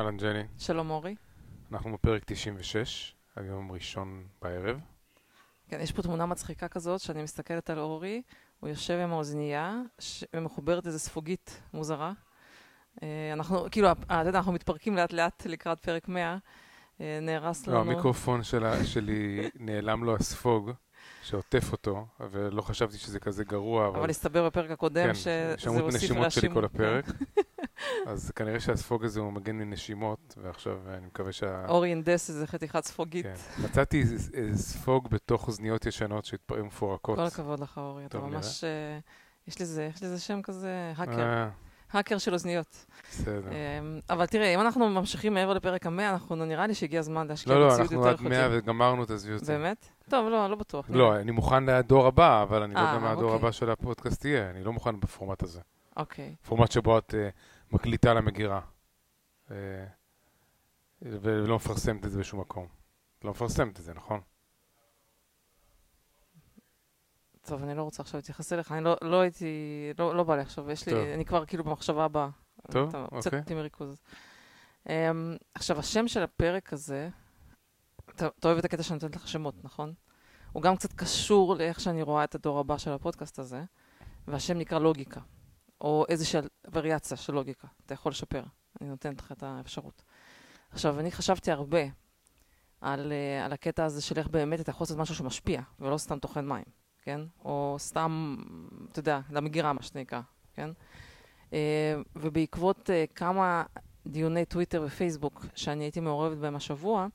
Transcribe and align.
אהלן 0.00 0.16
ג'ני, 0.16 0.42
שלום 0.58 0.90
אורי. 0.90 1.14
אנחנו 1.72 1.92
בפרק 1.92 2.22
96, 2.26 3.14
היום 3.36 3.72
ראשון 3.72 4.24
בערב. 4.42 4.80
כן, 5.68 5.80
יש 5.80 5.92
פה 5.92 6.02
תמונה 6.02 6.26
מצחיקה 6.26 6.68
כזאת, 6.68 7.00
שאני 7.00 7.22
מסתכלת 7.22 7.70
על 7.70 7.78
אורי, 7.78 8.22
הוא 8.60 8.68
יושב 8.70 8.94
עם 9.02 9.12
האוזנייה, 9.12 9.74
ש- 9.98 10.24
ומחוברת 10.36 10.86
איזו 10.86 10.98
ספוגית 10.98 11.62
מוזרה. 11.74 12.12
אה, 13.02 13.30
אנחנו, 13.32 13.66
כאילו, 13.70 13.92
אתה 13.92 14.22
יודע, 14.26 14.38
אנחנו 14.38 14.52
מתפרקים 14.52 14.96
לאט 14.96 15.12
לאט 15.12 15.46
לקראת 15.46 15.78
פרק 15.80 16.08
100. 16.08 16.36
אה, 17.00 17.18
נהרס 17.22 17.66
לא, 17.66 17.72
לנו... 17.80 17.90
המיקרופון 17.90 18.42
שלה- 18.42 18.84
שלי 18.84 19.50
נעלם 19.54 20.04
לו 20.04 20.16
הספוג 20.16 20.70
שעוטף 21.22 21.72
אותו, 21.72 22.06
ולא 22.30 22.62
חשבתי 22.62 22.98
שזה 22.98 23.20
כזה 23.20 23.44
גרוע, 23.44 23.88
אבל... 23.88 23.98
אבל 23.98 24.10
הסתבר 24.10 24.46
בפרק 24.46 24.70
הקודם 24.70 25.06
כן, 25.06 25.14
שזה 25.14 25.54
הוסיף 25.66 25.94
הנשימות 25.94 26.32
שלי. 26.32 26.50
כל 26.54 26.64
הפרק. 26.64 27.04
אז 28.06 28.32
כנראה 28.36 28.60
שהספוג 28.60 29.04
הזה 29.04 29.20
הוא 29.20 29.32
מגן 29.32 29.56
מנשימות, 29.56 30.34
ועכשיו 30.42 30.78
אני 30.88 31.06
מקווה 31.06 31.32
שה... 31.32 31.66
אורי 31.68 31.92
הנדס 31.92 32.30
איזה 32.30 32.46
חתיכת 32.46 32.84
ספוגית. 32.84 33.26
כן. 33.26 33.64
מצאתי 33.64 34.04
ספוג 34.54 35.08
בתוך 35.10 35.48
אוזניות 35.48 35.86
ישנות 35.86 36.24
שהתפרעו 36.24 36.64
מפורקות. 36.64 37.18
כל 37.18 37.24
הכבוד 37.24 37.60
לך, 37.60 37.78
אורי. 37.78 38.06
אתה 38.06 38.18
ממש... 38.18 38.64
אה, 38.64 38.98
יש 39.48 39.60
לזה, 39.60 39.88
יש 39.94 40.02
לזה 40.02 40.20
שם 40.20 40.42
כזה, 40.42 40.92
האקר. 40.96 41.48
האקר 41.92 42.18
של 42.18 42.32
אוזניות. 42.32 42.86
בסדר. 43.10 43.50
אמ, 43.50 44.00
אבל 44.10 44.26
תראה, 44.26 44.54
אם 44.54 44.60
אנחנו 44.60 44.88
ממשיכים 44.88 45.34
מעבר 45.34 45.52
לפרק 45.54 45.86
המאה, 45.86 46.10
אנחנו 46.10 46.36
נראה 46.36 46.66
לי 46.66 46.74
שהגיע 46.74 47.00
הזמן 47.00 47.26
להשקיע 47.26 47.54
לא, 47.54 47.60
לא, 47.60 47.66
בציוד 47.66 47.80
אנחנו 47.80 47.96
יותר 47.96 48.08
עד 48.08 48.28
100 48.28 48.44
איכותי. 48.44 48.58
וגמרנו, 48.58 49.04
תעזבי 49.04 49.34
אותי. 49.34 49.44
באמת? 49.44 49.88
טוב, 50.08 50.28
לא, 50.28 50.50
לא 50.50 50.56
בטוח. 50.56 50.86
לא, 50.88 51.16
אני 51.16 51.30
מוכן 51.30 51.64
לדור 51.64 52.06
הבא, 52.06 52.42
אבל 52.42 52.62
אני 52.62 52.74
לא 52.74 52.80
יודע 52.80 52.92
אה, 52.92 52.98
מה 52.98 53.10
הדור 53.10 53.24
אוקיי. 53.24 53.38
הבא 53.38 53.50
של 53.50 53.70
הפודקאסט 53.70 54.24
יהיה, 54.24 54.50
אני 54.50 54.64
לא 54.64 54.72
מוכן 54.72 55.00
בפורמט 55.00 55.42
הזה. 55.42 55.60
אוקיי. 55.96 56.34
פורמט 56.48 56.72
שבו 56.72 56.98
את 56.98 57.14
אה, 57.14 57.28
מקליטה 57.72 58.14
למגירה. 58.14 58.60
אה, 59.50 59.56
ולא 61.02 61.56
מפרסמת 61.56 62.06
את 62.06 62.10
זה 62.10 62.18
בשום 62.18 62.40
מקום. 62.40 62.66
לא 63.24 63.30
מפרסמת 63.30 63.78
את 63.78 63.84
זה, 63.84 63.94
נכון? 63.94 64.20
טוב, 67.50 67.62
אני 67.62 67.74
לא 67.74 67.82
רוצה 67.82 68.02
עכשיו 68.02 68.18
להתייחס 68.18 68.52
אליך, 68.52 68.72
אני 68.72 68.84
לא, 68.84 68.96
לא 69.02 69.20
הייתי, 69.20 69.46
לא, 69.98 70.16
לא 70.16 70.22
בא 70.22 70.36
לי 70.36 70.42
עכשיו, 70.42 70.70
יש 70.70 70.86
לי, 70.86 70.92
טוב. 70.92 71.02
אני 71.14 71.24
כבר 71.24 71.46
כאילו 71.46 71.64
במחשבה 71.64 72.04
הבאה. 72.04 72.28
טוב, 72.70 72.88
אתה 72.88 73.02
אוקיי. 73.02 73.16
הוצאת 73.16 73.34
אותי 73.34 73.54
מריכוז. 73.54 74.02
Um, 74.84 74.90
עכשיו, 75.54 75.78
השם 75.78 76.08
של 76.08 76.22
הפרק 76.22 76.72
הזה, 76.72 77.08
אתה, 78.10 78.26
אתה 78.38 78.48
אוהב 78.48 78.58
את 78.58 78.64
הקטע 78.64 78.82
שאני 78.82 78.94
נותנת 78.94 79.16
לך 79.16 79.28
שמות, 79.28 79.54
נכון? 79.64 79.94
הוא 80.52 80.62
גם 80.62 80.76
קצת 80.76 80.92
קשור 80.92 81.56
לאיך 81.56 81.80
שאני 81.80 82.02
רואה 82.02 82.24
את 82.24 82.34
הדור 82.34 82.58
הבא 82.58 82.78
של 82.78 82.92
הפודקאסט 82.92 83.38
הזה, 83.38 83.64
והשם 84.28 84.58
נקרא 84.58 84.78
לוגיקה, 84.78 85.20
או 85.80 86.04
איזושהי 86.08 86.40
וריאציה 86.72 87.16
של 87.16 87.32
לוגיקה. 87.32 87.68
אתה 87.86 87.94
יכול 87.94 88.10
לשפר, 88.10 88.42
אני 88.80 88.88
נותנת 88.88 89.20
לך 89.20 89.32
את 89.32 89.42
האפשרות. 89.42 90.02
עכשיו, 90.70 91.00
אני 91.00 91.12
חשבתי 91.12 91.50
הרבה 91.50 91.82
על, 92.80 93.12
uh, 93.12 93.44
על 93.44 93.52
הקטע 93.52 93.84
הזה 93.84 94.02
של 94.02 94.18
איך 94.18 94.28
באמת 94.28 94.60
אתה 94.60 94.70
יכול 94.70 94.84
לעשות 94.84 94.98
משהו 94.98 95.14
שמשפיע, 95.14 95.62
ולא 95.80 95.98
סתם 95.98 96.18
טוחן 96.18 96.48
מים, 96.48 96.79
כן? 97.10 97.20
או 97.44 97.76
סתם, 97.78 98.36
אתה 98.92 98.98
יודע, 98.98 99.20
למגירה, 99.30 99.72
מה 99.72 99.82
שנקרא, 99.82 100.20
כן? 100.54 100.70
Uh, 101.50 101.52
ובעקבות 102.16 102.90
uh, 102.90 103.14
כמה 103.14 103.62
דיוני 104.06 104.44
טוויטר 104.44 104.82
ופייסבוק 104.86 105.46
שאני 105.54 105.84
הייתי 105.84 106.00
מעורבת 106.00 106.38
בהם 106.38 106.56
השבוע, 106.56 107.06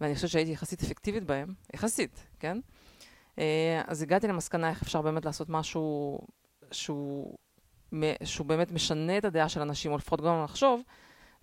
ואני 0.00 0.14
חושבת 0.14 0.30
שהייתי 0.30 0.50
יחסית 0.50 0.82
אפקטיבית 0.82 1.24
בהם, 1.24 1.54
יחסית, 1.74 2.26
כן? 2.40 2.58
אה, 3.38 3.82
אז 3.86 4.02
הגעתי 4.02 4.28
למסקנה 4.28 4.70
איך 4.70 4.82
אפשר 4.82 5.02
באמת 5.02 5.24
לעשות 5.24 5.48
משהו 5.48 6.18
שהוא, 6.70 7.36
שהוא 8.24 8.46
באמת 8.46 8.72
משנה 8.72 9.18
את 9.18 9.24
הדעה 9.24 9.48
של 9.48 9.60
אנשים, 9.60 9.92
או 9.92 9.96
לפחות 9.96 10.20
גורם 10.20 10.44
לחשוב, 10.44 10.82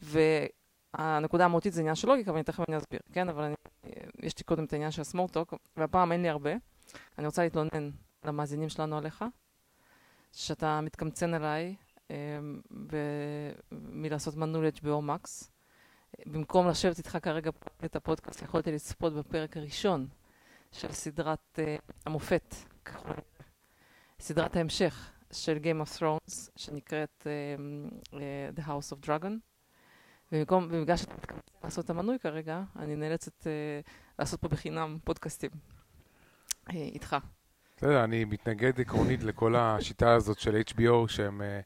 והנקודה 0.01 1.45
המהותית 1.45 1.73
זה 1.73 1.81
עניין 1.81 1.95
של 1.95 2.07
לוגיקה, 2.07 2.31
ואני 2.31 2.43
תכף 2.43 2.69
אני 2.69 2.77
אסביר, 2.77 2.99
כן? 3.13 3.29
אבל 3.29 3.43
אני, 3.43 3.55
אה, 3.85 3.91
יש 4.23 4.37
לי 4.37 4.43
קודם 4.43 4.63
את 4.63 4.73
העניין 4.73 4.91
של 4.91 5.01
הסמורטוק, 5.01 5.53
והפעם 5.77 6.11
אין 6.11 6.21
לי 6.21 6.29
הרבה. 6.29 6.51
אני 7.17 7.25
רוצה 7.25 7.43
להתלונן 7.43 7.89
למאזינים 8.25 8.69
שלנו 8.69 8.97
עליך, 8.97 9.25
שאתה 10.31 10.81
מתקמצן 10.81 11.33
עליי 11.33 11.75
אה, 12.11 12.15
ב- 12.87 13.51
מלעשות 13.71 14.35
מנוי 14.35 14.67
ל-HBO 14.67 15.03
Max. 15.07 15.49
במקום 16.25 16.67
לשבת 16.67 16.97
איתך 16.97 17.17
כרגע 17.21 17.51
את 17.85 17.95
הפודקאסט, 17.95 18.41
יכולתי 18.41 18.71
לצפות 18.71 19.13
בפרק 19.13 19.57
הראשון 19.57 20.07
של 20.71 20.91
סדרת 20.91 21.59
uh, 21.59 21.93
המופת. 22.05 22.55
סדרת 24.19 24.55
ההמשך 24.55 25.11
של 25.31 25.57
Game 25.57 25.87
of 25.87 25.99
Thrones, 25.99 26.49
שנקראת 26.55 27.27
uh, 27.27 27.61
uh, 28.13 28.59
The 28.59 28.67
House 28.67 28.93
of 28.93 29.07
Dragon. 29.07 29.31
ובמקום, 30.31 30.67
ובגלל 30.71 30.97
שאתה 30.97 31.13
לעשות 31.63 31.85
את 31.85 31.89
המנוי 31.89 32.19
כרגע, 32.19 32.63
אני 32.75 32.95
נאלצת 32.95 33.41
uh, 33.41 33.89
לעשות 34.19 34.41
פה 34.41 34.47
בחינם 34.47 34.97
פודקאסטים 35.03 35.49
איתך. 36.75 37.15
בסדר, 37.77 38.03
אני 38.03 38.25
מתנגד 38.25 38.81
עקרונית 38.81 39.23
לכל 39.23 39.55
השיטה 39.55 40.13
הזאת 40.13 40.39
של 40.39 40.61
HBO, 40.69 41.07
שהם 41.07 41.41
אה, 41.41 41.59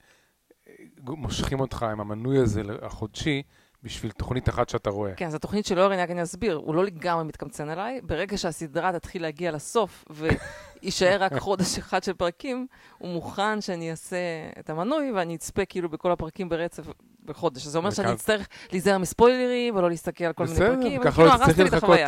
מושכים 0.99 1.59
אותך 1.59 1.83
עם 1.83 1.99
המנוי 1.99 2.37
הזה 2.37 2.61
החודשי 2.81 3.43
בשביל 3.83 4.11
תוכנית 4.11 4.49
אחת 4.49 4.69
שאתה 4.69 4.89
רואה. 4.89 5.13
כן, 5.13 5.29
זו 5.29 5.37
תוכנית 5.39 5.65
של 5.65 5.79
אורן, 5.79 5.99
רק 5.99 6.11
אני 6.11 6.23
אסביר, 6.23 6.55
הוא 6.55 6.75
לא 6.75 6.85
לגמרי 6.85 7.23
מתקמצן 7.23 7.69
עליי. 7.69 8.01
ברגע 8.03 8.37
שהסדרה 8.37 8.93
תתחיל 8.93 9.21
להגיע 9.21 9.51
לסוף 9.51 10.05
ויישאר 10.09 11.23
רק 11.23 11.37
חודש 11.45 11.77
אחד 11.77 12.03
של 12.03 12.13
פרקים, 12.13 12.67
הוא 12.97 13.13
מוכן 13.13 13.61
שאני 13.61 13.91
אעשה 13.91 14.17
את 14.59 14.69
המנוי 14.69 15.11
ואני 15.11 15.35
אצפה 15.35 15.65
כאילו 15.65 15.89
בכל 15.89 16.11
הפרקים 16.11 16.49
ברצף 16.49 16.83
בחודש. 17.25 17.67
זה 17.67 17.77
אומר 17.77 17.91
שאני 17.91 18.13
אצטרך 18.13 18.47
להיזהר 18.71 18.97
מספוילרים 18.97 19.75
ולא 19.75 19.89
להסתכל 19.89 20.23
על 20.23 20.33
כל 20.33 20.43
מיני 20.43 20.55
בסדר, 20.55 20.75
פרקים. 20.75 21.01
ככה 21.01 21.11
כאילו, 21.11 21.27
לא 21.27 21.31
תצטרכי 21.31 21.51
הרסת 21.51 21.57
לי 21.57 21.67
את 21.67 21.73
לחכות. 21.73 21.99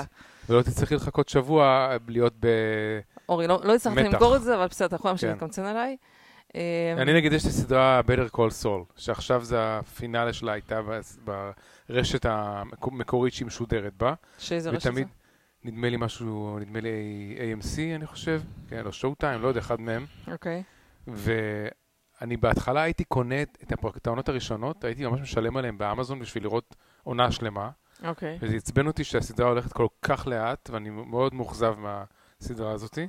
ולא 0.50 0.62
תצטרכי 0.62 0.96
לחכות 0.96 1.30
שבוע 1.30 1.90
להיות 2.08 2.34
ב... 2.40 2.48
אורי, 3.30 3.48
לא 3.48 3.60
לא 3.64 3.76
הצלחתי. 3.76 4.04
למכור 4.04 4.36
את 4.36 4.42
זה, 4.42 4.56
אבל 4.56 4.68
בסדר, 4.68 4.88
אתה 4.88 4.96
יכול 4.96 5.10
להמשיך 5.10 5.30
כן. 5.30 5.34
להתקמצן 5.34 5.66
עליי. 5.66 5.98
אמ, 6.56 6.62
אני 6.98 7.14
נגיד, 7.14 7.34
יש 7.34 7.46
לי 7.46 7.52
סדרה 7.52 8.02
Better 8.08 8.36
Call 8.36 8.64
Saul, 8.64 8.94
שעכשיו 8.96 9.44
זה 9.44 9.58
הפינאלה 9.60 10.34
שלה 10.34 10.52
הייתה 10.52 10.82
ברשת 11.90 12.26
המקורית 12.26 13.34
שהיא 13.34 13.48
משודרת 13.48 13.94
בה. 13.98 14.14
שאיזה 14.38 14.70
רשת 14.70 14.94
זה? 14.94 15.04
נדמה 15.64 15.90
לי 15.90 15.98
משהו, 15.98 16.60
נדמה 16.60 16.80
לי 16.80 17.36
AMC, 17.38 17.96
אני 17.96 18.06
חושב, 18.06 18.42
כן, 18.70 18.86
או 18.86 18.92
שואו 18.92 19.16
טיים, 19.16 19.42
לא 19.42 19.48
יודע, 19.48 19.60
אחד 19.60 19.82
מהם. 19.82 20.06
אוקיי. 20.32 20.64
ואני 21.08 22.38
בהתחלה 22.38 22.82
הייתי 22.82 23.04
קונה 23.04 23.42
את 23.98 24.08
העונות 24.08 24.30
הראשונות, 24.30 24.84
הייתי 24.84 25.06
ממש 25.06 25.22
משלם 25.22 25.58
עליהן 25.58 25.78
באמזון 25.78 26.20
בשביל 26.20 26.44
לראות 26.44 26.76
עונה 27.04 27.32
שלמה, 27.32 27.70
אוקיי. 28.04 28.38
וזה 28.42 28.56
עצבן 28.56 28.88
אותי 28.88 29.04
שהסדרה 29.04 29.48
הולכת 29.50 29.74
כל 29.74 29.88
כך 30.02 30.28
לאט, 30.28 30.70
ואני 30.74 30.90
מאוד 30.90 31.34
מאוכזב 31.34 31.74
מהסדרה 31.78 32.72
הזאתי, 32.72 33.08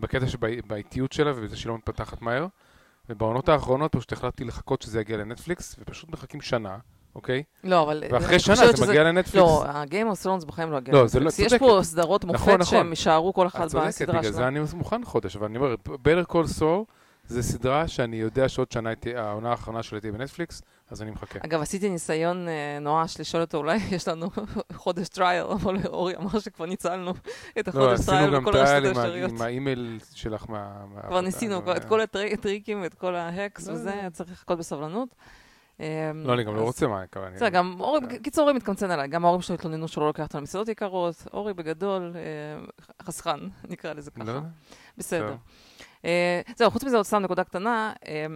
בקטע 0.00 0.26
שבאיטיות 0.26 1.12
שלה 1.12 1.32
ובזה 1.36 1.56
שהיא 1.56 1.70
לא 1.70 1.76
מתפתחת 1.76 2.22
מהר. 2.22 2.46
ובעונות 3.08 3.48
האחרונות 3.48 3.92
פשוט 3.96 4.12
החלטתי 4.12 4.44
לחכות 4.44 4.82
שזה 4.82 5.00
יגיע 5.00 5.16
לנטפליקס, 5.16 5.76
ופשוט 5.78 6.10
מחכים 6.10 6.40
שנה, 6.40 6.78
אוקיי? 7.14 7.42
לא, 7.64 7.82
אבל... 7.82 8.04
ואחרי 8.10 8.38
שנה 8.38 8.56
זה 8.56 8.76
שזה- 8.76 8.86
מגיע 8.86 9.04
לנטפליקס. 9.04 9.36
לא, 9.36 9.64
ה-game 9.66 9.86
of 10.14 10.26
Thrones 10.26 10.46
בחיים 10.46 10.70
לא 10.70 10.76
יגיע. 10.78 10.94
לא, 10.94 10.98
לא- 11.00 11.04
לנטפליקס. 11.04 11.38
יש 11.38 11.46
צודקת. 11.46 11.58
פה 11.66 11.80
סדרות 11.82 12.24
נכון, 12.24 12.36
מופת 12.36 12.48
נכון. 12.52 12.64
שהם 12.64 12.90
יישארו 12.90 13.32
כל 13.34 13.46
אחד 13.46 13.64
את 13.64 13.68
צודקת, 13.70 13.88
בסדרה 13.88 14.18
בגלל 14.18 14.32
זה 14.32 14.38
שלהם. 14.38 14.56
אני 14.56 14.64
מוכן 14.74 15.04
חודש, 15.04 15.36
אבל 15.36 15.46
אני 15.46 15.58
אומר, 15.58 15.74
Better 15.86 16.30
Call 16.32 16.58
Saul 16.60 16.92
זה 17.30 17.42
סדרה 17.42 17.88
שאני 17.88 18.16
יודע 18.16 18.48
שעוד 18.48 18.72
שנה 18.72 18.90
העונה 19.16 19.50
האחרונה 19.50 19.82
שלי 19.82 20.00
תהיה 20.00 20.12
בנטפליקס, 20.12 20.62
אז 20.90 21.02
אני 21.02 21.10
מחכה. 21.10 21.38
אגב, 21.44 21.60
עשיתי 21.62 21.88
ניסיון 21.88 22.48
אה, 22.48 22.78
נואש 22.80 23.20
לשאול 23.20 23.42
אותו, 23.42 23.58
אולי 23.58 23.76
יש 23.90 24.08
לנו 24.08 24.30
חודש 24.72 25.08
trial, 25.08 25.44
אבל 25.44 25.76
אורי 25.86 26.16
אמר 26.16 26.38
שכבר 26.38 26.66
ניצלנו 26.66 27.10
את 27.58 27.74
לא, 27.74 27.84
החודש 27.92 28.06
trial 28.06 28.40
בכל 28.40 28.56
הרשתות 28.56 28.96
האפשריות. 28.96 29.30
עם 29.30 29.42
האימייל 29.42 29.98
שלך 30.14 30.44
מה... 30.50 30.70
כבר 31.06 31.20
ניסינו 31.20 31.72
את 31.76 31.84
כל 31.84 32.00
הטרי- 32.00 32.32
הטריקים 32.32 32.82
ואת 32.82 32.94
כל 32.94 33.14
ה 33.14 33.23
hacks 33.23 33.68
לא, 33.68 33.72
וזה, 33.72 34.00
לא. 34.04 34.10
צריך 34.10 34.30
לחכות 34.30 34.58
בסבלנות. 34.58 35.08
אה, 35.80 36.10
לא, 36.14 36.34
אני 36.34 36.44
גם 36.44 36.56
לא 36.56 36.62
רוצה 36.62 36.86
מה, 36.86 36.98
אני- 37.16 37.34
בסדר, 37.36 37.48
גם 37.48 37.76
אורי, 37.80 38.00
אה. 38.02 38.06
בקיצור, 38.06 38.42
אורי 38.42 38.52
מתקמצן 38.56 38.90
עליי. 38.90 39.08
גם 39.08 39.24
ההורים 39.24 39.42
שלו 39.42 39.54
התלוננו 39.54 39.88
שהוא 39.88 40.02
לא 40.02 40.08
לוקח 40.08 40.22
אותנו 40.22 40.40
למסעדות 40.40 40.68
יקרות. 40.68 41.26
אורי 41.32 41.54
בגדול, 41.54 42.12
אה, 42.16 42.64
חסכן, 43.02 43.38
נקרא 43.68 43.92
לזה 43.92 44.10
ככה. 44.10 44.40
בסדר. 44.98 45.34
אה, 46.04 46.40
זהו, 46.56 46.70
חוץ 46.70 46.84
מזה 46.84 46.96
עוד 46.96 47.06
סתם 47.06 47.22
נקודה 47.22 47.44
קטנה. 47.44 47.92
אה, 48.06 48.26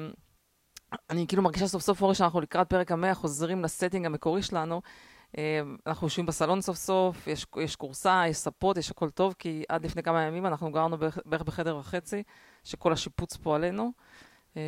אני 1.10 1.26
כאילו 1.26 1.42
מרגישה 1.42 1.66
סוף 1.66 1.82
סוף, 1.82 2.02
אורי, 2.02 2.14
שאנחנו 2.14 2.40
לקראת 2.40 2.68
פרק 2.68 2.92
המאה, 2.92 3.14
חוזרים 3.14 3.62
ל 3.62 3.68
setting 3.68 4.06
המקורי 4.06 4.42
שלנו. 4.42 4.80
אה, 5.38 5.60
אנחנו 5.86 6.06
יושבים 6.06 6.26
בסלון 6.26 6.60
סוף 6.60 6.76
סוף, 6.76 7.26
יש, 7.26 7.46
יש 7.62 7.76
קורסה, 7.76 8.24
יש 8.28 8.36
ספות, 8.36 8.76
יש 8.76 8.90
הכל 8.90 9.10
טוב, 9.10 9.34
כי 9.38 9.64
עד 9.68 9.84
לפני 9.84 10.02
כמה 10.02 10.22
ימים 10.22 10.46
אנחנו 10.46 10.72
גרנו 10.72 10.98
בערך, 10.98 11.18
בחדר 11.42 11.76
וחצי, 11.76 12.22
שכל 12.64 12.92
השיפוץ 12.92 13.36
פה 13.36 13.56
עלינו. 13.56 13.92
אה, 14.56 14.62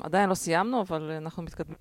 עדיין 0.00 0.28
לא 0.30 0.34
סיימנו, 0.34 0.80
אבל 0.80 1.10
אנחנו 1.10 1.42
מתקדמים. 1.42 1.78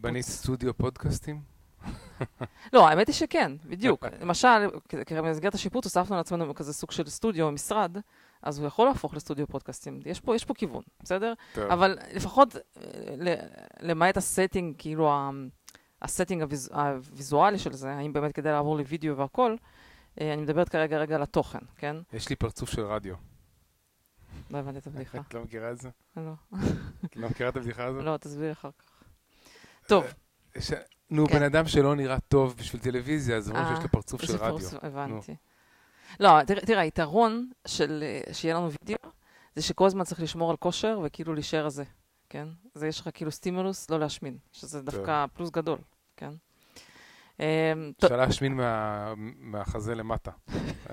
בנית 0.00 0.24
סטודיו 0.24 0.76
פודקאסטים? 0.76 1.40
לא, 2.72 2.88
האמת 2.88 3.06
היא 3.06 3.14
שכן, 3.14 3.52
בדיוק. 3.64 4.04
למשל, 4.20 4.66
במסגרת 5.16 5.54
השיפוט 5.54 5.84
הוספנו 5.84 6.16
לעצמנו 6.16 6.54
כזה 6.54 6.72
סוג 6.72 6.90
של 6.90 7.08
סטודיו, 7.08 7.50
משרד, 7.50 7.96
אז 8.42 8.58
הוא 8.58 8.66
יכול 8.66 8.88
להפוך 8.88 9.14
לסטודיו 9.14 9.46
פודקאסטים. 9.46 10.00
יש 10.06 10.20
פה, 10.20 10.34
יש 10.34 10.44
פה 10.44 10.54
כיוון, 10.54 10.82
בסדר? 11.02 11.32
טוב. 11.54 11.64
אבל 11.70 11.98
לפחות, 12.12 12.56
אה, 12.56 12.82
למעט 13.80 14.16
ה 14.16 14.22
setting, 14.22 14.74
כאילו, 14.78 15.12
ה 16.02 16.07
setting 16.07 16.42
הוויז, 16.42 16.70
הוויזואלי 16.72 17.58
של 17.58 17.72
זה, 17.72 17.92
האם 17.92 18.12
באמת 18.12 18.32
כדאי 18.32 18.52
לעבור 18.52 18.76
לוידאו 18.76 19.16
והכל, 19.16 19.56
אה, 20.20 20.32
אני 20.32 20.42
מדברת 20.42 20.68
כרגע 20.68 20.98
רגע 20.98 21.14
על 21.14 21.22
התוכן, 21.22 21.58
כן? 21.76 21.96
יש 22.12 22.28
לי 22.28 22.36
פרצוף 22.36 22.70
של 22.70 22.82
רדיו. 22.82 23.14
לא 24.50 24.58
הבנתי 24.58 24.78
את 24.78 24.86
הבדיחה. 24.86 25.18
את 25.28 25.34
לא 25.34 25.42
מכירה 25.42 25.70
את 25.70 25.80
זה? 25.80 25.88
לא. 26.16 26.32
את 27.04 27.16
לא 27.16 27.28
מכירה 27.28 27.48
את 27.48 27.56
הבדיחה 27.56 27.84
הזאת? 27.84 28.04
לא, 28.04 28.16
תסביר 28.16 28.52
אחר 28.52 28.70
כך. 28.78 29.02
טוב. 29.86 30.04
ש... 30.58 30.72
נו, 31.10 31.26
כן. 31.26 31.38
בן 31.38 31.42
אדם 31.42 31.66
שלא 31.66 31.94
נראה 31.94 32.20
טוב 32.20 32.56
בשביל 32.58 32.82
טלוויזיה, 32.82 33.36
אז 33.36 33.48
אומרים 33.48 33.66
אה, 33.66 33.74
שיש 33.74 33.82
לו 33.82 33.90
פרצוף 33.90 34.24
של 34.24 34.36
רדיו. 34.36 34.68
הבנתי. 34.82 35.36
לא, 36.20 36.44
תראה, 36.46 36.60
תראה, 36.60 36.80
היתרון 36.80 37.50
של 37.66 38.04
אה, 38.28 38.34
שיהיה 38.34 38.54
לנו 38.54 38.68
וידאו, 38.70 39.10
זה 39.56 39.62
שכל 39.62 39.86
הזמן 39.86 40.04
צריך 40.04 40.20
לשמור 40.22 40.50
על 40.50 40.56
כושר 40.56 41.00
וכאילו 41.04 41.34
להישאר 41.34 41.66
הזה, 41.66 41.84
כן? 42.28 42.48
זה 42.74 42.86
יש 42.86 43.00
לך 43.00 43.08
כאילו 43.14 43.30
סטימולוס 43.30 43.90
לא 43.90 44.00
להשמין, 44.00 44.38
שזה 44.52 44.82
דווקא 44.82 45.26
פלוס 45.34 45.50
גדול, 45.50 45.78
כן? 46.16 46.30
אמ, 47.40 47.44
טוב, 47.98 48.12
אפשר 48.12 48.16
להשמין 48.26 48.54
מה- 48.54 49.14
מהחזה 49.38 49.94
למטה. 49.94 50.30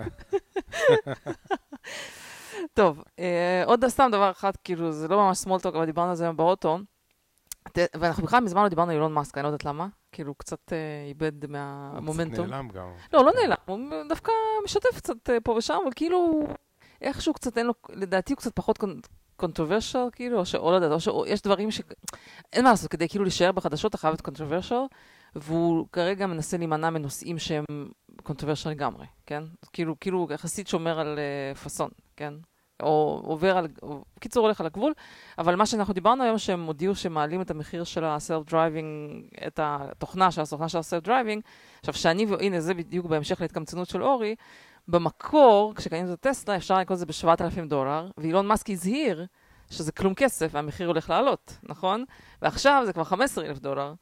טוב, 2.73 3.03
אה, 3.19 3.63
עוד 3.65 3.87
סתם 3.87 4.09
דבר 4.11 4.31
אחד, 4.31 4.51
כאילו, 4.63 4.91
זה 4.91 5.07
לא 5.07 5.17
ממש 5.17 5.43
small 5.43 5.63
talk, 5.65 5.69
אבל 5.69 5.85
דיברנו 5.85 6.09
על 6.09 6.15
זה 6.15 6.23
היום 6.23 6.37
באוטו, 6.37 6.79
ואנחנו 7.99 8.23
בכלל 8.23 8.43
מזמן 8.43 8.63
לא 8.63 8.69
דיברנו 8.69 8.91
על 8.91 8.95
אילון 8.95 9.13
מאסק, 9.13 9.37
אני 9.37 9.43
לא 9.43 9.47
יודעת 9.47 9.65
למה, 9.65 9.87
כאילו, 10.11 10.29
הוא 10.29 10.35
קצת 10.37 10.73
אה, 10.73 10.77
איבד 11.07 11.51
מהמומנטום. 11.51 12.33
קצת 12.33 12.51
נעלם 12.51 12.67
גם. 12.69 12.87
לא, 13.13 13.25
לא 13.25 13.31
נעלם, 13.41 13.55
הוא 13.65 13.79
דווקא 14.09 14.31
משתף 14.65 14.95
קצת 14.95 15.29
אה, 15.29 15.37
פה 15.43 15.51
ושם, 15.51 15.77
אבל 15.83 15.91
כאילו, 15.95 16.47
איכשהו 17.01 17.33
קצת 17.33 17.57
אין 17.57 17.65
לו, 17.65 17.73
לדעתי 17.89 18.33
הוא 18.33 18.37
קצת 18.37 18.55
פחות 18.55 18.79
controversial, 19.35 20.07
כאילו, 20.11 20.39
או 20.39 20.45
ש... 20.45 20.55
או 20.55 20.71
לא 20.71 20.75
יודעת, 20.75 20.91
או 20.91 20.99
שיש 20.99 21.41
דברים 21.41 21.71
ש... 21.71 21.81
אין 22.53 22.63
מה 22.63 22.69
לעשות, 22.69 22.91
כדי 22.91 23.09
כאילו 23.09 23.23
להישאר 23.23 23.51
בחדשות, 23.51 23.89
אתה 23.89 23.97
חייב 23.97 24.11
להיות 24.11 24.21
controversial, 24.21 24.81
והוא 25.35 25.87
כרגע 25.91 26.27
מנסה 26.27 26.57
להימנע 26.57 26.89
מנושאים 26.89 27.39
שהם 27.39 27.65
controversial 28.23 28.69
לגמרי, 28.69 29.05
כן? 29.25 29.43
כאילו, 29.73 29.99
כאילו, 29.99 30.27
יחסית 30.31 30.67
שומר 30.67 30.99
על 30.99 31.19
uh, 31.53 31.57
פאסון, 31.57 31.89
כן? 32.15 32.33
או 32.83 33.21
עובר 33.25 33.57
על, 33.57 33.67
או, 33.83 34.03
בקיצור 34.17 34.45
הולך 34.45 34.59
על 34.59 34.65
הגבול, 34.65 34.93
אבל 35.37 35.55
מה 35.55 35.65
שאנחנו 35.65 35.93
דיברנו 35.93 36.23
היום, 36.23 36.37
שהם 36.37 36.65
הודיעו 36.65 36.95
שמעלים 36.95 37.41
את 37.41 37.51
המחיר 37.51 37.83
של 37.83 38.03
ה-self-driving, 38.03 39.45
את 39.47 39.59
התוכנה 39.63 40.31
של 40.31 40.41
התוכנה 40.41 40.69
של 40.69 40.77
ה-self-driving, 40.77 41.41
עכשיו, 41.79 41.93
שאני, 41.93 42.25
והנה, 42.25 42.61
זה 42.61 42.73
בדיוק 42.73 43.05
בהמשך 43.05 43.41
להתקמצנות 43.41 43.89
של 43.89 44.03
אורי, 44.03 44.35
במקור, 44.87 45.73
כשקנינו 45.75 46.13
את 46.13 46.25
הטסלה, 46.25 46.55
אפשר 46.55 46.79
לקנות 46.79 46.95
את 46.95 46.99
זה 46.99 47.05
ב-7,000 47.05 47.69
דולר, 47.69 48.09
ואילון 48.17 48.47
מאסק 48.47 48.69
הזהיר 48.69 49.25
שזה 49.69 49.91
כלום 49.91 50.13
כסף, 50.13 50.49
והמחיר 50.51 50.87
הולך 50.87 51.09
לעלות, 51.09 51.57
נכון? 51.63 52.05
ועכשיו 52.41 52.83
זה 52.85 52.93
כבר 52.93 53.03
15,000 53.03 53.59
דולר, 53.59 53.93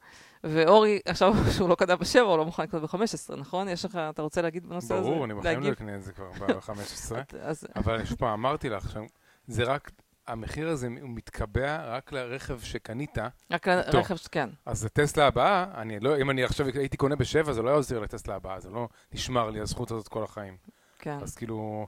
ואורי, 0.52 1.00
עכשיו 1.06 1.34
שהוא 1.56 1.68
לא 1.68 1.74
קנה 1.74 1.96
ב-7, 1.96 2.20
הוא 2.20 2.38
לא 2.38 2.44
מוכן 2.44 2.62
לקנות 2.62 2.82
ב-15, 2.82 3.36
נכון? 3.36 3.68
יש 3.68 3.84
לך, 3.84 3.96
אתה 3.96 4.22
רוצה 4.22 4.42
להגיד 4.42 4.66
בנושא 4.66 4.94
הזה? 4.94 5.10
ברור, 5.10 5.24
אני 5.24 5.34
בחיים 5.34 5.60
לא? 5.60 5.72
אקנה 5.72 5.94
את 5.94 6.02
זה 6.02 6.12
כבר 6.12 6.30
ב-15. 6.32 7.14
אז 7.40 7.66
אבל 7.76 7.94
אני 7.94 8.06
שוב 8.06 8.18
פעם 8.18 8.28
אמרתי 8.28 8.68
לך, 8.68 8.98
זה 9.46 9.64
רק, 9.64 9.90
המחיר 10.26 10.68
הזה 10.68 10.88
הוא 11.00 11.10
מתקבע 11.10 11.96
רק 11.96 12.12
לרכב 12.12 12.60
שקנית, 12.60 13.18
רק. 13.50 13.68
לרכב, 13.68 14.16
כן. 14.32 14.50
אז 14.66 14.84
הטסלה 14.84 15.26
הבאה, 15.26 15.66
אני 15.74 16.00
לא, 16.00 16.18
אם 16.20 16.30
אני 16.30 16.44
עכשיו 16.44 16.66
הייתי 16.66 16.96
קונה 16.96 17.16
בשבע, 17.16 17.52
זה 17.52 17.62
לא 17.62 17.68
היה 17.68 17.76
עוזר 17.76 17.98
לטסלה 18.00 18.34
הבאה, 18.34 18.60
זה 18.60 18.70
לא 18.70 18.88
נשמר 19.12 19.50
לי 19.50 19.60
הזכות 19.60 19.90
הזאת 19.90 20.08
כל 20.08 20.22
החיים. 20.22 20.56
כן. 20.98 21.18
אז 21.22 21.34
כאילו, 21.36 21.86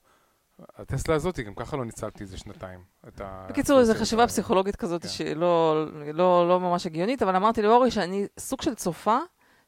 הטסלה 0.76 1.14
הזאת, 1.14 1.40
גם 1.40 1.54
ככה 1.54 1.76
לא 1.76 1.84
ניצלתי 1.84 2.24
איזה 2.24 2.38
שנתיים. 2.38 2.78
בקיצור, 3.48 3.84
זו 3.84 3.94
חשיבה 3.94 4.26
פסיכולוגית 4.26 4.76
כזאת 4.76 5.02
כן. 5.02 5.08
שהיא 5.08 5.36
לא, 5.36 5.86
לא, 6.48 6.60
ממש 6.60 6.86
הגיונית, 6.86 7.22
אבל 7.22 7.36
אמרתי 7.36 7.62
לאורי 7.62 7.90
שאני 7.90 8.26
סוג 8.38 8.62
של 8.62 8.74
צופה, 8.74 9.18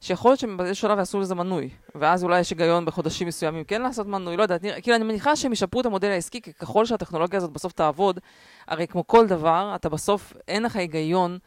שיכול 0.01 0.31
להיות 0.31 0.39
שבאיזשהו 0.39 0.87
שלב 0.87 0.97
יעשו 0.97 1.19
לזה 1.19 1.35
מנוי, 1.35 1.69
ואז 1.95 2.23
אולי 2.23 2.39
יש 2.39 2.49
היגיון 2.49 2.85
בחודשים 2.85 3.27
מסוימים 3.27 3.63
כן 3.63 3.81
לעשות 3.81 4.07
מנוי, 4.07 4.37
לא 4.37 4.41
יודעת, 4.41 4.61
כאילו 4.81 4.95
אני 4.95 5.03
מניחה 5.03 5.35
שהם 5.35 5.53
ישפרו 5.53 5.81
את 5.81 5.85
המודל 5.85 6.09
העסקי, 6.09 6.41
כי 6.41 6.53
ככל 6.53 6.85
שהטכנולוגיה 6.85 7.37
הזאת 7.37 7.51
בסוף 7.51 7.73
תעבוד, 7.73 8.19
הרי 8.67 8.87
כמו 8.87 9.07
כל 9.07 9.27
דבר, 9.27 9.71
אתה 9.75 9.89
בסוף, 9.89 10.33
אין 10.47 10.63
לך 10.63 10.75
היגיון 10.75 11.37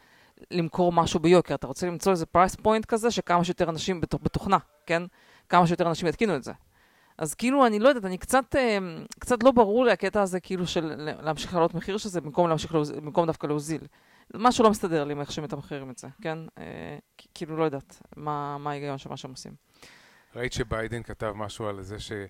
למכור 0.50 0.92
משהו 0.92 1.20
ביוקר, 1.20 1.54
אתה 1.54 1.66
רוצה 1.66 1.86
למצוא 1.86 2.12
איזה 2.12 2.26
price 2.26 2.54
point 2.54 2.84
כזה, 2.84 3.10
שכמה 3.10 3.44
שיותר 3.44 3.70
אנשים 3.70 4.00
בתוכ- 4.00 4.22
בתוכנה, 4.22 4.58
כן? 4.86 5.02
כמה 5.48 5.66
שיותר 5.66 5.88
אנשים 5.88 6.08
יתקינו 6.08 6.36
את 6.36 6.44
זה. 6.44 6.52
אז 7.18 7.34
כאילו, 7.34 7.66
אני 7.66 7.78
לא 7.78 7.88
יודעת, 7.88 8.04
אני 8.04 8.18
קצת, 8.18 8.56
אה, 8.56 8.78
קצת 9.18 9.42
לא 9.42 9.50
ברור 9.50 9.84
לי 9.84 9.92
הקטע 9.92 10.22
הזה, 10.22 10.40
כאילו, 10.40 10.66
של 10.66 10.94
להמשיך 11.22 11.54
לעלות 11.54 11.74
מחיר 11.74 11.96
של 11.96 12.08
זה, 12.08 12.20
במקום 12.20 12.48
להמשיך. 12.48 12.74
במקום 12.74 13.26
דווקא 13.26 13.46
להוזיל. 13.46 13.86
משהו 14.34 14.64
לא 14.64 14.70
מסתדר 14.70 15.04
לי 15.04 15.12
עם 15.12 15.20
איך 15.20 15.32
שמתמחרים 15.32 15.90
את 15.90 15.98
זה, 15.98 16.08
כן? 16.22 16.38
אה, 16.58 16.98
כאילו, 17.34 17.56
לא 17.56 17.64
יודעת, 17.64 18.02
מה, 18.16 18.58
מה 18.58 18.70
ההיגיון 18.70 18.98
של 18.98 19.08
מה 19.08 19.16
שהם 19.16 19.30
עושים. 19.30 19.52
ראית 20.36 20.52
שביידן 20.52 21.02
כתב 21.02 21.32
משהו 21.36 21.66
על 21.66 21.82
זה 21.82 22.00
שהיה 22.00 22.26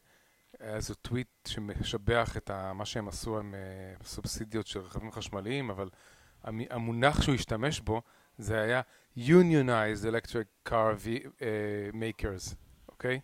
איזה 0.60 0.94
טוויט 0.94 1.28
שמשבח 1.48 2.36
את 2.36 2.50
ה- 2.50 2.72
מה 2.72 2.84
שהם 2.84 3.08
עשו 3.08 3.38
עם 3.38 3.54
אה, 3.54 3.58
סובסידיות 4.04 4.66
של 4.66 4.80
רכבים 4.80 5.12
חשמליים, 5.12 5.70
אבל 5.70 5.88
המ- 6.44 6.66
המונח 6.70 7.22
שהוא 7.22 7.34
השתמש 7.34 7.80
בו 7.80 8.02
זה 8.38 8.60
היה 8.60 8.80
Unionized 9.18 10.04
Electric 10.10 10.68
Car 10.68 10.72
v- 11.04 11.28
אה, 11.42 11.48
Makers, 11.92 12.54
אוקיי? 12.88 13.20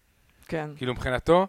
כן. 0.50 0.70
כאילו 0.76 0.93
מבחינתו, 0.94 1.47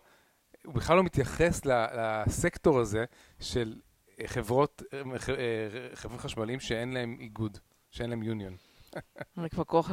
הוא 0.66 0.74
בכלל 0.74 0.98
לא 0.98 1.04
מתייחס 1.04 1.62
לסקטור 1.66 2.80
הזה 2.80 3.06
של 3.40 3.76
אה, 4.20 4.28
חברות, 4.28 4.82
אה, 4.94 5.00
אה, 5.30 5.96
חברות 5.96 6.20
חשמליים 6.20 6.60
שאין 6.60 6.94
להם 6.94 7.18
איגוד, 7.20 7.58
שאין 7.92 8.10
להם 8.10 8.24
יוניון. 8.24 8.56
אני 9.38 9.50
כבר 9.50 9.64
כוח 9.64 9.92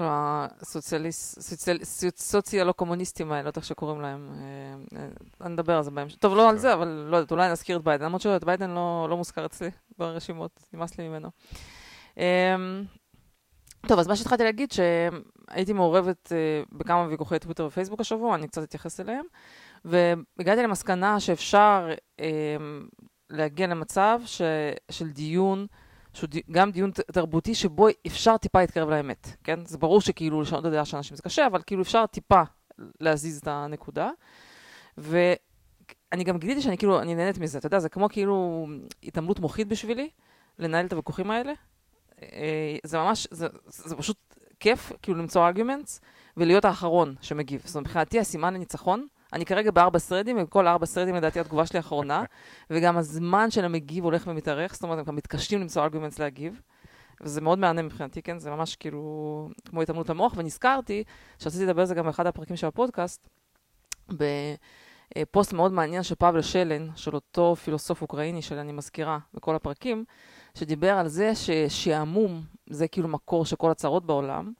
לסוציאליסט, 0.63 1.41
סוציאל- 1.41 1.85
סוציאל- 1.85 2.11
סוציאלו-קומוניסטים 2.17 3.33
האלה, 3.33 3.43
לא 3.43 3.49
יודעת 3.49 3.57
איך 3.57 3.65
שקוראים 3.65 4.01
להם. 4.01 4.33
אני 5.41 5.53
נדבר 5.53 5.77
על 5.77 5.83
זה 5.83 5.91
בהמשך. 5.91 6.17
טוב, 6.19 6.35
לא 6.35 6.49
על 6.49 6.55
טוב. 6.55 6.61
זה, 6.63 6.73
אבל 6.75 6.89
לא 6.89 7.17
יודעת, 7.17 7.31
אולי 7.33 7.51
נזכיר 7.53 7.77
את 7.77 7.85
ביידן. 7.85 8.05
למרות 8.05 8.21
שאת 8.23 8.45
ביידן 8.45 8.71
לא 8.71 9.07
לא 9.11 9.17
מוזכר 9.17 9.47
אצלי 9.47 9.71
ברשימות, 9.99 10.61
נמאס 10.73 10.99
לי 10.99 11.09
ממנו. 11.09 11.29
אמ, 12.17 12.23
טוב, 13.89 13.99
אז 13.99 14.07
מה 14.09 14.17
שהתחלתי 14.17 14.45
להגיד, 14.45 14.73
שהייתי 15.53 15.73
מעורבת 15.73 16.33
אה, 16.33 16.63
בכמה 16.73 17.07
ויכוחי 17.09 17.39
טוויטר 17.39 17.67
ופייסבוק 17.67 18.01
השבוע, 18.01 18.35
אני 18.35 18.49
קצת 18.49 18.63
אתייחס 18.63 19.01
אליהם, 19.01 19.25
והגעתי 19.85 20.63
למסקנה 20.63 21.21
שאפשר 21.21 21.89
אה, 22.21 22.57
להגיע 23.31 23.67
למצב 23.67 24.21
ש, 24.25 24.43
של 24.91 25.11
דיון, 25.11 25.67
שהוא 26.13 26.29
די, 26.29 26.41
גם 26.51 26.71
דיון 26.71 26.91
תרבותי, 26.91 27.55
שבו 27.55 27.87
אפשר 28.07 28.37
טיפה 28.37 28.61
להתקרב 28.61 28.91
לאמת, 28.91 29.37
כן? 29.45 29.65
זה 29.65 29.79
ברור 29.79 30.01
שכאילו 30.01 30.41
לשנות 30.41 30.61
את 30.61 30.65
הדעה 30.65 30.85
של 30.85 30.97
אנשים 30.97 31.17
זה 31.17 31.23
קשה, 31.23 31.47
אבל 31.47 31.63
כאילו 31.67 31.83
אפשר 31.83 32.07
טיפה 32.07 32.43
להזיז 33.01 33.39
את 33.39 33.49
הנקודה. 33.49 34.11
ואני 34.99 36.25
גם 36.25 36.39
גיליתי 36.39 36.63
שאני 36.63 36.79
כאילו, 36.79 37.01
אני 37.01 37.15
נהנית 37.15 37.39
מזה, 37.39 37.59
אתה 37.59 37.67
יודע, 37.67 37.79
זה 37.79 37.89
כמו 37.89 38.09
כאילו 38.09 38.67
התעמלות 39.03 39.41
מוחית 39.41 39.69
בשבילי, 39.69 40.11
לנהל 40.59 40.87
את 40.87 40.93
הוויכוחים 40.93 41.31
האלה. 41.31 41.53
אה, 42.23 42.77
זה 42.85 42.99
ממש, 42.99 43.29
זה, 43.31 43.47
זה 43.67 43.97
פשוט 43.97 44.38
כיף, 44.61 44.93
כאילו 45.03 45.19
למצוא 45.19 45.47
ארגומנטס, 45.47 46.01
ולהיות 46.37 46.65
האחרון 46.65 47.15
שמגיב. 47.21 47.63
זאת 47.65 47.75
אומרת, 47.75 47.87
מבחינתי 47.87 48.21
הסימן 48.21 48.55
לניצחון, 48.55 49.07
אני 49.33 49.45
כרגע 49.45 49.71
בארבע 49.71 49.99
סרדים, 49.99 50.37
וכל 50.43 50.67
ארבע 50.67 50.87
סרדים 50.87 51.15
לדעתי 51.15 51.41
התגובה 51.41 51.67
שלי 51.67 51.77
האחרונה, 51.77 52.25
וגם 52.71 52.97
הזמן 52.97 53.51
של 53.51 53.65
המגיב 53.65 54.05
הולך 54.05 54.27
ומתארך, 54.27 54.75
זאת 54.75 54.83
אומרת, 54.83 54.99
הם 54.99 55.05
גם 55.05 55.17
מתקשים 55.17 55.61
למצוא 55.61 55.83
ארגומנטס 55.83 56.19
להגיב. 56.19 56.61
וזה 57.21 57.41
מאוד 57.41 57.59
מהנה 57.59 57.83
מבחינתי, 57.83 58.23
כן? 58.23 58.39
זה 58.39 58.51
ממש 58.51 58.77
כאילו 58.77 59.49
כמו 59.69 59.83
התעמלות 59.83 60.11
המוח, 60.11 60.35
ונזכרתי 60.37 61.05
שרציתי 61.39 61.65
לדבר 61.65 61.81
על 61.81 61.87
זה 61.87 61.95
גם 61.95 62.07
באחד 62.07 62.27
הפרקים 62.27 62.57
של 62.57 62.67
הפודקאסט, 62.67 63.29
בפוסט 64.09 65.53
מאוד 65.53 65.73
מעניין 65.73 66.03
של 66.03 66.15
פאבל 66.15 66.43
שלן, 66.43 66.89
של 66.97 67.15
אותו 67.15 67.57
פילוסוף 67.57 68.03
אוקראיני 68.03 68.43
שאני 68.43 68.73
מזכירה 68.73 69.19
בכל 69.35 69.55
הפרקים, 69.55 70.05
שדיבר 70.59 70.93
על 70.93 71.09
זה 71.09 71.33
ששעמום 71.35 72.43
זה 72.71 72.89
כאילו 72.89 73.09
מקור 73.09 73.45
של 73.47 73.57
כל 73.57 73.71
הצרות 73.71 74.07
בעולם, 74.07 74.53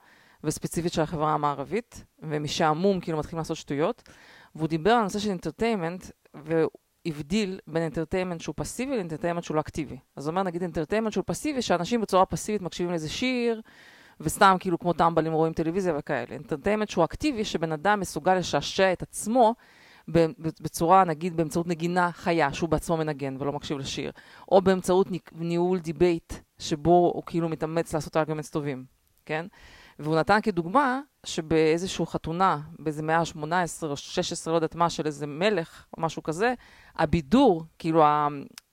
וספציפית 0.45 0.93
של 0.93 1.03
החברה 1.03 1.35
המערבית, 1.35 2.05
ומשעמום 2.23 3.01
כאילו 3.01 3.19
מתחילים 3.19 3.39
לעשות 3.39 3.57
שטויות. 3.57 4.03
והוא 4.55 4.69
דיבר 4.69 4.91
על 4.91 5.01
הנושא 5.01 5.19
של 5.19 5.29
entertainment, 5.29 6.05
והבדיל 6.35 7.61
בין 7.67 7.83
entertainment 7.83 8.41
שהוא 8.41 8.55
פסיבי 8.57 8.95
ל 8.95 8.98
entertainment 8.98 9.45
שהוא 9.45 9.55
לא 9.55 9.61
אקטיבי. 9.61 9.99
אז 10.17 10.27
הוא 10.27 10.31
אומר 10.31 10.43
נגיד 10.43 10.63
entertainment 10.63 11.13
שהוא 11.13 11.25
פסיבי, 11.27 11.63
שאנשים 11.63 12.01
בצורה 12.01 12.27
פסיבית 12.27 12.63
מקשיבים 12.63 12.91
לאיזה 12.91 13.09
שיר, 13.09 13.61
וסתם 14.21 14.57
כאילו 14.61 14.79
כמו 14.79 14.93
טמבלים 14.93 15.33
רואים 15.33 15.53
טלוויזיה 15.53 15.95
וכאלה. 15.99 16.35
entertainment 16.35 16.89
שהוא 16.89 17.05
אקטיבי, 17.05 17.45
שבן 17.45 17.73
אדם 17.73 18.01
מסוגל 18.01 18.35
לשעשע 18.35 18.93
את 18.93 19.03
עצמו 19.03 19.55
בצורה, 20.61 21.05
נגיד, 21.05 21.37
באמצעות 21.37 21.67
נגינה 21.67 22.13
חיה, 22.13 22.53
שהוא 22.53 22.69
בעצמו 22.69 22.97
מנגן 22.97 23.37
ולא 23.39 23.53
מקשיב 23.53 23.79
לשיר, 23.79 24.11
או 24.53 24.61
באמצעות 24.61 25.07
ניהול 25.33 25.79
debate, 25.79 26.33
שבו 26.59 27.13
הוא 27.15 27.23
כאילו 27.27 27.49
מתאמץ 27.49 27.95
לעשות 27.95 28.17
arguments 28.17 28.51
טובים, 28.51 28.85
כן? 29.27 29.47
והוא 29.99 30.17
נתן 30.17 30.39
כדוגמה 30.43 31.01
שבאיזושהי 31.27 32.07
חתונה, 32.07 32.61
באיזה 32.79 33.03
מאה 33.03 33.19
ה-18 33.19 33.87
או 33.87 33.97
16, 33.97 34.53
לא 34.53 34.57
יודעת 34.57 34.75
מה, 34.75 34.91
של 34.91 35.07
איזה 35.07 35.27
מלך 35.27 35.85
או 35.97 36.03
משהו 36.03 36.23
כזה, 36.23 36.55
הבידור, 36.97 37.65
כאילו 37.79 38.05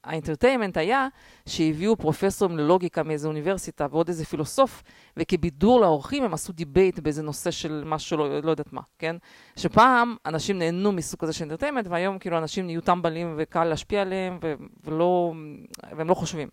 ה 0.06 0.11
entertainment 0.11 0.78
היה 0.78 1.08
שהביאו 1.46 1.96
פרופסורים 1.96 2.58
ללוגיקה 2.58 3.04
מאיזה 3.04 3.28
אוניברסיטה 3.28 3.88
ועוד 3.92 4.08
איזה 4.08 4.26
פילוסוף, 4.26 4.84
וכבידור 5.18 5.82
לאורחים 5.82 6.24
הם 6.24 6.34
עשו 6.34 6.54
debate 6.54 7.00
באיזה 7.00 7.24
נושא 7.24 7.52
של 7.52 7.84
משהו, 7.86 8.18
לא, 8.18 8.40
לא 8.40 8.52
יודעת 8.52 8.74
מה, 8.74 8.82
כן? 9.00 9.16
שפעם 9.56 10.16
אנשים 10.26 10.60
נהנו 10.60 10.92
מסוג 10.92 11.20
כזה 11.20 11.34
של 11.34 11.44
entertainment, 11.44 11.88
והיום 11.90 12.20
כאילו 12.20 12.38
אנשים 12.38 12.66
נהיו 12.66 12.82
טמבלים 12.82 13.36
וקל 13.38 13.64
להשפיע 13.64 14.02
עליהם, 14.02 14.40
ו- 14.44 14.54
ולא, 14.84 15.34
והם 15.98 16.10
לא 16.10 16.14
חושבים. 16.14 16.50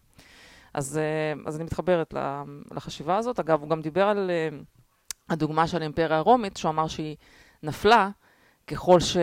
אז, 0.75 0.99
אה, 0.99 1.43
אז 1.47 1.57
אני 1.57 1.65
מתחברת 1.65 2.15
לחשיבה 2.71 3.17
הזאת. 3.17 3.41
אגב, 3.41 3.61
הוא 3.61 3.69
גם 3.69 3.81
דיבר 3.81 4.09
על 4.09 4.31
אה, 4.31 4.59
הדוגמה 5.29 5.67
של 5.67 5.81
האימפריה 5.81 6.19
הרומית, 6.19 6.57
שהוא 6.57 6.71
אמר 6.71 6.89
שהיא 6.89 7.17
נפלה 7.63 8.11
ככל, 8.67 9.01
ש... 9.01 9.17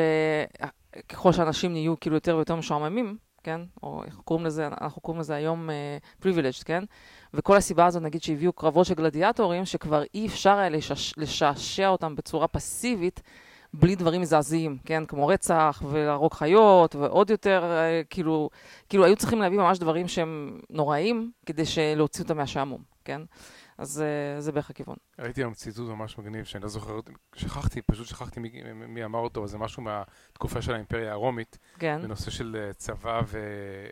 ככל 1.10 1.32
שאנשים 1.32 1.72
נהיו 1.72 2.00
כאילו 2.00 2.16
יותר 2.16 2.36
ויותר 2.36 2.56
משועממים, 2.56 3.18
כן? 3.50 3.62
או 3.84 4.04
איך 4.04 4.16
קוראים 4.26 4.46
לזה, 4.46 4.68
אנחנו 4.82 5.02
קוראים 5.02 5.20
לזה 5.20 5.36
היום 5.36 5.70
uh, 5.70 6.24
privileged, 6.24 6.64
כן? 6.66 6.84
וכל 7.34 7.58
הסיבה 7.58 7.86
הזאת, 7.86 8.04
נגיד 8.04 8.24
שהביאו 8.24 8.54
קרבות 8.54 8.86
של 8.86 8.94
גלדיאטורים, 8.94 9.66
שכבר 9.66 10.04
אי 10.14 10.28
אפשר 10.28 10.58
היה 10.58 10.70
לשש... 10.70 11.14
לשעשע 11.18 11.88
אותם 11.88 12.16
בצורה 12.16 12.48
פסיבית, 12.48 13.22
בלי 13.74 13.96
דברים 13.96 14.22
מזעזעים, 14.22 14.78
כן? 14.86 15.06
כמו 15.06 15.28
רצח 15.28 15.84
ולהרוג 15.90 16.34
חיות, 16.34 16.96
ועוד 16.96 17.30
יותר, 17.30 17.64
uh, 17.64 18.08
כאילו, 18.10 18.50
כאילו 18.90 19.06
היו 19.06 19.16
צריכים 19.16 19.42
להביא 19.42 19.58
ממש 19.58 19.80
דברים 19.80 20.08
שהם 20.08 20.60
נוראים, 20.70 21.32
כדי 21.46 21.64
להוציא 21.96 22.24
אותם 22.24 22.38
מהשעמום, 22.38 22.82
כן? 23.06 23.22
אז 23.80 24.04
uh, 24.38 24.42
זה 24.42 24.52
בערך 24.52 24.70
הכיוון. 24.70 24.96
ראיתי 25.20 25.42
היום 25.42 25.54
ציטוט 25.54 25.90
ממש 25.90 26.18
מגניב, 26.18 26.46
שאני 26.46 26.64
לא 26.64 26.70
זוכר, 26.70 27.00
שכחתי, 27.36 27.82
פשוט 27.82 28.08
שכחתי 28.08 28.40
מי, 28.40 28.62
מי 28.74 29.06
אמר 29.06 29.20
אותו, 29.20 29.48
זה 29.48 29.58
משהו 29.58 29.84
מהתקופה 29.84 30.62
של 30.62 30.74
האימפריה 30.74 31.12
הרומית, 31.12 31.58
כן. 31.80 32.00
בנושא 32.04 32.32
של 32.32 32.58
אה, 32.60 32.74
צבא 32.74 33.22
ו, 33.26 33.40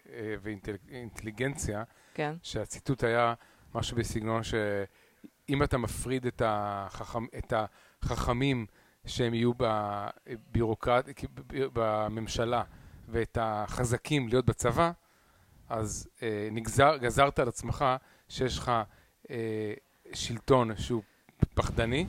אה, 0.10 0.36
ואינטליגנציה, 0.42 1.84
כן. 2.14 2.36
שהציטוט 2.44 3.04
היה 3.04 3.34
משהו 3.76 3.98
בסגנון 3.98 4.42
שאם 4.44 5.64
אתה 5.64 5.78
מפריד 5.78 6.26
את, 6.26 6.42
החכם, 6.46 7.26
את 7.38 7.54
החכמים 8.04 8.66
שהם 9.06 9.34
יהיו 9.34 9.52
בבירוקרט, 9.58 11.10
בממשלה, 11.74 12.64
ואת 13.08 13.38
החזקים 13.42 14.28
להיות 14.28 14.46
בצבא, 14.46 14.92
אז 15.70 16.10
אה, 16.24 16.50
נגזר, 16.52 16.98
גזרת 16.98 17.40
על 17.40 17.48
עצמך 17.48 17.86
שיש 18.30 18.58
לך 18.58 18.70
אה, 18.70 18.84
שלטון 20.14 20.78
שהוא 20.78 21.04
פחדני 21.54 22.06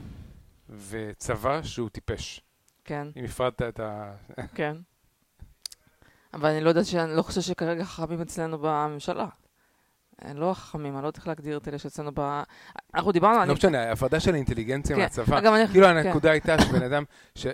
וצבא 0.69 1.61
שהוא 1.63 1.89
טיפש. 1.89 2.41
כן. 2.85 3.07
אם 3.15 3.23
הפרדת 3.23 3.61
את 3.61 3.79
ה... 3.79 4.11
כן. 4.55 4.77
אבל 6.33 6.49
אני 6.49 6.61
לא 6.61 6.69
יודעת, 6.69 6.85
שאני 6.85 7.15
לא 7.15 7.21
חושבת 7.21 7.43
שכרגע 7.43 7.83
חכמים 7.83 8.21
אצלנו 8.21 8.57
בממשלה. 8.57 9.27
הם 10.19 10.37
לא 10.37 10.53
חכמים, 10.53 10.93
אני 10.93 11.03
לא 11.03 11.07
יודעת 11.07 11.17
איך 11.17 11.27
להגדיר 11.27 11.57
את 11.57 11.67
אלה 11.67 11.77
שאצלנו 11.77 12.11
ב... 12.13 12.41
אנחנו 12.95 13.11
דיברנו... 13.11 13.45
לא 13.45 13.53
משנה, 13.53 13.89
ההפרדה 13.89 14.19
של 14.19 14.33
האינטליגנציה 14.33 14.95
כן. 14.95 15.01
מהצבא. 15.01 15.65
כאילו 15.67 15.87
כן. 15.87 15.97
הנקודה 15.97 16.31
הייתה 16.31 16.61
שבן 16.61 16.83
אדם, 16.83 17.03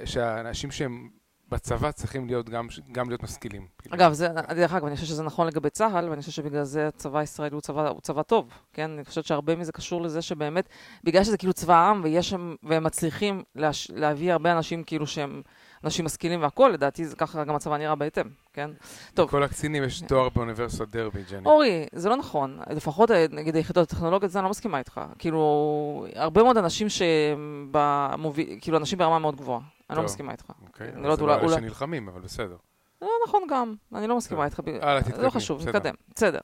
שהאנשים 0.05 0.71
שהם 0.71 1.09
בצבא 1.51 1.91
צריכים 1.91 2.27
להיות 2.27 2.49
גם, 2.49 2.67
גם 2.91 3.09
להיות 3.09 3.23
משכילים. 3.23 3.67
אגב, 3.89 4.13
זה, 4.13 4.27
דרך 4.49 4.73
אגב, 4.73 4.85
אני 4.85 4.95
חושבת 4.95 5.07
שזה 5.09 5.23
נכון 5.23 5.47
לגבי 5.47 5.69
צה"ל, 5.69 6.09
ואני 6.09 6.21
חושבת 6.21 6.33
שבגלל 6.35 6.63
זה 6.63 6.87
הצבא 6.87 7.19
הישראלי 7.19 7.53
הוא 7.53 7.61
צבא, 7.61 7.89
הוא 7.89 8.01
צבא 8.01 8.23
טוב, 8.23 8.49
כן? 8.73 8.91
אני 8.91 9.05
חושבת 9.05 9.25
שהרבה 9.25 9.55
מזה 9.55 9.71
קשור 9.71 10.01
לזה 10.01 10.21
שבאמת, 10.21 10.69
בגלל 11.03 11.23
שזה 11.23 11.37
כאילו 11.37 11.53
צבא 11.53 11.75
העם, 11.75 12.01
ויש 12.03 12.29
שם, 12.29 12.55
והם 12.63 12.83
מצליחים 12.83 13.43
להש, 13.55 13.91
להביא 13.91 14.33
הרבה 14.33 14.51
אנשים 14.51 14.83
כאילו 14.83 15.07
שהם 15.07 15.41
אנשים 15.83 16.05
משכילים 16.05 16.41
והכול, 16.41 16.71
לדעתי 16.71 17.05
זה 17.05 17.15
ככה 17.15 17.43
גם 17.43 17.55
הצבא 17.55 17.77
נראה 17.77 17.95
בהתאם, 17.95 18.29
כן? 18.53 18.69
טוב. 19.13 19.27
לכל 19.27 19.43
הקצינים 19.43 19.83
יש 19.83 20.01
תואר 20.01 20.29
באוניברסיטת 20.29 20.87
דרבי, 20.87 21.23
ג'ני. 21.31 21.45
אורי, 21.45 21.85
זה 21.91 22.09
לא 22.09 22.15
נכון. 22.15 22.59
לפחות, 22.69 23.11
נגיד, 23.31 23.55
היחידות 23.55 23.91
הטכנולוגיות, 23.91 24.31
זה 24.31 24.39
אני 24.39 24.43
לא 24.43 24.49
מסכימה 24.49 24.79
איתך. 24.79 25.01
כאילו, 25.19 26.05
הרבה 26.15 26.43
מאוד 26.43 26.57
אנשים 26.57 26.87
שבמוביל, 26.89 28.57
כאילו, 28.61 28.77
אנשים 28.77 28.97
ברמה 28.97 29.19
מאוד 29.19 29.35
גבוהה. 29.35 29.74
אני 29.89 29.97
לא 29.97 30.03
מסכימה 30.03 30.31
איתך. 30.31 30.51
אוקיי, 30.67 30.87
אז 30.87 31.19
זה 31.19 31.25
לא 31.25 31.39
אלה 31.39 31.49
שנלחמים, 31.49 32.07
אבל 32.07 32.21
בסדר. 32.21 32.57
לא 33.01 33.09
נכון 33.27 33.43
גם, 33.49 33.75
אני 33.95 34.07
לא 34.07 34.17
מסכימה 34.17 34.45
איתך. 34.45 34.61
הלאה, 34.81 35.01
תתקדמי. 35.03 35.23
לא 35.23 35.29
חשוב, 35.29 35.61
נתקדם. 35.67 35.93
בסדר. 36.15 36.39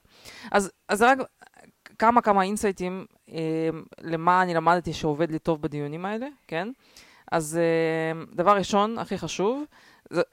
אז 0.52 1.02
רק 1.02 1.18
כמה 2.00 2.22
כמה 2.22 2.44
אינסייטים 2.44 3.06
למה 4.02 4.42
אני 4.42 4.54
למדתי 4.54 4.94
שעובד 4.94 5.32
לי 5.32 5.40
טוב 5.40 5.62
בדיונים 5.62 6.06
האלה, 6.06 6.28
כן? 6.48 6.68
אז 7.32 7.60
דבר 8.36 8.56
ראשון, 8.56 9.00
הכי 9.00 9.18
חשוב, 9.18 9.64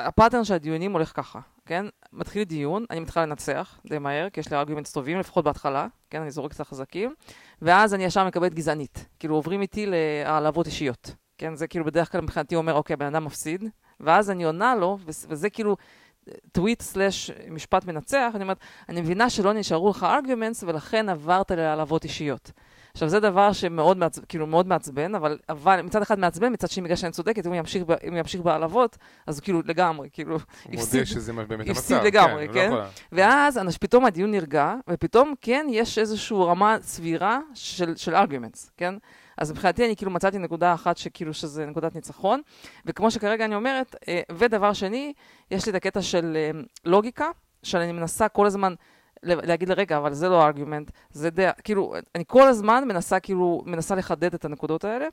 הפאטרן 0.00 0.44
של 0.44 0.54
הדיונים 0.54 0.92
הולך 0.92 1.16
ככה, 1.16 1.40
כן? 1.66 1.86
מתחיל 2.12 2.44
דיון, 2.44 2.84
אני 2.90 3.00
מתחילה 3.00 3.26
לנצח 3.26 3.80
די 3.86 3.98
מהר, 3.98 4.30
כי 4.30 4.40
יש 4.40 4.50
לי 4.50 4.56
ארגומנטס 4.56 4.92
טובים, 4.92 5.18
לפחות 5.18 5.44
בהתחלה, 5.44 5.86
כן? 6.10 6.20
אני 6.20 6.30
זורקת 6.30 6.56
את 6.56 6.60
החזקים, 6.60 7.14
ואז 7.62 7.94
אני 7.94 8.04
ישר 8.04 8.26
מקבלת 8.26 8.54
גזענית. 8.54 9.06
כאילו 9.18 9.34
עוברים 9.34 9.60
איתי 9.60 9.86
להעלבות 9.86 10.66
אישיות. 10.66 11.14
כן, 11.38 11.54
זה 11.54 11.66
כאילו 11.66 11.84
בדרך 11.84 12.12
כלל 12.12 12.20
מבחינתי 12.20 12.56
אומר, 12.56 12.74
אוקיי, 12.74 12.96
בן 12.96 13.06
אדם 13.06 13.24
מפסיד, 13.24 13.64
ואז 14.00 14.30
אני 14.30 14.44
עונה 14.44 14.74
לו, 14.74 14.98
וזה 15.06 15.50
כאילו 15.50 15.76
טוויט 16.52 16.82
סלאש 16.82 17.30
משפט 17.50 17.84
מנצח, 17.84 18.32
אני 18.34 18.42
אומרת, 18.42 18.58
אני 18.88 19.00
מבינה 19.00 19.30
שלא 19.30 19.52
נשארו 19.52 19.90
לך 19.90 20.06
ארגומנטס, 20.10 20.62
ולכן 20.62 21.08
עברת 21.08 21.50
להעלבות 21.50 22.04
אישיות. 22.04 22.52
עכשיו, 22.92 23.08
זה 23.08 23.20
דבר 23.20 23.52
שמאוד 23.52 23.96
מעצבן, 23.96 24.24
כאילו 24.28 24.46
מאוד 24.46 24.66
מעצבן, 24.66 25.14
אבל, 25.14 25.38
אבל 25.48 25.82
מצד 25.82 26.02
אחד 26.02 26.18
מעצבן, 26.18 26.52
מצד 26.52 26.70
שני 26.70 26.82
בגלל 26.82 26.96
שאני 26.96 27.12
צודקת, 27.12 27.46
אם 27.46 27.50
הוא 27.50 27.58
ימשיך, 27.58 27.82
אם 28.04 28.10
הוא 28.10 28.18
ימשיך 28.18 28.40
בהעלבות, 28.40 28.96
אז 29.26 29.38
הוא 29.38 29.44
כאילו 29.44 29.62
לגמרי, 29.64 30.08
כאילו, 30.12 30.36
הפסיד, 30.36 31.00
מודה 31.00 31.06
שזה 31.06 31.32
באמת 31.32 31.50
המצב. 31.50 31.70
הפסיד 31.70 31.96
לגמרי, 32.02 32.48
כן? 32.48 32.54
כן? 32.54 32.70
לא 32.70 32.82
ואז 33.12 33.58
אנש, 33.58 33.78
פתאום 33.78 34.04
הדיון 34.04 34.30
נרגע, 34.30 34.74
ופתאום, 34.90 35.34
כן, 35.40 35.66
יש 35.70 35.98
איזושהי 35.98 36.36
רמה 36.36 36.76
סבירה 36.82 37.38
של, 37.54 37.96
של 37.96 38.14
ארגומנטס, 38.14 38.70
כן? 38.76 38.94
אז 39.38 39.50
מבחינתי 39.50 39.86
אני 39.86 39.96
כאילו 39.96 40.10
מצאתי 40.10 40.38
נקודה 40.38 40.74
אחת 40.74 40.96
שכאילו 40.96 41.34
שזה 41.34 41.66
נקודת 41.66 41.94
ניצחון, 41.94 42.40
וכמו 42.86 43.10
שכרגע 43.10 43.44
אני 43.44 43.54
אומרת, 43.54 43.96
ודבר 44.32 44.72
שני, 44.72 45.12
יש 45.50 45.66
לי 45.66 45.70
את 45.70 45.76
הקטע 45.76 46.02
של 46.02 46.36
לוגיקה, 46.84 47.30
שאני 47.62 47.92
מנסה 47.92 48.28
כל 48.28 48.46
הזמן 48.46 48.74
להגיד 49.22 49.68
לרגע, 49.68 49.96
אבל 49.96 50.12
זה 50.12 50.28
לא 50.28 50.46
ארגומנט, 50.46 50.90
זה 51.10 51.30
די, 51.30 51.48
כאילו, 51.64 51.94
אני 52.14 52.24
כל 52.26 52.48
הזמן 52.48 52.84
מנסה 52.88 53.20
כאילו, 53.20 53.62
מנסה 53.66 53.94
לחדד 53.94 54.34
את 54.34 54.44
הנקודות 54.44 54.84
האלה. 54.84 55.06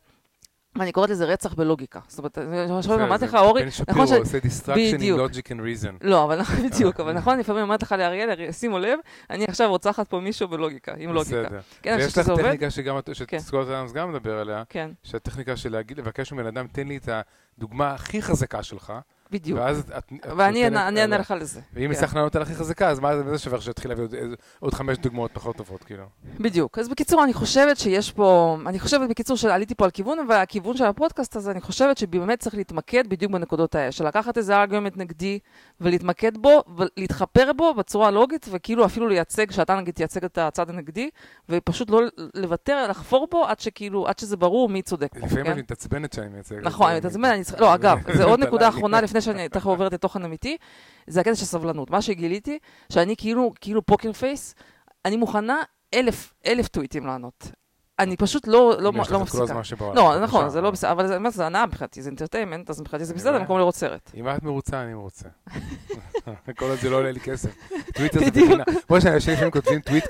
ואני 0.76 0.92
קוראת 0.92 1.10
לזה 1.10 1.26
רצח 1.26 1.54
בלוגיקה. 1.54 2.00
זאת 2.08 2.18
אומרת, 2.18 2.38
אני 2.38 2.82
חושבת, 2.82 3.00
אמרתי 3.00 3.26
לך, 3.26 3.36
אורי, 3.36 3.64
נכון 3.66 3.72
ש... 3.72 3.82
בן 3.82 3.94
שפירו 3.94 4.20
עושה 4.20 4.38
distraction 4.38 5.02
עם 5.02 5.16
logic 5.20 5.46
and 5.48 5.60
reason. 5.60 5.98
לא, 6.02 6.24
אבל 6.24 6.42
בדיוק, 6.42 7.00
אבל 7.00 7.14
נכון, 7.14 7.40
לפעמים 7.40 7.64
אמרתי 7.64 7.86
לך 7.86 7.92
לאריאל, 7.92 8.52
שימו 8.52 8.80
לב, 8.80 9.00
אני 9.30 9.46
עכשיו 9.46 9.70
רוצחת 9.70 10.08
פה 10.08 10.20
מישהו 10.20 10.48
בלוגיקה, 10.48 10.94
עם 10.98 11.14
לוגיקה. 11.14 11.42
בסדר. 11.42 11.60
ויש 11.98 12.18
לך 12.18 12.30
טכניקה 12.30 12.70
שגם, 12.72 12.98
שסקוט 13.14 13.68
אדמס 13.68 13.92
גם 13.92 14.14
מדבר 14.14 14.40
עליה, 14.40 14.64
שהטכניקה 15.04 15.58
של 15.58 15.82
לבקש 15.96 16.34
מבן 16.34 16.46
אדם, 16.46 16.68
תן 16.68 16.88
לי 16.88 16.98
את 16.98 17.10
הדוגמה 17.58 17.94
הכי 17.94 18.22
חזקה 18.22 18.64
שלך, 18.64 18.94
בדיוק. 19.32 19.60
ואז 19.60 19.84
את... 19.98 20.12
ואני 20.38 20.66
אענה 20.66 21.18
לך 21.18 21.34
לזה. 21.40 21.60
ואם 21.74 21.92
יצטרך 21.92 22.16
לענות 22.16 22.36
על 22.36 22.42
הכי 22.42 22.56
חזקה, 22.56 22.90
אז 22.90 23.00
מה 23.00 23.24
זה 23.24 23.38
שווה 23.38 23.62
שיתחיל 23.62 23.92
להביא 23.92 24.20
עוד 24.60 24.74
חמש 24.74 24.98
דוגמאות 24.98 25.32
פחות 25.34 25.56
טובות, 25.56 25.84
כאילו? 25.84 26.04
בדיוק. 26.40 26.80
אז 26.80 26.90
בקיצור, 26.90 27.24
אני 27.24 27.34
חושבת 27.34 27.78
שיש 27.78 28.12
פה... 28.12 28.58
אני 28.66 28.80
חושבת, 28.80 29.10
בקיצור, 29.10 29.38
שעליתי 29.38 29.76
פה 29.76 29.86
על 29.86 29.92
כיוון, 29.92 30.18
והכיוון 30.30 30.78
של 30.78 30.86
הפודקאסט 30.86 31.36
הזה, 31.36 31.52
אני 31.52 31.62
חושבת 31.62 31.98
שבאמת 31.98 32.40
צריך 32.40 32.56
להתמקד 32.56 33.08
בדיוק 33.08 33.32
בנקודות 33.32 33.76
האלה, 33.76 33.92
של 33.92 34.08
לקחת 34.08 34.38
איזה 34.38 34.62
ארגומנט 34.62 34.98
נגדי, 34.98 35.40
ולהתמקד 35.82 36.38
בו, 36.38 36.64
ולהתחפר 36.78 37.54
בו 37.54 37.74
בצורה 37.74 38.12
לוגית, 38.12 38.46
וכאילו 38.52 38.86
אפילו 38.86 39.08
לייצג, 39.08 39.52
שאתה 39.52 39.76
נגיד 39.76 39.94
תייצג 39.94 40.26
את 40.26 40.38
הצד 40.38 40.70
הנגדי, 40.70 41.10
ופשוט 41.50 41.90
לא 41.90 42.02
לוותר, 42.34 42.88
לחפור 42.90 43.28
בו 43.32 43.46
עד 43.46 43.60
שכאילו, 43.60 44.08
עד 44.08 44.20
שזה 44.20 44.38
ברור 44.38 44.70
מי 44.70 44.82
צודק 44.82 45.14
פה. 45.20 45.26
לפעמים 45.26 45.46
אני 45.46 45.62
מתעצבנת 45.62 46.14
שאני 46.14 46.28
מייצג. 46.28 46.56
נכון, 46.64 46.90
אני 46.90 46.98
מתעצבנת, 46.98 47.60
לא, 47.60 47.76
אגב, 47.76 47.98
זו 48.18 48.24
עוד 48.24 48.40
נקודה 48.40 48.70
אחרונה 48.76 49.02
לפני 49.02 49.22
שאני 49.22 49.50
תכף 49.50 49.66
עוברת 49.66 49.94
לתוכן 49.94 50.24
אמיתי, 50.24 50.58
זה 51.08 51.20
הקטע 51.20 51.36
של 51.36 51.46
סבלנות. 51.46 51.92
מה 51.92 52.02
שגיליתי, 52.02 52.60
שאני 52.92 53.16
כאילו, 53.18 53.54
כאילו 53.62 53.86
poker 53.86 54.14
face, 54.14 54.56
אני 55.06 55.18
מוכנה 55.18 55.58
אלף, 55.94 56.34
אלף 56.46 56.68
טוויטים 56.68 57.06
לענות. 57.06 57.52
אני 58.00 58.18
פשוט 58.18 58.48
לא, 58.48 58.76
לא, 58.80 58.94
לא 59.10 59.20
מפסיקה. 59.20 59.54
לא, 59.96 60.20
נכון, 60.20 60.50
זה 60.50 60.62
לא 60.62 60.72
בסדר, 60.72 60.92
אבל 60.92 61.08
זה, 61.08 61.18
זה 61.30 61.46
הנאה 61.46 61.66
מבחינתי, 61.66 62.02
זה 62.02 62.10
entertainment, 62.10 62.70
אז 62.70 62.82
מבחינתי 62.82 63.06
זה 63.06 63.14
בסדר, 63.14 63.40
במקום 63.40 63.58
לראות 63.58 63.76
סרט. 63.76 64.12
אם 64.16 64.30
את 64.30 64.44
מרוצה, 64.44 64.82
אני 64.82 64.94
מרוצה. 64.94 65.30
כל 66.58 66.66
עוד 66.66 66.80
זה 66.80 66.90
לא 66.90 66.98
עולה 66.98 67.12
לי 67.12 67.20
כסף. 67.20 67.50
טוויט 67.94 68.16
הזה 68.16 68.26
בחינם. 68.32 68.64
כמו 68.88 69.02
שאנשים 69.02 69.34
לפעמים 69.34 69.52
כותבים 69.52 69.80
טוויט 69.80 70.06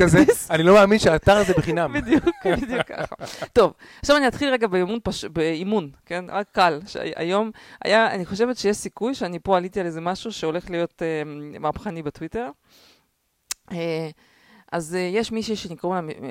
כזה, 0.00 0.18
אני 0.50 0.62
לא 0.62 0.74
מאמין 0.74 0.98
שהאתר 0.98 1.36
הזה 1.36 1.52
בחינם. 1.52 1.92
בדיוק, 1.92 2.24
בדיוק 2.46 2.82
ככה. 2.82 3.16
טוב, 3.52 3.72
עכשיו 4.00 4.16
אני 4.16 4.28
אתחיל 4.28 4.52
רגע 4.52 4.66
באימון, 5.32 5.90
כן? 6.06 6.24
רק 6.28 6.46
קל. 6.52 6.80
היום 7.16 7.50
היה, 7.84 8.14
אני 8.14 8.26
חושבת 8.26 8.56
שיש 8.56 8.76
סיכוי 8.76 9.14
שאני 9.14 9.38
פה 9.38 9.56
עליתי 9.56 9.80
על 9.80 9.86
איזה 9.86 10.00
משהו 10.00 10.32
שהולך 10.32 10.70
להיות 10.70 11.02
מהפכני 11.60 12.02
בטוויטר. 12.02 12.50
אז 14.72 14.94
uh, 14.94 14.98
יש 14.98 15.32
מישהי 15.32 15.56
שנקראו 15.56 15.94
לה, 15.94 16.00
uh, 16.00 16.02
אני 16.02 16.22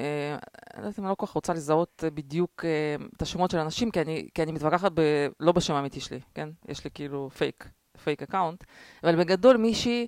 לא 0.74 0.78
יודעת 0.78 1.00
אם 1.00 1.04
אני 1.04 1.10
לא 1.10 1.16
כל 1.16 1.26
כך 1.26 1.32
רוצה 1.32 1.54
לזהות 1.54 2.04
uh, 2.08 2.10
בדיוק 2.10 2.66
uh, 2.66 3.04
את 3.16 3.22
השמות 3.22 3.52
של 3.52 3.58
אנשים, 3.58 3.92
כי 3.92 4.02
אני, 4.02 4.30
כי 4.34 4.44
אני 4.44 4.52
מתווכחת 4.52 4.92
ב, 4.94 5.02
לא 5.40 5.52
בשם 5.52 5.74
האמיתי 5.74 6.00
שלי, 6.00 6.20
כן? 6.34 6.50
יש 6.68 6.84
לי 6.84 6.90
כאילו 6.94 7.30
פייק, 7.30 7.70
fake 8.04 8.22
account, 8.22 8.64
אבל 9.04 9.16
בגדול 9.16 9.58
מישהי 9.58 10.08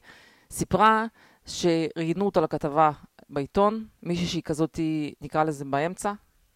סיפרה 0.52 1.06
שראיינו 1.46 2.26
אותה 2.26 2.42
לכתבה 2.42 2.92
בעיתון, 3.30 3.86
מישהי 4.04 4.26
שהיא 4.26 4.44
כזאת, 4.44 4.80
נקרא 5.22 5.44
לזה 5.44 5.66
באמצע, 5.66 6.14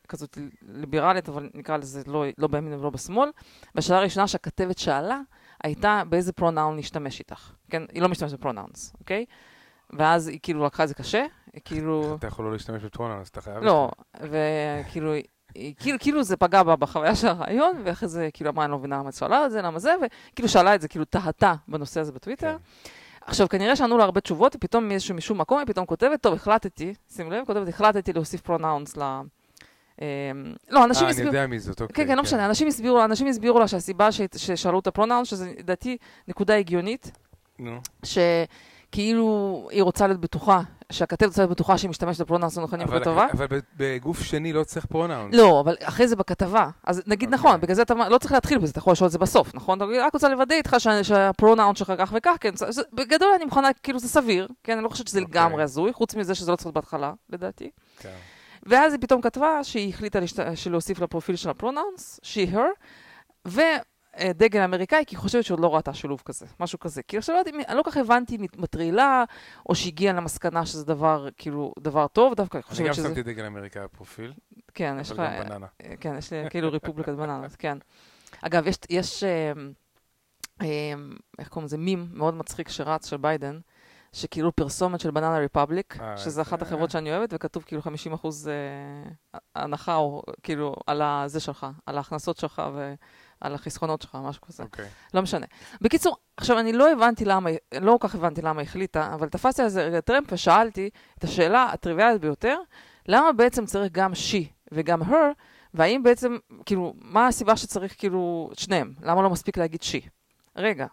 כזאת 0.08 0.38
ליברלית, 0.62 1.30
אבל 1.30 1.50
נקרא 1.54 1.78
לזה 1.78 2.02
לא, 2.08 2.26
לא 2.38 2.48
בימין 2.48 2.74
ולא 2.74 2.90
בשמאל. 2.90 3.30
והשאלה 3.76 4.00
הראשונה 4.00 4.28
שהכתבת 4.28 4.78
שאלה, 4.78 5.22
הייתה 5.64 6.04
באיזה 6.10 6.34
pronoun 6.34 6.76
להשתמש 6.76 7.20
איתך. 7.20 7.52
כן, 7.70 7.84
היא 7.94 8.02
לא 8.02 8.10
משתמשת 8.10 8.34
ב 8.34 8.40
pronouns, 8.40 8.94
אוקיי? 9.00 9.26
ואז 9.90 10.28
היא 10.28 10.40
כאילו 10.44 10.66
לקחה 10.66 10.84
את 10.84 10.88
זה 10.88 10.94
קשה, 10.94 11.26
כאילו... 11.66 12.16
אתה 12.20 12.28
יכול 12.28 12.46
לא 12.46 12.52
להשתמש 12.52 12.84
ב 12.84 12.88
pronouns, 12.88 13.30
אתה 13.30 13.42
חייב... 13.42 13.64
לא, 13.64 13.92
וכאילו... 14.22 15.14
כאילו, 15.80 16.00
כאילו 16.00 16.24
זה 16.24 16.38
פגע 16.38 16.64
בה 16.64 16.76
בחוויה 16.76 17.16
של 17.16 17.28
הרעיון, 17.28 17.82
ואחרי 17.84 18.10
זה 18.10 18.30
כאילו 18.34 18.50
אמרה, 18.50 18.66
אני 18.66 18.72
לא 18.72 18.78
מבינה 18.78 18.98
למה 18.98 19.10
את 19.10 19.14
שאלה 19.14 19.46
את 19.46 19.52
זה, 19.52 19.62
למה 19.62 19.80
זה, 19.80 19.96
וכאילו 20.02 20.50
שאלה 20.50 20.76
את 20.76 20.82
זה, 20.82 20.88
כאילו 20.88 21.06
תהתה 21.06 21.54
בנושא 21.68 22.00
הזה 22.00 22.12
בטוויטר. 22.12 22.58
כן. 22.58 22.90
עכשיו, 23.26 23.50
כנראה 23.50 23.76
שענו 23.76 23.98
לה 23.98 24.04
הרבה 24.04 24.22
תשובות, 24.22 24.56
ופתאום 24.56 24.88
מאיזשהו 24.88 25.16
משום 25.16 25.38
מקום 25.38 25.58
היא 25.58 25.68
פתאום 25.68 25.86
כותבת, 25.86 26.22
טוב, 26.22 26.34
החלטתי, 26.34 26.94
שים 27.16 27.32
לב, 27.32 27.46
כותבת, 27.46 27.68
החלטתי 27.68 28.14
להוסיף 28.14 28.42
pronouns 28.42 28.98
ל... 28.98 29.02
אמ, 30.02 30.06
לא, 30.70 30.84
אנשים 30.84 31.08
הסבירו... 31.08 31.28
אה, 31.28 31.32
אני 31.32 31.38
יודע 31.38 31.48
מי 31.48 31.60
זאת, 31.60 31.82
אוקיי. 31.82 32.06
כן, 32.06 32.12
כן, 32.12 32.18
לא 32.18 32.24
משנה. 32.24 32.46
אנשים 32.46 32.68
הסבירו, 32.68 33.04
אנשים 33.04 33.28
הסבירו 33.28 33.60
לה 33.60 33.68
שהסיבה 33.68 34.12
ששאלו 34.12 34.80
את 34.80 34.88
הפרונאונס, 34.88 35.28
שזה 35.28 35.54
לדעתי 35.60 35.98
נקודה 36.28 36.56
הגיונית. 36.56 37.12
נו. 37.60 37.80
שכאילו 38.96 39.68
היא 39.72 39.84
רוצה 39.84 40.08
להיות 40.08 40.20
בטוחה, 40.20 40.62
שהכתבת 40.92 41.28
רוצה 41.28 41.42
להיות 41.42 41.52
בטוחה 41.52 41.78
שהיא 41.78 41.90
משתמשת 41.90 42.22
בפרונאונס 42.22 42.58
הנכונים 42.58 42.88
בכתבה. 42.88 43.28
אבל 43.34 43.62
בגוף 43.78 44.24
שני 44.24 44.54
לא 44.54 44.64
צריך 44.64 44.86
pronouns. 44.86 45.36
לא, 45.36 45.60
אבל 45.60 45.76
אחרי 45.84 46.08
זה 46.08 46.16
בכתבה. 46.16 46.70
אז 46.84 47.02
נגיד 47.08 47.34
אוקיי. 47.34 47.40
נכון, 47.40 47.62
בגלל 47.62 47.76
זה 47.76 47.82
אתה 47.82 47.94
לא 48.10 48.18
צריך 48.18 48.32
להתחיל 48.32 48.58
בזה, 48.58 48.72
אתה 48.72 48.80
יכול 48.80 48.92
לשאול 48.92 49.08
את 49.08 49.12
זה 49.12 49.18
בסוף, 49.18 49.56
נכון? 49.56 49.78
אתה 49.78 49.86
רק 50.06 50.14
רוצה 50.14 50.30
לוודא 50.30 50.56
איתך 50.56 50.76
שהפרונאונס 51.02 51.80
שלך 51.80 51.94
כך 51.98 52.14
וכך, 52.18 52.36
כן. 52.40 52.52
בגדול 52.94 53.30
אני 53.36 53.46
מוכנה, 53.46 53.70
כאילו 53.84 54.00
זה 54.00 54.08
סביר, 54.08 54.48
כן? 54.64 54.74
אני 54.74 54.84
לא 54.84 54.90
חושבת 54.90 55.08
שזה 55.08 55.20
אוקיי. 55.20 55.32
לגמרי 55.32 55.64
הזוי, 55.64 55.94
חוץ 55.94 56.16
מזה 56.16 56.36
שזה 56.36 56.52
לא 56.52 56.56
צריך 56.56 56.66
להיות 56.66 56.76
בהתחלה, 56.76 57.14
לדעתי. 57.30 57.70
כן. 58.00 58.16
ואז 58.64 58.94
היא 58.94 59.02
פתאום 59.02 59.22
כתבה 59.22 59.64
שהיא 59.64 59.90
החליטה. 59.90 60.20
להוסיף 60.70 61.00
לפרופיל 61.00 61.36
של 61.36 61.50
הפרונאונס, 61.50 62.20
she, 62.24 62.56
her, 62.56 62.70
ודגל 64.22 64.62
אמריקאי, 64.62 65.04
כי 65.08 65.16
היא 65.16 65.20
חושבת 65.20 65.44
שעוד 65.44 65.60
לא 65.60 65.76
ראתה 65.76 65.94
שילוב 65.94 66.22
כזה, 66.26 66.46
משהו 66.60 66.80
כזה. 66.80 67.04
כאילו, 67.04 67.20
עכשיו 67.20 67.36
לא 67.36 67.40
יודעת, 67.40 67.54
אני 67.70 67.78
לא 67.78 67.84
כל 67.84 67.92
כך 67.92 67.98
הבנתי 67.98 68.36
אם 68.36 68.42
היא 68.42 68.50
מטרילה, 68.58 69.24
או 69.70 69.76
שהגיעה 69.76 70.14
למסקנה 70.14 70.66
שזה 70.66 70.86
דבר, 70.86 71.28
כאילו, 71.38 71.74
דבר 71.80 72.08
טוב, 72.08 72.34
דווקא 72.34 72.58
אני 72.58 72.64
חושבת 72.64 72.94
שזה... 72.94 73.08
אני 73.08 73.10
גם 73.10 73.16
שמתי 73.16 73.34
דגל 73.34 73.46
אמריקאי 73.46 73.84
בפרופיל. 73.84 74.34
כן, 74.74 74.98
יש 75.02 75.12
לך... 75.12 75.20
אבל 75.20 75.44
גם 75.44 75.50
בננה. 75.50 75.68
כן, 76.00 76.16
יש 76.18 76.34
לי 76.34 76.50
כאילו 76.50 76.72
רפובליקת 76.72 77.14
בננות, 77.14 77.56
כן. 77.56 77.78
אגב, 78.42 78.68
יש, 78.68 78.76
יש 78.90 79.24
אה, 79.24 79.52
אה, 80.62 80.94
איך 81.40 81.48
קוראים 81.48 81.66
לזה? 81.66 81.78
מים 81.78 82.08
מאוד 82.14 82.34
מצחיק 82.34 82.70
שרץ 82.70 83.10
של 83.10 83.18
ביידן. 83.18 83.60
שכאילו 84.16 84.56
פרסומת 84.56 85.00
של 85.00 85.12
בננה 85.12 85.38
ריפבליק, 85.38 85.98
אה, 86.02 86.18
שזה 86.18 86.42
אחת 86.42 86.62
החברות 86.62 86.92
שאני 86.92 87.12
אוהבת, 87.12 87.30
וכתוב 87.34 87.64
כאילו 87.64 87.82
50 87.82 88.14
אחוז 88.14 88.48
אה, 88.48 89.40
הנחה, 89.56 89.96
או 89.96 90.24
כאילו 90.44 90.76
על 90.88 91.02
זה 91.28 91.40
שלך, 91.40 91.68
על 91.86 91.98
ההכנסות 91.98 92.38
שלך 92.38 92.62
ועל 93.42 93.56
החסכונות 93.56 94.02
שלך, 94.02 94.18
משהו 94.24 94.42
כזה. 94.42 94.64
אוקיי. 94.64 94.86
לא 95.14 95.22
משנה. 95.22 95.46
בקיצור, 95.82 96.18
עכשיו, 96.38 96.60
אני 96.60 96.74
לא 96.74 96.92
הבנתי 96.92 97.26
למה, 97.26 97.50
לא 97.82 97.98
כל 98.02 98.08
כך 98.08 98.16
הבנתי 98.16 98.42
למה 98.42 98.62
החליטה, 98.62 99.14
אבל 99.14 99.30
תפסתי 99.30 99.62
על 99.62 99.70
זה 99.70 100.00
טרמפ 100.02 100.28
ושאלתי 100.32 100.90
את 101.18 101.24
השאלה 101.24 101.64
הטריוויאלית 101.64 102.22
ביותר, 102.22 102.58
למה 103.08 103.32
בעצם 103.32 103.66
צריך 103.66 103.92
גם 103.92 104.12
she 104.14 104.44
וגם 104.72 105.02
her, 105.02 105.34
והאם 105.74 106.04
בעצם, 106.04 106.38
כאילו, 106.66 106.94
מה 107.02 107.28
הסיבה 107.28 107.56
שצריך 107.56 107.96
כאילו 107.98 108.50
את 108.54 108.60
שניהם? 108.60 108.94
למה 109.02 109.22
לא 109.22 109.30
מספיק 109.30 109.58
להגיד 109.58 109.82
she? 109.82 110.10
רגע. 110.56 110.86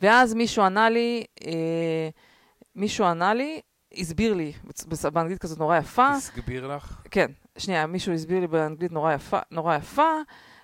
ואז 0.00 0.34
מישהו 0.34 0.62
ענה 0.62 0.90
לי, 0.90 1.24
אה, 1.46 2.08
מישהו 2.74 3.04
ענה 3.04 3.34
לי, 3.34 3.60
הסביר 3.98 4.34
לי, 4.34 4.52
באנגלית 5.12 5.38
כזאת 5.38 5.58
נורא 5.58 5.76
יפה. 5.76 6.10
הסביר 6.10 6.76
לך? 6.76 7.02
כן, 7.10 7.26
שנייה, 7.58 7.86
מישהו 7.86 8.12
הסביר 8.12 8.40
לי 8.40 8.46
באנגלית 8.46 8.92
נורא 8.92 9.14
יפה, 9.14 9.38
נורא 9.50 9.76
יפה 9.76 10.12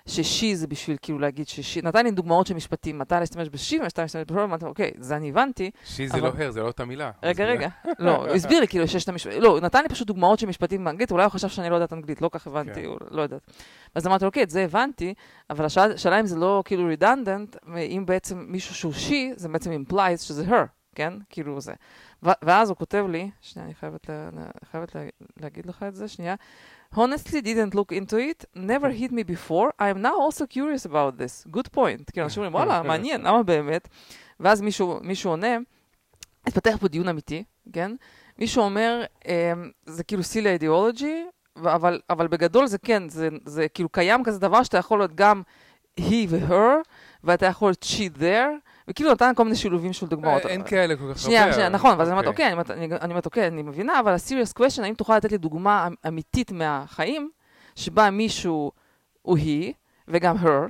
ששי 0.07 0.55
זה 0.55 0.67
בשביל 0.67 0.97
כאילו 1.01 1.19
להגיד 1.19 1.47
ששי, 1.47 1.81
נתן 1.81 2.03
לי 2.05 2.11
דוגמאות 2.11 2.47
של 2.47 2.53
משפטים, 2.53 2.99
מתי 2.99 3.15
להשתמש 3.19 3.49
בשי 3.51 3.79
ומתי 3.79 4.01
להשתמש 4.01 4.21
בפרול, 4.21 4.41
אמרתי, 4.41 4.65
אוקיי, 4.65 4.91
זה 4.97 5.15
אני 5.15 5.29
הבנתי. 5.29 5.71
שי 5.83 6.07
זה 6.07 6.21
לא 6.21 6.31
הר, 6.37 6.51
זה 6.51 6.61
לא 6.61 6.67
אותה 6.67 6.85
מילה. 6.85 7.11
רגע, 7.23 7.45
רגע, 7.45 7.67
לא, 7.99 8.15
הוא 8.15 8.27
הסביר 8.27 8.59
לי 8.59 8.67
כאילו 8.67 8.87
שיש 8.87 9.03
את 9.03 9.09
המשפטים, 9.09 9.41
לא, 9.41 9.49
הוא 9.49 9.59
נתן 9.59 9.83
לי 9.83 9.89
פשוט 9.89 10.07
דוגמאות 10.07 10.39
של 10.39 10.47
משפטים 10.47 10.83
באנגלית, 10.83 11.11
אולי 11.11 11.23
הוא 11.23 11.31
חשב 11.31 11.47
שאני 11.47 11.69
לא 11.69 11.75
יודעת 11.75 11.93
אנגלית, 11.93 12.21
לא 12.21 12.29
כך 12.31 12.47
הבנתי, 12.47 12.83
כן. 12.83 13.05
לא 13.11 13.21
יודעת. 13.21 13.51
אז 13.95 14.07
אמרתי, 14.07 14.25
אוקיי, 14.25 14.43
את 14.43 14.49
זה 14.49 14.63
הבנתי, 14.63 15.13
אבל 15.49 15.65
השאלה 15.65 16.19
אם 16.19 16.25
זה 16.25 16.37
לא 16.39 16.61
כאילו 16.65 16.89
redundant, 16.93 17.69
אם 17.77 18.03
בעצם 18.05 18.45
מישהו 18.47 18.75
שהוא 18.75 18.93
שי, 18.93 19.31
זה 19.35 19.49
בעצם 19.49 19.71
implies 19.71 20.17
שזה 20.17 20.43
her, 20.43 20.65
כן? 20.95 21.13
כאילו 21.29 21.61
זה. 21.61 21.73
ואז 22.23 22.69
הוא 22.69 22.77
כותב 22.77 23.05
לי, 23.09 23.29
שנייה, 23.41 23.65
אני 23.65 23.73
חייבת, 23.75 24.09
לה, 24.09 24.29
חייבת 24.71 24.95
לה, 24.95 25.01
להגיד 25.41 25.65
לך 25.65 25.83
את 25.87 25.95
זה, 25.95 26.07
שנייה. 26.07 26.35
Honestly 26.95 27.41
didn't 27.41 27.73
look 27.75 27.91
into 27.91 28.17
it, 28.17 28.45
never 28.55 28.89
hit 28.89 29.11
me 29.11 29.23
before, 29.23 29.71
I 29.79 29.89
am 29.89 30.01
now 30.01 30.17
also 30.19 30.45
curious 30.45 30.85
about 30.85 31.17
this. 31.17 31.47
good 31.51 31.71
point. 31.71 32.11
כאילו, 32.11 32.23
אנשים 32.25 32.43
אומרים, 32.43 32.53
וואלה, 32.53 32.83
מעניין, 32.83 33.21
למה 33.21 33.43
באמת? 33.43 33.87
ואז 34.39 34.61
מישהו, 34.61 34.99
מישהו 35.01 35.29
עונה, 35.29 35.57
התפתח 36.47 36.77
פה 36.79 36.87
דיון 36.87 37.07
אמיתי, 37.07 37.43
כן? 37.73 37.91
מישהו 38.39 38.63
אומר, 38.63 39.03
um, 39.23 39.27
זה 39.85 40.03
כאילו 40.03 40.23
סילי 40.23 40.49
אידיאולוגי, 40.49 41.25
אבל, 41.57 41.99
אבל 42.09 42.27
בגדול 42.27 42.67
זה 42.67 42.77
כן, 42.77 43.09
זה, 43.09 43.29
זה 43.45 43.67
כאילו 43.67 43.89
קיים 43.89 44.23
כזה 44.23 44.39
דבר 44.39 44.63
שאתה 44.63 44.77
יכול 44.77 44.99
להיות 44.99 45.15
גם 45.15 45.41
he 45.99 46.25
ו-her, 46.29 46.73
ואתה 47.23 47.45
יכול 47.45 47.67
להיות 47.67 47.83
she 47.83 48.19
there, 48.19 48.66
וכאילו 48.87 49.11
נתן 49.11 49.31
כל 49.35 49.43
מיני 49.43 49.55
שילובים 49.55 49.93
של 49.93 50.07
דוגמאות. 50.07 50.45
אין 50.45 50.63
כאלה 50.63 50.95
כל 50.95 51.01
כך 51.01 51.07
הרבה. 51.07 51.19
שנייה, 51.19 51.53
שנייה, 51.53 51.69
נכון, 51.69 51.99
ואז 51.99 52.07
אני 52.07 52.11
אומרת, 52.11 52.27
אוקיי, 52.27 52.53
אני 53.01 53.09
אומרת, 53.09 53.25
אוקיי, 53.25 53.47
אני 53.47 53.63
מבינה, 53.63 53.99
אבל 53.99 54.11
ה-serious 54.11 54.59
question, 54.59 54.83
האם 54.83 54.93
תוכל 54.93 55.17
לתת 55.17 55.31
לי 55.31 55.37
דוגמה 55.37 55.87
אמ- 55.87 55.93
אמיתית 56.07 56.51
מהחיים, 56.51 57.29
שבה 57.75 58.09
מישהו 58.09 58.71
הוא 59.21 59.37
היא, 59.37 59.73
וגם 60.07 60.35
her, 60.37 60.69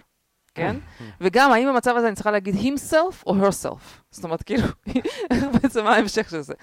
כן? 0.55 0.75
וגם 1.21 1.51
האם 1.51 1.67
במצב 1.67 1.95
הזה 1.95 2.07
אני 2.07 2.15
צריכה 2.15 2.31
להגיד 2.31 2.55
himself 2.55 3.23
או 3.27 3.33
herself? 3.35 3.79
זאת 4.11 4.23
אומרת, 4.23 4.43
כאילו, 4.43 4.63
בעצם 5.61 5.83
מה 5.83 5.95
ההמשך 5.95 6.29
של 6.29 6.41
זה? 6.41 6.53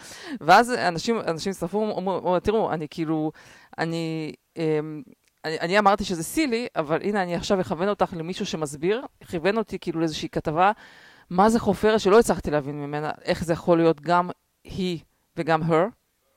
ואז 0.41 0.71
אנשים, 0.71 1.21
אנשים 1.21 1.51
הצטרפו, 1.51 1.79
אומרים, 1.79 2.39
תראו, 2.41 2.73
אני 2.73 2.87
כאילו, 2.91 3.33
אני... 3.79 4.33
אמ, 4.57 5.03
אני, 5.45 5.61
אני 5.61 5.79
אמרתי 5.79 6.05
שזה 6.05 6.23
סילי, 6.23 6.67
אבל 6.77 6.99
הנה, 7.03 7.23
אני 7.23 7.35
עכשיו 7.35 7.61
אכוון 7.61 7.89
אותך 7.89 8.13
למישהו 8.17 8.47
שמסביר, 8.47 9.03
כיוון 9.29 9.59
אותי 9.59 9.79
כאילו 9.79 10.01
לאיזושהי 10.01 10.29
כתבה 10.29 10.73
מה 11.31 11.49
זה 11.49 11.61
חופרת 11.61 12.01
שלא 12.01 12.19
הצלחתי 12.19 12.51
להבין 12.51 12.75
ממנה, 12.75 13.11
איך 13.25 13.45
זה 13.45 13.53
יכול 13.53 13.79
להיות 13.79 14.01
גם 14.01 14.31
היא 14.65 14.99
וגם 15.37 15.63
her, 15.63 15.91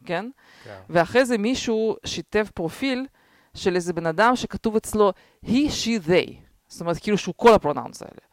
כן? 0.06 0.30
כן. 0.64 0.80
ואחרי 0.90 1.26
זה 1.26 1.38
מישהו 1.38 1.96
שיתף 2.06 2.52
פרופיל 2.54 3.06
של 3.54 3.76
איזה 3.76 3.94
בן 3.94 4.06
אדם 4.06 4.36
שכתוב 4.36 4.76
אצלו 4.76 5.14
he, 5.46 5.50
she, 5.50 6.08
they. 6.08 6.32
זאת 6.68 6.82
אומרת, 6.82 6.98
כאילו 6.98 7.18
שהוא 7.18 7.36
כל 7.38 7.54
הפרונאונס 7.54 8.02
האלה. 8.02 8.27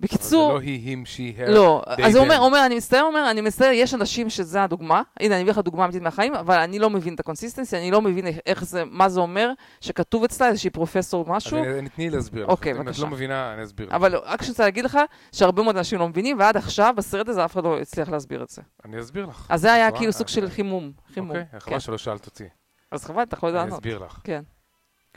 בקיצור... 0.00 0.48
זה 0.48 0.54
לא 0.54 0.60
היא, 0.60 0.96
him, 0.96 1.06
she, 1.06 1.40
her, 1.40 1.50
לא, 1.50 1.82
אז 2.04 2.14
הוא 2.14 2.24
אומר, 2.24 2.38
אומר, 2.38 2.66
אני 2.66 2.74
מצטער, 2.76 3.02
אומר, 3.02 3.30
אני 3.30 3.40
מצטער, 3.40 3.70
יש 3.72 3.94
אנשים 3.94 4.30
שזה 4.30 4.62
הדוגמה, 4.62 5.02
הנה, 5.20 5.34
אני 5.34 5.42
אביא 5.42 5.52
לך 5.52 5.58
דוגמה 5.58 5.84
אמיתית 5.84 6.02
מהחיים, 6.02 6.34
אבל 6.34 6.58
אני 6.58 6.78
לא 6.78 6.90
מבין 6.90 7.14
את 7.14 7.20
ה-consistency, 7.20 7.76
אני 7.76 7.90
לא 7.90 8.02
מבין 8.02 8.26
איך 8.46 8.64
זה, 8.64 8.82
מה 8.84 9.08
זה 9.08 9.20
אומר, 9.20 9.50
שכתוב 9.80 10.24
אצלה 10.24 10.48
איזושהי 10.48 10.70
פרופסור 10.70 11.24
משהו. 11.28 11.58
אז 11.58 11.78
אני 11.78 11.88
תני 11.88 12.10
להסביר 12.10 12.44
לך. 12.44 12.50
אוקיי, 12.50 12.74
בבקשה. 12.74 12.88
אם 12.88 12.94
את 12.94 12.98
לא 12.98 13.06
מבינה, 13.16 13.54
אני 13.54 13.64
אסביר 13.64 13.86
לך. 13.86 13.94
אבל 13.94 14.16
רק 14.16 14.42
שאני 14.42 14.50
רוצה 14.50 14.64
להגיד 14.64 14.84
לך, 14.84 14.98
שהרבה 15.32 15.62
מאוד 15.62 15.76
אנשים 15.76 15.98
לא 15.98 16.08
מבינים, 16.08 16.38
ועד 16.38 16.56
עכשיו, 16.56 16.94
בסרט 16.96 17.28
הזה, 17.28 17.44
אף 17.44 17.52
אחד 17.52 17.64
לא 17.64 17.80
הצליח 17.80 18.08
להסביר 18.08 18.42
את 18.42 18.48
זה. 18.48 18.62
אני 18.84 19.00
אסביר 19.00 19.26
לך. 19.26 19.46
אז 19.48 19.60
זה 19.60 19.72
היה 19.72 19.90
כאילו 19.90 20.12
סוג 20.12 20.28
של 20.28 20.50
חימום. 20.50 20.92
אוקיי, 21.16 21.44
חבל 21.58 21.60
כן. 21.60 21.80
שלא 21.80 21.98
שאלת 21.98 22.26
אותי. 22.26 22.44
אז 22.90 23.04
חבל, 23.04 23.22
אתה 23.22 23.36
יכול 23.36 23.50
לענות. 23.50 23.68
אני 23.68 23.74
אסביר 23.74 23.98
לך. 23.98 24.20
כן. 24.24 24.42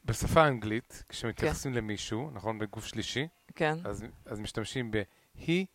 בשפה 0.06 0.42
האנגלית, 0.42 1.04
כשמתייחסים 1.10 1.74
למישהו, 1.74 2.30
נכון, 2.34 2.60
בגוף 2.60 2.86
שלישי, 2.86 3.28
כן. 3.62 3.78
אז 4.26 4.40
משתמשים 4.40 4.92
ב... 4.92 5.02
he, 5.38 5.66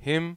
him 0.00 0.34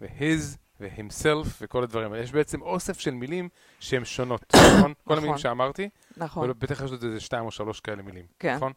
ו-his 0.00 0.56
ו-himself 0.80 1.48
וכל 1.60 1.82
הדברים 1.82 2.12
האלה. 2.12 2.24
יש 2.24 2.32
בעצם 2.32 2.62
אוסף 2.62 3.00
של 3.00 3.10
מילים 3.10 3.48
שהן 3.80 4.04
שונות, 4.04 4.54
נכון? 4.76 4.92
כל 5.04 5.12
המילים 5.12 5.30
נכון. 5.30 5.42
שאמרתי. 5.42 5.88
נכון. 6.16 6.50
ובטח 6.50 6.80
יש 6.84 6.90
עוד 6.90 7.04
איזה 7.04 7.20
שתיים 7.20 7.44
או 7.44 7.50
שלוש 7.50 7.80
כאלה 7.80 8.02
מילים, 8.02 8.24
כן. 8.38 8.56
נכון? 8.56 8.72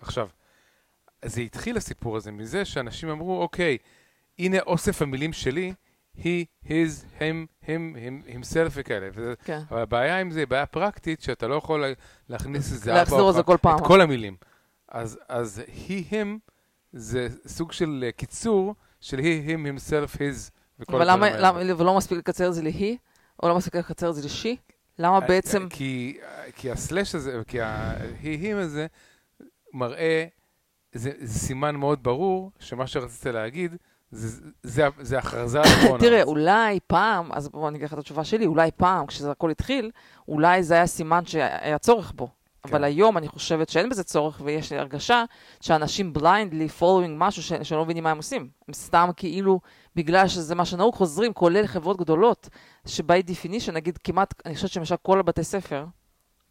עכשיו, 0.00 0.28
זה 1.24 1.40
התחיל 1.40 1.76
הסיפור 1.76 2.16
הזה 2.16 2.32
מזה 2.32 2.64
שאנשים 2.64 3.08
אמרו, 3.08 3.42
אוקיי, 3.42 3.78
הנה 4.38 4.60
אוסף 4.60 5.02
המילים 5.02 5.32
שלי, 5.32 5.74
he, 6.16 6.44
his, 6.64 7.04
him, 7.18 7.64
him, 7.64 7.96
him 7.96 8.30
himself 8.30 8.70
וכאלה. 8.72 9.08
כן. 9.44 9.60
אבל 9.70 9.80
הבעיה 9.80 10.20
עם 10.20 10.30
זה 10.30 10.40
היא 10.40 10.46
בעיה 10.46 10.66
פרקטית, 10.66 11.20
שאתה 11.20 11.48
לא 11.48 11.54
יכול 11.54 11.84
להכניס 12.28 12.72
איזה 12.72 13.00
ארבע 13.00 13.16
או 13.16 13.40
את 13.40 13.86
כל 13.86 14.00
המילים. 14.00 14.36
אז, 14.88 15.18
אז 15.28 15.62
he, 15.88 16.12
him, 16.12 16.50
זה 16.92 17.28
סוג 17.46 17.72
של 17.72 18.04
אה, 18.06 18.12
קיצור 18.12 18.74
של 19.00 19.18
he, 19.18 19.22
him, 19.48 19.78
himself, 19.78 20.16
his, 20.16 20.50
וכל 20.80 21.02
הדברים 21.02 21.22
האלה. 21.22 21.38
למה, 21.62 21.74
ולא 21.78 21.96
מספיק 21.96 22.18
לקצר 22.18 22.48
את 22.48 22.54
זה 22.54 22.62
ל-he? 22.62 22.96
או 23.42 23.48
לא 23.48 23.56
מספיק 23.56 23.74
לקצר 23.76 24.10
את 24.10 24.14
זה 24.14 24.22
ל-she? 24.22 24.56
למה 24.98 25.14
אה, 25.14 25.20
בעצם... 25.20 25.66
כי, 25.70 26.18
כי 26.56 26.70
הסלאש 26.70 27.14
הזה, 27.14 27.40
כי 27.46 27.60
ה-he, 27.60 28.24
him 28.42 28.56
הזה, 28.56 28.86
מראה, 29.74 30.24
זה, 30.92 31.10
זה 31.20 31.38
סימן 31.38 31.76
מאוד 31.76 32.02
ברור, 32.02 32.50
שמה 32.58 32.86
שרצית 32.86 33.26
להגיד, 33.26 33.76
זה- 34.10 34.40
זה- 34.62 34.86
זה 35.00 35.18
הכרזה 35.18 35.58
על 35.60 35.64
הקורונה. 35.80 36.00
תראה, 36.00 36.22
אולי 36.22 36.78
פעם, 36.86 37.32
אז 37.32 37.48
בואו 37.48 37.68
אני 37.68 37.76
אגיד 37.76 37.86
לך 37.86 37.92
את 37.94 37.98
התשובה 37.98 38.24
שלי, 38.24 38.46
אולי 38.46 38.70
פעם, 38.76 39.06
כשזה 39.06 39.30
הכל 39.30 39.50
התחיל, 39.50 39.90
אולי 40.28 40.62
זה 40.62 40.74
היה 40.74 40.86
סימן 40.86 41.24
שהיה 41.26 41.78
צורך 41.78 42.12
בו. 42.16 42.28
אבל 42.70 42.78
כן. 42.78 42.84
היום 42.84 43.18
אני 43.18 43.28
חושבת 43.28 43.68
שאין 43.68 43.88
בזה 43.88 44.04
צורך, 44.04 44.40
ויש 44.44 44.72
לי 44.72 44.78
הרגשה 44.78 45.24
שאנשים 45.60 46.12
בליינדלי 46.12 46.68
following 46.80 47.10
משהו 47.16 47.42
ש- 47.42 47.52
שלא 47.62 47.84
מבינים 47.84 48.04
מה 48.04 48.10
הם 48.10 48.16
עושים. 48.16 48.48
הם 48.68 48.74
סתם 48.74 49.08
כאילו, 49.16 49.60
בגלל 49.96 50.28
שזה 50.28 50.54
מה 50.54 50.64
שנהוג, 50.64 50.94
חוזרים, 50.94 51.32
כולל 51.32 51.66
חברות 51.66 51.96
גדולות, 51.96 52.48
ש-by 52.86 53.30
definition, 53.30 53.72
נגיד 53.72 53.98
כמעט, 54.04 54.34
אני 54.46 54.54
חושבת 54.54 54.70
שלמשל 54.70 54.96
כל 55.02 55.20
הבתי 55.20 55.44
ספר, 55.44 55.84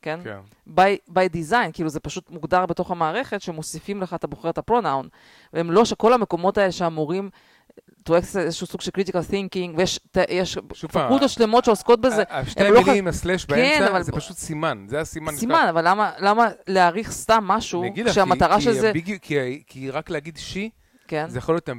כן? 0.01 0.19
כן. 0.23 0.39
by, 0.69 1.11
by 1.11 1.35
design, 1.35 1.71
כאילו 1.73 1.89
זה 1.89 1.99
פשוט 1.99 2.29
מוגדר 2.29 2.65
בתוך 2.65 2.91
המערכת, 2.91 3.41
שמוסיפים 3.41 4.01
לך, 4.01 4.13
אתה 4.13 4.27
בוחר 4.27 4.49
את 4.49 4.57
הפרונאון. 4.57 5.07
והם 5.53 5.71
לא 5.71 5.85
שכל 5.85 6.13
המקומות 6.13 6.57
האלה 6.57 6.71
שהמורים, 6.71 7.29
to 8.09 8.11
access 8.11 8.37
איזשהו 8.37 8.67
סוג 8.67 8.81
של 8.81 8.91
critical 8.97 9.31
thinking, 9.31 9.77
ויש 9.77 9.99
פקולטות 10.91 11.29
שלמות 11.29 11.65
שעוסקות 11.65 12.01
בזה. 12.01 12.23
שתי 12.47 12.63
הם 12.63 12.73
לא 12.73 12.79
המילים, 12.79 13.07
הסלאש 13.07 13.45
כן, 13.45 13.55
באמצע, 13.55 14.01
זה 14.01 14.11
פשוט 14.11 14.37
סימן. 14.37 14.85
זה 14.89 14.99
הסימן. 14.99 15.35
סימן, 15.35 15.65
אבל 15.69 15.87
למה, 15.87 16.11
למה 16.19 16.47
להעריך 16.67 17.11
סתם 17.11 17.43
משהו, 17.47 17.83
כשהמטרה 18.05 18.61
של 18.61 18.73
זה... 18.73 18.91
כי 19.67 19.89
רק 19.91 20.09
להגיד 20.09 20.37
שי, 20.37 20.69
כן, 21.07 21.25
זה 21.29 21.37
יכול 21.37 21.55
להיות 21.55 21.69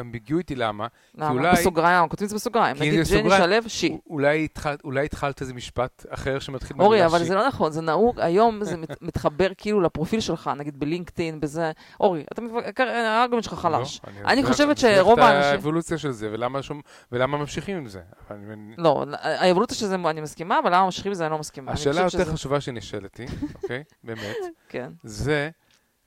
אמביגיוטי, 0.00 0.54
למה? 0.54 0.86
למה? 1.14 1.30
אולי- 1.30 1.52
בסוגריים, 1.52 1.98
למה? 1.98 2.08
כותבים 2.08 2.24
את 2.26 2.30
זה 2.30 2.36
בסוגריים. 2.36 2.76
נגיד 2.76 3.02
זה 3.02 3.20
ג'ני. 3.20 3.30
שלו, 3.30 3.68
שי. 3.68 3.98
אולי 4.10 4.44
התחלת- 4.44 4.84
אולי 4.84 5.04
התחלת 5.04 5.40
איזה 5.40 5.54
משפט 5.54 6.06
אחר 6.10 6.38
שמתחיל 6.38 6.76
אורי, 6.80 6.88
במילה 6.88 7.06
אבל 7.06 7.18
שי. 7.18 7.24
זה 7.24 7.34
לא 7.34 7.46
נכון, 7.48 7.72
זה 7.72 7.80
נהוג, 7.80 8.20
היום 8.20 8.64
זה 8.64 8.76
מת- 8.76 9.02
מתחבר 9.08 9.48
כאילו 9.58 9.80
לפרופיל 9.80 10.20
שלך, 10.20 10.50
נגיד 10.56 10.80
בלינקדאין, 10.80 11.40
בזה. 11.40 11.72
אורי, 12.00 12.24
אתה 12.32 12.42
מתווכח, 12.42 12.80
הארגומנט 12.80 13.44
שלך 13.44 13.54
חלש. 13.54 14.00
לא, 14.06 14.10
אני 14.24 14.40
אסביר- 14.40 14.52
חושבת 14.52 14.78
שרוב 14.78 15.20
האנשים- 15.20 15.50
האבולוציה 15.52 15.98
של 15.98 16.10
זה, 16.10 16.28
ולמה 16.32 16.62
שום- 16.62 16.80
ולמה 17.12 17.38
ממשיכים 17.38 17.76
עם 17.76 17.86
זה. 17.88 18.00
אבל 18.30 18.36
אני- 18.52 18.74
לא, 18.78 19.04
האבולוציה 19.12 19.76
של 19.76 19.86
זה 19.86 19.94
אני 19.94 20.20
מסכימה, 20.20 20.58
אבל 20.62 20.74
למה 20.74 20.84
ממשיכים 20.84 21.12
בזה 21.12 21.24
אני 21.26 21.32
לא 21.32 21.38
מסכימה. 21.38 21.70
אני 21.70 21.80
השאלה 21.80 22.00
היותר 22.00 22.08
שזה- 22.08 22.32
חשובה 22.32 22.60
שנשאלת 22.60 23.16
היא, 23.16 23.28
אוקיי? 23.62 23.82
באמת, 24.04 24.36
כן. 24.68 24.90
זה 25.04 25.50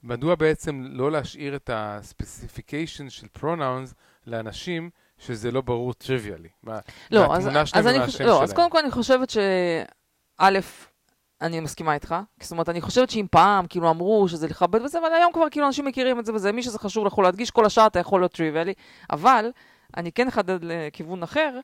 מדוע 0.04 0.36
בעצם 0.36 0.84
לא 0.90 1.12
להשאיר 1.12 1.56
את 1.56 1.70
ה-specification 1.70 3.10
של 3.10 3.28
pronouns 3.38 3.94
לאנשים 4.28 4.90
שזה 5.18 5.52
לא 5.52 5.62
ברור 5.62 5.94
טריוויאלי. 5.94 6.50
לא, 6.64 6.74
אז, 6.74 6.80
והתמונה 7.12 7.66
שלהם 7.66 7.86
אז, 7.86 7.88
אני, 7.88 7.98
ומהשם 7.98 8.12
חוש... 8.12 8.22
לא, 8.22 8.44
אז 8.44 8.50
שלהם. 8.50 8.56
קודם 8.56 8.70
כל 8.70 8.80
אני 8.80 8.92
חושבת 8.92 9.30
שא', 9.30 10.50
אני 11.42 11.60
מסכימה 11.60 11.94
איתך. 11.94 12.16
זאת 12.42 12.52
אומרת, 12.52 12.70
אני 12.70 12.82
חושבת 12.82 13.10
שאם 13.10 13.26
פעם 13.32 13.68
כאילו 13.68 13.90
אמרו 13.90 14.28
שזה 14.28 14.48
לכבד 14.48 14.82
וזה, 14.82 15.00
אבל 15.00 15.14
היום 15.14 15.34
כבר 15.34 15.46
כאילו 15.52 15.68
אנשים 15.68 15.86
מכירים 15.86 16.20
את 16.20 16.26
זה 16.26 16.34
וזה, 16.34 16.52
מי 16.52 16.64
שזה 16.64 16.80
חשוב 16.80 17.08
יכול 17.08 17.24
להדגיש, 17.24 17.52
כל 17.52 17.66
השאר 17.66 17.88
אתה 17.88 18.00
יכול 18.00 18.22
להיות 18.22 18.32
טריוויאלי. 18.32 18.74
אבל 19.10 19.52
אני 19.98 20.12
כן 20.12 20.28
אחדד 20.28 20.60
לכיוון 20.62 21.24
אחר, 21.24 21.60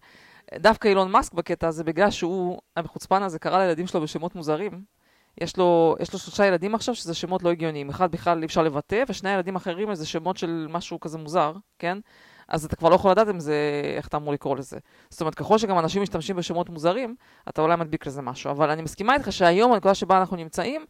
דווקא 0.56 0.88
אילון 0.88 1.12
מאסק 1.12 1.34
בקטע 1.34 1.68
הזה, 1.68 1.84
בגלל 1.84 2.12
שהוא, 2.12 2.60
החוצפן 2.78 3.24
הזה, 3.24 3.40
קרא 3.40 3.60
לילדים 3.60 3.88
שלו 3.88 4.02
בשמות 4.02 4.36
מוזרים. 4.36 4.95
יש 5.42 5.58
לו, 5.58 5.96
יש 6.00 6.14
לו 6.14 6.20
שלושה 6.20 6.46
ילדים 6.46 6.76
עכשיו 6.76 6.96
שזה 6.96 7.14
שמות 7.14 7.44
לא 7.44 7.50
הגיוניים. 7.50 7.90
אחד 7.90 8.12
בכלל 8.12 8.40
אי 8.40 8.46
אפשר 8.46 8.64
לבטא, 8.64 9.04
ושני 9.10 9.30
ילדים 9.30 9.56
אחרים 9.56 9.96
זה 9.96 10.06
שמות 10.06 10.38
של 10.38 10.68
משהו 10.70 11.00
כזה 11.00 11.18
מוזר, 11.18 11.54
כן? 11.80 11.98
אז 12.48 12.66
אתה 12.66 12.76
כבר 12.76 12.90
לא 12.90 12.96
יכול 12.96 13.12
לדעת 13.12 13.30
אם 13.30 13.40
זה, 13.40 13.56
איך 13.98 14.08
אתה 14.08 14.18
אמור 14.18 14.34
לקרוא 14.34 14.56
לזה. 14.56 14.78
זאת 15.10 15.22
אומרת, 15.22 15.36
ככל 15.36 15.58
שגם 15.58 15.80
אנשים 15.80 16.02
משתמשים 16.02 16.36
בשמות 16.36 16.70
מוזרים, 16.70 17.16
אתה 17.50 17.62
אולי 17.62 17.76
מדביק 17.76 18.08
לזה 18.08 18.22
משהו. 18.22 18.52
אבל 18.52 18.70
אני 18.70 18.82
מסכימה 18.82 19.14
איתך 19.14 19.32
שהיום, 19.32 19.74
הנקודה 19.74 19.96
שבה 19.96 20.20
אנחנו 20.20 20.38
נמצאים, 20.38 20.86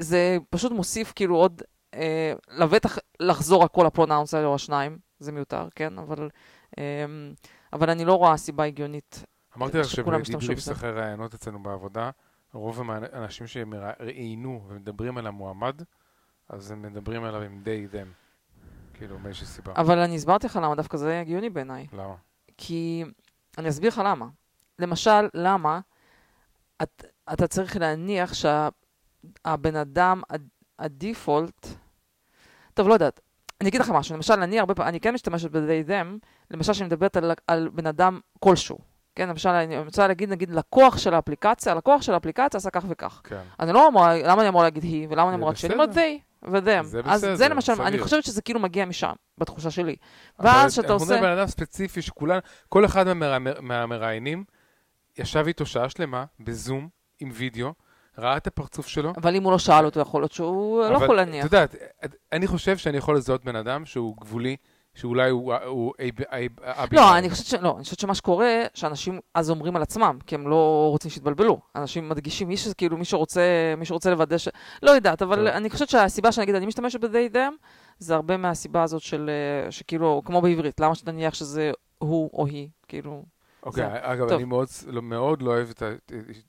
זה 0.00 0.36
פשוט 0.50 0.72
מוסיף 0.72 1.12
כאילו 1.16 1.36
עוד, 1.36 1.62
אה, 1.94 2.32
לבטח 2.48 2.98
לחזור 3.20 3.62
על 3.62 3.68
כל 3.68 3.86
האלה 4.34 4.46
או 4.46 4.54
השניים, 4.54 4.98
זה 5.18 5.32
מיותר, 5.32 5.68
כן? 5.74 5.98
אבל, 5.98 6.28
אה, 6.78 7.04
אבל 7.72 7.90
אני 7.90 8.04
לא 8.04 8.14
רואה 8.14 8.36
סיבה 8.36 8.64
הגיונית. 8.64 9.24
אמרתי 9.56 9.78
לך 9.78 9.90
שכולם 9.90 10.20
ישתמשו 10.20 10.40
שבדיבריפס. 10.40 10.70
אחרי 10.70 10.92
ראיונות 10.92 11.34
אצלנו 11.34 11.62
בעבודה, 11.62 12.10
רוב 12.52 12.80
האנשים 12.90 13.46
שראיינו 13.46 14.64
ומדברים 14.68 15.18
על 15.18 15.26
המועמד, 15.26 15.82
אז 16.48 16.70
הם 16.70 16.82
מדברים 16.82 17.24
עליו 17.24 17.42
עם 17.42 17.62
they 17.64 17.94
them. 17.94 18.06
כאילו, 18.94 19.18
מאיזושהי 19.18 19.46
סיבה. 19.46 19.72
אבל 19.76 19.98
אני 19.98 20.14
הסברתי 20.16 20.46
לך 20.46 20.56
למה 20.62 20.74
דווקא 20.74 20.96
זה 20.96 21.20
הגיוני 21.20 21.50
בעיניי. 21.50 21.86
למה? 21.92 22.14
כי 22.56 23.04
אני 23.58 23.68
אסביר 23.68 23.88
לך 23.88 24.02
למה. 24.04 24.26
למשל, 24.78 25.28
למה 25.34 25.80
את, 26.82 27.04
אתה 27.32 27.46
צריך 27.46 27.76
להניח 27.76 28.32
שהבן 28.34 29.76
אדם, 29.76 30.22
הד- 30.30 30.48
הדיפולט, 30.78 31.66
טוב, 32.74 32.88
לא 32.88 32.92
יודעת. 32.92 33.20
אני 33.60 33.68
אגיד 33.68 33.80
לך 33.80 33.90
משהו, 33.90 34.14
למשל, 34.16 34.32
אני 34.32 34.58
הרבה 34.60 34.74
פעמים, 34.74 34.88
אני 34.88 35.00
כן 35.00 35.14
משתמשת 35.14 35.50
ב-they 35.50 35.88
them, 35.88 36.26
למשל, 36.50 36.72
שאני 36.72 36.86
מדברת 36.86 37.16
על, 37.16 37.32
על 37.46 37.68
בן 37.68 37.86
אדם 37.86 38.20
כלשהו. 38.40 38.78
כן, 39.20 39.28
למשל, 39.28 39.48
אני 39.48 39.78
רוצה 39.78 40.08
להגיד, 40.08 40.30
נגיד, 40.30 40.50
לקוח 40.50 40.98
של 40.98 41.14
האפליקציה, 41.14 41.72
הלקוח 41.72 42.02
של 42.02 42.14
האפליקציה 42.14 42.58
עשה 42.58 42.70
כך 42.70 42.84
וכך. 42.88 43.20
כן. 43.24 43.40
אני 43.60 43.72
לא 43.72 43.88
אמורה, 43.88 44.22
למה 44.22 44.40
אני 44.40 44.48
אמורה 44.48 44.64
להגיד 44.64 44.82
היא, 44.82 45.06
ולמה 45.10 45.28
אני 45.28 45.36
אמורה 45.36 45.54
שאני 45.54 45.72
אומרת 45.74 45.88
בסדר. 45.88 46.02
they 46.02 46.48
ו-them. 46.50 46.82
זה 46.82 47.00
אז 47.04 47.20
בסדר, 47.20 47.34
זה 47.36 47.48
למשל, 47.48 47.72
אני 47.72 47.90
סביר. 47.90 48.02
חושבת 48.02 48.24
שזה 48.24 48.42
כאילו 48.42 48.60
מגיע 48.60 48.84
משם, 48.84 49.12
בתחושה 49.38 49.70
שלי. 49.70 49.96
אבל 50.38 50.48
ואז 50.48 50.74
שאתה 50.74 50.86
אנחנו 50.92 51.04
מדברים 51.04 51.20
עושה... 51.22 51.32
על 51.32 51.38
אדם 51.38 51.46
ספציפי 51.48 52.02
שכולן, 52.02 52.38
כל 52.68 52.84
אחד 52.84 53.06
מהמרא- 53.12 53.60
מהמראיינים 53.60 54.44
ישב 55.18 55.44
איתו 55.46 55.66
שעה 55.66 55.88
שלמה 55.88 56.24
בזום 56.40 56.88
עם 57.20 57.30
וידאו, 57.34 57.72
ראה 58.18 58.36
את 58.36 58.46
הפרצוף 58.46 58.86
שלו. 58.88 59.12
אבל 59.16 59.34
אם 59.36 59.42
הוא 59.42 59.52
לא 59.52 59.58
שאל 59.58 59.84
אותו, 59.84 60.00
יכול 60.00 60.22
להיות 60.22 60.32
שהוא 60.32 60.80
לא 60.80 60.96
אבל 60.96 61.04
יכול 61.04 61.16
להניח. 61.16 61.46
את 61.46 61.52
יודעת, 61.52 61.74
אני 62.32 62.46
חושב 62.46 62.76
שאני 62.76 62.96
יכול 62.98 63.16
לזהות 63.16 63.44
בן 63.44 63.56
אדם 63.56 63.84
שהוא 63.84 64.16
גבולי, 64.20 64.56
שאולי 64.94 65.30
הוא- 65.30 65.54
הוא 65.54 65.92
אי- 65.98 66.10
אי- 66.32 66.48
אבי... 66.62 66.96
לא, 66.96 67.18
אני 67.18 67.30
חושבת, 67.30 67.46
ש... 67.46 67.54
לא, 67.54 67.74
אני 67.76 67.84
חושבת 67.84 67.98
שמה 68.00 68.14
שקורה, 68.14 68.62
שאנשים 68.74 69.20
אז 69.34 69.50
אומרים 69.50 69.76
על 69.76 69.82
עצמם, 69.82 70.18
כי 70.26 70.34
הם 70.34 70.48
לא 70.48 70.88
רוצים 70.90 71.10
שיתבלבלו. 71.10 71.60
אנשים 71.76 72.08
מדגישים, 72.08 72.48
מי 72.48 72.56
שכאילו, 72.56 72.96
מי 72.96 73.04
שרוצה, 73.04 73.40
מי 73.76 73.84
שרוצה 73.84 74.10
לוודא 74.10 74.38
ש... 74.38 74.48
לא 74.82 74.90
יודעת, 74.90 75.22
אבל 75.22 75.36
טוב. 75.36 75.46
אני 75.46 75.70
חושבת 75.70 75.88
שהסיבה 75.88 76.32
שאני 76.32 76.44
אגיד, 76.44 76.54
אני 76.54 76.66
משתמשת 76.66 77.00
ב-they 77.00 77.34
them, 77.34 77.52
זה 77.98 78.14
הרבה 78.14 78.36
מהסיבה 78.36 78.82
הזאת 78.82 79.02
של, 79.02 79.30
אה, 79.66 79.70
שכאילו, 79.70 80.22
כמו 80.24 80.40
בעברית, 80.40 80.80
למה 80.80 80.94
שתניח 80.94 81.34
שזה 81.34 81.72
הוא 81.98 82.30
או 82.32 82.46
היא, 82.46 82.68
כאילו... 82.88 83.22
אוקיי, 83.62 83.86
זה- 83.90 83.98
אגב, 84.12 84.28
טוב. 84.28 84.32
אני 84.36 84.44
מאוד, 84.44 84.68
לא- 84.86 85.02
מאוד 85.02 85.42
לא 85.42 85.50
אוהב 85.50 85.70
את 85.70 85.82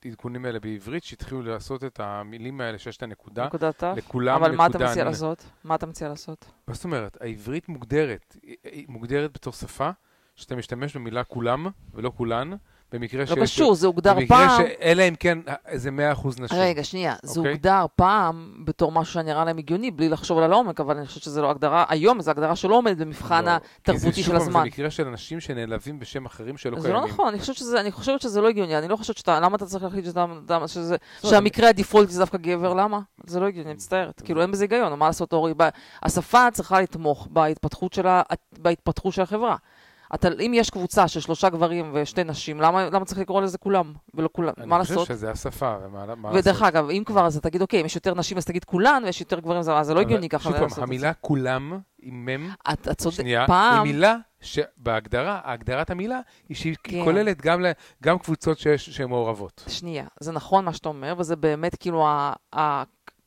העדכונים 0.05 0.45
האלה 0.45 0.59
בעברית, 0.59 1.03
שהתחילו 1.03 1.41
לעשות 1.41 1.83
את 1.83 1.99
המילים 1.99 2.61
האלה 2.61 2.77
שיש 2.77 2.97
את 2.97 3.03
הנקודה, 3.03 3.45
נקודת 3.45 3.83
ת'. 3.83 3.97
לכולם 3.97 4.35
אבל 4.35 4.55
מה 4.55 4.65
אתה 4.65 4.69
נקודה. 4.73 4.89
מציע 4.91 5.01
אני- 5.03 5.09
לעשות? 5.09 5.45
מה 5.63 5.75
אתה 5.75 5.85
מציע 5.85 6.09
לעשות? 6.09 6.51
מה 6.67 6.73
זאת 6.73 6.83
אומרת? 6.83 7.17
העברית 7.21 7.69
מוגדרת, 7.69 8.37
היא 8.63 8.85
מוגדרת 8.89 9.33
בתור 9.33 9.53
שפה, 9.53 9.89
שאתה 10.35 10.55
משתמש 10.55 10.95
במילה 10.97 11.23
כולם 11.23 11.67
ולא 11.93 12.11
כולן, 12.17 12.51
במקרה 12.91 13.23
לא 13.29 13.41
קשור, 13.41 13.75
זה 13.75 13.87
הוגדר 13.87 14.13
במקרה 14.13 14.37
פעם... 14.37 14.61
ש... 14.61 14.69
אלא 14.81 15.03
אם 15.07 15.15
כן 15.15 15.37
איזה 15.65 15.89
100% 15.89 16.27
נשים. 16.27 16.47
רגע, 16.51 16.83
שנייה, 16.83 17.15
זה 17.23 17.39
אוקיי. 17.39 17.51
הוגדר 17.51 17.85
פעם 17.95 18.53
בתור 18.65 18.91
משהו 18.91 19.13
שנראה 19.13 19.45
להם 19.45 19.57
הגיוני, 19.57 19.91
בלי 19.91 20.09
לחשוב 20.09 20.37
על 20.37 20.53
העומק, 20.53 20.79
אבל 20.79 20.97
אני 20.97 21.05
חושבת 21.07 21.23
שזה 21.23 21.41
לא 21.41 21.49
הגדרה, 21.49 21.85
היום 21.89 22.21
זו 22.21 22.31
הגדרה 22.31 22.55
שלא 22.55 22.75
עומדת 22.75 22.97
במבחן 22.97 23.45
לא, 23.45 23.51
זה, 23.51 23.57
התרבותי 23.81 24.23
של 24.23 24.35
הזמן. 24.35 24.59
זה 24.59 24.65
מקרה 24.65 24.91
של 24.91 25.07
אנשים 25.07 25.39
שנעלבים 25.39 25.99
בשם 25.99 26.25
אחרים 26.25 26.57
שלא 26.57 26.79
זה 26.79 26.87
קיימים. 26.87 27.03
לא 27.03 27.09
נכון, 27.09 27.27
אני 27.27 27.39
חושבת 27.39 27.55
שזה, 27.55 27.79
אני 27.79 27.91
חושבת 27.91 28.21
שזה 28.21 28.41
לא 28.41 28.49
הגיוני, 28.49 28.77
אני 28.77 28.87
לא 28.87 28.95
חושבת 28.95 29.17
שאתה, 29.17 29.39
למה 29.39 29.55
אתה 29.55 29.65
צריך 29.65 29.83
להחליט 29.83 30.05
שאתה, 30.05 30.25
אתה- 30.45 30.67
שזה, 30.67 30.95
לא, 31.23 31.29
שהמקרה 31.29 31.69
הדיפולט 31.69 32.09
זה 32.09 32.19
דווקא 32.19 32.37
גבר, 32.37 32.73
למה? 32.73 32.99
זה 33.25 33.39
לא 33.39 33.45
הגיוני, 33.45 33.67
אני 33.67 33.73
מצטערת. 33.73 34.21
כאילו 34.21 34.41
אין 34.41 34.51
בזה 34.51 34.63
היגיון, 34.63 34.99
מה 34.99 35.05
לעשות, 35.05 35.33
אורי? 35.33 35.53
השפה 36.03 36.47
צריכה 36.53 36.81
לתמוך 36.81 37.27
בהתפתחות 37.31 39.13
של 39.13 39.21
החברה. 39.21 39.55
אתה, 40.15 40.27
אם 40.45 40.51
יש 40.55 40.69
קבוצה 40.69 41.07
של 41.07 41.19
שלושה 41.19 41.49
גברים 41.49 41.91
ושתי 41.93 42.23
נשים, 42.23 42.61
למה, 42.61 42.89
למה 42.89 43.05
צריך 43.05 43.19
לקרוא 43.19 43.41
לזה 43.41 43.57
כולם 43.57 43.93
ולא 44.13 44.29
כולם? 44.31 44.53
מה 44.57 44.63
אני 44.75 44.79
לעשות? 44.79 44.97
חושב 44.97 45.13
שזה 45.13 45.31
השפה, 45.31 45.75
ומה 45.83 46.05
מה 46.15 46.29
לעשות. 46.31 46.45
ודרך 46.47 46.61
אגב, 46.61 46.89
אם 46.89 47.03
כבר, 47.05 47.25
אז 47.25 47.39
תגיד, 47.39 47.61
אוקיי, 47.61 47.81
אם 47.81 47.85
יש 47.85 47.95
יותר 47.95 48.13
נשים, 48.13 48.37
אז 48.37 48.45
תגיד 48.45 48.63
כולן, 48.63 49.01
ויש 49.05 49.21
יותר 49.21 49.39
גברים, 49.39 49.59
אז 49.59 49.71
זה 49.87 49.93
לא 49.93 49.99
הגיוני 49.99 50.29
ככה 50.29 50.43
שוב 50.43 50.53
לעשות 50.53 50.61
פעם, 50.69 50.71
את 50.71 50.75
זה. 50.75 50.81
המילה 50.83 51.13
כולם 51.13 51.79
עם 52.01 52.25
מם, 52.25 52.49
אתה 52.73 52.93
צודק, 52.93 53.15
שנייה, 53.15 53.39
היא 53.41 53.47
פעם, 53.47 53.83
מילה 53.87 54.15
שבהגדרה, 54.41 55.41
הגדרת 55.43 55.89
המילה, 55.89 56.19
היא 56.49 56.57
שהיא 56.57 56.75
כן. 56.83 57.03
כוללת 57.03 57.41
גם, 57.41 57.61
ל- 57.61 57.71
גם 58.03 58.19
קבוצות 58.19 58.59
שיש- 58.59 58.89
שהן 58.89 59.09
מעורבות. 59.09 59.63
שנייה, 59.67 60.05
זה 60.19 60.31
נכון 60.31 60.65
מה 60.65 60.73
שאתה 60.73 60.89
אומר, 60.89 61.13
וזה 61.17 61.35
באמת 61.35 61.75
כאילו 61.75 62.07
ה- 62.07 62.33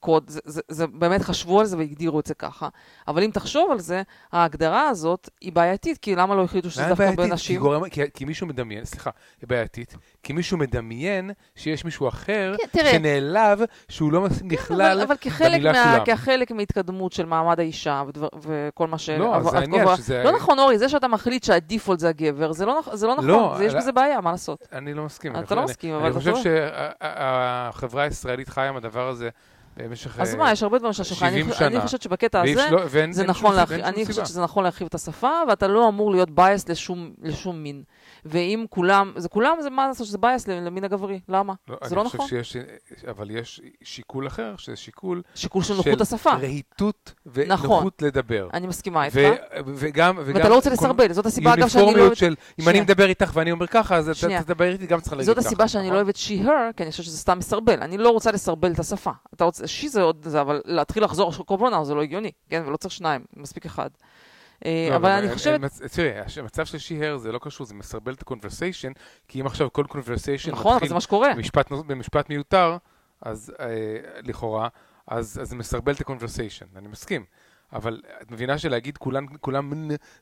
הקוד, 0.04 0.24
זה, 0.30 0.40
זה, 0.44 0.60
זה 0.68 0.86
באמת 0.86 1.22
חשבו 1.22 1.60
על 1.60 1.66
זה 1.66 1.76
והגדירו 1.78 2.20
את 2.20 2.26
זה 2.26 2.34
ככה. 2.34 2.68
אבל 3.08 3.22
אם 3.22 3.30
תחשוב 3.30 3.70
על 3.70 3.78
זה, 3.78 4.02
ההגדרה 4.32 4.88
הזאת 4.88 5.28
היא 5.40 5.52
בעייתית, 5.52 5.98
כי 5.98 6.14
למה 6.16 6.34
לא 6.34 6.44
החליטו 6.44 6.70
שזה 6.70 6.82
דווקא 6.82 6.94
בעייתית? 7.04 7.24
כי, 7.24 7.30
בנשים? 7.30 7.60
גורם, 7.60 7.88
כי, 7.88 8.00
כי 8.14 8.24
מישהו 8.24 8.46
מדמיין, 8.46 8.84
סליחה, 8.84 9.10
היא 9.40 9.48
בעייתית, 9.48 9.96
כי 10.22 10.32
מישהו 10.32 10.58
מדמיין 10.58 11.30
שיש 11.54 11.84
מישהו 11.84 12.08
אחר 12.08 12.54
כן, 12.58 12.66
תראה, 12.78 12.90
שנעלב 12.92 13.58
שהוא 13.88 14.12
לא 14.12 14.20
מסכים 14.20 14.48
בכלל 14.48 14.82
אבל, 14.82 15.00
אבל 15.00 15.16
כחלק, 15.20 15.52
במילה 15.52 15.72
מה, 15.72 15.92
כולם. 15.92 16.04
כחלק 16.16 16.50
מהתקדמות 16.50 17.12
של 17.12 17.26
מעמד 17.26 17.60
האישה 17.60 18.02
ודבר, 18.08 18.28
וכל 18.42 18.86
מה 18.86 18.98
ש... 18.98 19.10
לא, 19.10 19.34
עבר- 19.36 19.50
זה 19.50 19.58
העניין, 19.58 19.96
שזה... 19.96 20.22
לא 20.24 20.32
נכון, 20.36 20.58
אורי, 20.58 20.78
זה 20.78 20.88
שאתה 20.88 21.08
מחליט 21.08 21.44
שהדיפולט 21.44 21.98
זה 21.98 22.08
הגבר, 22.08 22.52
זה 22.52 22.66
לא, 22.66 22.80
זה 22.92 23.06
לא 23.06 23.12
נכון, 23.14 23.26
לא, 23.26 23.54
זה, 23.58 23.64
יש 23.64 23.72
לא. 23.72 23.78
בזה 23.80 23.92
בעיה, 23.92 24.20
מה 24.20 24.30
לעשות? 24.30 24.68
אני 24.72 24.94
לא 24.94 25.04
מסכים. 25.04 25.36
אני 25.36 25.44
אתה 25.44 25.54
לא 25.54 25.60
חושב- 25.60 25.70
מסכים, 25.72 25.90
אני 25.94 26.00
אבל 26.02 26.10
אתה 26.10 26.18
חושב 26.18 26.30
טועה. 26.30 26.42
שהחברה 27.00 28.02
הישראלית 28.02 28.48
חיה 28.48 28.68
עם 28.68 28.76
הדבר 28.76 29.08
הזה 29.08 29.28
במשך 29.76 30.20
אז 30.20 30.34
אה, 30.34 30.38
מה, 30.38 30.52
יש 30.52 30.62
הרבה 30.62 30.78
דברים 30.78 30.92
שהשולחן. 30.92 31.26
70 31.30 31.46
אני, 31.46 31.54
שנה. 31.54 31.66
אני 31.66 31.80
חושבת 31.80 32.02
שבקטע 32.02 32.40
הזה, 32.42 32.52
אפשר- 32.64 32.76
ואין- 32.90 33.12
זה 33.12 33.22
אין 33.22 33.30
נכון, 33.30 33.42
שום- 33.50 33.56
להרחיב, 33.56 33.80
אני. 33.80 34.06
חושבת 34.06 34.26
שזה 34.26 34.42
נכון 34.42 34.62
להרחיב 34.62 34.86
את 34.86 34.94
השפה, 34.94 35.30
ואתה 35.48 35.66
לא 35.66 35.88
אמור 35.88 36.10
להיות 36.10 36.30
bias 36.30 36.68
לשום, 36.68 37.10
לשום 37.22 37.62
מין. 37.62 37.82
ואם 38.24 38.64
כולם, 38.70 39.12
זה 39.16 39.28
כולם, 39.28 39.56
זה 39.60 39.70
מה 39.70 39.88
לעשות 39.88 40.06
שזה 40.06 40.18
bias 40.18 40.48
למין 40.48 40.84
הגברי, 40.84 41.20
למה? 41.28 41.54
זה 41.84 41.94
לא 41.94 42.00
אני 42.00 42.08
נכון? 42.08 42.20
חושב 42.20 42.42
שיש, 42.42 42.56
אבל 43.10 43.30
יש 43.30 43.60
שיקול 43.82 44.26
אחר, 44.26 44.54
שזה 44.56 44.76
שיקול 44.76 45.22
שיקול 45.34 45.62
של 45.62 45.68
של 45.68 45.74
נוחות 45.74 46.00
השפה. 46.00 46.30
רהיטות 46.30 47.14
נכון. 47.26 47.70
ונוחות 47.70 48.02
לדבר. 48.02 48.48
אני 48.54 48.66
מסכימה 48.66 49.04
איתך. 49.04 49.16
וגם, 49.66 50.18
וגם... 50.24 50.36
ואתה 50.36 50.48
לא 50.48 50.54
רוצה 50.54 50.70
לסרבל, 50.70 51.12
זאת 51.12 51.26
הסיבה 51.26 51.54
אגב 51.54 51.68
שאני 51.68 51.82
לא 51.82 51.88
יוניפורמיות. 51.88 52.16
של, 52.16 52.34
אם 52.60 52.68
אני. 52.68 52.80
מדבר 52.80 53.08
איתך 53.08 53.30
ואני 53.34 53.52
אומר 53.52 53.66
ככה, 53.66 53.96
אז 53.96 54.08
אתה 54.08 54.18
שנייה. 54.18 54.42
תדבר 54.42 54.72
איתי, 54.72 54.86
גם 54.86 55.00
צריכה 55.00 55.16
להגיד 55.16 55.26
זאת 55.26 55.38
ככה. 55.38 55.46
הסיבה 55.46 55.68
שאני 55.68 55.82
לא 55.82 55.88
נכון? 55.88 55.96
אוהבת 55.96 56.16
she-her, 56.16 56.72
כי 56.76 56.82
אני 56.82 56.90
חושבת 56.90 57.06
שזה 57.06 57.18
סתם 57.18 57.38
מסרבל. 57.38 57.80
אני 57.82 57.98
לא 57.98 58.10
רוצה 58.10 58.32
לסרבל 58.32 58.72
את 58.72 58.78
השפה. 58.78 59.10
אתה 59.34 59.44
רוצה, 59.44 59.64
she 59.64 59.88
זה 59.88 60.02
עוד 60.02 60.26
זה, 60.28 60.40
אבל 60.40 60.62
להתחיל 60.64 61.04
לחזור 61.04 61.32
כל 61.32 61.56
pronoun 61.58 61.84
זה 61.84 61.94
לא 61.94 62.02
הגיוני, 62.02 62.30
כן? 62.50 62.62
ולא 62.66 62.76
צריך 62.76 62.94
שניים, 62.94 63.24
מספיק 63.36 63.66
אחד. 63.66 63.90
אה, 64.66 64.86
לא, 64.90 64.96
אבל 64.96 65.10
אני 65.10 65.34
חושבת, 65.34 65.60
תראי, 65.92 66.10
המצב 66.40 66.64
של 66.64 66.78
she-her 66.78 67.18
זה 67.18 67.32
לא 67.32 67.38
קשור, 67.38 67.66
זה 67.66 67.74
מסרבל 67.74 68.12
את 68.12 68.22
ה-conversation, 68.22 68.98
כי 69.28 69.40
אם 69.40 69.46
עכשיו 69.46 69.72
כל 69.72 69.84
conversation 69.90 70.50
נכון, 70.52 70.74
מתחיל. 70.74 70.92
במשפט, 71.86 72.30
מיותר, 72.30 72.76
אז 73.22 73.52
אה, 73.60 73.66
לכאורה, 74.22 74.68
אז, 75.06 75.40
זה 75.42 75.56
מסרבל 75.56 75.92
את 75.92 76.00
ה-conversation, 76.00 76.78
אני 76.78 76.88
מסכים. 76.88 77.24
אבל 77.72 78.00
את 78.22 78.30
מבינה 78.30 78.58
שלהגיד 78.58 78.98
כולם, 78.98 79.26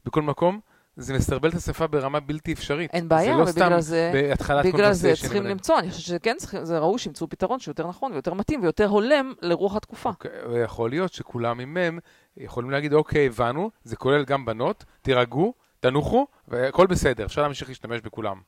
בכל 0.05 0.23
מקום, 0.23 0.61
זה 0.97 1.15
מסרבל 1.15 1.49
את 1.49 1.55
השפה 1.55 1.87
ברמה 1.87 2.21
בלתי 2.21 2.53
אפשרית. 2.53 2.95
אין 2.95 3.09
בעיה, 3.09 3.33
זה 3.33 3.39
לא 3.39 3.43
ובגלל 3.43 3.53
סתם 3.53 3.81
זה... 3.81 4.11
בהתחלת 4.15 4.67
בגלל 4.67 4.93
זה 4.93 5.13
צריכים 5.21 5.45
למצוא, 5.45 5.79
אני 5.79 5.91
חושבת 5.91 6.21
שכן 6.21 6.35
צריכים, 6.39 6.65
זה 6.65 6.79
ראוי 6.79 6.99
שימצאו 6.99 7.29
פתרון 7.29 7.59
שיותר 7.59 7.89
נכון 7.89 8.13
ויותר 8.13 8.35
מתאים 8.35 8.63
ויותר 8.63 8.87
הולם 8.87 9.33
לרוח 9.43 9.77
התקופה. 9.77 10.09
אוקיי, 10.09 10.31
יכול 10.65 10.91
להיות 10.91 11.13
שכולם 11.13 11.61
עם 11.61 11.75
מם 11.75 11.99
יכולים 12.37 12.71
להגיד, 12.71 12.93
אוקיי, 12.93 13.27
הבנו, 13.27 13.71
זה 13.85 13.97
כולל 13.97 14.25
גם 14.25 14.45
בנות, 14.45 14.85
תירגעו, 15.03 15.55
תנוחו, 15.81 16.27
והכל 16.49 16.87
בסדר, 16.87 17.25
אפשר 17.25 17.43
להמשיך 17.43 17.69
להשתמש 17.69 18.01
בכולם. 18.01 18.41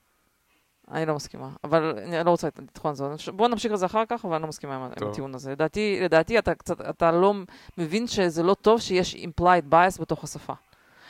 אני 0.90 1.06
לא 1.06 1.14
מסכימה, 1.14 1.48
אבל 1.64 1.98
אני 1.98 2.24
לא 2.26 2.30
רוצה 2.30 2.48
לטחון 2.62 2.90
את 2.92 2.96
זה. 2.96 3.32
בואו 3.32 3.48
נמשיך 3.48 3.72
את 3.72 3.78
זה 3.78 3.86
אחר 3.86 4.02
כך, 4.08 4.24
אבל 4.24 4.34
אני 4.34 4.42
לא 4.42 4.48
מסכימה 4.48 4.76
עם- 4.76 4.82
עם. 5.02 5.08
הטיעון 5.08 5.34
הזה. 5.34 5.50
לדעתי, 5.52 5.98
לדעתי 6.02 6.38
אתה 6.38 6.54
קצת, 6.54 6.80
אתה 6.80 7.12
לא 7.12 7.34
מבין 7.78 8.06
שזה 8.06 8.42
לא 8.42 8.54
טוב 8.54 8.80
שיש 8.80 9.14
implied 9.14 9.72
bias 9.72 10.00
בתוך 10.00 10.24
השפה. 10.24 10.52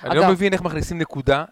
אני 0.04 0.16
לא 0.16 0.20
אגב- 0.22 0.30
מבין 0.30 0.52
איך 0.52 0.62
מכניסים 0.62 0.98
נקודה, 0.98 1.44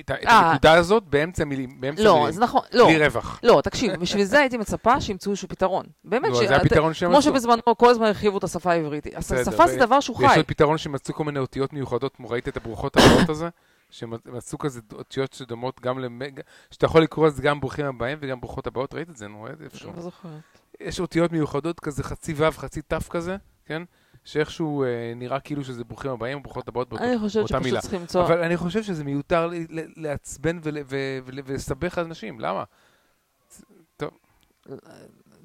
את 0.00 0.10
אה. 0.10 0.38
הנקודה 0.38 0.72
הזאת 0.72 1.02
באמצע 1.04 1.44
מילים, 1.44 1.80
באמצע 1.80 2.02
לא, 2.02 2.18
מילים, 2.18 2.32
זה 2.32 2.40
נכון, 2.40 2.62
לא. 2.72 2.86
בלי 2.86 3.06
רווח. 3.06 3.40
לא, 3.42 3.60
תקשיב, 3.64 3.96
בשביל 3.96 4.24
זה 4.24 4.38
הייתי 4.38 4.56
מצפה 4.56 5.00
שימצאו 5.00 5.30
איזשהו 5.30 5.48
פתרון. 5.48 5.86
באמת, 6.04 6.30
נו, 6.30 6.36
ש- 6.36 6.44
זה 6.44 6.56
הפתרון 6.56 6.94
שהם 6.94 7.10
כמו. 7.10 7.22
שבזמנו 7.22 7.62
כל 7.76 7.90
הזמן 7.90 8.06
הרחיבו 8.06 8.38
את 8.38 8.44
השפה 8.44 8.72
העברית. 8.72 9.06
השפה 9.16 9.66
זה 9.66 9.76
דבר 9.78 10.00
שהוא 10.00 10.16
חי. 10.16 10.36
עוד 10.36 10.46
פתרון 10.46 10.78
שמצאו 10.78 11.14
כל 11.14 11.24
מיני 11.24 11.38
אותיות 11.38 11.72
מיוחדות, 11.72 12.16
כמו 12.16 12.30
ראית 12.30 12.48
את 12.48 12.56
הברוכות 12.56 12.96
הבאות 12.96 13.28
הזה? 13.28 13.48
שמצאו 13.90 14.58
כזה 14.58 14.80
אותיות 14.92 15.32
שדומות 15.32 15.80
גם 15.80 15.98
למגה, 15.98 16.42
שאתה 16.70 16.86
יכול 16.86 17.02
לקרוא 17.02 17.28
את 17.28 17.34
זה 17.34 17.42
גם 17.42 17.60
ברוכים 17.60 17.86
הבאים 17.86 18.18
וגם 18.20 18.40
ברוכות 18.40 18.66
הבאות, 18.66 18.94
ראית 18.94 19.10
את 19.10 19.16
זה? 19.16 19.28
נו, 19.28 19.42
ראית 19.42 19.60
איפשהו. 19.62 19.92
לא 19.96 20.02
זוכרת. 20.02 20.30
יש 20.80 21.00
אותיות 21.00 21.32
מיוחדות 21.32 21.80
כזה, 21.80 22.02
חצי 22.02 22.32
ו', 22.36 22.50
חצי 22.50 22.82
ת' 22.82 23.08
כזה, 23.10 23.36
כן? 23.66 23.82
שאיכשהו 24.24 24.84
אה, 24.84 24.88
נראה 25.16 25.40
כאילו 25.40 25.64
שזה 25.64 25.84
ברוכים 25.84 26.10
הבאים 26.10 26.38
או 26.38 26.42
ברוכות 26.42 26.68
הבאות 26.68 26.88
באותו. 26.88 27.04
אני 27.04 27.18
חושבת 27.18 27.40
באותה 27.40 27.48
שפשוט 27.54 27.66
מילה. 27.66 27.80
צריכים 27.80 28.00
למצוא... 28.00 28.22
אבל 28.24 28.42
אני 28.42 28.56
חושב 28.56 28.82
שזה 28.82 29.04
מיותר 29.04 29.46
ל- 29.46 29.54
ל- 29.54 29.92
לעצבן 29.96 30.58
ולסבך 31.24 31.98
אנשים, 31.98 32.40
למה? 32.40 32.64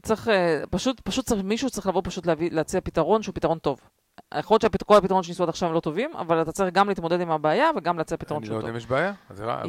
צריך, 0.02 0.28
אה, 0.28 0.64
פשוט, 0.70 1.00
פשוט 1.00 1.26
צריך, 1.26 1.44
מישהו 1.44 1.70
צריך 1.70 1.88
לבוא 1.88 2.02
פשוט 2.06 2.26
להביא, 2.26 2.52
להציע 2.52 2.82
פתרון 2.82 3.22
שהוא 3.24 3.36
פתרון 3.36 3.60
טוב. 3.60 3.80
יכול 4.34 4.58
להיות 4.62 4.74
שכל 4.82 4.98
הפתרונות 4.98 5.24
שניסו 5.26 5.44
עד 5.44 5.50
עכשיו 5.50 5.70
הם 5.70 5.76
לא 5.76 5.80
טובים, 5.80 6.12
אבל 6.16 6.42
אתה 6.42 6.52
צריך 6.52 6.74
גם 6.74 6.90
להתמודד 6.90 7.22
עם 7.22 7.32
הבעיה 7.32 7.70
וגם 7.78 7.98
להציע 7.98 8.18
פתרון 8.18 8.44
אני 8.44 8.50
לא 8.50 8.54
שהוא 8.54 8.58
יודע 8.58 8.68
טוב. 8.68 8.72
אם 8.72 8.78
יש 8.78 8.86
בעיה. 8.86 9.14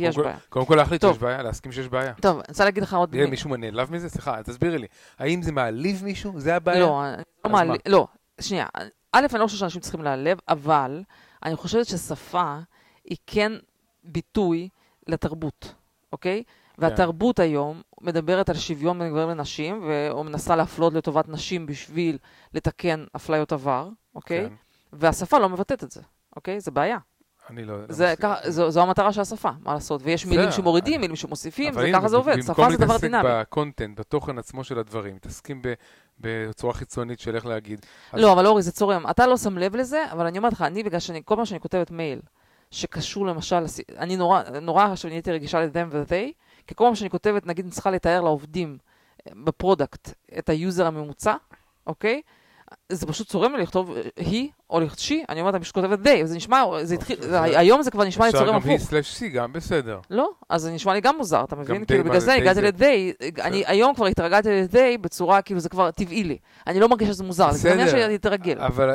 יש 0.08 0.14
קודם 0.14 0.26
בעיה. 0.26 0.38
קודם 0.48 0.66
כל 0.66 0.74
להחליט 0.74 1.00
טוב. 1.00 1.12
שיש 1.12 1.22
בעיה, 1.22 1.42
להסכים 1.42 1.72
שיש 1.72 1.88
בעיה. 1.88 2.12
טוב, 2.14 2.36
אני 2.36 2.44
רוצה 2.48 2.64
להגיד 2.64 2.82
לך 2.82 2.94
עוד... 2.94 3.16
מישהו 3.16 3.56
נעלב 3.56 3.92
מזה? 3.92 4.08
סליחה, 4.08 4.42
תסבירי 4.42 4.78
לי. 4.78 4.86
האם 5.18 5.42
זה 5.42 5.52
מעליב 5.52 6.04
מישהו? 6.04 6.40
זה 6.40 6.56
הבעיה? 6.56 6.80
לא, 6.80 7.02
אני 7.44 7.52
לא. 7.52 7.64
מה? 7.64 7.74
לא, 7.88 8.06
שנייה. 8.40 8.66
א', 9.12 9.26
אני 9.32 9.40
לא 9.40 9.46
חושבת 9.46 9.60
שאנשים 9.60 9.80
צריכים 9.80 10.02
להיעלב, 10.02 10.38
אבל 10.48 11.02
אני 11.44 11.56
חושבת 11.56 11.86
ששפה 11.86 12.58
היא 13.04 13.16
כן 13.26 13.52
ביטוי 14.04 14.68
לתרבות, 15.06 15.74
אוקיי? 16.12 16.42
כן. 16.44 16.82
והתרבות 16.82 17.38
היום 17.38 17.82
מדברת 18.00 18.48
על 18.48 18.56
שוויון 18.56 18.98
בין 18.98 19.08
גברים 19.08 19.28
לנשים, 19.28 19.82
ו- 19.86 20.08
או 20.10 20.24
מנסה 20.24 20.56
להפלות 20.56 20.92
לטובת 20.92 21.28
נשים 21.28 21.66
בשביל 21.66 22.18
לתקן 22.54 23.04
אפליות 23.16 23.52
עבר, 23.52 23.88
אוקיי? 24.14 24.48
כן. 24.48 24.54
והשפה 24.92 25.38
לא 25.38 25.48
מבטאת 25.48 25.84
את 25.84 25.90
זה, 25.90 26.02
אוקיי? 26.36 26.60
זה 26.60 26.70
בעיה. 26.70 26.98
אני 27.50 27.64
לא... 27.64 27.78
לא 27.80 27.84
זה. 27.88 28.14
ככה, 28.20 28.50
זו, 28.50 28.70
זו 28.70 28.82
המטרה 28.82 29.12
של 29.12 29.20
השפה, 29.20 29.50
מה 29.62 29.74
לעשות? 29.74 30.00
ויש 30.04 30.26
מילים 30.26 30.40
בסדר, 30.40 30.56
שמורידים, 30.56 30.92
אני- 30.94 31.00
מילים 31.00 31.16
שמוסיפים, 31.16 31.74
זה 31.74 31.90
ככה 31.92 32.08
זה 32.08 32.16
עובד. 32.16 32.36
במקום 32.36 32.54
שפה 32.54 32.70
זה 32.70 32.76
דבר 32.76 32.86
להתעסק 32.86 33.00
דינמי. 33.00 33.22
בקונטנט, 33.28 33.98
בתוכן 34.00 34.38
עצמו 34.38 34.64
של 34.64 34.78
הדברים, 34.78 35.14
מתעסקים 35.14 35.62
ב- 35.62 35.74
בצורה 36.20 36.72
חיצונית 36.74 37.20
של 37.20 37.34
איך 37.36 37.46
להגיד. 37.46 37.86
אז- 38.12 38.20
לא, 38.20 38.32
אבל 38.32 38.46
אורי, 38.46 38.62
זה 38.62 38.72
צורם. 38.72 39.10
אתה 39.10 39.26
לא 39.26 39.36
שם 39.36 39.58
לב 39.58 39.76
לזה, 39.76 40.04
אבל 40.12 40.26
אני 40.26 40.38
אומרת 40.38 40.52
לך, 40.52 40.62
אני, 40.62 40.82
בגלל 40.82 41.00
שאני, 41.00 41.22
כל 41.24 41.36
פעם 41.36 41.44
שאני 41.44 41.60
כותבת 41.60 41.90
מייל, 41.90 42.20
שקשור 42.70 43.26
למשל, 43.26 43.64
אני 43.98 44.16
נורא, 44.16 44.42
נורא 44.62 44.84
עכשיו 44.84 45.10
נהייתי 45.10 45.32
רגישה 45.32 45.60
ל-them 45.60 45.86
ו-they, 45.90 46.32
כי 46.66 46.74
כל 46.74 46.84
פעם 46.84 46.94
שאני 46.94 47.10
כותבת, 47.10 47.46
נגיד, 47.46 47.64
אני 47.64 47.72
צריכה 47.72 47.90
לתאר 47.90 48.20
לעובדים 48.20 48.78
אה, 49.26 49.32
ב-product 49.44 50.08
את 50.38 50.48
ה-user 50.48 50.86
הממוצע, 50.86 51.34
אוקיי? 51.86 52.22
זה 52.88 53.06
פשוט 53.06 53.28
צורם 53.28 53.52
לי 53.54 53.62
לכתוב 53.62 53.96
אה, 53.96 54.02
he 54.16 54.48
או 54.70 54.80
she, 54.80 55.14
אני 55.28 55.40
אומרת, 55.40 55.54
אני 55.54 55.62
פשוט 55.62 55.74
כותבת 55.74 55.98
they, 56.06 56.24
זה 56.24 56.36
נשמע, 56.36 56.64
זה 56.82 56.94
התחיל, 56.94 57.16
זה- 57.20 57.28
זה- 57.30 57.42
היום 57.42 57.82
זה 57.82 57.90
כבר 57.90 58.04
נשמע 58.04 58.24
לי 58.24 58.30
אפשר 58.30 58.38
צורם 58.38 58.50
גם 58.50 58.56
הפוך. 58.56 58.70
היא 58.70 58.78
סלש 58.78 59.22
C, 59.22 59.26
גם 59.26 59.52
בסדר. 59.52 60.00
לא, 60.10 60.30
אז 60.48 60.62
זה 60.62 60.70
נשמע 60.72 60.94
לי 60.94 61.00
גם 61.00 61.16
מוזר, 61.16 61.44
אתה 61.44 61.56
מבין? 61.56 61.78
די, 61.80 61.86
כאילו, 61.86 62.04
בגלל 62.04 62.18
זה 62.20 62.26
די 62.26 62.32
הגעתי? 62.32 62.60
ל-they, 62.62 63.42
אני 63.42 63.62
היום 63.66 63.94
כבר 63.94 64.06
התרגלתי 64.06 64.48
ל-they 64.48 64.98
בצורה, 65.00 65.42
כאילו, 65.42 65.60
זה 65.60 65.68
כבר 65.68 65.90
טבעי 65.90 66.24
לי. 66.24 66.38
אני 66.66 66.80
לא 66.80 66.88
מרגישה 66.88 67.12
שזה 67.12 67.24
מוזר, 67.24 67.52
זה 67.52 67.58
בסדר. 67.74 67.90
שאני 67.90 68.08
להתרגל. 68.08 68.58
אבל, 68.60 68.94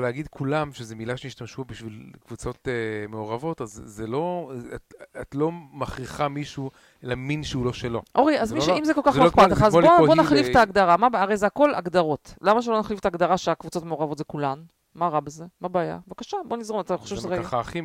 להגיד 0.00 0.28
כולם 0.28 0.72
שזו 0.72 0.96
מילה 0.96 1.16
שהשתמשו 1.16 1.64
בשביל 1.64 2.02
קבוצות 2.26 2.56
uh, 2.56 3.10
מעורבות, 3.10 3.60
אז 3.60 3.82
זה 3.84 4.06
לא, 4.06 4.52
את, 5.20 5.34
לא 5.34 5.50
מכריחה 5.72 6.28
מישהו 6.28 6.70
למין 7.02 7.42
שהוא 7.42 7.64
לא 7.64 7.72
שלו. 7.72 8.02
אורי, 8.14 8.40
אז 8.40 8.52
לא- 8.54 8.60
ש... 8.60 8.68
אם 8.68 8.84
זה 8.84 8.94
כל 8.94 9.00
כך 9.04 9.16
לא 9.16 9.22
לא 9.24 9.28
אכפת 9.28 9.50
לך, 9.50 9.62
אז 9.62 9.72
בוא 9.72 10.14
נחליף 10.14 10.46
את 10.50 10.56
ההגדרה. 10.56 10.96
הרי 11.12 11.36
זה 11.36 11.46
הכל 11.46 11.74
הגדרות. 11.74 12.34
למה 12.42 12.62
שלא 12.62 12.78
נחליף 12.78 12.98
את 13.00 13.04
ההגדרה 13.04 13.36
שהקבוצות 13.38 13.84
מעורבות 13.84 14.18
זה 14.18 14.24
כולן? 14.24 14.58
מה 14.98 15.08
רע 15.08 15.20
בזה? 15.20 15.44
מה 15.60 15.66
הבעיה? 15.66 15.98
בבקשה, 16.06 16.36
בוא 16.48 16.56
נזרום. 16.56 16.80
אתה 16.80 16.96
חושב 16.96 17.16
שזה 17.16 17.28
זה 17.28 17.34
רגע? 17.34 17.42
ככה 17.42 17.60
הכי, 17.60 17.80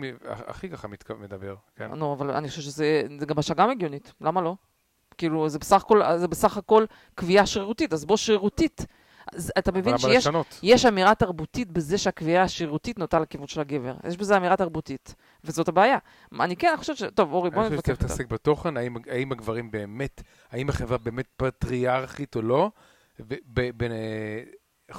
הכי 0.48 0.70
ככה 0.70 0.88
מתק- 0.88 1.12
מדבר, 1.12 1.56
כן? 1.76 1.92
נו, 1.92 2.14
אבל 2.14 2.32
אני 2.32 2.50
חושב 2.50 2.62
שזה 2.62 3.02
זה 3.20 3.26
גם 3.26 3.40
השגה 3.40 3.64
הגיונית. 3.64 4.14
למה 4.22 4.42
לא? 4.42 4.56
כאילו, 5.18 5.50
זה 5.50 5.60
בסך 5.60 5.82
הכל, 5.84 6.02
זה 6.18 6.28
בסך 6.28 6.58
הכל 6.58 6.86
קביעה 7.16 7.46
שרירותית, 7.46 7.94
אז 7.94 8.06
בוא 8.06 8.18
שרירותית. 8.18 8.86
אז 9.34 9.52
אתה 9.58 9.72
מבין 9.72 9.98
שיש? 9.98 10.28
יש 10.64 10.86
אמירה 10.86 11.16
תרבותית 11.16 11.72
בזה 11.72 11.98
שהקביעה 11.98 12.44
השרירותית 12.44 13.00
נוטה 13.00 13.20
לכיוון 13.20 13.48
של 13.48 13.62
הגבר. 13.62 13.96
יש 14.08 14.18
בזה 14.18 14.38
אמירה 14.38 14.56
תרבותית, 14.58 15.16
וזאת 15.44 15.68
הבעיה. 15.68 15.98
אני 16.40 16.56
כן 16.56 16.74
חושבת 16.78 16.98
ש... 16.98 17.04
טוב, 17.16 17.34
אורי, 17.34 17.50
בוא 17.50 17.62
אני 17.62 17.70
חושב 17.70 17.80
נתווכח 17.80 17.94
שצריך. 17.96 18.12
להתעסק 18.12 18.28
בתוכן, 18.34 18.78
האם, 18.78 18.96
האם 19.12 19.32
הגברים 19.32 19.72
באמת, 19.72 20.22
האם 20.52 20.70
החברה 20.70 20.98
באמת 20.98 21.28
פטריארכית 21.38 22.36
או 22.36 22.42
לא, 22.42 22.72
ב- 23.20 23.36
ב- 23.54 23.70
ב- 23.84 24.44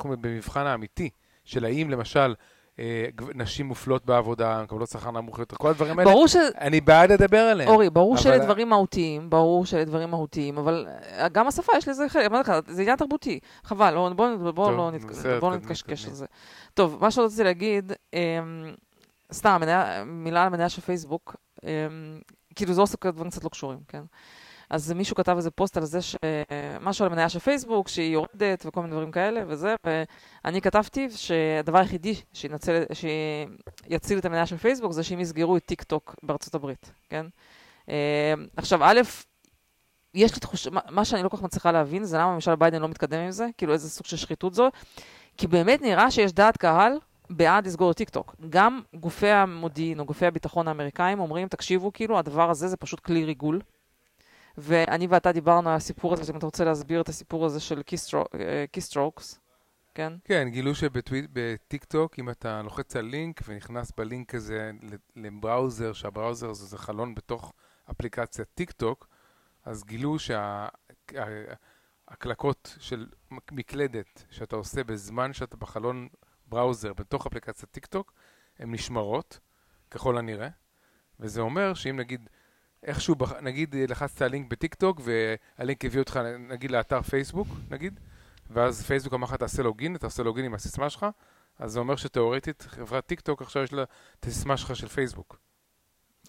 אומרים, 0.04 0.22
במבחן 0.22 0.66
האמיתי, 0.66 1.10
של 1.44 1.64
האם 1.64 1.90
למשל 1.90 2.34
אה, 2.78 3.04
נשים 3.34 3.66
מופלות 3.66 4.04
בעבודה, 4.06 4.62
מקבלות 4.62 4.88
שכר 4.88 5.10
נמוך 5.10 5.38
יותר, 5.38 5.56
כל 5.56 5.68
הדברים 5.70 5.98
האלה, 5.98 6.10
ברור 6.10 6.28
ש... 6.28 6.36
אני 6.60 6.80
בעד 6.80 7.12
לדבר 7.12 7.38
עליהם. 7.40 7.68
אורי, 7.70 7.90
ברור 7.90 8.14
אבל- 8.14 8.22
שאלה 8.22 8.38
דברים 8.38 8.68
מהותיים, 8.68 9.30
ברור 9.30 9.66
שאלה 9.66 9.84
דברים 9.84 10.10
מהותיים, 10.10 10.58
אבל 10.58 10.86
אה, 11.18 11.28
גם 11.28 11.46
השפה 11.48 11.72
יש 11.78 11.88
לזה 11.88 12.08
חלק, 12.08 12.26
אמרתי 12.26 12.50
לך, 12.50 12.56
זה 12.68 12.82
עניין 12.82 12.96
תרבותי. 12.96 13.38
חבל, 13.64 13.90
לא- 13.94 14.10
בוא 14.16 14.50
בוא 14.52 14.70
לא 14.72 14.90
בוא 15.40 15.50
תקדמי, 15.50 15.56
נתקשקש. 15.56 16.06
על 16.06 16.12
זה. 16.12 16.26
טוב, 16.74 16.98
מה 17.00 17.10
שרציתי 17.10 17.44
להגיד, 17.44 17.92
אמ, 18.14 18.18
סתם, 19.32 19.60
מילה 20.06 20.42
על 20.42 20.48
מניה 20.48 20.68
של 20.68 20.80
פייסבוק, 20.82 21.36
אמ, 21.64 21.68
כאילו 22.56 22.72
זה 22.72 22.80
עושה 22.80 22.96
דברים 23.04 23.30
קצת 23.30 23.44
לא 23.44 23.48
קשורים, 23.48 23.78
כן? 23.88 24.02
אז 24.70 24.92
מישהו 24.92 25.16
כתב 25.16 25.36
איזה 25.36 25.50
פוסט 25.50 25.76
על 25.76 25.84
זה, 25.84 26.02
ש- 26.02 26.16
משהו 26.80 27.04
על 27.04 27.10
המניה 27.12 27.28
של 27.28 27.38
פייסבוק, 27.38 27.88
שהיא 27.88 28.12
יורדת 28.12 28.66
וכל 28.66 28.80
מיני 28.80 28.92
דברים 28.92 29.10
כאלה 29.10 29.40
וזה, 29.46 29.74
ואני 30.44 30.60
כתבתי 30.60 31.10
שהדבר 31.10 31.78
היחידי 31.78 32.14
שינצל, 32.32 32.82
שיציל 32.92 34.18
את 34.18 34.24
המניה 34.24 34.46
של 34.46 34.56
פייסבוק 34.56 34.92
זה 34.92 35.02
שהם 35.02 35.20
יסגרו 35.20 35.56
את 35.56 35.64
טיק 35.66 35.82
טוק 35.82 36.14
בארצות 36.22 36.54
הברית, 36.54 36.92
כן? 37.10 37.26
אה, 37.88 38.34
עכשיו, 38.56 38.84
א', 38.84 39.00
יש 40.14 40.34
לי 40.34 40.40
תחושה, 40.40 40.70
מה- 40.90 41.04
שאני 41.04 41.22
לא 41.22 41.28
כל 41.28 41.36
כך 41.36 41.42
מצליחה 41.42 41.72
להבין 41.72 42.04
זה 42.04 42.18
למה 42.18 42.34
ממשל 42.34 42.54
ביידן 42.54 42.82
לא 42.82 42.88
מתקדם 42.88 43.20
עם 43.20 43.30
זה, 43.30 43.46
כאילו 43.58 43.72
איזה 43.72 43.90
סוג 43.90 44.06
של 44.06 44.16
שחיתות 44.16 44.54
זו, 44.54 44.68
כי 45.36 45.46
באמת 45.46 45.82
נראה 45.82 46.10
שיש 46.10 46.32
דעת 46.32 46.56
קהל 46.56 46.92
בעד 47.30 47.66
לסגור 47.66 47.90
את 47.90 47.96
טיק 47.96 48.10
טוק. 48.10 48.34
גם 48.50 48.80
גופי 48.94 49.28
המודיעין 49.28 50.00
או 50.00 50.04
גופי 50.04 50.26
הביטחון 50.26 50.68
האמריקאים 50.68 51.20
אומרים, 51.20 51.48
תקשיבו, 51.48 51.92
כאילו, 51.92 52.18
הדבר 52.18 52.50
הזה 52.50 52.68
זה 52.68 52.76
פשוט 52.76 53.00
כלי 53.00 53.24
ריגול. 53.24 53.60
ואני 54.58 55.06
ואתה 55.06 55.32
דיברנו 55.32 55.70
על 55.70 55.76
הסיפור 55.76 56.12
הזה, 56.12 56.32
אם 56.32 56.38
אתה 56.38 56.46
רוצה 56.46 56.64
להסביר 56.64 57.00
את 57.00 57.08
הסיפור 57.08 57.46
הזה 57.46 57.60
של 57.60 57.82
keystrokes. 58.72 59.40
כן? 59.94 60.12
כן, 60.24 60.48
גילו 60.50 60.74
שבטיק 60.74 61.84
טוק, 61.84 62.18
אם 62.18 62.30
אתה 62.30 62.62
לוחץ 62.62 62.96
על 62.96 63.04
לינק 63.04 63.40
ונכנס 63.46 63.92
בלינק 63.96 64.34
הזה 64.34 64.70
ל-browser, 65.16 65.92
שה-browser 65.92 66.50
הזה 66.50 66.66
זה 66.66 66.78
חלון 66.78 67.14
בתוך 67.14 67.52
אפליקציית 67.90 68.48
טיק 68.54 68.70
טוק, 68.72 69.08
אז 69.64 69.84
גילו 69.84 70.16
שהקלקות 72.08 72.76
של 72.80 73.06
מקלדת 73.30 74.24
שאתה 74.30 74.56
עושה 74.56 74.84
בזמן 74.84 75.32
שאתה 75.32 75.56
בחלון 75.56 76.08
browser 76.46 76.92
בתוך 76.92 77.26
אפליקציית 77.26 77.70
טיק 77.70 77.86
טוק, 77.86 78.12
הן 78.58 78.74
נשמרות, 78.74 79.38
ככל 79.90 80.18
הנראה, 80.18 80.48
וזה 81.20 81.40
אומר 81.40 81.74
שאם 81.74 81.96
נגיד 81.96 82.28
איכשהו, 82.84 83.14
בח- 83.14 83.32
נגיד 83.42 83.74
לחצת 83.88 84.22
על 84.22 84.30
לינק 84.30 84.50
בטיק 84.50 84.74
טוק 84.74 85.00
והלינק 85.58 85.84
הביא 85.84 86.00
אותך 86.00 86.20
נגיד 86.48 86.70
לאתר 86.70 87.02
פייסבוק, 87.02 87.48
נגיד, 87.70 88.00
ואז 88.50 88.82
פייסבוק 88.82 89.14
אמר 89.14 89.24
לך 89.26 89.34
תעשה 89.34 89.62
login, 89.62 89.96
אתה 89.96 90.06
עושה 90.06 90.22
login 90.22 90.44
עם 90.44 90.54
הסיסמה 90.54 90.90
שלך, 90.90 91.06
אז 91.58 91.72
זה 91.72 91.78
אומר 91.80 91.96
שתאורטית 91.96 92.62
חברת 92.68 93.06
טיק 93.06 93.20
טוק 93.20 93.42
עכשיו 93.42 93.62
יש 93.62 93.72
לה 93.72 93.82
את 94.20 94.26
הסיסמה 94.26 94.56
שלך 94.56 94.76
של 94.76 94.88
פייסבוק. 94.88 95.38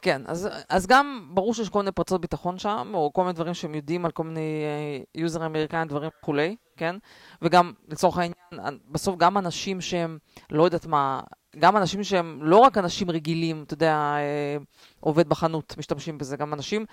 כן, 0.01 0.21
אז, 0.25 0.49
אז 0.69 0.87
גם 0.87 1.29
ברור 1.33 1.53
שיש 1.53 1.69
כל 1.69 1.79
מיני 1.79 1.91
פרצות 1.91 2.21
ביטחון 2.21 2.57
שם, 2.59 2.91
או 2.93 3.13
כל 3.13 3.21
מיני 3.21 3.33
דברים 3.33 3.53
שהם 3.53 3.75
יודעים 3.75 4.05
על 4.05 4.11
כל 4.11 4.23
מיני 4.23 4.63
אה, 4.65 5.21
יוזרים 5.21 5.45
אמריקאים, 5.45 5.87
דברים 5.87 6.09
וכולי, 6.21 6.55
כן? 6.77 6.95
וגם, 7.41 7.73
לצורך 7.87 8.17
העניין, 8.17 8.79
בסוף 8.91 9.15
גם 9.17 9.37
אנשים 9.37 9.81
שהם, 9.81 10.17
לא 10.49 10.63
יודעת 10.63 10.85
מה, 10.85 11.21
גם 11.59 11.77
אנשים 11.77 12.03
שהם 12.03 12.39
לא 12.41 12.57
רק 12.57 12.77
אנשים 12.77 13.11
רגילים, 13.11 13.63
אתה 13.63 13.73
יודע, 13.73 13.93
אה, 13.95 14.57
עובד 14.99 15.29
בחנות, 15.29 15.75
משתמשים 15.77 16.17
בזה, 16.17 16.37
גם 16.37 16.53
אנשים, 16.53 16.85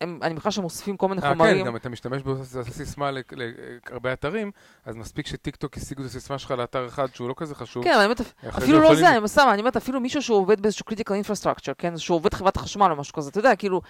הם, 0.00 0.18
אני 0.22 0.32
מניחה 0.32 0.50
שהם 0.50 0.64
אוספים 0.64 0.96
כל 0.96 1.08
מיני 1.08 1.22
אה, 1.22 1.28
חומרים. 1.32 1.58
כן, 1.58 1.64
גם 1.64 1.76
אתה 1.76 1.88
משתמש 1.88 2.22
באותה 2.22 2.44
סיסמה 2.70 3.10
ל- 3.10 3.18
להרבה 3.90 4.12
אתרים, 4.12 4.50
אז 4.84 4.96
מספיק 4.96 5.26
שטיק 5.26 5.56
טוק 5.56 5.76
השיגו 5.76 6.02
את 6.02 6.06
הסיסמה 6.06 6.38
שלך 6.38 6.50
לאתר 6.50 6.86
אחד 6.86 7.06
שהוא 7.14 7.28
לא 7.28 7.34
כזה 7.36 7.54
חשוב. 7.54 7.84
כן, 7.84 7.94
באמת, 7.98 8.20
אחרי 8.20 8.50
אפילו 8.64 8.78
לא 8.78 8.84
יכולים- 8.84 9.00
זה, 9.04 9.16
אני 9.16 9.28
סתם, 9.28 9.48
אני 9.52 9.60
אומרת, 9.60 9.76
אפילו 9.76 10.00
מישהו 10.00 10.22
שהוא 10.22 10.38
עובד 10.38 10.60
באיזשהו 10.60 10.84
critical 10.90 11.12
infrastructure, 11.26 11.74
כן, 11.78 11.98
שהוא 11.98 12.14
עובד 12.16 12.34
חברת 12.34 12.56
החשמל 12.56 12.90
או 12.90 12.96
משהו 12.96 13.14
כזה, 13.14 13.30
אתה 13.30 13.38
יודע, 13.38 13.56
כאילו, 13.56 13.80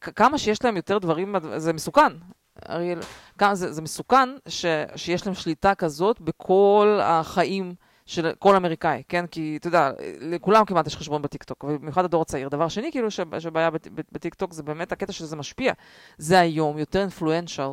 כמה 0.00 0.38
שיש 0.38 0.64
להם 0.64 0.76
יותר 0.76 0.98
דברים, 0.98 1.34
זה 1.56 1.72
מסוכן. 1.72 2.12
אריאל, 2.70 2.98
זה, 3.52 3.72
זה 3.72 3.82
מסוכן 3.82 4.28
ש, 4.48 4.66
שיש 4.96 5.26
להם 5.26 5.34
שליטה 5.34 5.74
כזאת 5.74 6.20
בכל 6.20 6.98
החיים 7.02 7.74
של 8.06 8.32
כל 8.38 8.56
אמריקאי, 8.56 9.02
כן? 9.08 9.26
כי, 9.26 9.56
אתה 9.60 9.68
יודע, 9.68 9.90
לכולם 10.20 10.64
כמעט 10.64 10.86
יש 10.86 10.96
חשבון 10.96 11.22
בטיקטוק, 11.22 11.64
ובמיוחד 11.64 12.04
הדור 12.04 12.22
הצעיר. 12.22 12.48
דבר 12.48 12.68
שני, 12.68 12.92
כאילו, 12.92 13.10
שבעיה 13.38 13.70
בט- 13.70 13.88
בט- 13.88 14.12
בטיקטוק 14.12 14.52
זה 14.52 14.62
באמת 14.62 14.92
הקטע 14.92 15.12
שזה 15.12 15.36
משפיע. 15.36 15.72
זה 16.18 16.40
היום 16.40 16.78
יותר 16.78 17.00
influential 17.00 17.68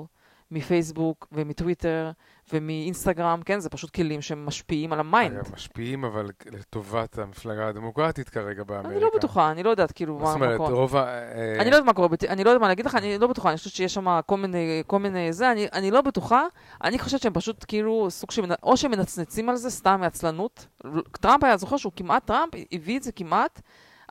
מפייסבוק 0.52 1.28
ומטוויטר 1.32 2.12
ומאינסטגרם, 2.54 3.42
כן? 3.46 3.60
זה 3.60 3.70
פשוט 3.70 3.90
כלים 3.90 4.22
שמשפיעים 4.22 4.94
על 4.94 5.00
ה-mind. 5.00 5.38
אגב, 5.38 5.52
משפיעים, 5.54 6.06
אבל 6.06 6.30
לטובת 6.52 7.18
המפלגה 7.18 7.68
הדמוקרטית 7.68 8.30
כרגע 8.30 8.64
באמריקה. 8.64 8.90
אני 8.90 9.00
לא 9.00 9.10
בטוחה, 9.16 9.52
אני 9.52 9.64
לא 9.64 9.70
יודעת 9.70 9.92
כאילו 9.92 10.16
מה 10.16 10.22
מה 10.22 10.32
זאת 10.32 10.40
מה 10.40 10.46
אומרת, 10.46 10.58
קורה. 10.58 10.74
רוב 10.74 10.96
ה... 10.96 11.22
אני 11.60 11.70
לא 11.70 11.76
יודעת 11.76 11.86
מה 11.86 11.94
קורה, 11.94 12.08
אני 12.30 12.44
לא 12.44 12.50
יודעת 12.50 12.62
מה 12.62 12.68
להגיד 12.68 12.86
לך, 12.86 12.96
אני 12.96 13.18
לא 13.18 13.28
בטוחה, 13.28 13.50
אני 13.50 13.58
חושבת 13.58 13.74
שיש 13.74 13.94
שם 13.94 14.20
כל 14.26 14.38
מיני, 14.38 14.84
כל 14.88 15.00
מיני 15.00 15.34
זה, 15.34 15.52
אני, 15.52 15.68
אני 15.74 15.92
לא 15.92 16.02
בטוחה, 16.02 16.44
אני 16.84 17.00
חושבת 17.00 17.22
שהם 17.22 17.34
פשוט 17.34 17.66
כאילו 17.68 18.08
סוג 18.10 18.32
של, 18.32 18.44
או 18.64 18.78
שהם 18.78 18.92
מנצנצים 18.92 19.50
על 19.50 19.56
זה 19.56 19.70
סתם 19.70 19.98
מעצלנות. 20.02 20.68
טראמפ 21.12 21.44
היה 21.44 21.58
זוכר 21.58 21.78
שהוא 21.78 21.94
כמעט, 21.96 22.26
טראמפ 22.26 22.54
הביא 22.72 22.98
את 22.98 23.04
זה 23.04 23.12
כמעט 23.12 23.62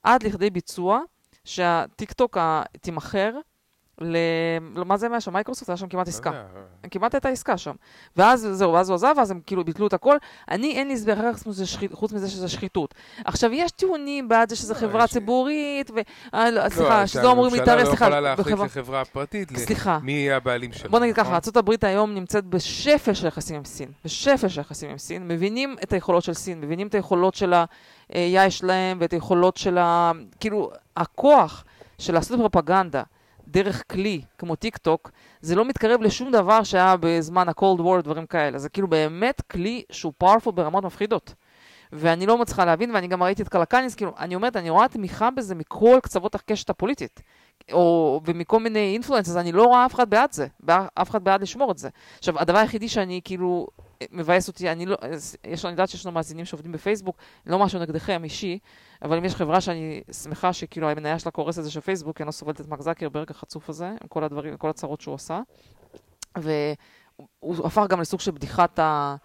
עד 0.04 0.22
לכדי 0.22 0.50
ביצוע, 0.50 1.00
שהטיקטוק 1.44 2.38
תימכר 2.80 3.32
ל... 4.00 4.16
לא, 4.74 4.84
מה 4.84 4.96
זה 4.96 5.06
היה 5.06 5.20
שם? 5.20 5.32
מייקרוסופט 5.32 5.70
היה 5.70 5.76
שם 5.76 5.88
כמעט 5.88 6.06
לא 6.06 6.10
עסקה. 6.10 6.30
יודע, 6.30 6.88
כמעט 6.90 7.14
הייתה 7.14 7.28
עסקה 7.28 7.58
שם. 7.58 7.74
ואז 8.16 8.48
זהו, 8.52 8.72
ואז 8.72 8.90
הוא 8.90 8.94
עזב, 8.94 9.14
ואז 9.16 9.30
הם 9.30 9.40
כאילו 9.46 9.64
ביטלו 9.64 9.86
את 9.86 9.92
הכל. 9.92 10.16
אני, 10.50 10.72
אין 10.72 10.88
לי 10.88 10.94
הסבר 10.94 11.12
אחר 11.12 11.32
חוץ 11.92 12.12
מזה 12.12 12.30
שזה 12.30 12.48
שחיתות. 12.48 12.94
עכשיו, 13.24 13.52
יש 13.52 13.70
טיעונים 13.70 14.28
בעד 14.28 14.48
זה 14.48 14.56
שזה 14.56 14.74
לא, 14.74 14.78
חברה 14.78 15.06
ציבורית, 15.06 15.90
ו... 15.90 15.94
אה, 16.34 16.50
לא, 16.50 16.64
לא, 16.64 16.68
סליחה, 16.68 17.06
שלא 17.06 17.32
אמורים 17.32 17.54
להתערב, 17.54 17.84
שהממשלה 17.84 17.84
לא 17.84 17.88
סליחה, 17.88 18.04
יכולה 18.04 18.20
להחליט 18.20 18.58
לחברה 18.58 19.04
פרטית 19.04 19.56
סליחה. 19.56 19.98
מי 20.02 20.12
יהיה 20.12 20.36
הבעלים 20.36 20.72
שלה. 20.72 20.90
בוא 20.90 20.98
נגיד 20.98 21.14
ככה, 21.14 21.38
נכון? 21.38 21.52
ארה"ב 21.56 21.84
היום 21.84 22.14
נמצאת 22.14 22.44
בשפל 22.44 23.14
של 23.14 23.26
יחסים 23.26 23.56
עם 23.56 23.64
סין. 23.64 23.88
בשפל 24.04 24.48
של 24.48 24.60
יחסים 24.60 24.90
עם 24.90 24.98
סין. 24.98 25.28
מבינים 25.28 25.76
את 25.82 25.92
היכולות 25.92 26.24
של 26.24 26.34
סין, 26.34 26.60
מבינים 26.60 26.86
את 26.86 26.94
היכולות 26.94 27.34
של 27.34 27.52
ה-AI 27.52 28.50
שלהם 28.50 28.98
ואת 29.00 29.12
היכולות 29.12 29.56
של 29.56 29.78
ה... 29.78 30.12
כאילו, 30.40 30.70
הכוח 30.96 31.64
של 31.98 32.14
לעשות 32.14 32.38
פרופגנדה 32.38 33.02
דרך 33.50 33.82
כלי 33.90 34.20
כמו 34.38 34.56
טיק 34.56 34.76
טוק, 34.76 35.10
זה 35.40 35.54
לא 35.54 35.64
מתקרב 35.64 36.02
לשום 36.02 36.30
דבר 36.32 36.62
שהיה 36.62 36.94
בזמן 37.00 37.48
ה-cold 37.48 37.80
war, 37.80 38.02
דברים 38.02 38.26
כאלה. 38.26 38.58
זה 38.58 38.68
כאילו 38.68 38.88
באמת 38.88 39.40
כלי 39.40 39.82
שהוא 39.92 40.12
powerful 40.24 40.50
ברמות 40.50 40.84
מפחידות. 40.84 41.34
ואני 41.92 42.26
לא 42.26 42.38
מצליחה 42.38 42.64
להבין, 42.64 42.90
ואני 42.90 43.08
גם 43.08 43.22
ראיתי 43.22 43.42
את 43.42 43.48
קלקניס, 43.48 43.94
כאילו, 43.94 44.12
אני 44.18 44.34
אומרת, 44.34 44.56
אני 44.56 44.70
רואה 44.70 44.88
תמיכה 44.88 45.30
בזה 45.30 45.54
מכל 45.54 45.98
קצוות 46.02 46.34
הקשת 46.34 46.70
הפוליטית. 46.70 47.22
או, 47.72 48.20
ומכל 48.24 48.60
מיני 48.60 48.92
influencers, 48.92 49.36
אני 49.36 49.52
לא 49.52 49.64
רואה 49.64 49.86
אף 49.86 49.94
אחד 49.94 50.10
בעד 50.10 50.32
זה, 50.32 50.46
אף 50.94 51.10
אחד 51.10 51.24
בעד 51.24 51.42
לשמור 51.42 51.72
את 51.72 51.78
זה. 51.78 51.88
עכשיו, 52.18 52.38
הדבר 52.38 52.58
היחידי 52.58 52.88
שאני 52.88 53.20
כאילו, 53.24 53.66
מבאס 54.10 54.48
אותי, 54.48 54.72
אני 54.72 54.86
לא, 54.86 54.96
יש, 55.44 55.64
אני 55.64 55.72
יודעת 55.72 55.88
שיש 55.88 56.06
לנו 56.06 56.14
מאזינים 56.14 56.44
שעובדים 56.44 56.72
בפייסבוק, 56.72 57.16
לא 57.46 57.58
משהו 57.58 57.80
נגדכם 57.80 58.24
אישי, 58.24 58.58
אבל 59.02 59.16
אם 59.16 59.24
יש 59.24 59.34
חברה 59.34 59.60
שאני 59.60 60.02
שמחה 60.22 60.52
שכאילו 60.52 60.90
המניה 60.90 61.18
שלה 61.18 61.32
קורסת 61.32 61.62
זה 61.62 61.70
של 61.70 61.80
פייסבוק, 61.80 62.16
כי 62.16 62.22
אני 62.22 62.26
לא 62.26 62.32
סובלת 62.32 62.60
את 62.60 62.68
מרק 62.68 62.80
זקרברג 62.80 63.30
החצוף 63.30 63.68
הזה, 63.68 63.88
עם 63.88 64.08
כל 64.08 64.24
הדברים, 64.24 64.52
עם 64.52 64.58
כל 64.58 64.70
הצרות 64.70 65.00
שהוא 65.00 65.14
עשה. 65.14 65.40
והוא 66.36 67.66
הפך 67.66 67.86
גם 67.88 68.00
לסוג 68.00 68.20
של 68.20 68.30
בדיחת 68.30 68.78
ה... 68.78 69.16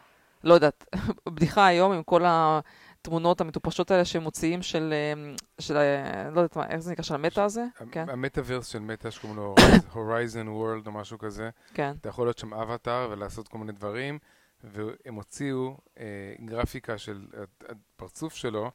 לא 0.43 0.53
יודעת, 0.53 0.85
בדיחה 1.33 1.65
היום 1.65 1.91
עם 1.91 2.03
כל 2.03 2.23
התמונות 2.25 3.41
המטופשות 3.41 3.91
האלה 3.91 4.05
שהם 4.05 4.23
מוציאים 4.23 4.61
של, 4.61 4.93
אה, 4.93 5.33
של, 5.59 5.77
אה, 5.77 6.29
לא 6.29 6.39
יודעת 6.39 6.55
מה, 6.55 6.67
איך 6.67 6.79
זה 6.79 6.91
נקרא, 6.91 7.03
של 7.03 7.15
המטה 7.15 7.43
הזה? 7.43 7.65
כן, 7.91 8.09
המטאוורס 8.09 8.67
של 8.67 8.79
מטא 8.79 9.09
שקוראים 9.09 9.37
לו 9.37 9.55
Horizon 9.93 10.47
World 10.47 10.87
או 10.87 10.91
משהו 10.91 11.17
כזה, 11.17 11.49
כן. 11.73 11.93
אתה 12.01 12.09
יכול 12.09 12.27
להיות 12.27 12.37
שם 12.37 12.53
אבטאר 12.53 13.07
ולעשות 13.11 13.47
כל 13.47 13.57
מיני 13.57 13.71
דברים, 13.71 14.19
והם 14.71 15.15
הוציאו 15.15 15.77
אה, 15.99 16.03
גרפיקה 16.45 16.97
של 16.97 17.25
הפרצוף 17.69 18.33
שלו, 18.35 18.71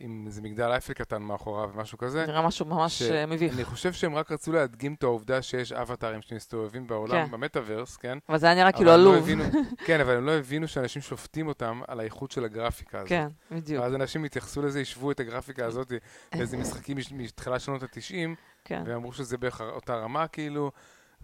עם 0.00 0.24
איזה 0.26 0.42
מגדל 0.42 0.70
אייפל 0.70 0.92
קטן 0.92 1.22
מאחוריו 1.22 1.70
ומשהו 1.74 1.98
כזה. 1.98 2.26
נראה 2.26 2.46
משהו 2.46 2.66
ממש 2.66 2.98
ש- 2.98 3.10
אה, 3.10 3.26
מביך. 3.26 3.54
אני 3.54 3.64
חושב 3.64 3.92
שהם 3.92 4.14
רק 4.14 4.32
רצו 4.32 4.52
להדגים 4.52 4.94
את 4.94 5.02
העובדה 5.02 5.42
שיש 5.42 5.72
אבטארים 5.72 6.22
שמסתובבים 6.22 6.86
בעולם 6.86 7.26
כן. 7.26 7.30
במטאוורס, 7.32 7.96
כן? 7.96 8.18
אבל 8.28 8.38
זה 8.38 8.46
היה 8.46 8.54
נראה 8.54 8.72
כאילו 8.72 8.86
לא 8.86 8.94
עלוב. 8.94 9.14
הבינו- 9.16 9.44
כן, 9.86 10.00
אבל 10.00 10.16
הם 10.16 10.26
לא 10.26 10.32
הבינו 10.32 10.68
שאנשים 10.68 11.02
שופטים 11.02 11.46
אותם 11.48 11.80
על 11.88 12.00
האיכות 12.00 12.30
של 12.30 12.44
הגרפיקה 12.44 12.98
הזאת. 12.98 13.08
כן, 13.08 13.28
בדיוק. 13.50 13.82
ואז 13.82 13.94
אנשים 13.94 14.24
התייחסו 14.24 14.62
לזה, 14.62 14.80
השוו 14.80 15.10
את 15.10 15.20
הגרפיקה 15.20 15.66
הזאת 15.66 15.92
לאיזה 16.34 16.56
משחקים 16.56 16.96
מש- 16.96 17.12
מתחילת 17.12 17.60
שנות 17.60 17.82
ה-90, 17.82 18.28
כן. 18.64 18.82
ואמרו 18.86 19.12
שזה 19.12 19.38
בערך 19.38 19.60
אותה 19.60 19.94
רמה 19.96 20.28
כאילו, 20.28 20.70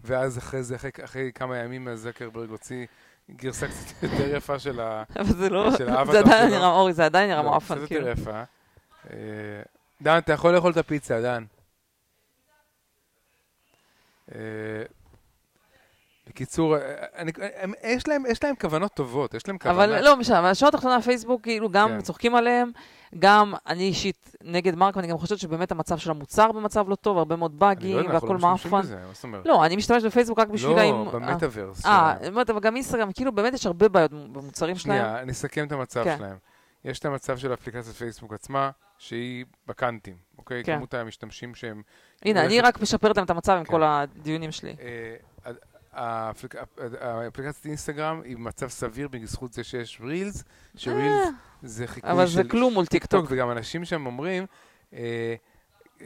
ואז 0.03 0.37
אחרי 0.37 0.63
זה, 0.63 0.75
אחרי, 0.75 0.91
אחרי 1.03 1.31
כמה 1.35 1.57
ימים, 1.57 1.95
זקרברג 1.95 2.49
הוציא 2.49 2.85
גרסה 3.31 3.67
קצת 3.67 4.03
יותר 4.03 4.35
יפה 4.35 4.59
של 4.59 4.79
ה... 4.79 5.03
אבל 5.19 5.33
זה 5.33 5.49
לא, 5.49 5.65
האבטר 5.87 6.11
זה 6.11 6.19
עדיין. 6.19 6.49
נראה, 6.49 6.67
אורי, 6.67 6.93
זה 6.93 7.05
עדיין 7.05 7.29
נראה 7.29 7.43
לא, 7.43 7.51
מעפן, 7.51 7.75
קצת 7.75 7.87
כאילו. 7.87 8.07
יותר 8.07 8.21
יפה. 8.21 8.43
אה, 9.09 9.17
דן, 10.01 10.17
אתה 10.17 10.33
יכול 10.33 10.55
לאכול 10.55 10.71
את 10.71 10.77
הפיצה, 10.77 11.21
דן. 11.21 11.43
אה, 14.35 14.39
בקיצור, 16.27 16.77
אה, 16.77 16.81
אני, 17.15 17.31
הם, 17.55 17.73
יש, 17.83 18.07
להם, 18.07 18.23
יש 18.29 18.43
להם 18.43 18.55
כוונות 18.55 18.93
טובות, 18.93 19.33
יש 19.33 19.47
להם 19.47 19.57
כוונה. 19.57 19.83
אבל 19.83 20.03
לא 20.05 20.15
משנה, 20.17 20.39
אבל 20.39 20.47
השורה 20.47 20.69
התחתונה 20.69 21.01
פייסבוק, 21.01 21.43
כאילו 21.43 21.69
גם 21.69 21.89
כן. 21.89 22.01
צוחקים 22.01 22.35
עליהם, 22.35 22.71
גם 23.19 23.53
אני 23.67 23.83
אישית 23.83 24.35
נגד 24.43 24.75
מרק, 24.75 24.95
ואני 24.95 25.07
גם 25.07 25.17
חושבת 25.17 25.39
שבאמת 25.39 25.71
המצב 25.71 25.97
של 25.97 26.11
המוצר 26.11 26.51
במצב 26.51 26.89
לא 26.89 26.95
טוב, 26.95 27.17
הרבה 27.17 27.35
מאוד 27.35 27.51
אני 27.51 27.59
לא 27.59 27.67
באגים, 27.67 28.11
והכל 28.11 28.27
לא 28.33 28.39
מעפן. 28.39 28.81
אומרת? 29.23 29.45
לא, 29.45 29.65
אני 29.65 29.75
משתמשת 29.75 30.05
בפייסבוק 30.05 30.39
רק 30.39 30.47
בשביל 30.47 30.77
לא. 30.77 31.09
במטאוורס. 31.13 31.85
אה, 31.85 32.15
שלהם. 32.19 32.33
באמת, 32.33 32.49
אבל 32.49 32.59
גם 32.59 32.75
אינסטגרם, 32.75 33.11
כאילו 33.11 33.31
באמת 33.31 33.53
יש 33.53 33.65
הרבה 33.65 33.89
בעיות 33.89 34.11
במוצרים 34.11 34.75
שלהם. 34.75 34.97
שנייה, 34.97 35.25
נסכם 35.25 35.67
את 35.67 35.71
המצב 35.71 36.03
כן. 36.03 36.15
שלהם. 36.17 36.37
יש 36.85 36.99
את 36.99 37.05
המצב 37.05 37.37
של 37.37 37.53
אפליקציית 37.53 37.95
פייסבוק 37.95 38.33
עצמה, 38.33 38.71
שהיא 38.97 39.45
בקאנטים, 39.67 40.15
אוקיי? 40.37 40.63
כן. 40.63 40.75
כמות 40.75 40.93
המשתמשים 40.93 41.55
שהם... 41.55 41.81
הנה, 42.25 42.45
אני 42.45 42.61
רק 42.61 42.81
משפרת 42.81 43.17
להם 43.17 43.25
את 43.25 43.29
המצב 43.29 43.53
עם 43.53 43.63
כן. 43.63 43.71
כל 43.71 43.83
הדיונים 43.83 44.51
שלי. 44.51 44.75
אה, 45.95 46.01
האפליק- 46.31 46.55
האפליקציית 47.01 47.65
אינסטגרם 47.65 48.21
היא 48.23 48.35
במצב 48.37 48.67
סביר 48.67 49.07
בזכות 49.07 49.53
זה 49.53 49.63
שיש 49.63 50.01
רילס, 50.03 50.43
שרילס 50.75 51.25
אה, 51.25 51.29
זה 51.63 51.87
חיקוי 51.87 52.11
אבל 52.11 52.27
של 52.27 52.33
זה 52.33 52.43
כלום 52.43 52.73
מול 52.73 52.85
טיק 52.85 53.05
טוק. 53.05 53.25
וגם 53.29 53.51
אנשים 53.51 53.85
שם 53.85 54.05
אומרים 54.05 54.45
אה, 54.93 55.35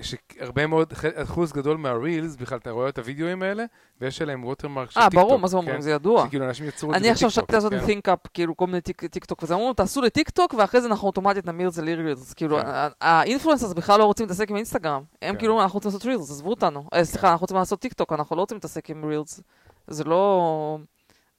שהרבה 0.02 0.68
מאוד, 0.68 0.94
אחוז 1.16 1.52
גדול 1.52 1.78
מה 1.78 1.92
reels, 1.92 2.36
בכלל 2.36 2.58
אתה 2.58 2.72
רואה 2.72 2.90
את 2.90 2.98
הוידאוים 3.00 3.42
האלה, 3.44 3.66
ויש 4.02 4.22
עליהם 4.22 4.44
watermark 4.46 4.92
של 4.92 5.00
אה, 5.00 5.10
טיק 5.10 5.20
טוק. 5.20 5.28
ברור, 5.28 5.40
מה 5.40 5.48
זה 5.48 5.58
אומרים? 5.58 5.82
זה 5.82 5.92
ידוע. 5.92 6.26
שכאילו 6.28 6.46
אנשים 6.46 6.66
יצרו 6.68 6.90
את 6.90 6.96
זה 6.96 7.00
אני 7.00 7.10
עכשיו 7.12 7.32
שתתי 7.32 7.54
לעשות 7.56 7.74
כן? 7.74 7.86
think 7.86 8.12
up, 8.14 8.30
כאילו 8.34 8.58
כל 8.58 8.66
מיני 8.66 8.82
טיק 8.82 9.06
טיק 9.06 9.26
טוק 9.26 9.44
וזה, 9.44 9.54
אמרו, 9.54 9.74
תעשו 9.74 10.02
לטיק 10.02 10.30
טוק, 10.30 10.54
ואחרי 10.54 10.82
זה 10.82 10.88
אנחנו 10.88 11.08
אוטומטית 11.08 11.46
נמיר 11.46 11.68
את 11.68 11.74
זה 11.74 11.82
ל 11.82 11.89
reels. 11.89 12.34
כאילו, 12.34 12.58
כן. 12.60 12.66
ה 13.02 13.08
influencers 13.08 13.74
בכלל 13.74 14.00
לא 14.00 14.06
רוצים 14.06 14.26
להתעסק 14.26 14.50
עם 14.50 14.56
אינסטגרם. 14.56 15.02
הם 15.22 15.34
כן. 15.34 15.40
כאילו, 15.40 15.62
אנחנו 15.62 15.78
רוצים 15.78 15.90
לעשות 15.90 16.06
reels, 16.06 16.32
עזבו 16.32 16.50
אותנו. 16.50 16.84
אה, 16.94 17.06
סליחה, 17.06 17.32
אנחנו 17.32 17.44
רוצים 17.44 17.58
לעשות 17.58 17.80
טיק 17.80 17.94
טוק, 17.94 18.14
אנחנו 18.14 18.36
לא 18.36 18.42
רוצים 18.42 18.56
להתעסק 18.56 18.90
עם 18.90 19.06
reels. 19.06 19.42
זה 19.88 20.04
לא... 20.04 20.78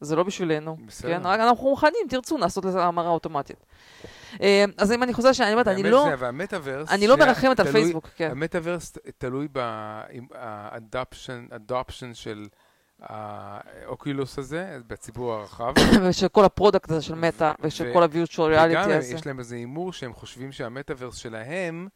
זה 0.00 0.16
לא 0.16 0.22
בשבילנו. 0.22 0.76
בסדר. 0.86 1.18
כן? 1.18 1.26
רק 1.26 1.40
אנחנו 1.40 1.70
מוכנים, 1.70 2.06
תרצו, 2.08 2.38
לעשות 2.38 2.64
לזה 2.64 2.84
המרה 2.84 3.08
אוטומטית. 3.08 3.66
אה, 4.40 4.64
אז 4.76 4.92
אם 4.92 5.02
אני 5.02 5.12
חוזרת, 5.12 5.34
שאני 5.34 5.52
אומרת, 5.52 5.68
אני 5.68 5.82
לא, 5.82 6.08
והמטאוורס... 6.18 6.90
אני 6.90 7.06
לא 7.06 7.16
מרחמת 7.16 7.60
על 7.60 7.72
פייסבוק, 7.72 8.08
כן. 8.16 8.30
המטאוורס 8.30 8.92
תלוי 9.18 9.48
ב 10.30 10.51
adoption 10.51 12.14
של 12.14 12.46
ה 13.00 13.20
Oculus 13.20 14.38
הזה, 14.38 14.78
בציבור 14.86 15.32
הרחב. 15.32 15.72
ושל 16.08 16.28
כל 16.28 16.44
ה 16.44 16.50
product 16.50 16.90
הזה 16.90 17.02
של 17.02 17.14
מטא, 17.14 17.52
ושל 17.60 17.92
כל 17.92 18.02
וגם 18.10 18.22
reality 18.52 18.78
הזה. 18.78 19.14
יש 19.14 19.26
להם 19.26 19.38
איזה 19.38 19.56
הימור 19.56 19.92
שהם 19.92 20.12
חושבים 20.12 20.52
שהמטאוורס 20.52 21.16
שלהם 21.16 21.88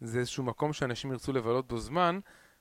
זה 0.00 0.18
איזשהו 0.18 0.44
מקום 0.44 0.72
שאנשים 0.72 1.12
ירצו 1.12 1.32
לבלות 1.32 1.68
בו 1.68 1.78
זמן, 1.78 2.18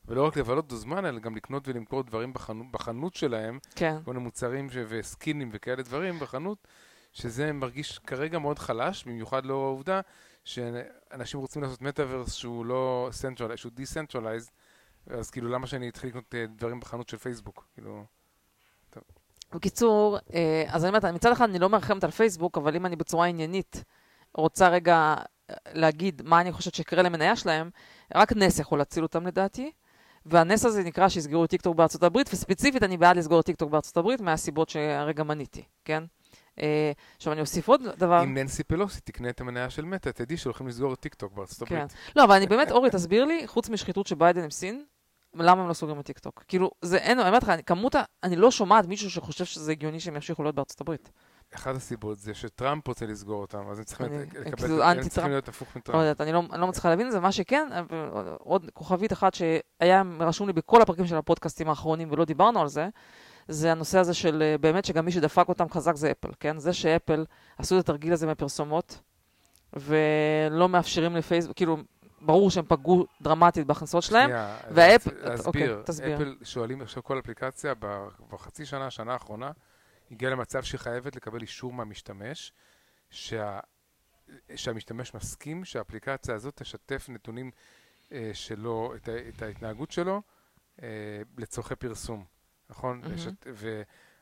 ולא 0.10 0.28
רק 0.28 0.38
לבלות 0.38 0.68
בו 0.68 0.76
זמן, 0.76 1.05
אלא 1.05 1.20
גם 1.20 1.36
לקנות 1.36 1.68
ולמכור 1.68 2.03
דברים 2.03 2.34
בחנות, 2.34 2.72
בחנות 2.72 3.16
שלהם, 3.16 3.60
כן. 3.76 3.97
כל 4.05 4.12
מיני 4.12 4.24
מוצרים 4.24 4.70
ש- 4.70 4.78
וסקינים 4.88 5.49
וכאלה 5.53 5.84
דברים 5.84 6.20
בחנות, 6.20 6.68
שזה 7.14 7.53
מרגיש 7.53 7.99
כרגע 7.99 8.39
מאוד 8.39 8.60
חלש, 8.60 9.03
במיוחד 9.03 9.45
לאור 9.45 9.66
העובדה 9.66 10.01
שאנשים 10.43 11.39
רוצים 11.39 11.62
לעשות 11.62 11.82
מטאוורס 11.82 12.34
שהוא 12.34 12.66
לא 12.66 13.10
centralized, 13.22 13.57
שהוא 13.57 13.72
decentralized, 13.78 14.49
אז 15.10 15.30
כאילו 15.32 15.49
למה 15.49 15.68
שאני 15.68 15.89
אתחיל 15.89 16.10
לקנות 16.10 16.36
אה, 16.36 16.45
דברים 16.55 16.80
בחנות 16.80 17.10
של 17.10 17.18
פייסבוק? 17.18 17.68
כאילו, 17.74 18.03
בקיצור, 19.53 20.18
אה, 20.34 20.64
אז 20.68 20.84
אני 20.84 20.89
אומרת, 20.89 21.05
מצד 21.05 21.32
אחד 21.32 21.49
אני 21.49 21.60
לא 21.60 21.70
מרחמת 21.70 22.03
על 22.03 22.12
פייסבוק, 22.12 22.57
אבל 22.57 22.76
אם 22.76 22.86
אני 22.86 22.95
בצורה 22.95 23.28
עניינית 23.28 23.84
רוצה 24.34 24.70
רגע 24.70 25.16
אה, 25.49 25.55
להגיד 25.74 26.22
מה 26.26 26.41
אני 26.41 26.51
חושבת 26.51 26.76
שיקרה 26.76 27.03
למניה 27.03 27.36
שלהם, 27.36 27.70
רק 28.16 28.34
נס 28.34 28.60
יכול 28.60 28.80
להציל 28.80 29.03
אותם 29.03 29.28
לדעתי. 29.28 29.72
והנס 30.26 30.65
הזה 30.65 30.84
נקרא 30.84 31.09
שיסגרו 31.09 31.45
את 31.45 31.49
טיקטוק 31.49 31.76
בארצות 31.76 32.03
הברית, 32.03 32.30
וספציפית 32.34 32.84
אני 32.84 32.97
בעד 32.97 33.17
לסגור 33.17 33.39
את 33.39 33.45
טיקטוק 33.45 33.72
בארצות 33.72 33.97
הברית 33.97 34.22
מהסיבות 34.22 34.70
שהרגע 34.70 35.24
מניתי, 35.24 35.63
כן? 35.86 36.03
אה, 36.61 36.91
עכשיו 37.17 37.34
אני 37.34 37.41
אוסיף 37.41 37.67
עוד 37.67 37.82
דבר. 37.97 38.24
אם 38.24 38.38
ננסי 38.38 38.63
פלוסי 38.63 39.01
תקנה 39.01 39.30
את 39.30 39.41
המניה 39.41 39.70
של 39.70 39.86
מטא, 39.86 40.09
תדעי 40.09 40.38
שהולכים 40.38 40.67
לסגור 40.67 40.93
את 40.93 40.99
טיקטוק 40.99 41.34
בארצות 41.34 41.67
כן. 41.67 41.76
הברית. 41.76 41.93
לא, 42.15 42.24
אבל 42.24 42.36
אני 42.36 42.47
באמת, 42.47 42.72
אורי, 42.72 42.89
תסביר 42.89 43.26
לי, 43.26 43.47
חוץ 43.47 43.70
משחיתות 43.70 44.07
של 44.07 44.15
ביידן 44.15 44.43
עם 44.43 44.49
סין, 44.49 44.84
למה 45.34 45.61
הם 45.61 45.67
לא 45.67 45.74
סוגרים 45.74 45.99
את 45.99 46.05
טיקטוק? 46.05 46.43
כאילו, 46.47 46.72
זה 46.82 46.97
אין, 46.97 47.20
אני 47.20 47.28
אומרת 47.28 47.43
לך, 47.43 47.51
כמות 47.65 47.95
ה... 47.95 48.03
אני 48.24 48.36
לא 48.36 48.51
שומעת 48.51 48.86
מישהו 48.86 49.11
שחושב 49.11 49.45
שזה 49.45 49.72
הגיוני 49.72 49.99
שהם 49.99 50.15
ימשיכו 50.15 50.43
להיות 50.43 50.55
בארצות 50.55 50.82
הברית. 50.82 51.11
אחת 51.56 51.76
הסיבות 51.76 52.20
זה 52.20 52.34
שטראמפ 52.34 52.88
רוצה 52.88 53.06
לסגור 53.06 53.41
אותם, 53.41 53.64
אז 53.72 53.78
הם 53.80 53.86
צריכים 53.86 54.06
לקבל, 54.45 54.82
הם 54.82 55.02
צריכים. 55.10 55.32
להיות 55.32 55.47
הפוך 55.47 55.68
לא 55.76 55.80
מטראמפ. 55.80 56.22
אני 56.22 56.32
לא, 56.32 56.43
אני 56.52 56.62
לא 56.62 56.68
מצליחה 56.68 56.89
להבין 56.89 57.08
את 57.08 57.12
זה, 57.12 57.20
מה 57.20 57.32
שכן, 57.32 57.68
עוד 58.39 58.70
כוכבית 58.74 59.14
אחת 59.14 59.34
שהיה 59.34 60.04
רשום 60.20 60.47
לי 60.47 60.54
בכל 60.54 60.82
הפרקים 60.82 61.08
של 61.08 61.16
הפודקאסטים 61.18 61.70
האחרונים 61.70 62.12
ולא 62.12 62.26
דיברנו 62.26 62.62
על 62.62 62.68
זה, 62.68 62.89
זה 63.47 63.72
הנושא 63.72 64.00
הזה 64.00 64.14
של 64.14 64.41
אה, 64.41 64.58
באמת 64.58 64.86
שגם 64.86 65.06
מי 65.06 65.12
שדפק 65.12 65.45
אותם 65.50 65.70
חזק 65.70 65.95
זה 65.95 66.12
אפל, 66.12 66.30
כן? 66.39 66.58
זה 66.58 66.74
שאפל 66.74 67.26
עשו 67.58 67.76
את 67.76 67.84
התרגיל 67.84 68.14
הזה 68.14 68.26
מהפרסומות, 68.28 69.00
ולא 69.74 70.70
מאפשרים 70.70 71.16
לפייסבוק, 71.16 71.56
כאילו, 71.58 71.78
ברור 72.22 72.52
שהם 72.52 72.66
פגעו 72.68 73.06
דרמטית 73.22 73.68
בהכנסות 73.68 74.04
שלהם, 74.04 74.30
והאפל- 74.72 75.10
אוקיי, 75.10 75.30
להסביר. 75.30 75.82
תסביר. 75.86 76.16
אפל 76.16 76.36
שואלים 76.43 76.82
עכשיו 76.82 77.04
כל 77.04 77.20
אפליקציה, 77.20 77.74
בחצי 78.32 78.66
שנה, 78.66 78.89
שנה 78.89 79.14
האחרונה, 79.14 79.52
הגיעה 80.12 80.32
למצב 80.32 80.64
שהיא 80.64 80.80
חייבת 80.80 81.16
לקבל 81.16 81.41
אישור 81.41 81.74
מהמשתמש, 81.74 82.53
שה- 83.10 83.60
שהמשתמש 84.55 85.14
מסכים 85.14 85.66
שהאפליקציה 85.66 86.36
הזאת 86.36 86.55
תשתף 86.55 87.05
נתונים 87.10 87.51
אה, 88.12 88.32
שלו, 88.34 88.93
את, 88.95 89.07
ה- 89.10 89.30
את 89.30 89.41
ההתנהגות 89.41 89.91
שלו, 89.91 90.22
אה, 90.84 90.88
לצורכי 91.38 91.76
פרסום, 91.76 92.26
נכון? 92.70 92.99
מהמם. 93.01 93.14
לשת- 93.14 93.47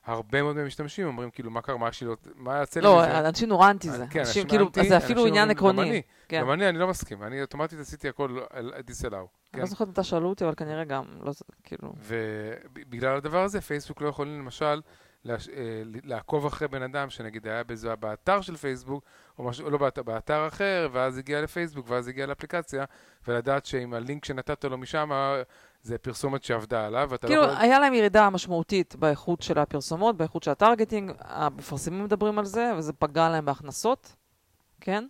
והרבה 0.05 0.41
מאוד 0.41 0.55
מהמשתמשים 0.55 1.07
אומרים, 1.07 1.31
כאילו, 1.31 1.51
מה 1.51 1.61
קרה, 1.61 1.77
מה 1.77 1.89
יש 1.89 2.01
לי, 2.01 2.07
לא- 2.07 2.15
מה 2.35 2.57
יוצא 2.57 2.79
לי 2.79 2.85
לא, 2.85 2.97
מזה? 3.01 3.19
אנשים 3.19 3.49
נורא 3.49 3.69
אנטי 3.71 3.89
זה. 3.91 4.05
כן, 4.09 4.19
אנשים, 4.19 4.47
כאילו, 4.47 4.69
זה 4.89 4.97
אפילו 4.97 5.25
עניין 5.25 5.49
אומרים, 5.49 5.57
גם 5.57 5.69
עקרוני. 5.69 5.89
אני, 5.89 6.01
כן. 6.27 6.41
גם 6.41 6.51
אני, 6.51 6.69
אני 6.69 6.77
לא 6.77 6.88
מסכים, 6.88 7.23
אני 7.23 7.41
אוטומטית 7.41 7.79
עשיתי 7.79 8.09
הכל 8.09 8.39
על 8.49 8.73
דיסלאו. 8.85 9.17
אני 9.19 9.27
כן? 9.53 9.59
לא 9.59 9.65
זוכרת 9.65 9.88
מתי 9.88 10.03
שאלו 10.03 10.29
אותי, 10.29 10.45
אבל 10.45 10.53
כנראה 10.55 10.83
גם, 10.83 11.05
לא, 11.21 11.31
כאילו... 11.63 11.93
ובגלל 11.97 13.15
הדבר 13.17 13.43
הזה, 13.43 13.61
פייסבוק 13.61 14.01
לא 14.01 14.07
יכולים 14.07 14.39
למשל 14.39 14.81
להש... 15.26 15.49
אה, 15.49 15.82
לעקוב 16.03 16.45
אחרי 16.45 16.68
בן 16.68 16.82
אדם 16.82 17.09
שנגיד 17.09 17.47
היה 17.47 17.63
בזה 17.63 17.95
באתר 17.95 18.41
של 18.41 18.55
פייסבוק, 18.55 19.03
או 19.39 19.43
משהו, 19.43 19.70
לא 19.70 19.78
באתר, 19.78 20.03
באתר 20.03 20.47
אחר, 20.47 20.89
ואז 20.91 21.18
הגיע 21.18 21.41
לפייסבוק, 21.41 21.86
ואז 21.89 22.07
הגיע 22.07 22.26
לאפליקציה, 22.26 22.86
ולדעת 23.28 23.65
שעם 23.65 23.93
הלינק 23.93 24.26
שנתת 24.26 24.65
לו 24.65 24.78
משם, 24.78 25.09
זה 25.82 25.97
פרסומת 25.97 26.43
שעבדה 26.43 26.86
עליו, 26.86 27.07
ואתה 27.11 27.28
כאילו, 27.28 27.41
לא. 27.41 27.57
היה 27.57 27.80
להם 27.80 27.93
ירידה 27.93 28.30
משמעותית 28.30 28.95
באיכות 28.95 29.41
של 29.41 29.59
הפרסומות, 29.59 30.18
באיכות 30.18 30.43
של 30.43 30.51
ה 30.51 30.57
targeting, 30.57 31.11
המפרסמים 31.20 32.03
מדברים 32.03 32.39
על 32.39 32.45
זה, 32.45 32.72
וזה 32.78 32.93
פגע 32.93 33.30
להם 33.30 33.45
בהכנסות, 33.45 34.15
כן? 34.82 35.07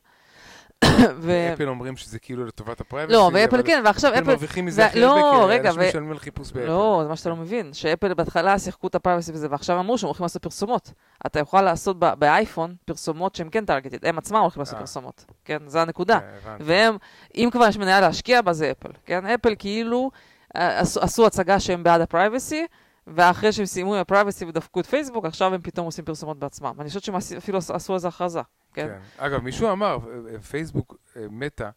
ו... 1.22 1.32
אפל 1.54 1.70
אומרים 1.70 1.98
שזה 1.98 2.20
כאילו 2.20 2.46
לטובת 2.46 2.82
ה 2.82 2.86
privacy, 2.86 3.14
לא, 3.14 3.30
ואפל 3.34 3.64
כן, 3.64 3.82
ועכשיו 3.86 4.12
אפל 4.14 4.20
אפל... 4.20 4.32
מרוויחים 4.32 4.66
מזה 4.66 4.86
הכי 4.86 5.00
לא, 5.00 5.42
הרבה, 5.42 5.62
כי 5.62 5.68
אנשים 5.68 5.82
משלמים 5.90 6.12
על 6.12 6.20
חיפוש 6.20 6.52
באפל. 6.52 6.68
לא, 6.68 7.00
זה 7.04 7.10
מה 7.10 7.16
שאתה 7.16 7.30
לא 7.30 7.36
מבין, 7.36 7.74
שאפל 7.74 8.14
בהתחלה 8.14 8.60
שיחקו 8.60 8.88
את 8.88 8.96
ה 8.96 9.00
privacy 9.00 9.32
וזה, 9.32 9.48
ועכשיו 9.52 9.80
אמרו 9.80 9.98
שהם 9.98 10.08
הולכים 10.08 10.24
לעשות 10.24 10.44
פרסומות. 10.44 10.92
אתה 11.26 11.40
יכול 11.40 11.62
לעשות 11.62 12.00
באייפון 12.00 12.76
פרסומות 12.86 13.36
שהן 13.36 13.48
כן 13.52 13.66
targeted, 13.66 14.06
הם 14.06 14.18
עצמם 14.18 14.38
הולכים 14.40 14.62
לעשות 14.62 14.76
אה. 14.76 14.80
פרסומות, 14.80 15.26
כן? 15.46 15.58
זה 15.68 15.82
הנקודה. 15.82 16.20
כן. 16.20 16.56
והם, 16.60 16.98
אם 17.36 17.50
כבר 17.52 17.68
יש 17.68 17.78
מניה 17.78 18.02
להשקיע 18.02 18.42
בה, 18.42 18.54
זה 18.54 18.72
אפל, 18.72 18.90
כן? 19.06 19.26
אפל 19.26 19.56
כאילו 19.60 20.12
אה, 20.56 20.80
עשו 20.80 21.26
הצגה 21.26 21.60
שהם 21.60 21.84
בעד 21.84 22.02
ה 22.02 22.09
privacy, 22.09 22.66
ואחרי 23.08 23.52
שהם 23.52 23.66
סיימו 23.66 23.96
עם 23.96 24.02
ה 24.02 24.07
privacy 24.07 24.46
ודפקו 24.46 24.80
את 24.80 24.86
פייסבוק, 24.86 25.26
עכשיו 25.26 25.54
הם 25.54 25.62
פתאום 25.62 25.86
עושים 25.86 26.06
פרסומות 26.06 26.40
בעצמם. 26.40 26.74
אני 26.80 26.88
חושבת 26.88 27.04
שהם 27.04 27.16
אפילו 27.38 27.58
עשו- 27.58 27.94
איזו 27.94 28.08
הכרזה, 28.08 28.42
כן? 28.74 28.88
כן. 28.88 29.00
אגב, 29.18 29.42
מישהו 29.42 29.72
אמר, 29.72 29.98
אה, 30.08 30.34
אה, 30.34 30.42
פייסבוק, 30.42 30.96
אה, 31.16 31.26
מטא, 31.30 31.70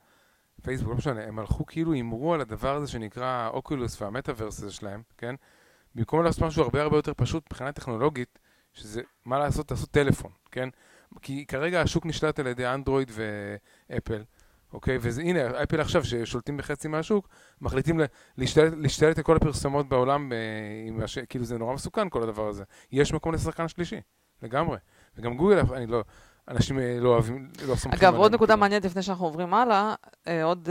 פייסבוק, 0.62 0.90
לא 0.90 0.96
משנה, 0.96 1.24
הם 1.24 1.38
הלכו 1.38 1.66
כאילו 1.66 1.92
הימרו 1.92 2.34
על 2.34 2.40
הדבר 2.40 2.74
הזה 2.76 2.90
שנקרא 2.90 3.48
Oculus 3.48 4.02
והמטאוורס 4.02 4.58
הזה 4.58 4.72
שלהם, 4.72 5.02
כן? 5.18 5.34
במקום 5.94 6.22
לעשות 6.24 6.42
משהו 6.42 6.62
הרבה 6.62 6.82
הרבה 6.82 6.96
יותר 6.96 7.12
פשוט 7.16 7.44
מבחינה 7.46 7.72
טכנולוגית, 7.72 8.38
שזה, 8.72 9.02
מה 9.24 9.38
לעשות, 9.38 9.70
לעשות 9.70 9.90
טלפון, 9.90 10.30
כן? 10.50 10.68
כי 11.22 11.46
כרגע 11.46 11.80
השוק 11.80 12.06
נשלט 12.06 12.38
על 12.38 12.46
ידי 12.46 12.66
אנדרואיד 12.66 13.10
ואפל, 13.90 14.22
אוקיי? 14.72 14.98
והנה, 15.00 15.62
אפל 15.62 15.80
עכשיו, 15.80 16.04
ששולטים 16.04 16.56
בחצי 16.56 16.88
מהשוק, 16.88 17.28
מחליטים 17.60 18.00
להשתלט, 18.38 18.72
להשתלט 18.76 19.18
על 19.18 19.24
כל 19.24 19.36
הפרסומות 19.36 19.88
בעולם, 19.88 20.32
אה, 20.32 21.04
הש... 21.04 21.18
כאילו 21.18 21.44
זה 21.44 21.58
נורא 21.58 21.74
מסוכן 21.74 22.08
כל 22.08 22.22
הדבר 22.22 22.48
הזה. 22.48 22.64
יש 22.92 23.12
מקום 23.12 23.34
לשחקן 23.34 23.68
שלישי, 23.68 24.00
לגמרי. 24.42 24.78
וגם 25.16 25.36
גוגל, 25.36 25.60
אני 25.74 25.86
לא, 25.86 26.04
אנשים 26.48 26.78
אה, 26.78 26.98
לא 27.00 27.08
אוהבים, 27.08 27.50
לא 27.68 27.74
סומכים 27.74 28.00
אגב, 28.00 28.14
עוד 28.14 28.14
עליהם, 28.14 28.34
נקודה 28.34 28.52
כאילו. 28.52 28.60
מעניינת 28.60 28.84
לפני 28.84 29.02
שאנחנו 29.02 29.24
עוברים 29.24 29.54
הלאה, 29.54 29.94
אה, 30.28 30.44
עוד 30.44 30.68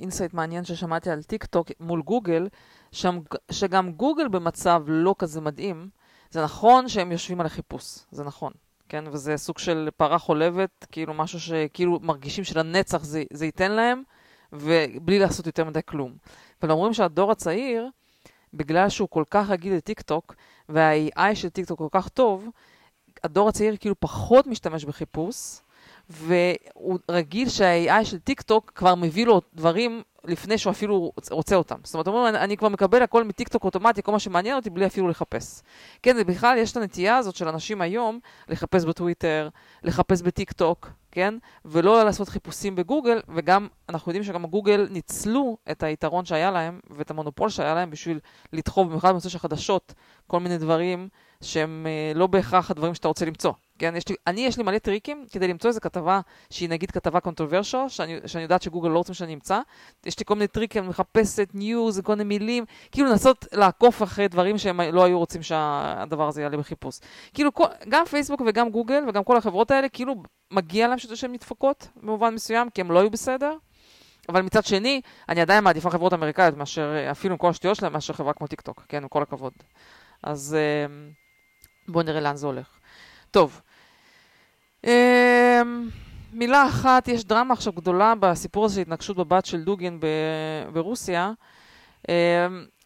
insight 0.00 0.34
מעניין 0.34 0.64
ששמעתי 0.64 1.10
על 1.10 1.22
טיק 1.22 1.44
טוק 1.44 1.70
מול 1.80 2.02
גוגל, 2.02 2.48
שם, 2.92 3.18
שגם 3.50 3.92
גוגל 3.92 4.28
במצב 4.28 4.82
לא 4.86 5.14
כזה 5.18 5.40
מדהים. 5.40 5.88
זה 6.30 6.44
נכון 6.44 6.88
שהם 6.88 7.12
יושבים 7.12 7.40
על 7.40 7.46
החיפוש, 7.46 7.98
זה 8.10 8.24
נכון, 8.24 8.52
כן? 8.88 9.04
וזה 9.12 9.36
סוג 9.36 9.58
של 9.58 9.88
פרה 9.96 10.18
חולבת, 10.18 10.86
כאילו 10.92 11.14
משהו 11.14 11.40
שכאילו 11.40 12.00
מרגישים 12.02 12.44
שלנצח 12.44 13.04
זה, 13.04 13.24
זה 13.32 13.46
ייתן 13.46 13.72
להם, 13.72 14.02
ובלי 14.52 15.18
לעשות 15.18 15.46
יותר 15.46 15.64
מדי 15.64 15.80
כלום. 15.86 16.12
אבל 16.62 16.70
אומרים 16.70 16.94
שהדור 16.94 17.32
הצעיר, 17.32 17.88
בגלל 18.54 18.88
שהוא 18.88 19.08
כל 19.08 19.24
כך 19.30 19.50
רגיל 19.50 19.74
לטיק 19.74 20.00
טוק, 20.00 20.34
וה-AI 20.68 21.34
של 21.34 21.48
טיק 21.48 21.66
טוק 21.66 21.78
כל 21.78 21.88
כך 21.90 22.08
טוב, 22.08 22.48
הדור 23.24 23.48
הצעיר 23.48 23.76
כאילו 23.76 23.94
פחות 24.00 24.46
משתמש 24.46 24.84
בחיפוש, 24.84 25.60
והוא 26.10 26.98
רגיל 27.10 27.48
שה-AI 27.48 28.04
של 28.04 28.18
טיק 28.18 28.42
טוק 28.42 28.72
כבר 28.74 28.94
מביא 28.94 29.26
לו 29.26 29.40
דברים 29.54 30.02
לפני 30.24 30.58
שהוא 30.58 30.70
אפילו 30.70 31.12
רוצה 31.30 31.56
אותם. 31.56 31.76
זאת 31.84 31.94
אומרת, 31.94 32.08
אומרים, 32.08 32.26
אני, 32.26 32.38
אני 32.38 32.56
כבר 32.56 32.68
מקבל 32.68 33.02
הכל 33.02 33.24
מטיק 33.24 33.48
טוק 33.48 33.64
אוטומטי, 33.64 34.02
כל 34.02 34.12
מה 34.12 34.18
שמעניין 34.18 34.56
אותי, 34.56 34.70
בלי 34.70 34.86
אפילו 34.86 35.08
לחפש. 35.08 35.62
כן, 36.02 36.16
ובכלל 36.20 36.58
יש 36.58 36.72
את 36.72 36.76
הנטייה 36.76 37.16
הזאת 37.16 37.36
של 37.36 37.48
אנשים 37.48 37.80
היום 37.80 38.18
לחפש 38.48 38.84
בטוויטר, 38.84 39.48
לחפש 39.82 40.22
בטיק 40.22 40.52
טוק, 40.52 40.90
כן? 41.12 41.34
ולא 41.64 42.04
לעשות 42.04 42.28
חיפושים 42.28 42.76
בגוגל, 42.76 43.20
וגם, 43.28 43.68
אנחנו 43.88 44.10
יודעים 44.10 44.24
שגם 44.24 44.46
גוגל 44.46 44.86
ניצלו 44.90 45.56
את 45.70 45.82
היתרון 45.82 46.24
שהיה 46.24 46.50
להם, 46.50 46.80
ואת 46.90 47.10
המונופול 47.10 47.48
שהיה 47.48 47.74
להם 47.74 47.90
בשביל 47.90 48.20
לדחוף, 48.52 48.86
במיוחד 48.86 49.10
בנושא 49.10 49.28
של 49.28 49.38
חדשות, 49.38 49.94
כל 50.26 50.40
מיני 50.40 50.58
דברים 50.58 51.08
שהם 51.40 51.86
אה, 51.86 52.12
לא 52.14 52.26
בהכרח 52.26 52.70
הדברים 52.70 52.94
שאתה 52.94 53.08
רוצה 53.08 53.24
למצוא. 53.24 53.52
כן, 53.78 53.96
יש 53.96 54.08
לי, 54.08 54.14
אני, 54.26 54.40
יש 54.40 54.56
לי 54.56 54.62
מלא 54.62 54.78
טריקים 54.78 55.26
כדי 55.32 55.48
למצוא 55.48 55.68
איזו 55.68 55.80
כתבה 55.80 56.20
שהיא 56.50 56.68
נגיד 56.68 56.90
כתבה 56.90 57.20
controversial, 57.20 57.88
שאני, 57.88 58.18
שאני 58.26 58.42
יודעת 58.42 58.62
שגוגל 58.62 58.88
לא 58.88 58.98
רוצים 58.98 59.14
שאני 59.14 59.34
אמצא. 59.34 59.60
יש 60.06 60.18
לי 60.18 60.24
כל 60.24 60.34
מיני 60.34 60.46
טריקים, 60.46 60.82
אני 60.82 60.88
מחפשת 60.88 61.48
news, 61.54 62.00
כל 62.00 62.12
מיני 62.12 62.24
מילים, 62.24 62.64
כאילו 62.92 63.08
לנסות 63.08 63.46
לעקוף 63.52 64.02
אחרי 64.02 64.28
דברים 64.28 64.58
שהם 64.58 64.80
לא 64.80 65.04
היו 65.04 65.18
רוצים 65.18 65.42
שהדבר 65.42 66.28
הזה 66.28 66.42
יעלה 66.42 66.56
בחיפוש. 66.56 66.98
כאילו, 67.34 67.54
כל, 67.54 67.66
גם 67.88 68.04
פייסבוק 68.04 68.42
וגם 68.46 68.70
גוגל 68.70 69.04
וגם 69.08 69.24
כל 69.24 69.36
החברות 69.36 69.70
האלה, 69.70 69.88
כאילו 69.88 70.14
מגיע 70.50 70.88
להם 70.88 70.98
שהן 70.98 71.32
נדפקות 71.32 71.88
במובן 71.96 72.34
מסוים, 72.34 72.70
כי 72.70 72.80
הם 72.80 72.90
לא 72.90 72.98
היו 72.98 73.10
בסדר. 73.10 73.56
אבל 74.28 74.42
מצד 74.42 74.64
שני, 74.64 75.00
אני 75.28 75.40
עדיין 75.40 75.64
מעדיפה 75.64 75.90
חברות 75.90 76.12
אמריקאיות 76.12 76.56
מאשר, 76.56 77.10
אפילו 77.10 77.34
עם 77.34 77.38
כל 77.38 77.50
השטויות 77.50 77.76
שלהם, 77.76 77.92
מאשר 77.92 78.12
חברה 78.12 78.32
כמו 78.32 78.46
טיק 78.46 78.60
טוק, 78.60 78.84
כן, 78.88 79.02
עם 79.02 79.08
כל 79.08 79.22
הכבוד. 79.22 79.52
אז... 80.22 80.56
אה, 80.58 80.86
בואו 81.88 82.04
נראה 82.04 82.20
לאן 82.20 82.36
זה 82.36 82.46
הולך. 82.46 82.78
טוב, 83.30 83.60
מילה 86.32 86.66
אחת, 86.66 87.08
יש 87.08 87.24
דרמה 87.24 87.54
עכשיו 87.54 87.72
גדולה 87.72 88.14
בסיפור 88.20 88.64
הזה 88.64 88.74
של 88.74 88.80
התנגשות 88.80 89.16
בבת 89.16 89.46
של 89.46 89.62
דוגין 89.62 90.00
ברוסיה. 90.72 91.32
אמ, 92.08 92.14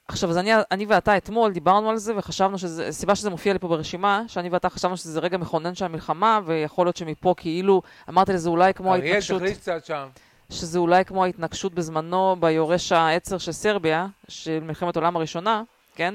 עכשיו, 0.09 0.31
אז 0.31 0.39
אני, 0.39 0.51
אני 0.71 0.87
ואתה 0.87 1.17
אתמול 1.17 1.53
דיברנו 1.53 1.91
על 1.91 1.97
זה 1.97 2.13
וחשבנו 2.17 2.59
שזה, 2.59 2.89
הסיבה 2.89 3.15
שזה 3.15 3.31
מופיע 3.31 3.53
לי 3.53 3.59
פה 3.59 3.69
ברשימה, 3.69 4.23
שאני 4.29 4.49
ואתה 4.49 4.71
חשבנו 4.71 4.97
שזה 4.97 5.21
רגע 5.21 5.39
מכונן 5.39 5.75
של 5.75 5.85
המלחמה, 5.85 6.41
ויכול 6.45 6.87
להיות 6.87 6.97
שמפה 6.97 7.35
כאילו, 7.37 7.83
אמרתי 8.09 8.33
לזה 8.33 8.49
אולי 8.49 8.75
כמו 8.75 8.95
אריאל, 8.95 9.07
ההתנגשות, 9.07 9.39
תחליט 9.43 9.59
קצת 9.59 9.85
שם. 9.85 10.09
שזה 10.51 10.79
אולי 10.79 11.05
כמו 11.05 11.25
ההתנגשות 11.25 11.75
בזמנו 11.75 12.37
ביורש 12.41 12.93
העצר 12.93 13.39
של 13.39 13.53
סרביה, 13.53 14.07
של 14.29 14.59
מלחמת 14.63 14.97
העולם 14.97 15.17
הראשונה, 15.17 15.63
כן? 15.95 16.15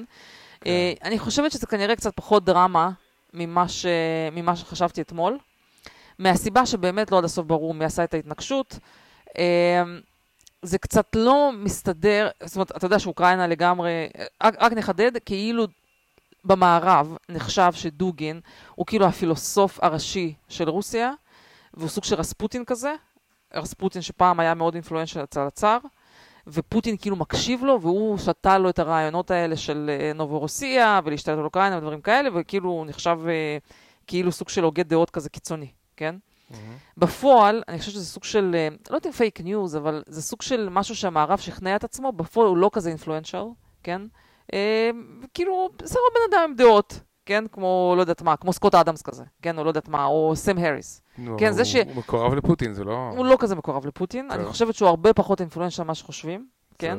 כן. 0.62 0.70
אה, 0.70 0.94
אני 1.04 1.20
חושבת 1.20 1.52
שזה 1.52 1.68
כנראה 1.68 1.96
קצת 1.96 2.16
פחות 2.16 2.46
דרמה 2.46 2.90
ממה, 3.34 3.68
ש... 3.68 3.86
ממה 4.32 4.56
שחשבתי 4.56 5.02
אתמול, 5.02 5.38
מהסיבה 6.20 6.66
שבאמת 6.66 7.12
לא 7.12 7.18
עד 7.18 7.24
הסוף 7.24 7.46
ברור 7.46 7.74
מי 7.74 7.86
עשה 7.86 8.04
את 8.04 8.14
ההתנגשות. 8.14 8.80
אה, 9.38 9.84
זה 10.62 10.78
קצת 10.78 11.16
לא 11.16 11.52
מסתדר, 11.58 12.30
זאת 12.44 12.56
אומרת, 12.56 12.72
אתה 12.78 12.86
יודע 12.86 13.00
שאוקראינה 13.00 13.48
לגמרי, 13.48 14.10
רק, 14.44 14.56
רק 14.60 14.74
נחדד, 14.74 15.12
כאילו 15.26 15.66
במערב 16.46 17.18
נחשב 17.30 17.72
שדוגין 17.74 18.42
הוא 18.76 18.86
כאילו 18.86 19.06
הפילוסוף 19.06 19.80
הראשי 19.84 20.34
של 20.50 20.70
רוסיה, 20.70 21.12
והוא 21.74 21.90
סוג 21.90 22.04
של 22.04 22.16
רספוטין 22.16 22.66
כזה, 22.66 22.94
רספוטין 23.54 24.02
שפעם 24.02 24.40
היה 24.40 24.54
מאוד 24.54 24.74
אינפלואנשל 24.74 25.24
אצל 25.24 25.40
הצאר, 25.40 25.78
ופוטין 26.48 26.98
כאילו 26.98 27.16
מקשיב 27.16 27.64
לו, 27.64 27.82
והוא 27.82 28.18
שתה 28.18 28.58
לו 28.58 28.70
את 28.70 28.80
הרעיונות 28.80 29.32
האלה 29.32 29.58
של 29.58 29.90
אה, 29.90 30.14
נובורוסיה, 30.14 31.00
ולהשתלט 31.04 31.38
על 31.38 31.46
אוקראינה 31.46 31.78
ודברים 31.78 32.02
כאלה, 32.02 32.30
וכאילו 32.34 32.70
הוא 32.70 32.86
נחשב 32.86 33.20
אה, 33.28 33.58
כאילו 34.08 34.32
סוג 34.32 34.50
של 34.50 34.64
הוגה 34.64 34.84
דעות 34.84 35.10
כזה 35.10 35.30
קיצוני, 35.30 35.68
כן? 35.98 36.16
מהמם. 36.50 36.64
בפועל, 36.98 37.64
אני 37.68 37.80
חושבת 37.80 37.94
שזה 37.94 38.06
סוג 38.06 38.24
של, 38.24 38.52
אה, 38.56 38.68
לא 38.90 38.96
יודעת 38.96 39.06
אם 39.08 39.12
פייק 39.12 39.42
ניוז, 39.42 39.78
אבל 39.78 40.04
זה 40.08 40.22
סוג 40.22 40.42
של 40.42 40.70
משהו 40.72 40.96
שהמערב 40.96 41.40
שכנע 41.40 41.76
את 41.76 41.84
עצמו, 41.84 42.12
בפועל 42.12 42.48
הוא 42.48 42.58
לא 42.58 42.70
כזה 42.74 42.90
influential, 42.90 43.44
כן? 43.84 44.02
אה, 44.54 44.90
כאילו, 45.34 45.70
בסדר 45.78 46.00
בן 46.16 46.38
אדם 46.38 46.44
עם 46.50 46.56
דעות, 46.56 47.00
כן? 47.26 47.44
כמו, 47.52 47.94
לא 47.96 48.02
יודעת 48.02 48.22
מה, 48.22 48.36
כמו 48.38 48.54
סקוט 48.54 48.76
אדמס 48.76 49.02
כזה, 49.02 49.24
כן? 49.42 49.58
או 49.58 49.64
לא 49.64 49.70
יודעת 49.70 49.88
מה, 49.88 50.06
או 50.06 50.32
סם 50.36 50.58
האריס. 50.58 51.02
נו, 51.18 51.36
כן, 51.40 51.52
זה 51.52 51.62
הוא- 51.62 51.66
ש- 51.66 51.76
הוא 51.76 51.96
מקורב 51.96 52.34
לפוטין, 52.34 52.74
זה 52.74 52.84
לא... 52.84 53.10
הוא 53.18 53.26
לא 53.26 53.36
כזה 53.40 53.56
מקורב 53.56 53.86
לפוטין, 53.86 54.32
אני. 54.32 54.46
חושבת 54.46 54.76
שהוא 54.76 54.90
הרבה 54.90 55.14
פחות 55.14 55.42
influential 55.42 55.84
ממה 55.84 55.96
שחושבים, 55.96 56.48
כן? 56.80 56.98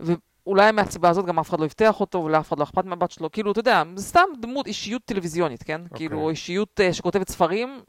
בסדר. 0.00 0.14
אולי 0.46 0.72
מהסיבה 0.72 1.08
הזאת 1.08 1.24
גם 1.26 1.38
אף 1.38 1.48
אחד 1.48 1.60
לא 1.60 1.64
אבטח 1.64 2.00
אותו, 2.00 2.18
ולאף 2.24 2.48
אחד 2.48 2.58
לא 2.58 2.64
אכפת 2.64 2.84
מהבת 2.84 3.10
שלו, 3.10 3.30
כאילו, 3.32 3.52
אתה 3.52 3.60
יודע, 3.60 3.82
זה 3.96 4.04
סתם 4.04 4.20
דמות, 4.40 4.66
אישיות 4.66 5.02
טלוויזיונית, 5.04 5.62
כן? 5.62 5.80
אוקיי. 5.84 5.96
כאילו, 5.96 6.30
אישיות 6.30 6.80
אה, 6.80 6.92
שכותבת 6.92 7.28
ספרים. 7.28 7.80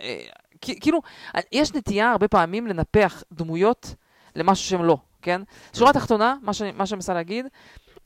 אה, 0.00 0.24
כאילו, 0.60 1.00
אה, 1.36 1.40
יש 1.52 1.74
נטייה 1.74 2.10
הרבה 2.10 2.28
פעמים 2.28 2.66
לנפח 2.66 3.22
דמויות 3.32 3.94
למשהו 4.36 4.64
שהם 4.68 4.84
לא, 4.84 4.96
כן? 5.22 5.42
שורה 5.76 5.92
תחתונה, 5.92 6.36
מה 6.42 6.52
שאני 6.52 6.72
מנסה 6.72 7.14
להגיד, 7.14 7.46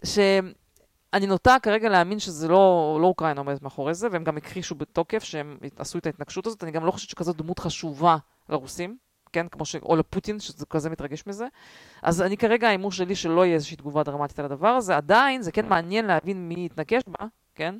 שאני 0.04 1.26
נוטה 1.26 1.56
כרגע 1.62 1.88
להאמין 1.88 2.18
שזה 2.18 2.48
לא, 2.48 2.98
לא 3.02 3.06
אוקראינה 3.06 3.40
עומדת 3.40 3.62
מאחורי 3.62 3.94
זה, 3.94 4.08
והם 4.12 4.24
גם 4.24 4.36
הכחישו 4.36 4.74
בתוקף 4.74 5.22
שהם 5.22 5.58
עשו 5.76 5.98
את 5.98 6.06
ההתנגשות 6.06 6.46
הזאת. 6.46 6.64
אני 6.64 6.70
גם 6.70 6.84
לא 6.84 6.90
חושבת 6.90 7.10
שכזאת 7.10 7.36
דמות 7.36 7.58
חשובה 7.58 8.16
לרוסים, 8.48 8.96
כן? 9.32 9.48
כמו 9.48 9.64
ש... 9.64 9.76
או 9.76 9.96
לפוטין, 9.96 10.40
שזה 10.40 10.66
כזה 10.66 10.90
מתרגש 10.90 11.26
מזה. 11.26 11.46
אז 12.02 12.22
אני 12.22 12.36
כרגע, 12.36 12.68
ההימור 12.68 12.92
שלי 12.92 13.14
שלא 13.14 13.44
יהיה 13.44 13.54
איזושהי 13.54 13.76
תגובה 13.76 14.02
דרמטית 14.02 14.38
על 14.38 14.44
הדבר 14.44 14.68
הזה. 14.68 14.96
עדיין, 14.96 15.42
זה 15.42 15.52
כן 15.52 15.68
מעניין 15.68 16.04
להבין 16.06 16.48
מי 16.48 16.66
התנגש 16.66 17.02
בה, 17.06 17.26
כן? 17.54 17.74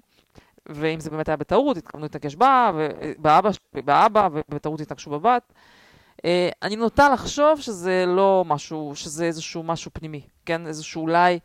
ואם 0.71 1.01
זה 1.01 1.11
באמת 1.11 1.29
היה 1.29 1.37
בטעות, 1.37 1.77
התכוונו 1.77 2.05
להתנגש 2.05 2.35
בה, 2.35 2.71
ובאבא, 2.75 3.51
באבא 3.85 4.29
ובטעות 4.33 4.81
התנגשו 4.81 5.11
בבת. 5.11 5.53
אה, 6.25 6.49
אני 6.63 6.77
נוטה 6.77 7.09
לחשוב 7.09 7.61
שזה 7.61 8.05
לא 8.07 8.45
משהו, 8.47 8.93
שזה 8.95 9.25
איזשהו 9.25 9.63
משהו 9.63 9.91
פנימי, 9.95 10.23
כן? 10.47 10.67
איזשהו 10.67 11.03
אולי 11.03 11.39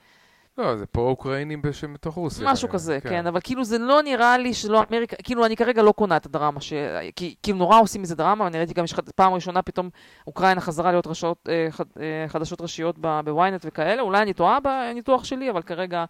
לא, 0.57 0.75
זה 0.75 0.85
פרו-אוקראינים 0.85 1.61
בשם 1.61 1.93
בתוך 1.93 2.15
רוסיה. 2.15 2.51
משהו 2.51 2.69
כזה, 2.69 2.99
כן, 3.01 3.27
אבל 3.27 3.39
כאילו 3.43 3.63
זה 3.63 3.77
לא 3.77 4.01
נראה 4.01 4.37
לי 4.37 4.53
שלא 4.53 4.83
אמריקה, 4.91 5.15
כאילו 5.15 5.45
אני 5.45 5.55
כרגע 5.55 5.83
לא 5.83 5.91
קונה 5.91 6.17
את 6.17 6.25
הדרמה, 6.25 6.61
ש... 6.61 6.73
כי 7.15 7.35
כאילו 7.43 7.57
נורא 7.57 7.79
עושים 7.79 8.01
מזה 8.01 8.15
דרמה, 8.15 8.43
ואני 8.43 8.57
ראיתי 8.57 8.73
גם 8.73 8.85
פעם 9.15 9.33
ראשונה 9.33 9.61
פתאום 9.61 9.89
אוקראינה 10.27 10.61
חזרה 10.61 10.91
להיות 10.91 11.07
רשאות, 11.07 11.49
אה, 11.49 11.67
אה, 11.99 12.25
חדשות 12.27 12.61
ראשיות 12.61 12.99
בוויינט 12.99 13.61
וכאלה, 13.65 14.01
אולי 14.01 14.21
אני 14.21 14.33
טועה 14.33 14.59
בניתוח 14.59 15.23
שלי, 15.23 15.49
אבל 15.49 15.61
כרגע 15.61 16.05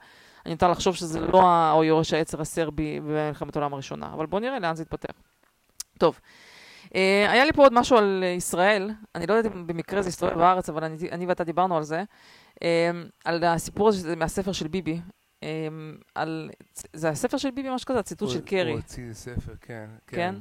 אני 0.46 0.54
נוטה 0.54 0.68
לחשוב 0.68 0.96
שזה 0.96 1.20
לא 1.20 1.42
ה- 1.44 1.72
או 1.72 1.84
יורש 1.84 2.14
העצר 2.14 2.42
הסרבי 2.42 3.00
במלחמת 3.00 3.56
העולם 3.56 3.74
הראשונה, 3.74 4.14
אבל 4.14 4.26
בואו 4.26 4.42
נראה 4.42 4.60
לאן 4.60 4.76
זה 4.76 4.84
יתפתח. 4.84 5.14
טוב, 6.00 6.20
אה, 6.96 7.32
היה 7.32 7.46
לי 7.46 7.54
פה 7.54 7.64
עוד 7.64 7.74
משהו 7.74 7.98
על 7.98 8.24
ישראל, 8.38 8.92
אני 9.16 9.28
לא 9.28 9.34
יודעת 9.34 9.54
אם 9.54 9.68
במקרה 9.68 10.02
זה 10.02 10.10
הסתובב 10.10 10.34
בארץ, 10.34 10.70
אבל 10.70 10.84
אני, 10.84 10.98
אני 11.12 11.26
ואתה 11.26 11.44
דיברנו 11.44 11.78
על 11.78 11.84
זה, 11.84 12.04
אה, 12.64 12.90
על 13.26 13.44
הסיפור 13.44 13.88
הזה 13.88 14.16
מהספר 14.16 14.52
של 14.52 14.68
ביבי, 14.68 15.02
אה, 15.44 15.68
על, 16.16 16.50
זה 16.94 17.10
הספר 17.10 17.38
של 17.38 17.52
ביבי, 17.52 17.70
משהו 17.70 17.88
כזה, 17.88 18.00
הציטוט 18.00 18.30
של 18.30 18.42
קרי. 18.42 18.72
הוא 18.72 18.80
הוציא 18.80 19.14
ספר, 19.14 19.54
כן. 19.62 19.86
כן? 20.08 20.36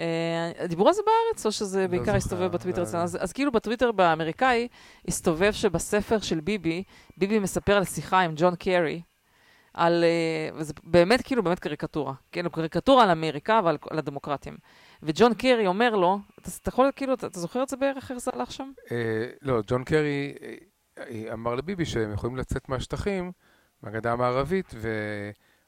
אה, 0.00 0.66
דיברו 0.68 0.88
על 0.88 0.94
זה 0.94 1.02
בארץ, 1.06 1.46
או 1.46 1.52
שזה 1.52 1.80
לא 1.82 1.86
בעיקר 1.86 2.14
הסתובב 2.14 2.46
בטוויטר 2.52 2.82
לא- 2.82 2.86
אצלנו? 2.86 3.02
אז, 3.02 3.18
אז 3.20 3.32
כאילו 3.32 3.52
בטוויטר 3.52 3.92
באמריקאי, 3.92 4.68
הסתובב 5.08 5.52
שבספר 5.52 6.18
של 6.20 6.40
ביבי, 6.40 6.82
ביבי 7.16 7.38
מספר 7.38 7.76
על 7.76 7.84
שיחה 7.84 8.20
עם 8.20 8.32
ג'ון 8.36 8.54
קרי, 8.56 9.02
על, 9.74 10.04
אה, 10.04 10.56
וזה 10.56 10.72
באמת 10.84 11.22
כאילו 11.22 11.42
באמת 11.42 11.58
קריקטורה, 11.58 12.12
הוא 12.42 12.52
קריקטורה 12.52 13.04
על 13.04 13.10
אמריקה 13.10 13.60
ועל 13.64 13.78
על 13.90 13.98
הדמוקרטים. 13.98 14.56
וג'ון 15.02 15.34
קרי 15.34 15.66
אומר 15.66 15.94
לו, 15.96 16.18
אתה, 16.40 16.50
אתה 16.62 16.68
יכול, 16.68 16.90
כאילו, 16.96 17.14
אתה, 17.14 17.26
אתה 17.26 17.40
זוכר 17.40 17.62
את 17.62 17.68
זה 17.68 17.76
בערך, 17.76 18.10
איך 18.10 18.18
זה 18.18 18.30
הלך 18.34 18.52
שם? 18.52 18.70
אה, 18.90 18.96
לא, 19.42 19.60
ג'ון 19.66 19.84
קרי 19.84 20.34
אה, 20.98 21.32
אמר 21.32 21.54
לביבי 21.54 21.84
שהם 21.84 22.12
יכולים 22.12 22.36
לצאת 22.36 22.68
מהשטחים, 22.68 23.32
מהגדה 23.82 24.12
המערבית, 24.12 24.74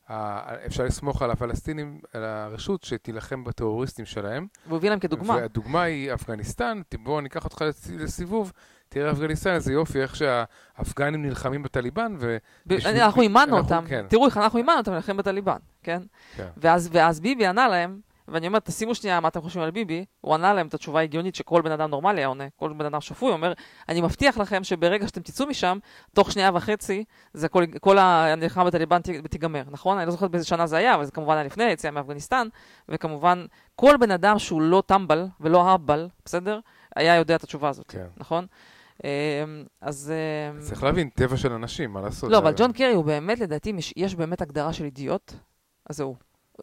ואפשר 0.09 0.85
לסמוך 0.85 1.23
על 1.23 1.31
הפלסטינים, 1.31 2.01
על 2.13 2.25
הרשות 2.25 2.85
שתילחם 2.85 3.45
בטרוריסטים 3.45 4.05
שלהם. 4.05 4.47
והוא 4.67 4.77
הביא 4.77 4.91
להם 4.91 4.99
כדוגמה. 4.99 5.35
והדוגמה 5.35 5.83
היא 5.83 6.15
אפגניסטן, 6.15 6.81
ת- 6.89 6.95
בוא 6.95 7.21
ניקח 7.21 7.45
אותך 7.45 7.63
לס- 7.63 7.91
לסיבוב, 7.91 8.53
תראה 8.97 9.11
אפגניסטן, 9.13 9.55
איזה 9.55 9.73
יופי, 9.73 10.01
איך 10.03 10.17
שהאפגנים 10.17 11.23
נלחמים 11.23 11.63
בטליבן, 11.63 12.17
ו... 12.19 12.37
ב- 12.67 12.75
בשביל- 12.75 12.97
אנחנו 13.01 13.23
אימנו 13.23 13.59
אותם, 13.59 13.85
כן. 13.89 14.07
תראו 14.09 14.27
איך 14.27 14.37
אנחנו 14.37 14.59
אימנו 14.59 14.79
אותם 14.79 14.91
להילחם 14.91 15.17
בטליבן, 15.17 15.57
כן? 15.83 16.03
כן. 16.37 16.49
ואז, 16.57 16.89
ואז 16.93 17.21
ביבי 17.21 17.47
ענה 17.47 17.69
להם, 17.69 18.01
ואני 18.29 18.47
אומרת, 18.47 18.65
תשימו 18.65 18.95
שנייה 18.95 19.21
מה 19.21 19.29
אתם 19.29 19.41
חושבים 19.41 19.63
על 19.65 19.71
ביבי, 19.71 20.05
הוא 20.21 20.35
ענה 20.35 20.55
להם 20.55 20.67
את 20.67 20.75
התשובה 20.75 21.01
ההגיונית 21.01 21.35
שכל 21.35 21.63
בן 21.63 21.73
אדם 21.73 21.91
נורמלי 21.91 22.21
היה 22.21 22.27
עונה, 22.27 22.45
כל 22.57 22.73
בן 22.73 22.87
אדם 22.87 23.01
שפוי 23.01 23.33
אומר, 23.33 23.53
אני 23.89 24.01
מבטיח 24.01 24.39
לכם 24.39 24.65
שברגע 24.65 25.07
שאתם 25.09 25.21
תצאו 25.21 25.47
משם, 25.47 25.79
תוך 26.15 26.33
שנייה 26.33 26.51
וחצי, 26.55 27.05
זה 27.33 27.49
כל, 27.49 27.65
כל 27.81 27.99
המלחמה 27.99 28.65
בטליבן 28.65 29.01
תיגמר, 29.31 29.63
נכון? 29.71 29.99
אני 29.99 30.07
לא 30.07 30.13
זוכרת 30.13 30.31
באיזה 30.31 30.47
שנה 30.47 30.67
זה 30.67 30.77
היה, 30.77 30.95
אבל 30.95 31.05
זה 31.05 31.11
כמובן 31.13 31.35
היה 31.35 31.45
לפני 31.45 31.65
היציאה 31.65 31.93
מאפגניסטן, 31.93 32.49
וכמובן, 32.89 33.47
כל 33.77 33.97
בן 34.01 34.11
אדם 34.11 34.39
שהוא 34.39 34.63
לא 34.63 34.83
טמבל 34.87 35.27
ולא 35.41 35.69
אהבל, 35.69 36.09
בסדר? 36.25 36.61
היה 36.97 37.17
יודע 37.17 37.37
את 37.37 37.45
התשובה 37.45 37.69
הזאת, 37.69 37.87
כן. 37.89 38.07
נכון? 38.17 38.47
אמ, 39.05 39.65
אז... 39.81 40.13
אמ, 40.55 40.61
צריך 40.61 40.83
להבין, 40.83 41.09
טבע 41.09 41.37
של 41.37 41.53
אנשים, 41.53 41.93
מה 41.93 42.01
לעשות? 42.01 42.31
לא, 42.31 42.39
אבל 42.39 42.53
ג'ון 42.57 42.73
קרי 42.73 42.95
הוא 42.95 43.05
באמת, 43.05 43.41
לדעתי, 43.41 43.73
יש 43.97 44.15
באמת 44.15 44.43
הגדרה 44.43 44.73
של 44.73 44.85
אידיוט, 44.85 45.33
אז 45.91 45.97
זהו. 45.97 46.17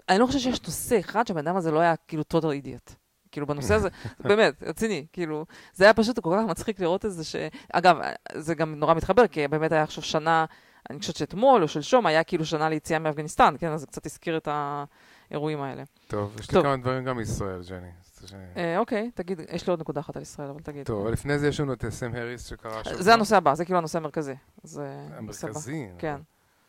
אני 0.10 0.20
לא 0.20 0.26
חושבת 0.26 0.42
שיש 0.42 0.62
נושא 0.64 1.00
אחד 1.00 1.28
שהבן 1.28 1.48
אדם 1.48 1.56
הזה 1.56 1.72
לא 1.72 1.80
היה 1.80 1.96
כאילו 1.96 2.24
total 2.34 2.52
אידיוט. 2.52 2.92
כאילו 3.32 3.48
בנושא 3.48 3.74
הזה, 3.74 3.90
באמת, 4.30 4.64
רציני, 4.64 5.06
כאילו, 5.14 5.46
זה 5.74 5.84
היה 5.84 5.94
פשוט 5.94 6.20
כל 6.20 6.36
כך 6.38 6.50
מצחיק 6.50 6.80
לראות 6.80 7.06
את 7.06 7.12
זה 7.12 7.24
ש... 7.24 7.36
אגב, 7.74 7.98
זה 8.36 8.56
גם 8.56 8.76
נורא 8.76 8.94
מתחבר, 8.94 9.28
כי 9.28 9.48
באמת 9.48 9.72
היה 9.72 9.84
עכשיו 9.84 10.04
שנה, 10.04 10.46
אני 10.90 11.00
חושבת 11.00 11.16
שאתמול 11.16 11.64
או 11.64 11.68
שלשום 11.68 12.06
היה 12.06 12.24
כאילו 12.24 12.46
שנה 12.46 12.70
ליציאה 12.70 13.00
מאפגניסטן, 13.00 13.56
כן? 13.60 13.72
אז 13.72 13.80
זה 13.80 13.88
קצת 13.88 14.06
הזכיר 14.06 14.38
את 14.38 14.48
האירועים 14.52 15.62
האלה. 15.62 15.84
טוב, 16.08 16.36
יש 16.40 16.52
לי. 16.52 16.62
כמה 16.62 16.78
דברים 16.78 17.06
גם 17.06 17.18
מישראל, 17.18 17.62
ג'ני. 17.70 17.92
ש- 18.28 18.34
אה, 18.58 18.78
אוקיי, 18.78 19.12
תגיד, 19.16 19.42
יש 19.52 19.68
לי 19.68 19.72
עוד 19.72 19.80
נקודה 19.80 20.00
אחת 20.02 20.16
על 20.16 20.22
ישראל, 20.22 20.50
אבל 20.50 20.60
תגיד. 20.62 20.86
טוב, 20.86 21.02
אבל 21.02 21.12
לפני 21.14 21.40
זה 21.40 21.48
יש 21.48 21.60
לנו 21.60 21.74
את 21.74 21.86
סם 21.90 22.16
האריס 22.16 22.46
שקרה 22.46 22.80
השבוע. 22.80 23.02
זה 23.02 23.14
הנושא 23.14 23.36
הבא, 23.38 23.56
זה 23.56 23.66
כאילו 23.66 23.78
הנושא 23.78 23.98
המרכזי. 23.98 24.34
זה. 24.64 24.88
המרכזי. 25.18 25.88
כן. 25.98 26.18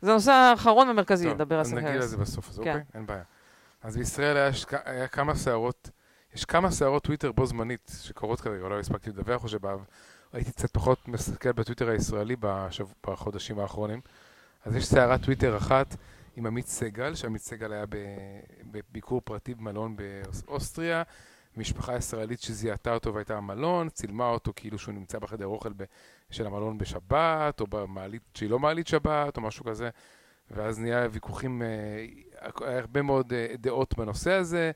זה 0.02 0.10
הנושא 0.10 0.30
האחרון 0.32 0.86
והמרכזי, 0.88 1.28
לדבר 1.28 1.58
על 1.58 1.64
סם 1.64 1.76
נגיע 1.78 1.96
לזה 1.96 2.16
האריס. 2.16 2.30
בסוף, 2.30 2.48
אז 2.50 2.58
כן. 2.64 2.70
אוקיי? 2.70 2.84
אין 2.94 3.06
בעיה. 3.06 3.22
אז 3.82 3.96
בישראל 3.96 4.36
היה 4.36 4.52
שק- 4.52 4.82
היה 4.88 5.08
כמה 5.08 5.34
סערות, 5.34 5.90
יש 6.34 6.44
כמה 6.44 6.70
סערות 6.70 7.02
טוויטר 7.04 7.32
בו 7.32 7.46
זמנית 7.46 7.90
שקורות 8.02 8.40
כרגע, 8.40 8.68
לא 8.68 8.80
הספקתי 8.80 9.10
לדווח 9.10 9.42
או 9.44 9.48
שבא, 9.48 9.76
הייתי 10.32 10.52
קצת 10.52 10.70
פחות 10.70 11.08
מסתכל 11.08 11.52
בטוויטר 11.52 11.88
הישראלי 11.88 12.36
בשב- 12.40 12.86
בחודשים 13.06 13.58
האחרונים. 13.58 14.00
אז 14.64 14.76
יש 14.76 14.86
סערת 14.86 15.22
טוויטר 15.22 15.56
אחת 15.56 15.96
עם 16.36 16.46
עמית 16.46 16.66
סגל, 16.66 17.14
שעמית 17.14 17.42
סגל 17.42 17.72
היה 17.72 17.84
בביקור 18.72 19.20
פרטי 19.24 19.54
במלון 19.54 19.96
באוסטריה, 20.46 21.02
משפחה 21.56 21.96
ישראלית 21.96 22.40
שזיהתה 22.40 22.94
אותו 22.94 23.14
והייתה 23.14 23.36
במלון, 23.36 23.88
צילמה 23.88 24.28
אותו 24.28 24.52
כאילו 24.56 24.78
שהוא 24.78 24.94
נמצא 24.94 25.18
בחדר 25.18 25.46
אוכל 25.46 25.72
ב- 25.76 25.84
של 26.30 26.46
המלון 26.46 26.78
בשבת, 26.78 27.60
או 27.60 27.66
במעלית 27.66 28.22
שהיא 28.34 28.50
לא 28.50 28.58
מעלית 28.58 28.86
שבת, 28.86 29.36
או 29.36 29.42
משהו 29.42 29.64
כזה. 29.64 29.90
ואז 30.50 30.78
נהיה 30.78 31.08
ויכוחים, 31.12 31.62
אה, 31.62 32.06
היה 32.66 32.78
הרבה 32.78 33.02
מאוד 33.02 33.32
אה, 33.32 33.54
דעות 33.58 33.98
בנושא 33.98 34.32
הזה, 34.32 34.70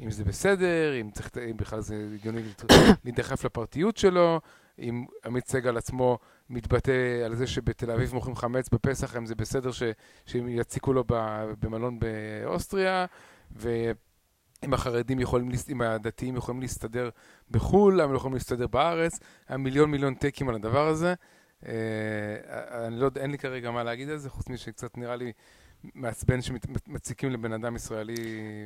אם 0.00 0.10
זה 0.10 0.24
בסדר, 0.24 1.00
אם, 1.00 1.10
צריך, 1.10 1.30
אם 1.50 1.56
בכלל 1.56 1.80
זה 1.80 2.08
הגיוני 2.14 2.42
להידחף 3.04 3.44
לפרטיות 3.44 3.96
שלו, 3.96 4.40
אם 4.78 5.04
עמית 5.24 5.48
סגל 5.48 5.76
עצמו 5.76 6.18
מתבטא 6.50 7.22
על 7.24 7.34
זה 7.34 7.46
שבתל 7.46 7.90
אביב 7.90 8.14
מוכרים 8.14 8.36
חמץ 8.36 8.68
בפסח, 8.68 9.16
אם 9.16 9.26
זה 9.26 9.34
בסדר 9.34 9.70
שהם 9.72 10.48
יציקו 10.48 10.92
לו 10.92 11.04
במלון 11.60 11.98
באוסטריה, 11.98 13.06
ואם 14.64 14.74
החרדים 14.74 15.20
יכולים, 15.20 15.50
אם 15.68 15.82
הדתיים 15.82 16.36
יכולים 16.36 16.60
להסתדר 16.60 17.10
בחו"ל, 17.50 18.02
למה 18.02 18.12
לא 18.12 18.16
יכולים 18.16 18.34
להסתדר 18.34 18.66
בארץ, 18.66 19.18
היה 19.48 19.58
מיליון 19.58 19.90
מיליון 19.90 20.14
טקים 20.14 20.48
על 20.48 20.54
הדבר 20.54 20.88
הזה. 20.88 21.14
אה, 21.66 22.86
אני 22.86 23.00
לא 23.00 23.06
יודע, 23.06 23.20
אין 23.20 23.30
לי 23.30 23.38
כרגע 23.38 23.70
מה 23.70 23.82
להגיד 23.82 24.10
על 24.10 24.16
זה, 24.16 24.30
חוץ 24.30 24.48
משקצת 24.48 24.98
נראה 24.98 25.16
לי 25.16 25.32
מעצבן 25.94 26.42
שמציקים 26.42 27.30
לבן 27.30 27.52
אדם 27.52 27.76
ישראלי. 27.76 28.14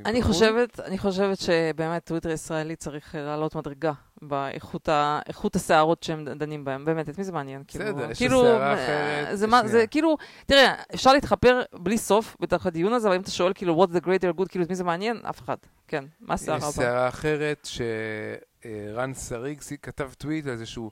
אני 0.06 0.22
חושבת, 0.22 0.80
אני 0.80 0.98
חושבת 0.98 1.38
שבאמת 1.38 2.04
טוויטר 2.04 2.30
ישראלי 2.30 2.76
צריך 2.76 3.14
לעלות 3.18 3.56
מדרגה 3.56 3.92
באיכות 4.22 5.56
השערות 5.56 6.02
שהם 6.02 6.24
דנים 6.24 6.64
בהם. 6.64 6.84
באמת, 6.84 7.08
את 7.08 7.18
מי 7.18 7.24
זה 7.24 7.32
מעניין? 7.32 7.62
כאילו, 7.66 7.84
בסדר, 7.84 8.10
יש 8.10 8.18
כאילו, 8.18 8.42
שערה 8.42 8.74
אחרת. 8.74 9.38
זה, 9.38 9.46
מה, 9.46 9.68
זה 9.68 9.86
כאילו, 9.86 10.16
תראה, 10.46 10.74
אפשר 10.94 11.12
להתחפר 11.12 11.62
בלי 11.72 11.98
סוף 11.98 12.36
בתוך 12.40 12.66
הדיון 12.66 12.92
הזה, 12.92 13.08
אבל 13.08 13.16
אם 13.16 13.22
אתה 13.22 13.30
שואל 13.30 13.52
כאילו, 13.54 13.84
what's 13.84 13.96
the 13.96 14.00
greater 14.00 14.40
good, 14.40 14.48
כאילו, 14.48 14.64
את 14.64 14.68
מי 14.68 14.74
זה 14.74 14.84
מעניין? 14.84 15.16
אף 15.16 15.40
אחד. 15.40 15.56
כן, 15.88 16.04
מה 16.20 16.34
השערה 16.34 16.56
הבאה? 16.56 16.68
יש 16.68 16.74
שערה 16.74 17.08
אחרת 17.08 17.68
שרן 17.70 19.14
שריג 19.14 19.60
כתב 19.82 20.10
טוויט 20.18 20.46
על 20.46 20.52
איזשהו... 20.52 20.90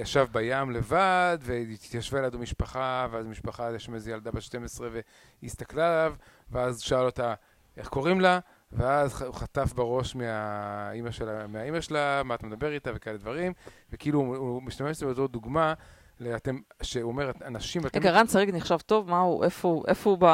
ישב 0.00 0.26
בים 0.32 0.70
לבד, 0.70 1.38
והתיישבה 1.40 2.20
לידו 2.20 2.38
משפחה, 2.38 3.06
ואז 3.10 3.26
משפחה, 3.26 3.74
יש 3.74 3.84
שם 3.84 3.94
איזו 3.94 4.10
ילדה 4.10 4.30
בת 4.30 4.42
12, 4.42 4.88
והיא 4.92 5.02
הסתכלה 5.42 6.02
עליו, 6.02 6.14
ואז 6.50 6.80
שאל 6.80 7.04
אותה 7.04 7.34
איך 7.76 7.88
קוראים 7.88 8.20
לה, 8.20 8.38
ואז 8.72 9.22
הוא 9.22 9.34
חטף 9.34 9.72
בראש 9.72 10.14
מהאימא 10.14 11.10
שלה, 11.10 11.46
מהאימא 11.46 11.80
שלה, 11.80 12.22
מה 12.24 12.34
אתה 12.34 12.46
מדבר 12.46 12.72
איתה 12.72 12.90
וכאלה 12.94 13.16
דברים, 13.16 13.52
וכאילו 13.92 14.18
הוא, 14.18 14.36
הוא 14.36 14.62
משתמש 14.62 15.02
בזה 15.02 15.26
דוגמה, 15.26 15.74
לאתם, 16.20 16.58
שהוא 16.82 17.12
אומר, 17.12 17.30
אנשים... 17.44 17.82
רגע, 17.94 18.10
רן 18.10 18.26
שריג 18.26 18.50
נחשב 18.54 18.78
טוב? 18.78 19.10
מה 19.10 19.18
הוא, 19.18 19.44
איפה, 19.44 19.82
איפה 19.88 20.10
הוא 20.10 20.18
ב... 20.20 20.24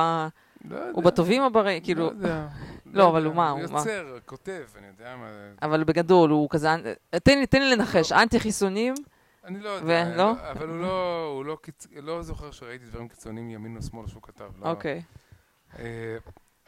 לא. 0.64 0.78
הוא 0.92 1.04
בטובים 1.04 1.42
או 1.42 1.50
ברעים? 1.50 1.82
כאילו... 1.82 2.04
לא 2.04 2.10
יודע. 2.10 2.46
לא, 2.86 3.08
אבל 3.08 3.24
הוא 3.24 3.34
מה? 3.34 3.50
הוא 3.50 3.60
יוצר, 3.60 4.18
כותב, 4.26 4.62
אני 4.78 4.86
יודע 4.86 5.16
מה... 5.16 5.30
אבל 5.62 5.84
בגדול, 5.84 6.30
הוא 6.30 6.50
כזה... 6.50 6.68
תן 7.22 7.62
לי 7.62 7.70
לנחש, 7.70 8.12
אנטי 8.12 8.40
חיסונים? 8.40 8.94
אני 9.49 9.61
לא 9.61 9.68
יודע, 9.68 10.16
לא? 10.16 10.51
אבל 10.51 10.68
הוא 10.68 10.76
לא, 10.76 11.26
הוא 11.34 11.44
לא, 11.44 11.59
קיצ... 11.62 11.86
לא 11.90 12.22
זוכר 12.22 12.51
שראיתי 12.51 12.86
דברים 12.86 13.09
קיצוניים 13.09 13.51
ימין 13.51 13.76
או 13.76 13.82
שמאל 13.82 14.07
שהוא 14.07 14.22
כתב. 14.22 14.53
לא. 14.59 14.70
אוקיי. 14.70 15.03
אה, 15.78 16.16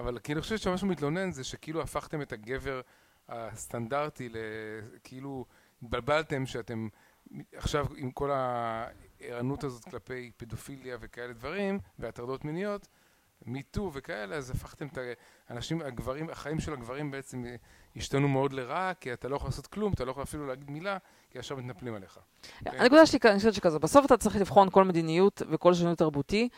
אבל 0.00 0.18
כאילו, 0.22 0.38
אני 0.38 0.42
חושב 0.42 0.56
שמה 0.56 0.78
שהוא 0.78 0.90
מתלונן 0.90 1.32
זה 1.32 1.44
שכאילו 1.44 1.82
הפכתם 1.82 2.22
את 2.22 2.32
הגבר 2.32 2.80
הסטנדרטי 3.28 4.28
לכאילו 4.28 5.44
התבלבלתם 5.82 6.46
שאתם 6.46 6.88
עכשיו 7.54 7.86
עם 7.96 8.10
כל 8.10 8.30
הערנות 8.30 9.64
הזאת 9.64 9.84
כלפי 9.84 10.30
פדופיליה 10.36 10.96
וכאלה 11.00 11.32
דברים 11.32 11.78
והטרדות 11.98 12.44
מיניות 12.44 12.88
מיטו 13.46 13.90
וכאלה, 13.94 14.36
אז 14.36 14.50
הפכתם 14.50 14.86
את 14.86 14.98
האנשים, 15.48 15.82
הגברים, 15.82 16.30
החיים 16.30 16.60
של 16.60 16.72
הגברים 16.72 17.10
בעצם 17.10 17.44
השתנו 17.96 18.28
מאוד 18.28 18.52
לרע, 18.52 18.92
כי 19.00 19.12
אתה 19.12 19.28
לא 19.28 19.36
יכול 19.36 19.48
לעשות 19.48 19.66
כלום, 19.66 19.92
אתה 19.92 20.04
לא 20.04 20.10
יכול 20.10 20.22
אפילו 20.22 20.46
להגיד 20.46 20.70
מילה, 20.70 20.96
כי 21.30 21.38
עכשיו 21.38 21.56
מתנפלים 21.56 21.94
עליך. 21.94 22.18
הנקודה 22.66 23.06
שלי, 23.06 23.18
אני 23.24 23.38
חושבת 23.38 23.54
שכזה, 23.54 23.78
בסוף 23.78 24.06
אתה 24.06 24.16
צריך 24.16 24.36
לבחון 24.36 24.68
כל 24.70 24.84
מדיניות 24.84 25.42
וכל 25.50 25.74
שינוי 25.74 25.96
תרבותי 25.96 26.48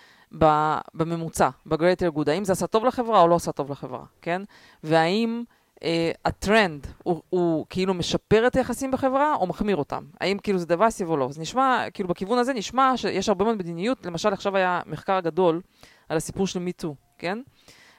בממוצע, 0.95 1.49
ב-greater 1.66 2.16
good, 2.18 2.30
האם 2.30 2.45
זה 2.45 2.53
עשה 2.53 2.66
טוב 2.66 2.85
לחברה 2.85 3.20
או 3.20 3.28
לא 3.28 3.35
עשה 3.35 3.53
טוב 3.53 3.70
לחברה, 3.70 4.05
כן? 4.22 4.43
והאם... 4.85 5.45
Uh, 5.72 5.85
הטרנד 6.24 6.87
הוא, 7.03 7.22
הוא 7.28 7.66
כאילו 7.70 7.95
משפר 7.95 8.47
את 8.47 8.57
היחסים 8.57 8.91
בחברה 8.91 9.35
או 9.35 9.47
מחמיר 9.47 9.76
אותם? 9.76 10.05
האם 10.20 10.39
כאילו 10.39 10.59
זה 10.59 10.66
דווייסיב 10.66 11.11
או 11.11 11.16
לא? 11.16 11.33
זה 11.33 11.41
נשמע, 11.41 11.85
כאילו 11.95 12.09
בכיוון 12.09 12.39
הזה 12.39 12.53
נשמע 12.53 12.93
שיש 12.97 13.28
הרבה 13.28 13.45
מאוד 13.45 13.57
מדיניות, 13.57 14.07
למשל 14.07 14.33
עכשיו 14.33 14.57
היה 14.57 14.80
מחקר 14.87 15.20
גדול 15.20 15.61
על 16.09 16.16
הסיפור 16.16 16.47
של 16.47 16.59
מיטו, 16.59 16.95
כן? 17.18 17.39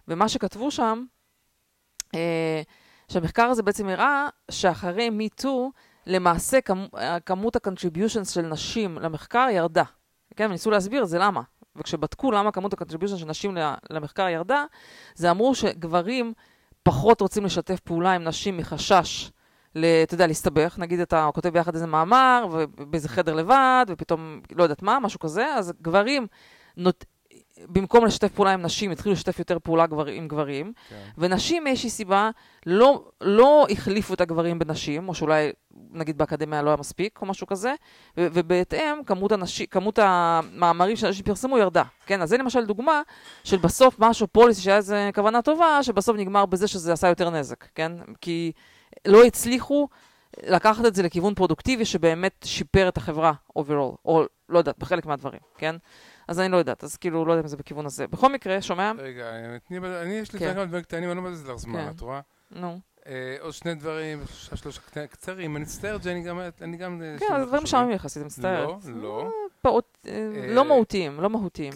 ומה 0.08 0.30
שכתבו 0.30 0.72
שם, 0.72 1.04
אה, 2.16 2.62
שהמחקר 3.08 3.44
הזה 3.44 3.64
בעצם 3.64 3.90
הראה 3.90 4.28
שאחרי 4.52 5.10
מיטו, 5.10 5.72
למעשה 6.08 6.62
כמ, 6.62 6.86
כמות 7.26 7.56
ה-contributions 7.56 8.26
של 8.34 8.42
נשים 8.42 8.98
למחקר 8.98 9.48
ירדה. 9.52 9.84
כן, 10.36 10.50
וניסו 10.50 10.72
להסביר 10.72 11.04
את 11.04 11.10
זה 11.10 11.20
למה. 11.20 11.42
וכשבדקו 11.76 12.32
למה 12.32 12.52
כמות 12.52 12.74
ה-contributions 12.74 13.18
של 13.18 13.26
נשים 13.26 13.58
למחקר 13.90 14.28
ירדה, 14.28 14.66
זה 15.16 15.32
אמרו 15.32 15.56
שגברים 15.56 16.34
פחות 16.84 17.22
רוצים 17.22 17.46
לשתף 17.46 17.80
פעולה 17.80 18.14
עם 18.14 18.24
נשים 18.24 18.58
מחשש. 18.58 19.32
אתה 20.04 20.14
יודע, 20.14 20.28
להסתבך, 20.28 20.76
נגיד 20.80 21.00
אתה 21.00 21.30
כותב 21.34 21.50
ביחד 21.50 21.74
איזה 21.74 21.88
מאמר, 21.88 22.48
ובאיזה 22.52 23.10
חדר 23.10 23.34
לבד, 23.34 23.86
ופתאום, 23.90 24.42
לא 24.56 24.64
יודעת 24.64 24.82
מה, 24.82 25.00
משהו 25.00 25.20
כזה, 25.20 25.46
אז 25.46 25.74
גברים 25.82 26.28
נות... 26.78 27.06
במקום 27.68 28.06
לשתף 28.06 28.32
פעולה 28.32 28.54
עם 28.54 28.62
נשים, 28.62 28.92
התחילו 28.92 29.14
לשתף 29.14 29.40
יותר 29.40 29.58
פעולה 29.60 29.88
גבר, 29.88 30.06
עם 30.06 30.28
גברים, 30.28 30.74
כן. 30.90 30.96
ונשים 31.18 31.64
מאיזושהי 31.64 31.90
סיבה 31.90 32.30
לא, 32.66 33.04
לא 33.22 33.66
החליפו 33.70 34.14
את 34.14 34.22
הגברים 34.22 34.60
בנשים, 34.60 35.10
או 35.10 35.16
שאולי 35.16 35.52
נגיד 35.92 36.18
באקדמיה 36.18 36.62
לא 36.62 36.70
היה 36.70 36.78
מספיק, 36.78 37.20
או 37.22 37.26
משהו 37.26 37.48
כזה, 37.48 37.74
ו- 38.18 38.28
ובהתאם 38.34 39.04
כמות, 39.06 39.32
הנשי, 39.32 39.68
כמות 39.68 40.00
המאמרים 40.02 40.96
שאנשים 40.96 41.26
פרסמו 41.26 41.58
ירדה. 41.58 41.84
כן, 42.06 42.22
אז 42.22 42.30
זה 42.30 42.38
למשל 42.38 42.66
דוגמה 42.66 43.02
של 43.44 43.58
בסוף 43.58 43.96
משהו 44.00 44.28
פוליסי 44.28 44.62
שהיה 44.62 44.78
איזה 44.78 45.10
כוונה 45.16 45.42
טובה, 45.42 45.84
שבסוף 45.84 46.18
נגמר 46.18 46.46
בזה 46.46 46.68
שזה 46.68 46.94
עשה 46.94 47.08
יותר 47.08 47.30
נזק, 47.30 47.66
כן? 47.76 47.92
כי 48.22 48.52
לא 49.06 49.24
הצליחו 49.24 49.88
לקחת 50.44 50.86
את 50.86 50.96
זה 50.96 51.04
לכיוון 51.04 51.36
פרודוקטיבי 51.36 51.86
שבאמת 51.86 52.46
שיפר 52.46 52.88
את 52.88 52.98
החברה 52.98 53.34
overall, 53.60 53.96
או 54.06 54.26
לא 54.50 54.58
יודעת, 54.58 54.80
בחלק 54.80 55.06
מהדברים, 55.06 55.40
כן? 55.58 55.76
אז 56.28 56.40
אני 56.40 56.52
לא 56.52 56.58
יודעת, 56.58 56.84
אז 56.84 56.98
כאילו, 56.98 57.26
לא 57.26 57.32
יודע 57.32 57.42
אם 57.42 57.48
זה 57.48 57.58
בכיוון 57.58 57.86
הזה. 57.86 58.08
בכל 58.08 58.34
מקרה, 58.34 58.62
שומע? 58.62 58.92
רגע, 58.98 59.30
אני 60.02 60.14
יש 60.14 60.34
לי 60.34 60.40
כן. 60.40 60.54
כמה 60.54 60.66
דברים 60.66 60.84
קטנים, 60.84 61.10
אני 61.10 61.18
לא 61.18 61.24
מבזבז 61.24 61.50
לך 61.50 61.56
זמן, 61.56 61.86
כן. 61.86 61.92
את 61.96 62.00
רואה? 62.00 62.22
נו. 62.52 62.80
אה, 63.08 63.36
עוד 63.40 63.54
שני 63.54 63.76
דברים, 63.76 64.24
שלושה 64.28 64.56
שלושה 64.56 65.08
קצרים, 65.08 65.56
אני 65.56 65.64
מצטער, 65.64 65.98
ג'ני, 65.98 66.24
גם... 66.24 66.40
אני 66.62 66.78
גם... 66.78 67.02
אה, 67.02 67.16
כן, 67.20 67.40
זה 67.40 67.46
דברים 67.46 67.64
משעממים 67.64 67.96
יחסית, 67.96 68.18
אני 68.18 68.26
מצטערת. 68.26 68.86
לא, 68.86 69.32
לא. 69.66 69.82
אה, 70.08 70.30
לא 70.48 70.66
מהותיים, 70.66 71.22
לא 71.22 71.30
מהותיים. 71.30 71.74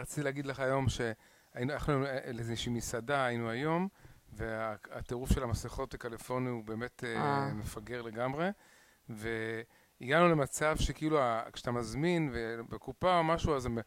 רציתי 0.00 0.22
להגיד 0.22 0.46
לך 0.46 0.60
היום 0.60 0.86
שהלכנו 0.88 2.04
לאיזושהי 2.34 2.72
מסעדה, 2.72 3.24
היינו 3.24 3.50
היום, 3.50 3.88
והטירוף 4.32 5.32
של 5.32 5.42
המסכות 5.42 5.94
הקליפורני 5.94 6.50
הוא 6.50 6.64
באמת 6.64 7.04
מפגר 7.54 8.02
לגמרי, 8.02 8.50
הגענו 10.02 10.28
למצב 10.28 10.76
שכאילו 10.78 11.18
כשאתה 11.52 11.70
מזמין 11.72 12.32
בקופה 12.68 13.18
או 13.18 13.24
משהו, 13.24 13.56
אז 13.56 13.66
הם... 13.66 13.78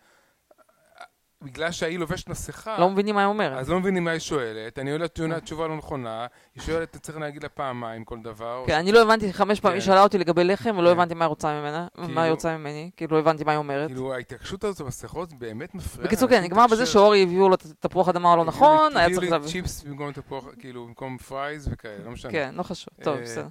בגלל 1.44 1.72
שהיא 1.72 2.00
לובשת 2.00 2.30
מסכה... 2.30 2.80
לא 2.80 2.90
מבינים 2.90 3.16
מה 3.16 3.22
היא 3.22 3.28
אומרת. 3.28 3.58
אז 3.58 3.70
לא 3.70 3.80
מבינים 3.80 4.04
מה 4.04 4.12
היא 4.12 4.20
שואלת, 4.20 4.80
אני 4.80 4.92
עונה, 4.92 5.08
אתה 5.08 5.21
עונה 5.21 5.40
תשובה 5.40 5.68
לא 5.68 5.78
נכונה, 5.78 6.26
היא 6.56 6.64
שואלת, 6.64 6.98
צריך 6.98 7.18
להגיד 7.18 7.44
לה 7.44 7.50
פעמיים 7.50 8.04
כל 8.06 8.18
דבר. 8.24 8.64
כן, 8.68 8.74
אני 8.76 8.92
לא 8.92 9.02
הבנתי, 9.02 9.34
חמש 9.34 9.60
פעמים 9.60 9.74
היא 9.76 9.82
כן. 9.82 9.86
שאלה 9.86 10.04
אותי 10.04 10.18
לגבי 10.18 10.44
לחם, 10.44 10.78
ולא 10.78 10.90
כן. 10.90 10.92
הבנתי 10.92 11.14
מה 11.14 11.26
היא 11.26 11.30
רוצה 11.30 11.60
ממנה, 11.60 11.88
מה 11.98 12.04
היא 12.06 12.14
כאילו- 12.16 12.30
רוצה 12.34 12.58
ממני, 12.58 12.92
כאילו 12.98 13.16
לא 13.16 13.20
הבנתי 13.22 13.44
מה 13.44 13.52
היא 13.52 13.58
אומרת. 13.58 13.88
כאילו 13.88 14.14
ההתעקשות 14.14 14.64
הזאת 14.64 14.82
במסכות 14.86 15.34
באמת 15.34 15.76
מפריעה. 15.76 16.08
בקיצור, 16.08 16.30
כן, 16.30 16.44
נגמר 16.44 16.68
בזה 16.68 16.86
שאורי 16.86 17.24
הביאו 17.24 17.50
לו 17.50 17.56
תפוח 17.80 18.10
אדמה 18.10 18.34
הלא 18.34 18.46
נכון, 18.46 18.98
היה 18.98 19.16
צריך 19.16 19.32
להביא. 19.32 19.48
צ'יפס 19.50 19.84
במקום 19.84 20.12
תפוח, 20.12 20.46
כאילו, 20.60 20.86
במקום 20.86 21.18
fries 21.18 21.70
וכאלה, 21.72 22.06
לא 22.06 22.12
משנה. 22.12 22.32
כן, 22.32 22.54
לא 22.58 22.64
חשוב, 22.64 22.90
טוב, 23.04 23.16
אה, 23.16 23.22
בסדר. 23.22 23.48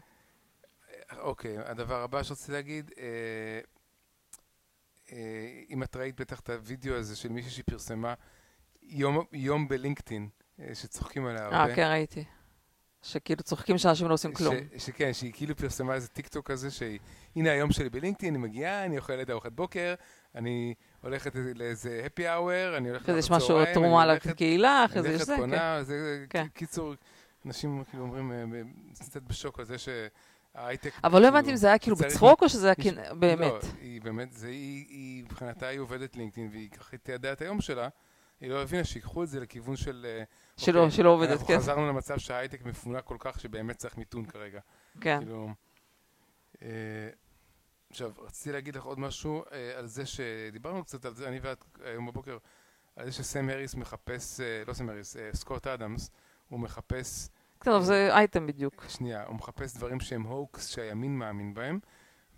אוקיי, 1.18 1.58
הדבר 1.58 2.02
הבא 2.02 2.22
שרציתי 2.22 2.52
להגיד, 2.52 2.90
אה, 2.98 3.60
אה, 5.12 5.62
אם 5.70 5.82
את 5.82 5.96
ראית 5.96 6.20
בטח 6.20 6.40
את 6.40 6.50
הוידאו 6.50 6.94
הזה 6.94 7.16
של 7.16 7.28
מישהי 7.28 7.50
שפרסמה 7.50 8.14
יום, 8.82 9.24
יום 9.32 9.68
בלינקדאין, 9.68 10.28
אה, 10.60 10.74
שצוחקים 10.74 11.26
עליה 11.26 11.44
הרבה. 11.44 11.56
אה, 11.56 11.76
כן, 11.76 11.88
ראיתי. 11.90 12.24
שכאילו 13.02 13.42
צוחקים 13.42 13.78
שאנשים 13.78 14.08
לא 14.08 14.14
עושים 14.14 14.32
כלום. 14.32 14.54
ש, 14.76 14.86
שכן, 14.86 15.12
שהיא 15.12 15.32
כאילו 15.32 15.56
פרסמה 15.56 15.94
איזה 15.94 16.08
טיק 16.08 16.28
טוק 16.28 16.50
כזה, 16.50 16.70
שהיא, 16.70 16.98
הנה 17.36 17.50
היום 17.50 17.72
שלי 17.72 17.90
בלינקדאין, 17.90 18.34
אני 18.34 18.42
מגיעה, 18.42 18.84
אני 18.84 18.98
אוכלת 18.98 19.30
ארוחת 19.30 19.52
בוקר, 19.52 19.94
אני 20.34 20.74
הולכת 21.00 21.32
לאיזה 21.54 22.06
happy 22.06 22.22
hour, 22.22 22.76
אני 22.76 22.88
הולכת 22.88 23.08
לארוחת 23.08 23.08
צהריים. 23.08 23.18
יש 23.18 23.30
משהו, 23.30 23.74
תרומה 23.74 24.06
לקהילה, 24.06 24.84
אחרי 24.84 25.02
זה 25.02 25.08
יש 25.08 25.22
זה, 25.22 25.36
כן. 25.36 25.82
זה, 25.82 26.24
כן. 26.30 26.46
קיצור, 26.54 26.94
אנשים 27.46 27.84
כאילו 27.84 28.04
אומרים, 28.04 28.32
קצת 28.94 29.22
בשוק 29.22 29.58
על 29.58 29.64
זה 29.64 29.78
ש... 29.78 29.88
ההייטק... 30.54 30.92
אבל 31.04 31.22
לא 31.22 31.28
הבנתי 31.28 31.50
אם 31.50 31.56
זה 31.56 31.66
היה 31.66 31.78
כאילו 31.78 31.96
בצחוק 31.96 32.42
או 32.42 32.48
שזה 32.48 32.66
היה 32.66 32.74
כאילו 32.74 33.02
באמת. 33.18 33.52
לא, 33.52 33.58
היא 33.80 34.02
באמת, 34.02 34.32
זה, 34.32 34.48
היא, 34.48 35.24
מבחינתה 35.24 35.66
היא 35.66 35.78
עובדת 35.78 36.16
לינקדאין 36.16 36.48
והיא 36.52 36.70
ככה 36.70 36.96
תיעדה 36.96 37.32
את 37.32 37.42
היום 37.42 37.60
שלה. 37.60 37.88
היא 38.40 38.50
לא 38.50 38.62
הבינה 38.62 38.84
שיקחו 38.84 39.22
את 39.22 39.28
זה 39.28 39.40
לכיוון 39.40 39.76
של... 39.76 40.06
אה, 40.08 40.24
שלא, 40.56 40.80
אוקיי, 40.80 40.96
שלא 40.96 41.08
עובדת, 41.08 41.28
כן. 41.28 41.34
אנחנו 41.34 41.56
חזרנו 41.56 41.88
למצב 41.88 42.18
שההייטק 42.18 42.64
מפונה 42.64 43.00
כל 43.00 43.16
כך 43.18 43.40
שבאמת 43.40 43.76
צריך 43.76 43.98
מיתון 43.98 44.26
כרגע. 44.26 44.60
כן. 45.00 45.18
כאילו... 45.18 45.48
אה, 46.62 46.68
עכשיו, 47.94 48.12
רציתי 48.18 48.52
להגיד 48.52 48.76
לך 48.76 48.84
עוד 48.84 48.98
משהו 48.98 49.44
אה, 49.52 49.78
על 49.78 49.86
זה 49.86 50.06
שדיברנו 50.06 50.84
קצת 50.84 51.04
על 51.04 51.14
זה, 51.14 51.28
אני 51.28 51.38
ואת 51.42 51.64
היום 51.84 52.06
בבוקר, 52.06 52.38
על 52.96 53.06
זה 53.06 53.12
שסם 53.12 53.48
האריס 53.48 53.74
מחפש, 53.74 54.40
אה, 54.40 54.62
לא 54.66 54.72
סם 54.72 54.88
האריס, 54.88 55.16
אה, 55.16 55.30
סקוט 55.34 55.66
אדמס, 55.66 56.10
הוא 56.48 56.60
מחפש, 56.60 57.28
טוב, 57.64 57.82
זה 57.82 58.08
אייטם 58.12 58.46
בדיוק. 58.46 58.84
שנייה, 58.88 59.24
הוא 59.26 59.34
מחפש 59.36 59.76
דברים 59.76 60.00
שהם 60.00 60.22
הוקס 60.22 60.68
שהימין 60.68 61.18
מאמין 61.18 61.54
בהם, 61.54 61.78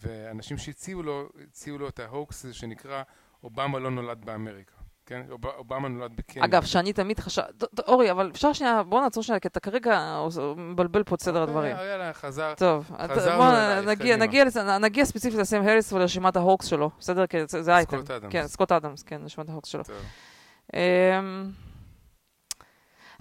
ואנשים 0.02 0.58
שהציעו 0.58 1.02
לו, 1.02 1.28
הציעו 1.48 1.78
לו 1.78 1.88
את 1.88 1.98
ההוקס 2.00 2.44
הזה 2.44 2.54
שנקרא 2.54 3.02
אובמה 3.44 3.78
לא 3.78 3.90
נולד 3.90 4.24
באמריקה. 4.24 4.72
כן? 5.06 5.22
אוב- 5.30 5.46
אובמה 5.46 5.88
נולד 5.88 6.16
בקניה. 6.16 6.44
אגב, 6.44 6.64
שאני 6.64 6.92
תמיד 6.92 7.20
חשבתי... 7.20 7.66
אורי, 7.88 8.10
אבל 8.10 8.30
אפשר 8.30 8.52
שנייה, 8.52 8.82
בוא 8.82 9.00
נעצור 9.00 9.22
שנייה, 9.22 9.40
כי 9.40 9.48
אתה 9.48 9.60
כרגע 9.60 10.18
מבלבל 10.56 11.02
פה 11.04 11.14
את 11.14 11.20
סדר 11.20 11.42
הדברים. 11.42 11.76
אה, 11.76 11.84
יאללה, 11.84 12.12
חזר. 12.12 12.54
טוב, 12.56 12.90
חזרנו 13.14 13.42
אלייך, 13.50 13.86
נגיע. 13.88 14.16
נגיע, 14.16 14.44
נגיע 14.80 15.04
ספציפית 15.04 15.38
לסם 15.38 15.62
הריס 15.62 15.92
ולרשימת 15.92 16.36
ההוקס 16.36 16.66
שלו, 16.66 16.90
בסדר? 16.98 17.26
כי 17.26 17.46
זה- 17.46 17.62
זה 17.62 17.76
אייטם. 17.76 17.96
סקוט 17.98 18.10
אדמס. 18.10 18.32
כן, 18.32 18.46
סקוט 18.46 18.72
אדמס, 18.72 19.02
כן, 19.02 19.20
רשימת 19.24 19.48
ההוקס 19.48 19.68
שלו. 19.68 19.82
טוב. 19.84 19.96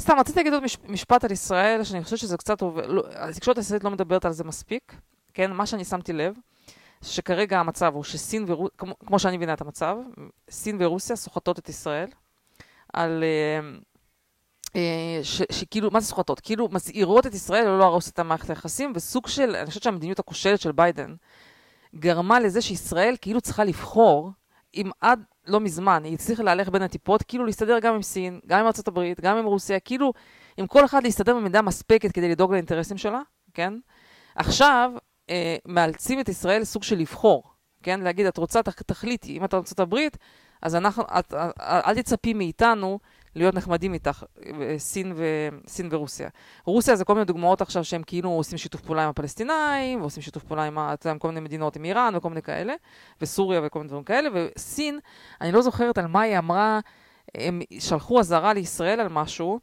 סתם, 0.02 0.14
רציתי 0.20 0.40
להגיד 0.40 0.54
עוד 0.54 0.64
מש- 0.64 0.78
משפט 0.88 1.24
על 1.24 1.32
ישראל, 1.32 1.84
שאני 1.84 2.04
חושבת 2.04 2.20
שזה 2.20 2.38
קצת 2.38 2.62
עובר, 2.62 2.88
לא- 2.88 3.04
התקשורת 3.16 3.58
הישראלית 3.58 3.84
לא 3.84 3.92
מדברת 3.92 4.26
על 4.26 4.32
זה 4.32 4.44
מספיק, 4.44 4.96
כן? 5.34 5.52
מה 5.52 5.66
שאני 5.66 5.86
שמתי 5.86 6.14
לב, 6.14 6.34
שכרגע 7.02 7.60
המצב 7.60 7.92
הוא 7.96 8.04
שסין 8.04 8.46
ורוסיה, 8.48 8.78
כמו, 8.78 8.94
כמו 9.06 9.20
שאני 9.20 9.38
מבינה 9.38 9.54
את 9.54 9.62
המצב, 9.62 9.98
סין 10.50 10.78
ורוסיה 10.80 11.16
סוחטות 11.16 11.60
את 11.60 11.70
ישראל 11.70 12.08
על... 12.94 13.24
אה, 13.24 13.70
אה, 14.76 15.20
ש- 15.24 15.42
שכאילו, 15.52 15.92
מה 15.92 16.00
זה 16.00 16.08
סוחטות? 16.08 16.40
כאילו 16.40 16.70
מזהירות 16.72 17.28
את 17.28 17.34
ישראל 17.34 17.66
לא 17.66 17.80
להרוס 17.80 18.10
את 18.10 18.20
המערכת 18.20 18.50
היחסים, 18.50 18.92
וסוג 18.96 19.28
של, 19.28 19.56
אני 19.56 19.66
חושבת 19.66 19.84
שהמדיניות 19.84 20.20
הכושלת 20.20 20.62
של 20.62 20.72
ביידן 20.72 21.16
גרמה 21.96 22.40
לזה 22.40 22.62
שישראל 22.62 23.16
כאילו 23.22 23.42
צריכה 23.42 23.64
לבחור, 23.64 24.32
אם 24.76 24.92
עד 25.02 25.24
לא 25.48 25.60
מזמן 25.60 26.04
היא 26.04 26.14
הצליחה 26.14 26.44
להלך 26.44 26.70
בין 26.70 26.82
הטיפות, 26.82 27.24
כאילו 27.24 27.46
להסתדר 27.46 27.80
גם 27.80 27.96
עם 27.96 28.02
סין, 28.02 28.40
גם 28.48 28.60
עם 28.60 28.66
הברית, 28.88 29.22
גם 29.22 29.38
עם 29.38 29.46
רוסיה, 29.46 29.80
כאילו 29.80 30.14
עם 30.58 30.68
כל 30.68 30.86
אחד 30.86 31.04
להסתדר 31.04 31.36
במידה 31.36 31.62
מספקת 31.62 32.12
כדי 32.12 32.30
לדאוג 32.30 32.52
לאינטרסים 32.52 32.98
שלה, 32.98 33.22
כן? 33.54 33.74
עכשיו 34.36 34.92
אה, 35.30 35.56
מאלצים 35.66 36.20
את 36.20 36.30
ישראל 36.30 36.62
לסוג 36.62 36.84
של 36.84 36.98
לבחור, 36.98 37.44
כן? 37.84 38.00
להגיד, 38.02 38.26
את 38.26 38.38
רוצה, 38.38 38.64
תח- 38.64 38.82
תחליטי, 38.82 39.38
אם 39.38 39.46
את 39.46 39.54
הברית, 39.80 40.18
אז 40.62 40.76
אנחנו, 40.76 41.04
את, 41.04 41.34
את, 41.34 41.60
אל 41.60 42.02
תצפי 42.02 42.34
מאיתנו 42.34 43.00
להיות 43.36 43.56
נחמדים 43.56 43.94
איתך, 43.94 44.24
אה, 44.46 44.76
סין, 44.78 45.14
ו, 45.16 45.24
סין 45.68 45.88
ורוסיה. 45.92 46.30
רוסיה 46.66 46.96
זה 46.96 47.06
כל 47.06 47.14
מיני 47.14 47.26
דוגמאות 47.26 47.62
עכשיו 47.62 47.84
שהם 47.84 48.04
כאילו 48.04 48.30
עושים 48.30 48.58
שיתוף 48.58 48.82
פעולה 48.82 49.04
עם 49.04 49.10
הפלסטינאים, 49.10 50.02
ועושים 50.02 50.24
שיתוף 50.24 50.44
פעולה 50.44 50.64
עם, 50.64 50.80
אתה 50.80 51.10
יודע, 51.10 51.20
כל 51.20 51.28
מיני 51.28 51.40
מדינות, 51.40 51.76
עם 51.76 51.86
איראן 51.86 52.16
וכל 52.16 52.30
מיני 52.30 52.42
כאלה, 52.42 52.74
וסוריה 53.22 53.62
וכל 53.64 53.80
מיני 53.80 53.88
דברים 53.88 54.04
כאלה, 54.04 54.30
וסין, 54.34 55.00
אני 55.42 55.52
לא 55.52 55.62
זוכרת 55.62 55.98
על 55.98 56.08
מה 56.08 56.22
היא 56.22 56.38
אמרה, 56.38 56.80
הם 57.36 57.62
שלחו 57.80 58.20
אזהרה 58.20 58.54
לישראל 58.54 59.00
על 59.00 59.08
משהו, 59.08 59.60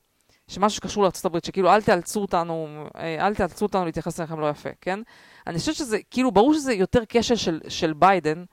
שמשהו 0.49 0.77
שקשור 0.77 1.07
הברית, 1.25 1.45
שכאילו 1.45 1.71
אל 1.71 1.83
תאלצו 1.83 2.21
אותנו, 2.21 2.87
אה, 2.97 3.27
אל 3.27 3.35
תאלצו 3.35 3.65
אותנו 3.65 3.85
להתייחס 3.85 4.21
אליכם 4.21 4.41
לא 4.41 4.51
יפה, 4.51 4.71
כן? 4.81 5.01
אני 5.47 5.59
חושבת 5.59 5.75
שזה, 5.75 5.99
כאילו, 6.11 6.31
ברור 6.31 6.55
שזה 6.55 6.73
יותר 6.73 7.03
כשל 7.09 7.37
של, 7.37 7.61
של 7.69 7.93
ביידן, 7.93 8.45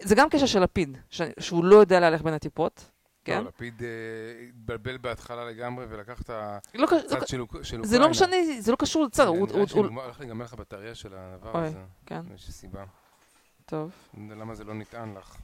זה 0.00 0.14
גם 0.14 0.28
כשל 0.30 0.46
של 0.46 0.62
לפיד, 0.62 0.98
שהוא 1.40 1.64
לא 1.64 1.76
יודע 1.76 2.00
להלך 2.00 2.22
בין 2.22 2.34
הטיפות, 2.34 2.90
כן? 3.24 3.38
לא, 3.42 3.48
לפיד 3.48 3.82
אה, 3.82 3.88
התבלבל 4.48 4.96
בהתחלה 4.98 5.44
לגמרי 5.44 5.84
ולקח 5.88 6.22
את 6.22 6.30
לא, 6.74 6.86
הצד 7.04 7.28
של 7.28 7.40
אוק- 7.40 7.52
של 7.62 7.76
אוקראינה. 7.76 7.86
זה 7.86 7.98
לא 7.98 8.08
משנה, 8.10 8.36
זה 8.60 8.72
לא 8.72 8.76
קשור 8.76 9.04
לצד, 9.04 9.26
הוא, 9.26 9.48
נראה 9.48 9.60
הולך 10.04 10.20
להיגמר 10.20 10.44
לך 10.44 10.54
בטריה 10.54 10.94
של 10.94 11.14
הדבר 11.16 11.52
אוי. 11.54 11.66
הזה. 11.66 11.84
כן, 12.06 12.20
יש 12.34 12.50
סיבה. 12.50 12.84
טוב. 13.66 13.92
למה 14.30 14.54
זה 14.54 14.64
לא 14.64 14.74
נטען 14.74 15.14
לך. 15.14 15.36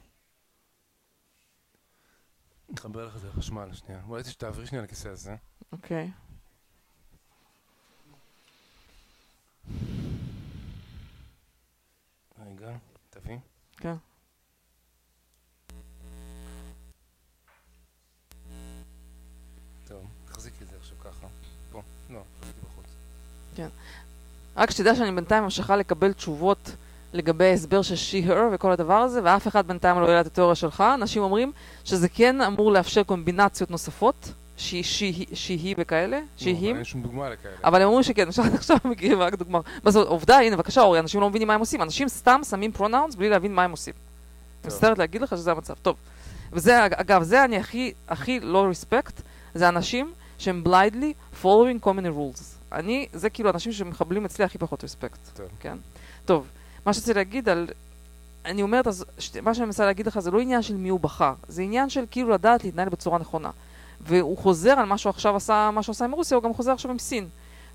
נחבר 2.69 3.07
לך 3.07 3.15
את 3.15 3.21
זה 3.21 3.27
לחשמל, 3.27 3.73
שנייה. 3.73 4.01
אולי 4.07 4.23
תעברי 4.37 4.65
שנייה 4.67 4.83
לכיסא 4.83 5.07
הזה. 5.07 5.35
אוקיי. 5.71 6.11
רגע, 12.39 12.77
תביא. 13.09 13.37
כן. 13.77 13.95
טוב, 19.87 20.05
תחזיקי 20.25 20.63
את 20.63 20.69
זה 20.69 20.75
עכשיו 20.77 20.97
ככה. 20.99 21.27
פה. 21.71 21.81
לא, 22.09 22.23
תחזיקי 22.39 22.59
בחוץ. 22.61 22.85
רק 24.57 24.71
שתדע 24.71 24.95
שאני 24.95 25.11
בינתיים 25.11 25.43
ממשיכה 25.43 25.75
לקבל 25.75 26.13
תשובות 26.13 26.71
לגבי 27.13 27.45
ההסבר 27.45 27.81
של 27.81 27.95
she-her 27.95 28.37
וכל 28.51 28.71
הדבר 28.71 28.93
הזה, 28.93 29.19
ואף 29.23 29.47
אחד 29.47 29.67
בינתיים 29.67 29.99
לא 29.99 30.05
העלה 30.05 30.21
את 30.21 30.25
התיאוריה 30.25 30.55
שלך. 30.55 30.83
אנשים 30.93 31.23
אומרים 31.23 31.51
שזה 31.83 32.09
כן 32.09 32.41
אמור 32.41 32.71
לאפשר 32.71 33.03
קומבינציות 33.03 33.71
נוספות, 33.71 34.31
שהיא 34.57 35.75
וכאלה, 35.77 36.19
לא, 36.19 36.25
שהיא. 36.37 36.75
אין 36.75 36.83
שום 36.83 37.01
דוגמה 37.01 37.29
לכאלה. 37.29 37.53
אבל 37.63 37.81
הם 37.81 37.87
אומרים 37.87 38.03
שכן, 38.03 38.27
עכשיו 38.27 38.45
עכשיו 38.53 38.77
מגיעים 38.85 39.19
רק 39.19 39.35
דוגמה. 39.35 39.59
מה 39.83 39.91
זאת 39.91 40.07
עובדה, 40.07 40.39
הנה 40.39 40.55
בבקשה 40.55 40.81
אורי, 40.81 40.99
אנשים 40.99 41.21
לא 41.21 41.29
מבינים 41.29 41.47
מה 41.47 41.53
הם 41.53 41.59
עושים. 41.59 41.81
אנשים 41.81 42.07
סתם 42.07 42.41
שמים 42.49 42.71
פרונאונס 42.71 43.15
בלי 43.15 43.29
להבין 43.29 43.55
מה 43.55 43.63
הם 43.63 43.71
עושים. 43.71 43.93
מצטערת 44.65 44.97
להגיד 44.97 45.21
לך 45.21 45.29
שזה 45.29 45.51
המצב. 45.51 45.73
טוב. 45.81 45.95
וזה, 46.53 46.85
אגב, 46.85 47.23
זה 47.23 47.43
אני 47.43 47.57
הכי, 47.57 47.93
הכי 48.07 48.39
לא 48.39 48.67
רספקט, 48.69 49.21
זה 49.53 49.69
אנשים 49.69 50.13
שהם 50.37 50.63
blindly 50.65 51.43
following 51.43 51.85
common 51.85 52.17
rules. 52.17 52.60
אני, 52.71 53.07
זה 53.13 53.29
כאילו 53.29 53.49
אנשים 53.49 53.71
שמחבלים 53.71 54.25
אצלי 54.25 54.45
הכי 54.45 54.57
פחות 54.57 54.83
רספקט. 54.83 55.19
טוב. 55.33 55.45
כן? 55.59 55.77
טוב, 56.25 56.47
מה 56.85 56.93
שרציתי 56.93 57.13
להגיד 57.13 57.49
על... 57.49 57.67
אני 58.45 58.61
אומרת, 58.61 58.87
אז, 58.87 59.05
ש... 59.19 59.37
מה 59.37 59.53
שאני 59.53 59.65
מנסה 59.65 59.85
להגיד 59.85 60.07
לך 60.07 60.19
זה 60.19 60.31
לא 60.31 60.39
עניין 60.39 60.61
של 60.61 60.75
מי 60.75 60.89
הוא 60.89 60.99
בחר, 60.99 61.33
זה 61.47 61.61
עניין 61.61 61.89
של 61.89 62.05
כאילו 62.11 62.29
לדעת 62.29 62.63
להתנהל 62.63 62.89
בצורה 62.89 63.19
נכונה. 63.19 63.49
והוא 64.01 64.37
חוזר 64.37 64.71
על 64.71 64.85
מה 64.85 64.97
שהוא 64.97 65.09
עכשיו 65.09 65.35
עשה, 65.35 65.69
מה 65.73 65.83
שהוא 65.83 65.93
עשה 65.93 66.05
עם 66.05 66.11
רוסיה, 66.11 66.37
הוא 66.37 66.43
גם 66.43 66.53
חוזר 66.53 66.71
עכשיו 66.71 66.91
עם 66.91 66.99
סין. 66.99 67.27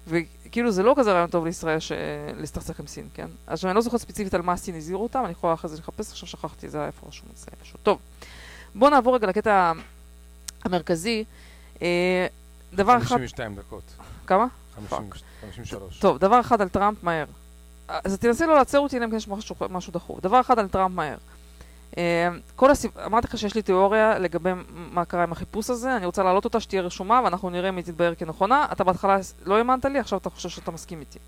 וכאילו 0.09 0.71
זה 0.71 0.83
לא 0.83 0.95
כזה 0.97 1.13
רעיון 1.13 1.31
טוב 1.31 1.45
לישראל 1.45 1.81
ש... 1.81 1.93
להסתכסך 2.37 2.81
עם 2.81 2.87
סין, 2.87 3.09
כן? 3.15 3.27
אז 3.47 3.65
אני 3.65 3.75
לא 3.75 3.81
זוכרת 3.81 4.01
ספציפית 4.01 4.35
על 4.35 4.43
מה 4.43 4.53
הסין 4.53 4.75
הזהירו 4.75 5.03
אותם, 5.03 5.23
אני 5.25 5.33
יכולה 5.33 5.55
אחרי 5.55 5.71
זה 5.71 5.77
לחפש, 5.79 6.11
עכשיו 6.11 6.29
שכחתי, 6.29 6.69
זה 6.69 6.79
היה 6.79 6.87
איפה 6.87 7.07
רשום 7.07 7.29
את 7.33 7.39
זה 7.39 7.47
פשוט. 7.63 7.81
טוב, 7.83 7.99
בואו 8.75 8.91
נעבור 8.91 9.15
רגע 9.15 9.27
לקטע 9.27 9.73
המרכזי. 10.65 11.25
אה, 11.83 12.27
דבר 12.75 12.97
אחד, 12.97 13.07
52 13.07 13.55
דקות. 13.55 13.83
כמה? 14.27 14.47
50 14.77 15.11
53. 15.41 15.99
טוב, 15.99 16.19
דבר 16.19 16.41
אחד 16.41 16.61
על 16.61 16.69
טראמפ 16.69 17.05
מהר. 17.05 17.25
אז 17.89 18.19
תנסה 18.19 18.47
לא 18.47 18.55
לעצר 18.55 18.79
אותי, 18.79 18.97
אלא 18.97 19.05
אם 19.05 19.11
כן 19.11 19.17
יש 19.17 19.29
משהו, 19.29 19.57
משהו 19.71 19.93
דחוף. 19.93 20.21
דבר 20.21 20.41
אחד 20.41 20.59
על 20.59 20.69
טראמפ 20.69 20.95
מהר. 20.95 21.17
אה, 21.99 22.29
כל 22.57 22.71
הסיב... 22.71 22.99
אמרתי 22.99 23.27
לך 23.27 23.39
שיש 23.39 23.55
לי 23.55 23.63
תיאוריה 23.63 24.19
לגבי 24.19 24.51
מה 24.75 25.05
קרה 25.05 25.23
עם 25.23 25.33
החיפוש 25.33 25.71
הזה, 25.71 25.97
אני 25.97 26.07
רוצה 26.07 26.23
להעלות 26.23 26.45
אותה 26.45 26.61
שתהיה 26.61 26.83
רשומה 26.83 27.21
ואנחנו 27.25 27.51
נראה 27.51 27.69
אם 27.69 27.77
היא 27.77 27.85
תתבהר 27.85 28.15
כנכונה. 28.15 28.67
אתה 28.73 28.85
בהתחלה 28.85 29.19
לא 29.45 29.59
האמנת 29.59 29.85
לי, 29.85 29.99
עכשיו 29.99 30.19
אתה 30.19 30.31
חושב 30.31 30.49
שאתה 30.49 30.71
מסכים 30.71 31.01
איתי. 31.01 31.19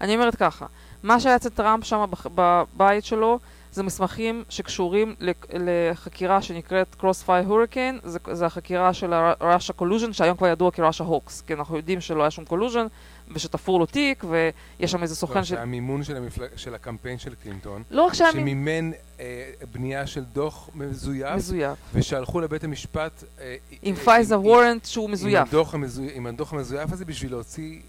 אני 0.00 0.14
אומרת 0.14 0.36
ככה, 0.36 0.66
מה 1.02 1.20
שהיה 1.20 1.36
אצל 1.36 1.48
טראמפ 1.48 1.84
שם 1.84 2.04
בבית 2.34 3.04
שלו 3.04 3.38
זה 3.72 3.82
מסמכים 3.82 4.44
שקשורים 4.48 5.14
לחקירה 5.52 6.42
שנקראת 6.42 6.96
Crossfire 7.00 7.48
Hurricane, 7.48 8.08
זה, 8.08 8.18
זה 8.32 8.46
החקירה 8.46 8.94
של 8.94 9.12
ה-Russia 9.12 9.80
Collusion, 9.80 10.12
שהיום 10.12 10.36
כבר 10.36 10.46
ידוע 10.46 10.70
כ-Russia 10.70 11.00
Hoax, 11.02 11.42
כי 11.46 11.54
אנחנו 11.54 11.76
יודעים 11.76 12.00
שלא 12.00 12.22
היה 12.22 12.30
שום 12.30 12.44
collusion 12.48 12.88
ושתפור 13.34 13.78
לו 13.78 13.86
תיק 13.86 14.24
ויש 14.28 14.90
שם 14.90 15.02
איזה 15.02 15.16
סוכן 15.16 15.44
של... 15.44 15.54
שהמימון 15.56 16.02
של 16.04 16.16
המפלג- 16.16 16.56
של 16.56 16.74
הקמפיין 16.74 17.18
של 17.18 17.34
קלינטון, 17.42 17.82
לא 17.90 18.02
רק 18.02 18.12
מ- 18.12 18.14
שמימן 18.14 18.90
אה, 19.20 19.50
בנייה 19.72 20.06
של 20.06 20.24
דוח 20.24 20.68
מזויף, 20.74 21.34
מזויף. 21.36 21.78
ושהלכו 21.94 22.40
לבית 22.40 22.64
המשפט 22.64 23.24
אה, 23.40 23.56
עם 23.82 23.94
אה, 24.08 24.16
עם- 24.34 24.44
וורנט 24.46 24.84
שהוא 24.84 25.04
עם 25.06 25.12
מזויף. 25.12 25.48
הדוח 25.48 25.74
המזויף- 25.74 26.12
עם 26.14 26.26
הדוח 26.26 26.52
המזויף 26.52 26.92
הזה 26.92 27.04
בשביל 27.04 27.30
להוציא 27.30 27.72
אה, 27.74 27.80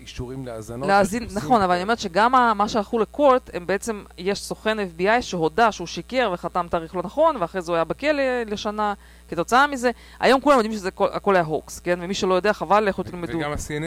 אישורים 0.00 0.46
להאזנות. 0.46 0.88
להאזין. 0.88 1.26
נכון, 1.34 1.62
אבל 1.62 1.74
אני 1.74 1.82
אומרת 1.82 1.98
שגם 1.98 2.32
מה 2.56 2.68
שהלכו 2.68 2.98
לקורט, 2.98 3.50
הם 3.54 3.66
בעצם, 3.66 4.04
יש 4.18 4.42
סוכן 4.42 4.76
FBI 4.80 5.22
שהודה 5.22 5.72
שהוא 5.72 5.86
שיקר 5.86 6.30
וחתם 6.34 6.66
תאריך 6.70 6.96
לא 6.96 7.02
נכון, 7.02 7.36
ואחרי 7.40 7.62
זה 7.62 7.72
הוא 7.72 7.76
היה 7.76 7.84
בכלא 7.84 8.22
לשנה 8.46 8.94
כתוצאה 9.28 9.66
מזה. 9.66 9.90
היום 10.20 10.40
כולם 10.40 10.56
יודעים 10.56 10.74
שזה 10.74 10.88
הכל- 11.12 11.34
היה 11.36 11.44
הוקס, 11.44 11.80
כן? 11.80 11.98
ומי 12.02 12.14
שלא 12.14 12.34
יודע, 12.34 12.52
חבל, 12.52 12.84
לכו 12.84 13.02
תלמדו. 13.02 13.32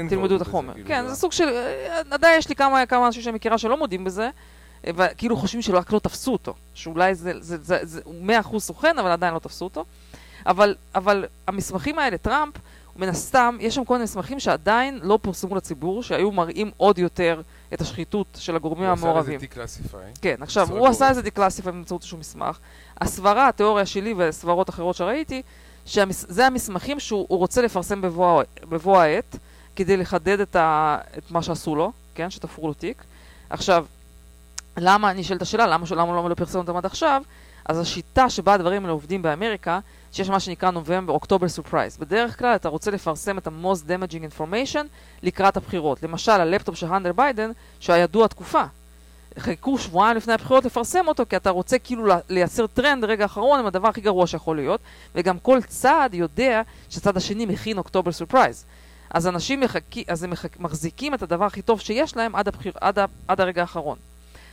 תלמדו 0.09 0.35
את 0.35 0.41
החומר. 0.41 0.73
כן, 0.85 1.07
זה 1.07 1.15
סוג 1.15 1.31
של... 1.31 1.47
אה, 1.49 2.01
עדיין 2.11 2.39
יש 2.39 2.49
לי 2.49 2.55
כמה, 2.55 2.85
כמה 2.85 3.07
אנשים 3.07 3.21
שאני 3.21 3.35
מכירה 3.35 3.57
שלא 3.57 3.77
מודים 3.77 4.03
בזה, 4.03 4.29
אה, 4.87 4.91
וכאילו 4.95 5.37
חושבים 5.37 5.61
שרק 5.61 5.91
לא 5.91 5.99
תפסו 5.99 6.31
אותו. 6.33 6.53
שאולי 6.73 7.15
זה, 7.15 7.31
זה, 7.39 7.57
זה, 7.61 7.79
זה, 7.83 8.01
הוא 8.03 8.15
מאה 8.21 8.39
אחוז 8.39 8.63
סוכן, 8.63 8.99
אבל 8.99 9.11
עדיין 9.11 9.33
לא 9.33 9.39
תפסו 9.39 9.65
אותו. 9.65 9.85
אבל, 10.45 10.75
אבל 10.95 11.25
המסמכים 11.47 11.99
האלה, 11.99 12.17
טראמפ, 12.17 12.53
מן 12.99 13.09
הסתם, 13.09 13.57
יש 13.59 13.75
שם 13.75 13.85
כל 13.85 13.93
מיני 13.93 14.03
מסמכים 14.03 14.39
שעדיין 14.39 14.99
לא 15.03 15.19
פורסמו 15.21 15.55
לציבור, 15.55 16.03
שהיו 16.03 16.31
מראים 16.31 16.71
עוד 16.77 16.99
יותר 16.99 17.41
את 17.73 17.81
השחיתות 17.81 18.27
של 18.39 18.55
הגורמים 18.55 18.89
המעורבים. 18.89 19.39
הוא 19.55 19.63
עשה 19.63 19.63
לזה 19.63 19.87
Declassify. 19.87 20.19
כן, 20.21 20.35
עכשיו, 20.41 20.69
הוא 20.71 20.87
עשה. 20.87 21.09
איזה 21.09 21.21
דקלאסיפה 21.21 21.71
באמצעות 21.71 22.01
איזשהו 22.01 22.17
מסמך. 22.17 22.59
הסברה, 23.01 23.47
התיאוריה 23.47 23.85
שלי 23.85 24.13
וסברות 24.17 24.69
אחרות 24.69 24.95
שראיתי, 24.95 25.41
שזה 25.85 26.47
המסמכים 26.47 26.99
שהוא 26.99 27.25
הוא 27.29 27.39
רוצה 27.39 27.61
לפרסם 27.61 28.01
בבוא, 28.69 29.01
העת, 29.01 29.35
כדי 29.75 29.97
לחדד 29.97 30.39
את, 30.39 30.55
ה, 30.55 30.97
את 31.17 31.31
מה 31.31 31.43
שעשו 31.43 31.75
לו, 31.75 31.91
כן, 32.15 32.29
שתפרו 32.29 32.67
לו 32.67 32.73
תיק. 32.73 33.03
עכשיו, 33.49 33.85
למה, 34.77 35.11
אני 35.11 35.23
שואלת 35.23 35.37
את 35.37 35.41
השאלה, 35.41 35.67
למה, 35.67 35.85
למה 35.91 36.17
הוא 36.17 36.29
לא 36.29 36.35
פרסם 36.35 36.59
אותם 36.59 36.77
עד 36.77 36.85
עכשיו? 36.85 37.21
אז 37.65 37.79
השיטה 37.79 38.29
שבה 38.29 38.53
הדברים 38.53 38.81
האלה 38.81 38.93
עובדים 38.93 39.21
באמריקה, 39.21 39.79
שיש 40.11 40.29
מה 40.29 40.39
שנקרא 40.39 40.71
נובמבר, 40.71 41.13
אוקטובר 41.13 41.49
surprise. 41.49 41.97
בדרך 41.97 42.39
כלל 42.39 42.55
אתה 42.55 42.69
רוצה 42.69 42.91
לפרסם 42.91 43.37
את 43.37 43.47
ה-most 43.47 43.87
damaging 43.87 44.37
information 44.37 44.83
לקראת 45.23 45.57
הבחירות. 45.57 46.03
למשל, 46.03 46.31
הלפטופ 46.31 46.75
של 46.75 46.87
הנטר 46.87 47.13
ביידן, 47.13 47.51
שהיה 47.79 48.03
ידוע 48.03 48.27
תקופה. 48.27 48.63
חיכו 49.39 49.77
שבועיים 49.77 50.17
לפני 50.17 50.33
הבחירות 50.33 50.65
לפרסם 50.65 51.07
אותו, 51.07 51.23
כי 51.29 51.35
אתה 51.35 51.49
רוצה 51.49 51.79
כאילו 51.79 52.03
לייצר 52.29 52.67
טרנד 52.67 53.03
רגע 53.03 53.23
האחרון 53.23 53.59
עם 53.59 53.65
הדבר 53.65 53.87
הכי 53.87 54.01
גרוע 54.01 54.27
שיכול 54.27 54.55
להיות, 54.55 54.81
וגם 55.15 55.39
כל 55.39 55.59
צד 55.67 56.09
יודע 56.13 56.61
שהצד 56.89 57.17
השני 57.17 57.45
מכין 57.45 57.77
אוקטובר 57.77 58.11
surprise. 58.11 58.65
אז 59.09 59.27
אנשים 59.27 59.59
מחכי, 59.59 60.03
אז 60.07 60.23
הם 60.23 60.29
מחכ, 60.29 60.59
מחזיקים 60.59 61.13
את 61.13 61.21
הדבר 61.21 61.45
הכי 61.45 61.61
טוב 61.61 61.79
שיש 61.79 62.17
להם 62.17 62.35
עד, 62.35 62.47
הבחיר, 62.47 62.73
עד, 62.81 62.99
עד 63.27 63.41
הרגע 63.41 63.61
האחרון. 63.61 63.97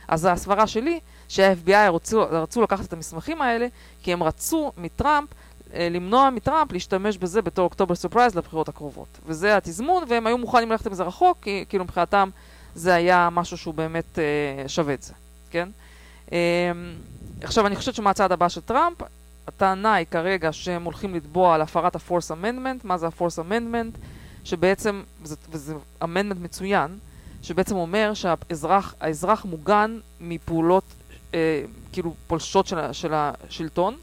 אז 0.07 0.27
הסברה 0.31 0.67
שלי, 0.67 0.99
שה-FBI 1.27 1.91
רצו, 1.91 2.25
רצו 2.31 2.61
לקחת 2.61 2.85
את 2.85 2.93
המסמכים 2.93 3.41
האלה, 3.41 3.67
כי 4.03 4.13
הם 4.13 4.23
רצו 4.23 4.71
מטראמפ, 4.77 5.29
למנוע 5.73 6.29
מטראמפ 6.29 6.71
להשתמש 6.71 7.17
בזה 7.17 7.41
בתור 7.41 7.65
אוקטובר 7.65 7.95
surprise 7.95 8.35
לבחירות 8.35 8.69
הקרובות. 8.69 9.07
וזה 9.25 9.57
התזמון, 9.57 10.03
והם 10.07 10.27
היו 10.27 10.37
מוכנים 10.37 10.71
ללכת 10.71 10.87
עם 10.87 10.93
זה 10.93 11.03
רחוק, 11.03 11.37
כי 11.41 11.65
כאילו 11.69 11.83
מבחינתם 11.83 12.29
זה 12.75 12.93
היה 12.93 13.29
משהו 13.31 13.57
שהוא 13.57 13.73
באמת 13.73 14.19
אה, 14.19 14.69
שווה 14.69 14.93
את 14.93 15.03
זה, 15.03 15.13
כן? 15.51 15.69
אה, 16.31 16.71
עכשיו, 17.41 17.67
אני 17.67 17.75
חושבת 17.75 17.95
שמהצעד 17.95 18.31
הבא 18.31 18.49
של 18.49 18.61
טראמפ, 18.61 18.97
הטענה 19.47 19.93
היא 19.93 20.05
כרגע 20.11 20.53
שהם 20.53 20.83
הולכים 20.83 21.15
לתבוע 21.15 21.55
על 21.55 21.61
הפרת 21.61 21.95
ה-Force 21.95 22.31
Amendment. 22.31 22.79
מה 22.83 22.97
זה 22.97 23.07
ה-Force 23.07 23.39
Amendment? 23.49 23.97
שבעצם, 24.43 25.03
וזה, 25.23 25.35
וזה 25.49 25.73
אמנדמנט 26.03 26.41
מצוין, 26.41 26.97
שבעצם 27.43 27.75
אומר 27.75 28.13
שהאזרח 28.13 29.45
מוגן 29.45 29.99
מפעולות 30.21 30.83
אה, 31.33 31.61
כאילו 31.91 32.13
פולשות 32.27 32.67
של, 32.67 32.93
של 32.93 33.13
השלטון, 33.13 33.95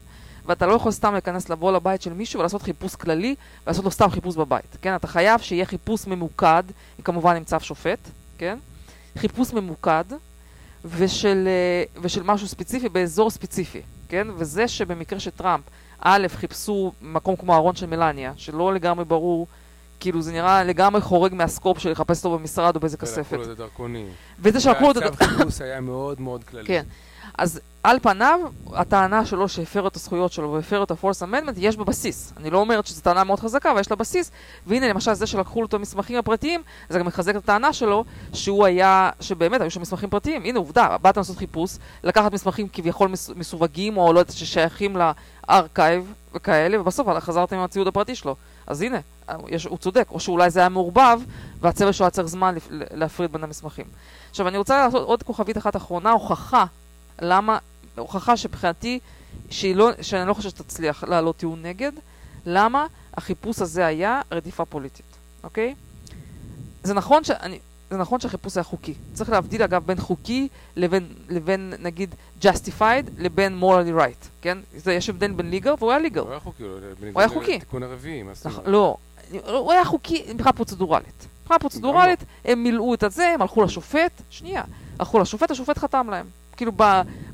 ואתה 0.45 0.65
לא 0.65 0.73
יכול 0.73 0.91
סתם 0.91 1.13
להיכנס 1.13 1.49
לבוא 1.49 1.71
לבית 1.71 2.01
של 2.01 2.13
מישהו 2.13 2.39
ולעשות 2.39 2.61
חיפוש 2.61 2.95
כללי 2.95 3.35
ולעשות 3.65 3.85
לו 3.85 3.91
סתם 3.91 4.09
חיפוש 4.09 4.35
בבית, 4.35 4.77
כן? 4.81 4.95
אתה 4.95 5.07
חייב 5.07 5.41
שיהיה 5.41 5.65
חיפוש 5.65 6.07
ממוקד, 6.07 6.63
כמובן 7.03 7.35
עם 7.35 7.43
צו 7.43 7.59
שופט, 7.59 7.99
כן? 8.37 8.57
חיפוש 9.17 9.53
ממוקד 9.53 10.03
ושל, 10.85 11.47
אה, 11.47 12.01
ושל 12.01 12.23
משהו 12.23 12.47
ספציפי 12.47 12.89
באזור 12.89 13.29
ספציפי, 13.29 13.81
כן? 14.09 14.27
וזה 14.37 14.67
שבמקרה 14.67 15.19
של 15.19 15.31
טראמפ, 15.31 15.63
א', 15.99 16.27
חיפשו 16.27 16.91
מקום 17.01 17.35
כמו 17.35 17.53
הארון 17.53 17.75
של 17.75 17.85
מלניה, 17.85 18.33
שלא 18.37 18.73
לגמרי 18.73 19.05
ברור 19.05 19.47
כאילו 19.99 20.21
זה 20.21 20.31
נראה 20.31 20.63
לגמרי 20.63 21.01
חורג 21.01 21.33
מהסקופ 21.33 21.79
של 21.79 21.91
לחפש 21.91 22.25
אותו 22.25 22.39
במשרד 22.39 22.75
או 22.75 22.79
באיזה 22.79 22.97
כספת. 22.97 23.17
ולקחו 23.17 23.35
לו 23.35 23.43
את 23.43 23.49
הדרכונים. 23.49 24.07
וזה 24.39 24.59
שלקחו 24.59 24.83
לו 24.83 24.91
את 24.91 24.97
הדרכונים. 24.97 25.29
והצו 25.31 25.37
חיפוש 25.37 25.61
היה 25.61 25.81
מאוד 25.81 26.21
מאוד 26.21 26.43
כללי. 26.43 26.65
כן. 26.65 26.83
אז 27.37 27.59
על 27.83 27.99
פניו, 27.99 28.39
הטענה 28.73 29.25
שלו 29.25 29.49
שהפר 29.49 29.87
את 29.87 29.95
הזכויות 29.95 30.31
שלו 30.31 30.53
והפר 30.53 30.83
את 30.83 30.91
ה-Force 30.91 31.21
Amendment, 31.21 31.53
יש 31.57 31.77
בבסיס. 31.77 32.33
אני 32.37 32.49
לא 32.49 32.57
אומרת 32.57 32.87
שזו 32.87 33.01
טענה 33.01 33.23
מאוד 33.23 33.39
חזקה, 33.39 33.71
אבל 33.71 33.79
יש 33.79 33.91
לה 33.91 33.95
בסיס. 33.95 34.31
והנה, 34.67 34.87
למשל, 34.87 35.13
זה 35.13 35.27
שלקחו 35.27 35.61
לו 35.61 35.67
את 35.67 35.73
המסמכים 35.73 36.17
הפרטיים, 36.17 36.61
זה 36.89 36.99
גם 36.99 37.05
מחזק 37.05 37.35
את 37.35 37.43
הטענה 37.43 37.73
שלו, 37.73 38.05
שהוא 38.33 38.65
היה, 38.65 39.09
שבאמת 39.19 39.61
היו 39.61 39.71
שם 39.71 39.81
מסמכים 39.81 40.09
פרטיים. 40.09 40.43
הנה, 40.45 40.59
עובדה, 40.59 40.97
באת 41.01 41.17
לעשות 41.17 41.37
חיפוש, 41.37 41.77
לקחת 42.03 42.33
מסמכים 42.33 42.67
כביכול 42.73 43.09
מסווגים, 43.35 43.97
או 43.97 44.13
לא 44.13 44.19
יודעת, 44.19 44.35
ששייכים 44.35 44.97
לארכייב 45.47 46.13
וכאלה, 46.33 46.81
ובסוף 46.81 47.07
חזרתם 47.19 47.55
עם 47.55 47.63
הציוד 47.63 47.87
הפרטי 47.87 48.15
שלו. 48.15 48.35
אז 48.67 48.81
הנה, 48.81 48.97
יש, 49.47 49.65
הוא 49.65 49.77
צודק, 49.77 50.07
או 50.11 50.19
שאולי 50.19 50.49
זה 50.49 50.59
היה 50.59 50.69
מעורבב, 50.69 51.19
והצוות 51.61 51.93
שלו 51.93 52.05
היה 52.05 52.11
צריך 52.11 52.27
זמן 52.27 52.55
להפריד 52.69 53.31
בין 53.31 53.43
המסמכים. 53.43 53.85
עכשיו, 54.29 54.47
אני 54.47 54.57
רוצה 54.57 54.85
לעשות 54.85 55.07
עוד 55.07 55.23
כוכבית 55.23 55.57
אחת 55.57 55.75
אחרונה, 55.75 56.11
הוכחה 56.11 56.65
למה, 57.21 57.57
הוכחה 57.97 58.37
שמבחינתי, 58.37 58.99
לא, 59.75 59.89
שאני 60.01 60.27
לא 60.27 60.33
חושבת 60.33 60.51
שתצליח 60.51 61.03
להעלות 61.03 61.37
טיעון 61.37 61.61
נגד, 61.61 61.91
למה 62.45 62.87
החיפוש 63.13 63.61
הזה 63.61 63.85
היה 63.85 64.21
רדיפה 64.31 64.65
פוליטית, 64.65 65.05
אוקיי? 65.43 65.75
זה 66.83 66.93
נכון 66.93 67.23
שאני... 67.23 67.59
זה 67.89 67.97
נכון 67.97 68.19
שהחיפוש 68.19 68.57
היה 68.57 68.63
חוקי. 68.63 68.93
צריך 69.13 69.29
להבדיל 69.29 69.63
אגב 69.63 69.83
בין 69.85 69.99
חוקי 69.99 70.47
לבין, 70.75 71.07
לבין 71.29 71.73
נגיד 71.79 72.15
justified 72.41 73.09
לבין 73.17 73.61
morally 73.61 73.99
right, 73.99 74.27
כן? 74.41 74.57
זה, 74.75 74.93
יש 74.93 75.09
הבדל 75.09 75.31
בין 75.31 75.49
ליגר 75.49 75.73
והוא 75.79 75.91
היה 75.91 75.99
ליגר. 75.99 76.21
הוא 76.21 76.29
היה 76.29 76.39
חוקי, 76.39 76.63
הוא 76.63 77.19
היה 77.21 77.29
חוקי. 77.29 77.59
תיקון 77.59 77.83
הרביעי, 77.83 78.23
מה 78.23 78.33
זאת 78.33 78.45
אומרת? 78.45 78.67
לא, 78.67 78.97
הוא 79.47 79.71
היה 79.71 79.85
חוקי 79.85 80.25
מבחינה 80.29 80.53
פרוצדורלית. 80.53 81.27
מבחינה 81.41 81.59
פרוצדורלית, 81.59 82.19
הם 82.45 82.63
מילאו 82.63 82.93
את 82.93 83.03
הזה, 83.03 83.27
הם 83.27 83.41
הלכו 83.41 83.63
לשופט, 83.63 84.21
שנייה, 84.29 84.63
הלכו 84.99 85.19
לשופט, 85.19 85.51
השופט 85.51 85.77
חתם 85.77 86.07
להם. 86.09 86.25
כאילו 86.57 86.71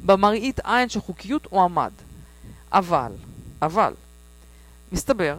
במראית 0.06 0.60
עין 0.64 0.90
של 0.90 1.02
חוקיות 1.02 1.48
הוא 1.50 1.62
עמד. 1.62 1.92
אבל, 2.72 3.12
אבל, 3.62 3.94
מסתבר 4.92 5.38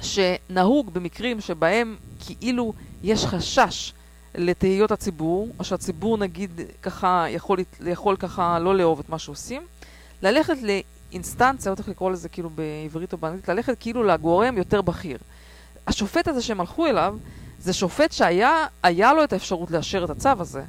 שנהוג 0.00 0.90
במקרים 0.92 1.40
שבהם 1.40 1.96
כאילו 2.20 2.72
יש 3.02 3.26
חשש 3.26 3.92
לתהיות 4.34 4.92
הציבור, 4.92 5.48
או 5.58 5.64
שהציבור 5.64 6.18
נגיד 6.18 6.60
ככה 6.82 7.26
יכול, 7.28 7.58
יכול 7.86 8.16
ככה 8.16 8.58
לא 8.58 8.76
לאהוב 8.76 8.98
את 8.98 9.08
מה 9.08 9.18
שעושים, 9.18 9.62
ללכת 10.22 10.56
לאינסטנציה, 10.62 11.70
לא 11.70 11.76
צריך 11.76 11.88
לקרוא 11.88 12.10
לזה 12.10 12.28
כאילו 12.28 12.50
בעברית 12.50 13.12
או 13.12 13.18
באנגלית, 13.18 13.48
ללכת 13.48 13.76
כאילו 13.80 14.04
לגורם 14.04 14.58
יותר 14.58 14.82
בכיר. 14.82 15.18
השופט 15.86 16.28
הזה 16.28 16.42
שהם 16.42 16.60
הלכו 16.60 16.86
אליו, 16.86 17.16
זה 17.60 17.72
שופט 17.72 18.12
שהיה 18.12 19.12
לו 19.16 19.24
את 19.24 19.32
האפשרות 19.32 19.70
לאשר 19.70 20.04
את 20.04 20.10
הצו 20.10 20.28
הזה, 20.38 20.62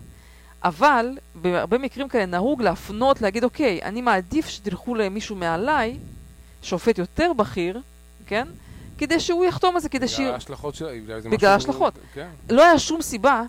אבל 0.63 1.17
בהרבה 1.35 1.77
מקרים 1.77 2.09
כאלה 2.09 2.25
נהוג 2.25 2.61
להפנות, 2.61 3.21
להגיד, 3.21 3.43
אוקיי, 3.43 3.79
אני 3.83 4.01
מעדיף 4.01 4.47
שתלכו 4.47 4.95
למישהו 4.95 5.35
מעליי, 5.35 5.97
שופט 6.61 6.97
יותר 6.97 7.31
בכיר, 7.33 7.81
כן? 8.27 8.47
כדי 8.97 9.19
שהוא 9.19 9.45
יחתום 9.45 9.75
על 9.75 9.81
זה, 9.81 9.89
כדי 9.89 10.07
שיהיה... 10.07 10.29
בגלל 10.29 10.33
ההשלכות 10.33 10.75
של... 10.75 10.85
בגלל 11.31 11.51
ההשלכות. 11.51 11.93
כן. 12.13 12.27
לא 12.49 12.63
היה 12.65 12.79
שום 12.79 13.01
סיבה, 13.01 13.43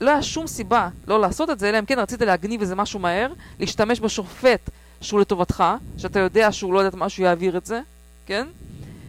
לא 0.00 0.10
היה 0.10 0.22
שום 0.22 0.46
סיבה 0.46 0.88
לא 1.06 1.20
לעשות 1.20 1.50
את 1.50 1.58
זה, 1.58 1.68
אלא 1.68 1.78
אם 1.78 1.84
כן 1.84 1.98
רצית 1.98 2.22
להגניב 2.22 2.60
איזה 2.60 2.74
משהו 2.74 3.00
מהר, 3.00 3.32
להשתמש 3.60 4.00
בשופט 4.00 4.70
שהוא 5.00 5.20
לטובתך, 5.20 5.64
שאתה 5.98 6.18
יודע 6.18 6.52
שהוא 6.52 6.74
לא 6.74 6.78
יודעת 6.78 6.94
מה 6.94 7.08
שהוא 7.08 7.26
יעביר 7.26 7.56
את 7.56 7.66
זה, 7.66 7.80
כן? 8.26 8.46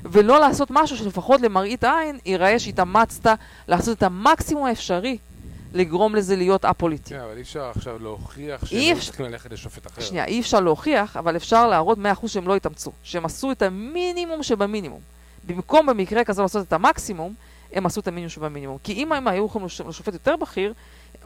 ולא 0.04 0.40
לעשות 0.40 0.68
משהו 0.72 0.98
שלפחות 0.98 1.42
למראית 1.42 1.84
עין 1.84 2.20
ייראה 2.26 2.60
שהתאמצת 2.60 3.30
לעשות 3.68 3.98
את 3.98 4.04
המקסימום 4.04 4.66
האפשרי 4.66 5.18
לגרום 5.74 6.16
לזה 6.16 6.36
להיות 6.36 6.66
א-פוליטי. 6.66 7.10
כן, 7.10 7.20
אבל 7.20 7.38
אי 7.38 7.42
אפשר 7.42 7.72
עכשיו 7.76 8.00
להוכיח 8.00 8.66
שהם 8.66 8.96
לא 8.96 9.02
צריכים 9.02 9.26
ללכת 9.26 9.52
לשופט 9.52 9.88
אחר. 9.88 10.02
שנייה, 10.02 10.26
אי 10.26 10.40
אפשר 10.40 10.60
להוכיח, 10.60 11.18
אבל 11.18 11.36
אפשר 11.36 11.68
להראות 11.68 11.98
100% 12.24 12.28
שהם 12.28 12.48
לא 12.48 12.56
התאמצו. 12.56 12.92
שהם 13.04 13.26
עשו 13.26 13.52
את 13.52 13.62
המינימום 13.62 14.44
שבמינימום. 14.44 15.00
במקום 15.48 15.86
במקרה 15.86 16.24
כזה 16.24 16.42
לעשות 16.42 16.68
את 16.68 16.74
המקסימום, 16.74 17.34
הם 17.74 17.86
עשו 17.86 18.00
את 18.00 18.08
המינימום 18.08 18.30
שבמינימום. 18.30 18.78
כי 18.84 18.94
אם 18.94 19.14
הם 19.14 19.28
היו 19.28 19.46
יכולים 19.46 19.68
לשופט 19.88 20.14
יותר 20.14 20.36
בכיר, 20.36 20.74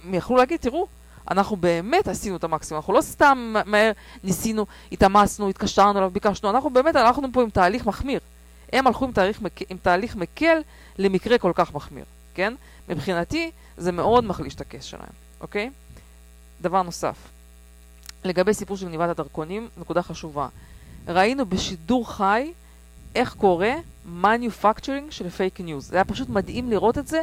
הם 0.05 0.13
יכלו 0.13 0.35
להגיד, 0.35 0.59
תראו, 0.59 0.87
אנחנו 1.31 1.55
באמת 1.55 2.07
עשינו 2.07 2.35
את 2.35 2.43
המקסימום, 2.43 2.79
אנחנו 2.79 2.93
לא 2.93 3.01
סתם 3.01 3.53
מהר 3.65 3.91
ניסינו, 4.23 4.65
התאמצנו, 4.91 5.49
התקשרנו 5.49 5.99
אליו, 5.99 6.11
ביקשנו, 6.11 6.49
אנחנו 6.49 6.69
באמת 6.69 6.95
הלכנו 6.95 7.27
פה 7.33 7.41
עם 7.41 7.49
תהליך 7.49 7.85
מחמיר. 7.85 8.19
הם 8.73 8.87
הלכו 8.87 9.05
עם 9.05 9.11
תהליך, 9.11 9.39
עם 9.69 9.77
תהליך 9.81 10.15
מקל 10.15 10.61
למקרה 10.97 11.37
כל 11.37 11.51
כך 11.55 11.73
מחמיר, 11.73 12.05
כן? 12.33 12.53
מבחינתי, 12.89 13.51
זה 13.77 13.91
מאוד 13.91 14.23
מחליש 14.23 14.55
את 14.55 14.61
ה 14.61 14.66
case 14.66 14.83
שלהם, 14.83 15.13
אוקיי? 15.41 15.69
דבר 16.61 16.81
נוסף, 16.81 17.15
לגבי 18.23 18.53
סיפור 18.53 18.77
של 18.77 18.87
גניבת 18.87 19.09
הדרכונים, 19.09 19.69
נקודה 19.77 20.01
חשובה. 20.01 20.47
ראינו 21.07 21.45
בשידור 21.45 22.11
חי 22.11 22.53
איך 23.15 23.33
קורה 23.33 23.73
manufacturing 24.23 25.11
של 25.11 25.29
fake 25.29 25.61
news. 25.61 25.87
זה 25.87 25.95
היה 25.95 26.05
פשוט 26.05 26.29
מדהים 26.29 26.69
לראות 26.69 26.97
את 26.97 27.07
זה, 27.07 27.21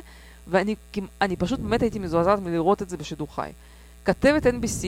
ואני 0.48 1.36
פשוט 1.38 1.60
באמת 1.60 1.82
הייתי 1.82 1.98
מזועזעת 1.98 2.38
מלראות 2.38 2.82
את 2.82 2.88
זה 2.88 2.96
בשידור 2.96 3.34
חי. 3.34 3.50
כתבת 4.04 4.46
NBC, 4.46 4.86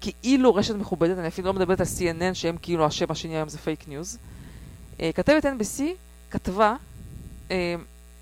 כאילו 0.00 0.54
רשת 0.54 0.74
מכובדת, 0.74 1.18
אני 1.18 1.28
אפילו 1.28 1.46
לא 1.46 1.52
מדברת 1.52 1.80
על 1.80 1.86
CNN 1.86 2.34
שהם 2.34 2.56
כאילו 2.62 2.86
השם 2.86 3.06
השני 3.10 3.36
היום 3.36 3.48
זה 3.48 3.58
fake 3.58 3.88
news. 3.88 4.18
כתבת 4.98 5.44
NBC 5.44 5.82
כתבה, 6.30 6.76
uh, 7.48 7.50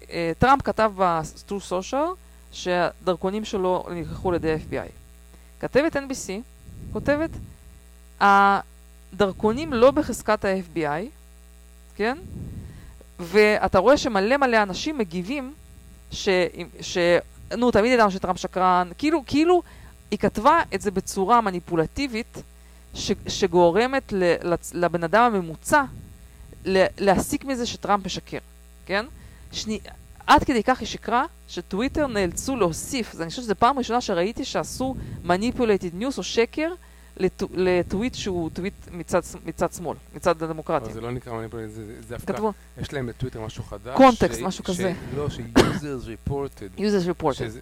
uh, 0.03 0.07
טראמפ 0.39 0.63
כתב 0.63 0.93
ב- 0.97 1.18
Truth 1.18 1.71
Social 1.71 2.24
שהדרכונים 2.55 3.45
שלו 3.45 3.87
נלקחו 3.91 4.29
על 4.29 4.35
ידי 4.35 4.55
FBI. 4.55 4.91
כתבת 5.61 5.97
NBC 5.97 6.31
כותבת, 6.93 7.31
הדרכונים 8.21 9.73
לא 9.73 9.91
בחזקת 9.91 10.45
ה-FBI, 10.45 11.05
כן? 11.97 12.19
ואתה 13.21 13.79
רואה 13.79 13.97
שמלא 13.97 14.37
מלא 14.37 14.63
אנשים 14.63 14.99
מגיבים 14.99 15.55
ש... 16.13 16.29
ש... 16.81 16.99
נו, 17.57 17.71
תמיד 17.71 17.93
ידענו 17.93 18.11
שטראמפ 18.11 18.39
שקרן, 18.39 18.91
כאילו, 18.99 19.23
כאילו 19.27 19.63
היא 20.11 20.19
כתבה 20.19 20.63
את 20.75 20.81
זה 20.81 20.91
בצורה 20.91 21.41
מניפולטיבית 21.41 22.43
ש... 22.95 23.13
שגורמת 23.29 24.13
ל... 24.13 24.35
לבן 24.73 25.05
אדם 25.05 25.35
הממוצע. 25.35 25.85
להסיק 26.99 27.45
מזה 27.45 27.67
שטראמפ 27.67 28.07
משקר, 28.07 28.39
כן? 28.87 29.07
שני... 29.53 29.79
עד 30.27 30.45
כדי 30.45 30.63
כך 30.63 30.81
היא 30.81 30.89
שקרה, 30.89 31.25
שטוויטר 31.49 32.07
נאלצו 32.07 32.57
להוסיף, 32.57 33.15
אני 33.21 33.31
חושבת 33.31 33.45
שזו 33.45 33.55
פעם 33.59 33.79
ראשונה 33.79 34.01
שראיתי 34.01 34.45
שעשו 34.45 34.95
manipulated 35.25 35.95
news 35.95 36.19
או 36.19 36.23
שקר 36.23 36.73
לטו- 37.17 37.49
לטוויט 37.55 38.15
שהוא 38.15 38.51
טוויט 38.55 38.75
מצד, 38.93 39.21
מצד 39.47 39.73
שמאל, 39.73 39.97
מצד 40.15 40.37
אבל 40.37 40.47
הדמוקרטים. 40.47 40.93
זה 40.93 41.01
לא 41.01 41.11
נקרא 41.11 41.33
מניפולציה, 41.33 41.69
זה- 41.69 41.85
זה 42.03 42.15
דווקא, 42.17 42.33
כתבו 42.33 42.53
יש 42.83 42.93
להם 42.93 43.07
בטוויטר 43.07 43.41
משהו 43.41 43.65
חדש. 43.65 43.97
context, 43.97 44.39
ש- 44.41 44.43
משהו 44.43 44.65
ש- 44.65 44.67
כזה. 44.67 44.93
לא, 45.17 45.29
ש-users 45.29 46.29
reported. 46.29 46.79
users 46.81 47.23
reported. 47.23 47.35
שזה- 47.35 47.61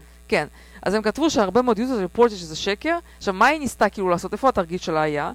אז 0.82 0.94
הם 0.94 1.02
כתבו 1.02 1.30
שהרבה 1.30 1.62
מאוד 1.62 1.78
users 1.78 2.18
reported 2.18 2.30
שזה 2.30 2.56
שקר. 2.56 2.98
עכשיו, 3.18 3.34
מה 3.34 3.46
היא 3.46 3.60
ניסתה 3.60 3.88
כאילו 3.88 4.08
לעשות? 4.08 4.32
איפה 4.32 4.48
התרגיל 4.48 4.78
שלה 4.78 5.02
היה? 5.02 5.32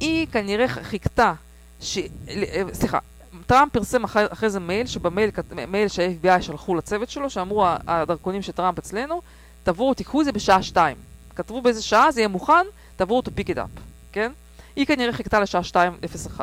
היא 0.00 0.26
כנראה 0.26 0.68
חיכתה, 0.68 1.32
ש... 1.80 1.98
אה, 2.28 2.62
סליחה, 2.72 2.98
טראמפ 3.46 3.72
פרסם 3.72 4.04
אחרי, 4.04 4.24
אחרי 4.30 4.50
זה 4.50 4.60
מייל, 4.60 4.86
שבמייל, 4.86 5.30
מייל 5.68 5.88
שה-FBI 5.88 6.42
שלחו 6.42 6.74
לצוות 6.74 7.10
שלו, 7.10 7.30
שאמרו 7.30 7.66
"ה- 7.66 7.76
הדרכונים 7.86 8.42
של 8.42 8.52
טראמפ 8.52 8.78
אצלנו, 8.78 9.22
תבואו, 9.64 9.94
תיקחו 9.94 10.20
את 10.20 10.24
זה 10.24 10.32
בשעה 10.32 10.62
שתיים. 10.62 10.96
כתבו 11.36 11.62
באיזה 11.62 11.82
שעה, 11.82 12.10
זה 12.12 12.20
יהיה 12.20 12.28
מוכן, 12.28 12.66
תבואו 12.96 13.20
to 13.22 13.28
pick 13.40 13.48
it 13.48 13.56
up, 13.56 13.80
כן? 14.12 14.32
היא 14.76 14.86
כנראה 14.86 15.12
חיכתה 15.12 15.40
לשעה 15.40 15.60
2.01, 15.64 16.40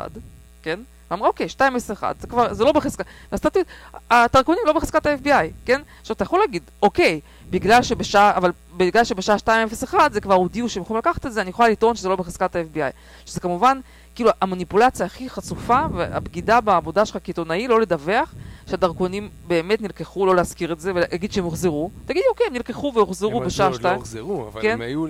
כן? 0.62 0.80
ואמרה, 1.10 1.28
אוקיי, 1.28 1.46
2.01, 1.58 1.60
זה 2.20 2.26
כבר, 2.26 2.54
זה 2.54 2.64
לא 2.64 2.72
בחזקת, 2.72 3.06
טוויט, 3.40 3.66
הדרכונים 4.10 4.60
לא 4.66 4.72
בחזקת 4.72 5.06
ה-FBI, 5.06 5.50
כן? 5.64 5.80
עכשיו, 6.00 6.14
אתה 6.16 6.22
יכול 6.24 6.40
להגיד, 6.40 6.62
אוקיי, 6.82 7.20
בגלל 7.50 7.82
שבשעה, 7.82 8.36
אבל 8.36 8.52
בגלל 8.76 9.04
שבשעה 9.04 9.36
2.01 9.36 9.94
זה 10.12 10.20
כבר 10.20 10.34
הודיעו 10.34 10.68
שהם 10.68 10.82
יכולים 10.82 10.98
לקחת 10.98 11.26
את 11.26 11.32
זה, 11.32 11.40
אני 11.40 11.50
יכולה 11.50 11.68
לטעון 11.68 11.96
שזה 11.96 12.08
לא 12.08 12.16
בחזקת 12.16 12.56
ה-FBI. 12.56 12.92
שזה 13.26 13.40
כמובן, 13.40 13.80
כאילו, 14.14 14.30
המניפולציה 14.40 15.06
הכי 15.06 15.30
חשופה 15.30 15.80
והבגידה 15.94 16.60
בעבודה 16.60 17.06
שלך 17.06 17.18
כעיתונאי, 17.24 17.68
לא 17.68 17.80
לדווח 17.80 18.34
שהדרכונים 18.70 19.28
באמת 19.46 19.80
נלקחו, 19.80 20.26
לא 20.26 20.36
להזכיר 20.36 20.72
את 20.72 20.80
זה, 20.80 20.92
ולהגיד 20.94 21.32
שהם 21.32 21.44
הוחזרו. 21.44 21.90
תגידי, 22.06 22.24
אוקיי, 22.30 22.46
הם 22.46 22.52
נלקחו 22.52 22.92
והוחזרו 22.94 23.40
הם 23.40 23.46
בשעה 23.46 23.66
עוד 23.66 23.74
לא 23.74 23.78
2. 23.78 23.94
הוחזרו, 23.94 24.48
אבל 24.48 24.62
כן. 24.62 24.70
הם 24.70 24.80
היו 24.80 25.06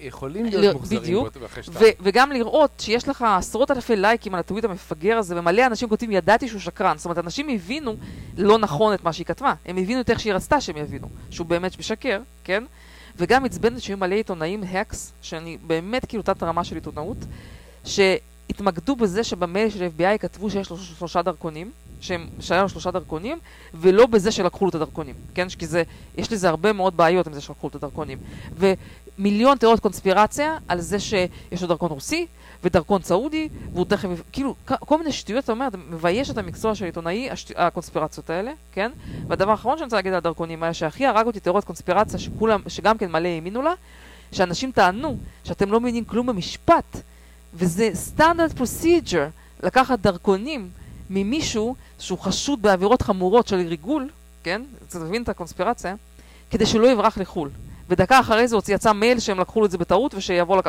יכולים 0.00 0.46
לא, 0.46 0.60
להיות 0.60 0.76
מוחזרים 0.76 1.02
בדיוק. 1.02 1.28
אחרי 1.46 1.62
שתיים. 1.62 1.94
וגם 2.00 2.32
לראות 2.32 2.70
שיש 2.78 3.08
לך 3.08 3.24
עשרות 3.38 3.70
אלפי 3.70 3.96
לייקים 3.96 4.34
על 4.34 4.40
הטוויט 4.40 4.64
המפגר 4.64 5.16
הזה, 5.16 5.38
ומלא 5.38 5.66
אנשים 5.66 5.88
כותבים, 5.88 6.10
ידעתי 6.10 6.48
שהוא 6.48 6.60
שקרן. 6.60 6.96
זאת 6.96 7.04
אומרת, 7.04 7.18
אנשים 7.18 7.48
הבינו 7.48 7.96
לא 8.38 8.58
נכון 8.58 8.94
את 8.94 9.04
מה 9.04 9.12
שהיא 9.12 9.26
כתבה. 9.26 9.54
הם 9.66 9.76
הבינו 9.76 10.00
את 10.00 10.10
איך 10.10 10.20
שהיא 10.20 10.32
רצתה 10.32 10.60
שהם 10.60 10.76
יבינו, 10.76 11.08
שהוא 11.30 11.46
באמת 11.46 11.78
משקר, 11.78 12.20
כן? 12.44 12.64
וגם 13.16 13.44
עצבנת 13.44 13.80
שהיו 13.80 13.96
מלא 13.96 14.14
עיתונאים, 14.14 14.62
הקס, 14.62 15.12
שאני 15.22 15.58
באמת 15.66 16.04
כאילו 16.04 16.22
תת 16.22 16.42
רמה 16.42 16.64
של 16.64 16.74
עיתונאות, 16.74 17.16
שהתמקדו 17.84 18.96
בזה 18.96 19.24
שבמייל 19.24 19.70
של 19.70 19.88
FBI 19.98 20.18
כתבו 20.18 20.50
שיש 20.50 20.70
לו 20.70 20.76
שלושה 20.76 21.22
דרכונים, 21.22 21.70
שהם, 22.00 22.26
שהיה 22.40 22.62
לו 22.62 22.68
שלושה 22.68 22.90
דרכונים, 22.90 23.38
ולא 23.74 24.06
בזה 24.06 24.32
שלקחו 24.32 24.64
לו 24.64 24.68
את 24.68 24.74
הדרכונים, 24.74 25.14
כן? 25.34 25.48
כי 25.48 25.66
זה, 25.66 25.82
יש 26.18 26.32
לזה 26.32 26.48
הרבה 26.48 26.72
מאוד 26.72 26.96
בעיות 26.96 27.26
עם 27.26 27.32
זה 27.32 27.40
שלקחו 27.40 27.66
לו 27.66 27.70
את 27.70 27.74
הדרכונים. 27.74 28.18
ומיליון 28.58 29.58
תיאוריות 29.58 29.80
קונספירציה 29.80 30.58
על 30.68 30.80
זה 30.80 31.00
שיש 31.00 31.62
לו 31.62 31.68
דרכון 31.68 31.90
רוסי, 31.90 32.26
ודרכון 32.64 33.02
סעודי, 33.02 33.48
והוא 33.72 33.84
תכף, 33.84 34.08
כאילו, 34.32 34.54
כל 34.64 34.98
מיני 34.98 35.12
שטויות, 35.12 35.44
אתה 35.44 35.52
אומר, 35.52 35.68
אתה 35.68 35.76
מבייש 35.76 36.30
את 36.30 36.38
המקצוע 36.38 36.74
של 36.74 36.84
עיתונאי, 36.84 37.30
השט... 37.30 37.52
הקונספירציות 37.56 38.30
האלה, 38.30 38.52
כן? 38.72 38.90
והדבר 39.26 39.50
האחרון 39.50 39.78
שאני 39.78 39.84
רוצה 39.84 39.96
להגיד 39.96 40.12
על 40.12 40.18
הדרכונים 40.18 40.62
היה 40.62 40.74
שהכי 40.74 41.06
הרג 41.06 41.26
אותי 41.26 41.40
תיאוריות 41.40 41.64
קונספירציה, 41.64 42.18
שכולם, 42.18 42.60
שגם 42.68 42.98
כן 42.98 43.12
מלא 43.12 43.28
האמינו 43.28 43.62
לה, 43.62 43.72
שאנשים 44.32 44.72
טענו 44.72 45.18
שאתם 45.44 45.72
לא 45.72 45.80
מבינים 45.80 46.04
כלום 46.04 46.26
במשפט, 46.26 46.96
וזה 47.54 47.90
סטנדרט 47.94 48.52
פרוסיג'ר 48.52 49.28
לקחת 49.62 49.98
דרכונים 49.98 50.68
ממישהו 51.10 51.74
שהוא 51.98 52.18
חשוד 52.18 52.62
בעבירות 52.62 53.02
חמורות 53.02 53.48
של 53.48 53.56
ריגול, 53.56 54.08
כן? 54.42 54.62
אתה 54.88 54.98
מבין 54.98 55.22
את 55.22 55.28
הקונספירציה? 55.28 55.94
כדי 56.50 56.66
שלא 56.66 56.86
יברח 56.86 57.18
לחו"ל. 57.18 57.50
ודקה 57.88 58.20
אחרי 58.20 58.48
זה 58.48 58.56
יצא 58.68 58.92
מייל 58.92 59.20
שהם 59.20 59.40
לקחו 59.40 59.60
לו 59.60 59.66
את 59.66 59.70
זה 59.70 59.78
בטעות 59.78 60.14
ושיעבור 60.14 60.56
לק... 60.56 60.66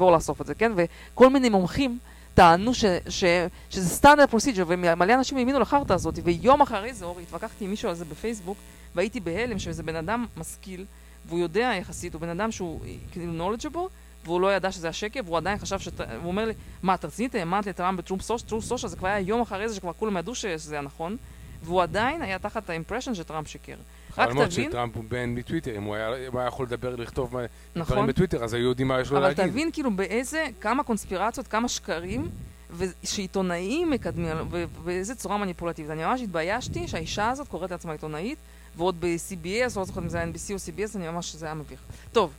לאסוף 0.00 0.40
את 0.40 0.46
זה, 0.46 0.54
כן? 0.54 0.72
וכל 0.76 1.30
מיני 1.30 1.48
מומחים 1.48 1.98
טענו 2.34 2.74
ש... 2.74 2.84
ש... 3.08 3.24
שזה 3.70 3.88
standard 3.88 4.30
procedure, 4.30 4.64
ומלא 4.68 5.14
אנשים 5.14 5.38
האמינו 5.38 5.60
לחרטא 5.60 5.92
הזאת, 5.92 6.18
ויום 6.24 6.60
אחרי 6.60 6.94
זה, 6.94 7.04
אורי, 7.04 7.22
התווכחתי 7.22 7.64
עם 7.64 7.70
מישהו 7.70 7.88
על 7.88 7.94
זה 7.94 8.04
בפייסבוק, 8.04 8.56
והייתי 8.94 9.20
בהלם 9.20 9.58
שזה 9.58 9.82
בן 9.82 9.96
אדם 9.96 10.26
משכיל, 10.36 10.84
והוא 11.28 11.38
יודע 11.38 11.72
יחסית, 11.80 12.14
הוא 12.14 12.20
בן 12.20 12.28
אדם 12.28 12.52
שהוא 12.52 12.80
כאילו 13.12 13.32
knowledgeable, 13.38 13.88
והוא 14.24 14.40
לא 14.40 14.54
ידע 14.54 14.72
שזה 14.72 14.88
השקר, 14.88 15.20
והוא 15.24 15.36
עדיין 15.36 15.58
חשב 15.58 15.78
ש... 15.78 15.88
הוא 15.98 16.28
אומר 16.28 16.44
לי, 16.44 16.52
מה, 16.82 16.94
אתה 16.94 17.06
רצינית 17.06 17.34
האמנת 17.34 17.66
לטראמפ 17.66 17.98
ב 17.98 18.02
Truth 18.02 18.20
Social? 18.20 18.42
Truth 18.42 18.60
Social, 18.60 18.84
זה 18.84 18.96
כבר 18.96 19.08
היה 19.08 19.20
יום 19.20 19.40
אחרי 19.40 19.68
זה 19.68 19.74
שכבר 19.74 19.92
כולם 19.92 20.16
ידעו 20.16 20.34
שזה 20.34 20.80
נכון, 20.80 21.16
והוא 21.62 21.82
עדיין 21.82 22.22
היה 22.22 22.38
תחת 22.38 22.70
ה 22.70 22.74
impression 22.74 23.14
שטראמפ 23.14 23.48
שיקר. 23.48 23.76
רק 24.18 24.30
תבין, 24.30 24.50
שטראמפ 24.50 24.96
הוא 24.96 25.04
בן 25.08 25.34
מטוויטר, 25.34 25.76
אם 25.76 25.82
הוא 25.82 25.94
היה 25.94 26.08
הוא 26.28 26.40
היה 26.40 26.48
יכול 26.48 26.66
לדבר, 26.66 26.96
לכתוב 26.96 27.34
מה- 27.34 27.40
דברים 27.40 27.48
נכון, 27.76 28.06
בטוויטר, 28.06 28.44
אז 28.44 28.54
היו 28.54 28.68
יודעים 28.68 28.88
מה 28.88 29.00
יש 29.00 29.10
לו 29.10 29.16
אבל 29.18 29.28
להגיד. 29.28 29.44
תבין 29.46 29.70
כאילו 29.72 29.90
באיזה, 29.96 30.46
כמה 30.60 30.82
קונספירציות, 30.82 31.46
כמה 31.48 31.68
שקרים, 31.68 32.28
ושעיתונאים 32.76 33.90
מקדמים, 33.90 34.36
ובאיזה 34.50 35.14
צורה 35.14 35.36
מניפולטיבית. 35.38 35.90
אני 35.90 36.04
ממש 36.04 36.20
התביישתי 36.20 36.88
שהאישה 36.88 37.30
הזאת 37.30 37.48
קוראת 37.48 37.70
לעצמה 37.70 37.92
עיתונאית, 37.92 38.38
ועוד 38.76 38.96
ב-CBS, 39.00 39.76
לא 39.76 39.84
זוכרת 39.84 40.02
אם 40.04 40.08
זה 40.08 40.18
היה 40.18 40.26
NBC 40.26 40.52
או 40.52 40.56
CBS, 40.56 40.96
אני 40.96 41.08
ממש, 41.08 41.34
זה 41.36 41.46
היה 41.46 41.54
מביך. 41.54 41.80
טוב, 42.12 42.32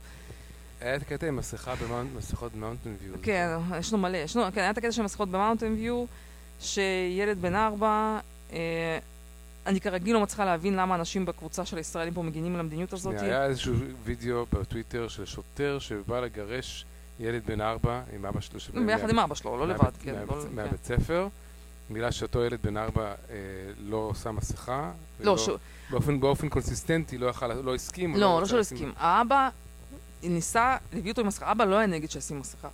היה 0.86 0.96
את 0.96 1.02
הקטע 1.02 1.26
עם 1.26 1.36
מסכה 1.36 1.74
במסכות 1.90 2.54
מאונטן 2.54 2.90
ויו. 3.02 3.14
כן, 3.22 3.48
יש 3.78 3.92
לנו 3.92 4.02
מלא, 4.02 4.16
יש 4.16 4.36
לנו, 4.36 4.52
כן, 4.54 4.60
היה 4.60 4.70
את 4.70 4.78
הקטע 4.78 4.92
של 4.92 5.02
מסכות 5.02 5.28
במאונטן 5.28 5.72
ויו, 5.72 6.04
שילד 6.60 7.38
בן 7.42 7.54
ארבע, 7.54 8.18
אה, 8.52 8.98
אני 9.66 9.80
כרגיל 9.80 10.14
לא 10.14 10.20
מצליחה 10.20 10.44
להבין 10.44 10.76
למה 10.76 10.94
אנשים 10.94 11.26
בקבוצה 11.26 11.64
של 11.64 11.76
הישראלים 11.76 12.14
פה 12.14 12.22
מגינים 12.22 12.54
על 12.54 12.60
המדיניות 12.60 12.92
הזאת. 12.92 13.14
היה 13.20 13.44
איזשהו 13.46 13.74
וידאו 14.04 14.46
בטוויטר 14.52 15.08
של 15.08 15.24
שוטר 15.24 15.78
שבא 15.78 16.20
לגרש 16.20 16.84
ילד 17.20 17.42
בן 17.46 17.60
ארבע 17.60 18.00
עם 18.12 18.26
אבא 18.26 18.40
שלו. 18.40 18.86
ביחד 18.86 19.02
מה- 19.04 19.10
עם 19.10 19.18
אבא 19.18 19.34
שלו, 19.34 19.56
לא 19.56 19.68
לבד, 19.68 19.90
כן. 20.02 20.14
מהבית- 20.14 20.36
לא- 20.36 20.42
כן. 20.42 20.56
מהבית 20.56 20.84
ספר, 20.84 21.28
בגלל 21.90 22.10
שאותו 22.10 22.44
ילד 22.44 22.58
בן 22.62 22.76
ארבע 22.76 23.04
אה, 23.30 23.34
לא 23.78 24.12
שם 24.22 24.36
מסכה. 24.36 24.92
לא, 25.20 25.38
שהוא- 25.38 25.56
באופן- 25.90 26.20
באופן 26.20 26.48
קונסיסטנטי 26.48 27.18
לא 27.18 27.26
יכל, 27.26 27.52
לא 27.52 27.74
הסכים. 27.74 28.16
לא, 28.16 28.40
לא 28.40 28.46
שלא 28.46 28.58
לשים- 28.60 28.76
הסכים. 28.76 28.92
האבא 28.96 29.48
ניסה, 30.22 30.76
הביא 30.92 31.10
אותו 31.10 31.20
עם 31.20 31.26
מסכה, 31.26 31.52
אבא 31.52 31.64
לא 31.64 31.76
היה 31.76 31.86
נגד 31.86 32.10
שישים 32.10 32.40
מסכה. 32.40 32.68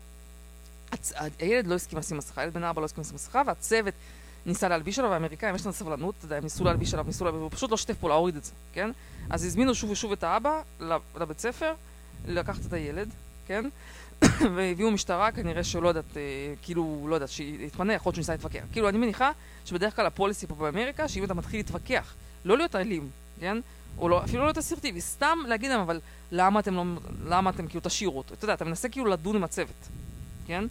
הצ- 0.93 1.13
הילד 1.39 1.67
לא 1.67 1.75
הסכים 1.75 1.99
לשים 1.99 2.17
מסכה, 2.19 2.41
הילד 2.41 2.55
בן 2.55 2.65
ארבע 2.65 2.81
לא 2.81 2.85
הסכים 2.85 3.01
לשים 3.03 3.15
מסכה, 3.15 3.43
והצוות 3.47 3.95
ניסה 4.47 4.69
להלביש 4.69 4.99
עליו, 4.99 5.11
והאמריקאים 5.11 5.55
יש 5.55 5.65
להם 5.67 5.73
סבלנות, 5.73 6.15
אתה 6.19 6.27
יודע, 6.27 6.37
הם 6.37 6.43
ניסו 6.43 6.65
להלביש 6.65 6.93
עליו, 6.95 7.07
ניסו 7.07 7.25
להלביש, 7.25 7.39
והוא 7.39 7.51
פשוט 7.51 7.71
לא 7.71 7.77
שיתף 7.77 7.99
פעולה, 7.99 8.15
הוריד 8.15 8.37
את 8.37 8.45
זה, 8.45 8.53
כן? 8.73 8.91
אז 9.31 9.45
הזמינו 9.45 9.75
שוב 9.75 9.91
ושוב 9.91 10.13
את 10.13 10.23
האבא 10.25 10.63
לב- 10.81 11.01
לבית 11.21 11.41
ספר, 11.41 11.75
לקחת 12.29 12.61
את 12.67 12.73
הילד, 12.73 13.09
כן? 13.47 13.65
והביאו 14.57 14.91
משטרה, 14.91 15.33
כנראה 15.33 15.65
שלא 15.65 15.89
יודעת, 15.89 16.17
אה, 16.17 16.23
כאילו, 16.63 17.07
לא 17.09 17.15
יודעת, 17.15 17.29
שיתפנה, 17.29 17.93
יכול 17.93 18.13
להיות 18.15 18.25
שהוא 18.25 18.33
להתווכח. 18.35 18.63
כאילו, 18.73 18.89
אני 18.89 18.99
מניחה 18.99 19.31
שבדרך 19.65 19.97
כלל 19.97 20.07
הפוליסי 20.07 20.47
פה 20.47 20.55
באמריקה, 20.55 21.09
שאם 21.09 21.25
אתה 21.25 21.35
מתחיל 21.35 21.61
להתווכח, 21.61 22.15
לא 22.45 22.57
להיות 22.57 22.77
אלים, 22.77 23.11
כן? 23.41 23.59
או 23.99 24.09
לא, 24.09 24.25
אפילו 24.25 24.47
לא 24.47 24.53
אסרטיבי, 24.59 25.01
סתם 25.01 25.39
להגיד 25.49 25.71
להם, 25.71 25.81
אבל 25.81 26.01
למה 26.33 26.61
אתם 26.61 26.75
לא, 26.75 26.85
למה 27.25 27.51
אתם 27.51 27.67
כאילו 27.67 27.81
תשאירו 27.85 28.19
אותו? 28.19 28.35
אתה 28.35 28.45
יודע, 28.45 28.55
אתה 28.55 28.65
מנסה 28.65 28.89
כאילו 28.89 29.07
לדון 29.07 29.37
עם 29.37 29.45
הצוות, 29.45 29.89
כן? 30.47 30.65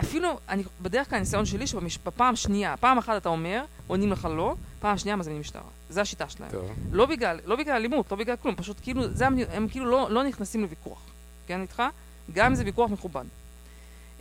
אפילו, 0.00 0.38
אני, 0.48 0.62
בדרך 0.82 1.10
כלל 1.10 1.16
הניסיון 1.16 1.46
שלי, 1.46 1.66
שבפעם 1.66 2.36
שנייה, 2.36 2.76
פעם 2.76 2.98
אחת 2.98 3.16
אתה 3.16 3.28
אומר, 3.28 3.64
עונים 3.86 4.12
לך 4.12 4.28
לא, 4.36 4.54
פעם 4.80 4.98
שנייה 4.98 5.16
מזמינים 5.16 5.40
משטרה. 5.40 5.62
זה 5.90 6.00
השיטה 6.00 6.28
שלהם. 6.28 6.50
טוב. 6.50 6.70
לא 6.92 7.06
בגלל, 7.06 7.40
לא 7.44 7.56
בגלל 7.56 7.74
אלימות, 7.76 8.10
לא 8.10 8.16
בגלל 8.16 8.36
כלום, 8.36 8.54
פשוט 8.54 8.76
כאילו, 8.82 9.08
זה, 9.14 9.26
המד- 9.26 9.50
הם 9.52 9.68
כאילו 9.68 9.86
לא, 9.86 10.10
לא 10.10 10.24
נכנסים 10.24 10.60
לוויכוח, 10.62 10.98
כן 11.46 11.60
איתך? 11.62 11.82
גם 12.32 12.46
אם 12.46 12.54
זה 12.54 12.64
ויכוח 12.64 12.90
מכובד. 12.90 13.24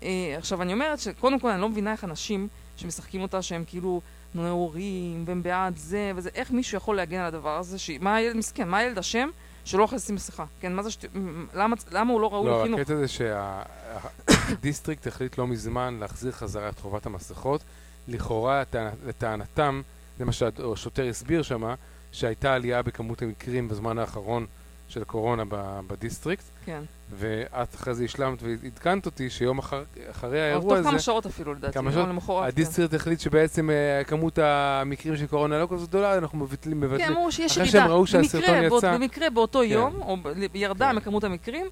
אה, 0.04 0.36
עכשיו, 0.38 0.62
אני 0.62 0.74
אומרת 0.74 1.00
שקודם 1.00 1.40
כל 1.40 1.50
אני 1.50 1.62
לא 1.62 1.70
מבינה 1.70 1.92
איך 1.92 2.04
אנשים 2.04 2.48
שמשחקים 2.78 3.22
אותה 3.22 3.42
שהם 3.42 3.64
כאילו 3.68 4.02
נאורים, 4.44 5.24
והם 5.28 5.44
בעד 5.44 5.78
זה 5.78 6.12
וזה, 6.16 6.30
איך 6.36 6.52
מישהו 6.52 6.78
יכול 6.78 6.96
להגן 6.96 7.20
על 7.20 7.26
הדבר 7.26 7.58
הזה, 7.58 7.80
ש... 7.80 7.90
מה 8.02 8.16
הילד 8.16 8.36
מסכן, 8.38 8.70
מה 8.70 8.78
הילד 8.78 8.98
אשם 8.98 9.30
שלא 9.66 9.84
יכול 9.84 9.96
לשים 9.96 10.16
מסכה, 10.16 10.46
כן, 10.60 10.74
מה 10.76 10.84
זה 10.84 10.92
שט... 10.92 11.06
למה, 11.54 11.76
למה 11.92 12.14
הוא 12.14 12.22
לא 12.22 12.34
ראוי 12.34 12.48
לא, 12.48 12.60
לחינוך? 12.62 12.80
הקטע 12.80 12.96
זה 12.96 13.08
שה 13.08 13.62
district 13.62 15.08
החליט 15.08 15.38
לא 15.38 15.48
מזמן 15.48 15.98
להחזיר 16.00 16.32
חזרה 16.32 16.70
את 16.70 16.80
חובת 16.80 17.06
המסכות. 17.06 17.62
לכאורה, 18.08 18.62
לטענ- 18.64 19.08
לטענתם, 19.08 19.82
זה 20.18 20.26
מה 20.26 20.32
שהשוטר 20.32 21.08
הסביר 21.10 21.42
שמה, 21.42 21.76
שהייתה 22.12 22.54
עלייה 22.54 22.82
בכמות 22.82 23.22
המקרים 23.22 23.68
בזמן 23.68 23.98
האחרון 23.98 24.46
של 24.90 25.02
הקורונה 25.02 25.44
ב- 25.50 25.80
ב 25.88 25.93
district, 25.93 26.44
כן. 26.68 26.82
ואת 27.20 27.76
אחרי 27.76 27.94
זה 27.96 28.04
השלמת 28.04 28.40
ועדכנת 28.44 29.06
אותי 29.06 29.30
שיום 29.30 29.58
אחר, 29.60 29.84
אחרי 30.12 30.42
האירוע 30.42 30.78
הזה, 30.78 30.90
כמה 30.90 31.00
שעות 31.00 31.26
אפילו 31.26 31.54
לדעתי, 31.54 31.74
כמה 31.74 31.92
שעות? 31.92 32.08
למחרת, 32.10 32.42
כן. 32.42 32.48
ה 32.48 32.53
district 32.53 32.94
החליט 32.94 33.20
שבעצם 33.20 33.70
אה, 33.70 34.04
כמות 34.04 34.40
המקרים 34.42 35.18
של 35.18 35.28
קורונה 35.28 35.60
לא 35.60 35.68
כזאת 35.72 35.90
גדולה, 35.90 36.18
אנחנו 36.18 36.38
מבטלים, 36.38 36.80
כן, 36.80 36.88
מבטלים. 36.88 37.12
אמרו 37.12 37.32
שיש 37.32 37.52
אחרי 37.52 37.64
ירידה. 37.64 37.80
שהם 37.80 37.92
ראו 37.92 38.08
שהסרטון 38.08 38.50
במקרה, 38.50 38.70
באות- 38.70 38.84
יצא. 38.84 38.98
במקרה 38.98 39.30
באותו 39.30 39.60
כן. 39.60 39.66
יום, 39.66 40.02
או 40.02 40.18
ירדה 40.54 40.90
כן. 40.90 40.96
מכמות 40.96 41.24
המקרים, 41.24 41.66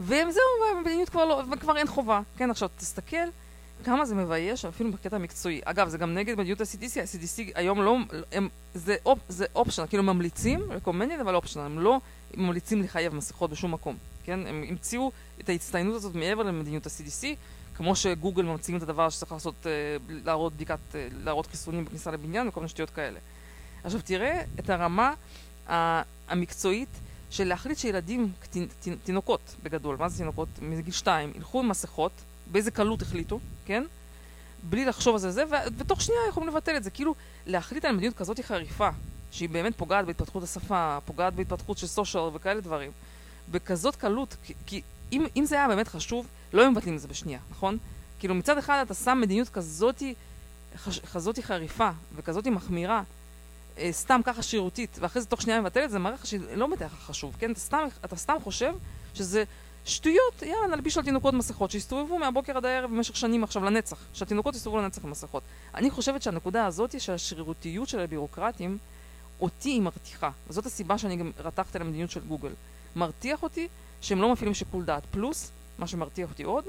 והם 0.00 0.30
זהו, 0.30 0.42
והמדיניות 0.74 1.08
כבר 1.08 1.24
לא, 1.24 1.42
וכבר 1.52 1.76
אין 1.76 1.86
חובה. 1.86 2.20
כן, 2.36 2.50
עכשיו, 2.50 2.68
תסתכל 2.76 3.16
כמה 3.84 4.04
זה 4.04 4.14
מבייש, 4.14 4.64
אפילו 4.64 4.92
בקטע 4.92 5.16
המקצועי. 5.16 5.60
אגב, 5.64 5.88
זה 5.88 5.98
גם 5.98 6.14
נגד 6.14 6.34
מדיניות 6.34 6.60
ה-CDC, 6.60 7.00
ה-CDC 7.00 7.52
היום 7.54 7.82
לא, 7.82 7.96
הם, 8.32 8.48
זה, 8.74 8.96
אופ, 9.06 9.18
זה 9.28 9.46
אופשנל, 9.54 9.86
כאילו 9.86 10.02
ממליצים, 10.02 10.60
recommended, 10.84 11.20
אבל 11.20 11.34
אופשנל, 11.34 11.62
הם 11.62 11.78
לא 11.78 11.98
ממליצים 12.36 12.82
לחייב 12.82 13.14
מסכות 13.14 13.50
בשום 13.50 13.72
מקום, 13.74 13.96
כן? 14.24 14.46
הם 14.46 14.64
המציאו 14.68 15.12
את 15.40 15.48
ההצטיינות 15.48 15.94
הזאת 15.94 16.14
מעבר 16.14 16.42
למדיניות 16.42 16.86
ה-CDC, 16.86 17.26
כמו 17.76 17.96
שגוגל 17.96 18.42
ממציאים 18.42 18.78
את 18.78 18.82
הדבר 18.82 19.10
שצריך 19.10 19.32
לעשות, 19.32 19.66
אה, 19.66 19.70
להראות 20.08 20.52
בדיקת, 20.52 20.78
אה, 20.94 21.08
להראות 21.24 21.46
חיסונים 21.46 21.84
בכניסה 21.84 22.10
לבניין 22.10 22.48
וכל 22.48 22.60
מיני 22.60 22.68
שטויות 22.68 22.90
כאלה. 22.90 23.18
עכשיו 23.84 24.00
תראה 24.04 24.42
את 24.58 24.70
הרמה 24.70 25.14
המקצועית 26.28 26.88
של 27.30 27.44
להחליט 27.44 27.78
שילדים, 27.78 28.32
תינוקות 29.04 29.40
בגדול, 29.62 29.96
מה 29.96 30.08
זה 30.08 30.18
תינוקות? 30.18 30.48
מגיל 30.62 30.92
שתיים, 30.92 31.32
ילכו 31.36 31.60
עם 31.60 31.68
מסכות, 31.68 32.12
באיזה 32.52 32.70
קלות 32.70 33.02
החליטו, 33.02 33.40
כן? 33.64 33.84
בלי 34.62 34.84
לחשוב 34.84 35.14
על 35.14 35.20
זה 35.20 35.30
זה, 35.30 35.44
ותוך 35.76 36.00
שנייה 36.00 36.20
יכולים 36.28 36.48
לבטל 36.48 36.76
את 36.76 36.84
זה. 36.84 36.90
כאילו, 36.90 37.14
להחליט 37.46 37.84
על 37.84 37.92
מדיניות 37.92 38.16
כזאת 38.16 38.40
חריפה, 38.40 38.88
שהיא 39.30 39.48
באמת 39.48 39.76
פוגעת 39.76 40.06
בהתפתחות 40.06 40.42
השפה, 40.42 40.98
פוגעת 41.04 41.34
בהתפתחות 41.34 41.78
של 41.78 41.86
סושיאל 41.86 42.22
וכאלה 42.32 42.60
דברים, 42.60 42.90
בכזאת 43.50 43.96
קלות, 43.96 44.36
כי, 44.44 44.54
כי 44.66 44.82
אם, 45.12 45.26
אם 45.36 45.44
זה 45.44 45.54
היה 45.54 45.68
באמת 45.68 45.88
חשוב, 45.88 46.26
לא 46.52 46.62
היו 46.62 46.70
מבטלים 46.70 46.94
את 46.96 47.00
זה 47.00 47.08
בשנייה, 47.08 47.38
נכון? 47.50 47.78
כאילו 48.18 48.34
מצד 48.34 48.58
אחד 48.58 48.82
אתה 48.86 48.94
שם 48.94 49.18
מדיניות 49.20 49.48
כזאתי, 49.48 50.14
חש- 50.76 51.00
כזאתי 51.00 51.42
חריפה 51.42 51.90
וכזאתי 52.14 52.50
מחמירה, 52.50 53.02
אה, 53.78 53.88
סתם 53.92 54.20
ככה 54.24 54.42
שרירותית, 54.42 54.96
ואחרי 55.00 55.22
זה 55.22 55.28
תוך 55.28 55.42
שנייה 55.42 55.60
מבטל 55.60 55.84
את 55.84 55.90
זה, 55.90 55.98
מראה 55.98 56.14
לך 56.14 56.26
שלא 56.26 56.68
לך 56.80 56.92
חשוב, 57.06 57.36
כן? 57.38 57.52
אתה 57.52 57.60
סתם, 57.60 57.86
אתה 58.04 58.16
סתם 58.16 58.36
חושב 58.44 58.74
שזה 59.14 59.44
שטויות, 59.84 60.42
יאללה, 60.42 60.76
נלביש 60.76 60.98
על 60.98 61.04
תינוקות 61.04 61.34
מסכות, 61.34 61.70
שיסתובבו 61.70 62.18
מהבוקר 62.18 62.56
עד 62.56 62.64
הערב 62.64 62.90
במשך 62.90 63.16
שנים 63.16 63.44
עכשיו 63.44 63.64
לנצח, 63.64 63.96
שהתינוקות 64.12 64.54
יסתובבו 64.54 64.78
לנצח 64.78 65.04
עם 65.04 65.10
מסכות. 65.10 65.42
אני 65.74 65.90
חושבת 65.90 66.22
שהנקודה 66.22 66.66
הזאת 66.66 67.00
של 67.00 67.12
השרירותיות 67.12 67.88
של 67.88 68.00
הבירוקרטים, 68.00 68.78
אותי 69.40 69.68
היא 69.68 69.82
מרתיחה. 69.82 70.30
וזאת 70.48 70.66
הסיבה 70.66 70.98
שאני 70.98 71.16
גם 71.16 71.30
רתחתי 71.38 71.78
על 71.78 71.82
המדיניות 71.82 72.10
של 72.10 72.20
גוגל. 72.20 72.52
מרתיח 72.96 73.42
אותי 73.42 73.68
שהם 74.00 74.20
לא 74.20 74.32
מפעילים 74.32 74.54
שיקול 74.54 74.84
דעת. 74.84 75.02
פלוס, 75.10 75.50
מה 75.78 75.86
שמרתיח 75.86 76.30
אותי 76.30 76.42
עוד, 76.42 76.64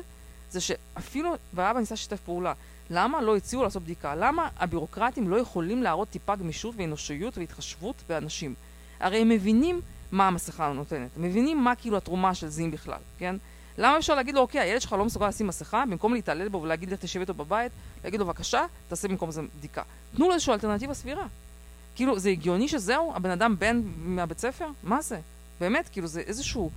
זה 0.52 0.62
שאפילו, 0.62 1.34
והאבא 1.54 1.80
ניסה 1.80 1.94
לשתף 1.94 2.20
פעולה, 2.20 2.54
למה 2.90 3.22
לא 3.22 3.36
הציעו 3.36 3.64
לעשות 3.64 3.84
בדיקה? 3.84 4.16
למה 4.16 4.50
הבירוקרטים 4.58 5.30
לא 5.30 5.36
יכולים 5.36 5.84
להראות 5.84 6.10
טיפה 6.10 6.36
גמישות 6.36 6.76
ואנושיות 6.78 7.38
והתחשבות 7.38 7.96
באנשים? 8.10 8.54
הרי 9.00 9.18
הם 9.18 9.30
מבינים 9.30 9.82
מה 10.12 10.28
המסכה 10.28 10.74
נותנת, 10.74 11.10
הם 11.16 11.24
מבינים 11.24 11.64
מה 11.64 11.76
כאילו 11.76 11.98
התרומה 11.98 12.36
של 12.36 12.48
זים 12.48 12.72
בכלל, 12.72 13.00
כן? 13.18 13.36
למה 13.78 13.98
אפשר 13.98 14.16
להגיד 14.16 14.36
לו, 14.36 14.42
אוקיי, 14.42 14.62
הילד 14.62 14.82
שלך 14.82 14.94
לא 14.94 15.06
מסוגל 15.06 15.28
לשים 15.28 15.48
מסכה, 15.48 15.84
במקום 15.90 16.14
להתעלל 16.14 16.50
בו 16.50 16.62
ולהגיד 16.62 16.92
לך 16.92 17.00
תשב 17.00 17.20
איתו 17.20 17.34
בבית, 17.34 17.72
להגיד 18.04 18.20
לו, 18.20 18.26
בבקשה, 18.26 18.66
תעשה 18.88 19.08
במקום 19.08 19.32
זה 19.32 19.42
בדיקה. 19.58 19.84
תנו 20.16 20.28
לו 20.28 20.34
איזושהי 20.34 20.54
אלטרנטיבה 20.54 20.94
סבירה. 20.94 21.26
כאילו, 21.96 22.20
זה 22.20 22.30
הגיוני 22.30 22.68
שזהו, 22.68 23.14
הבן 23.16 23.30
אדם 23.30 23.56
בן 23.60 23.82
מהבית 23.98 24.40
ספר? 24.40 24.68
מה 24.84 25.02
זה? 25.02 25.20
באמת, 25.60 25.90
כאילו, 25.90 26.08
זה 26.08 26.22
איזשהו... 26.22 26.72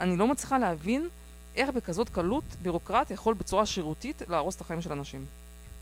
אני 0.00 0.16
לא 0.16 0.26
מצליחה 0.26 0.58
להבין 0.58 1.08
איך 1.56 1.70
בכזאת 1.70 2.08
קלות 2.08 2.44
בירוקרט 2.62 3.10
יכול 3.10 3.34
בצורה 3.34 3.66
שירותית 3.66 4.22
להרוס 4.28 4.56
את 4.56 4.60
החיים 4.60 4.82
של 4.82 4.92
אנשים. 4.92 5.24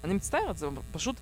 אני 0.04 0.14
מצטערת, 0.14 0.58
זה 0.58 0.66
פשוט... 0.92 1.16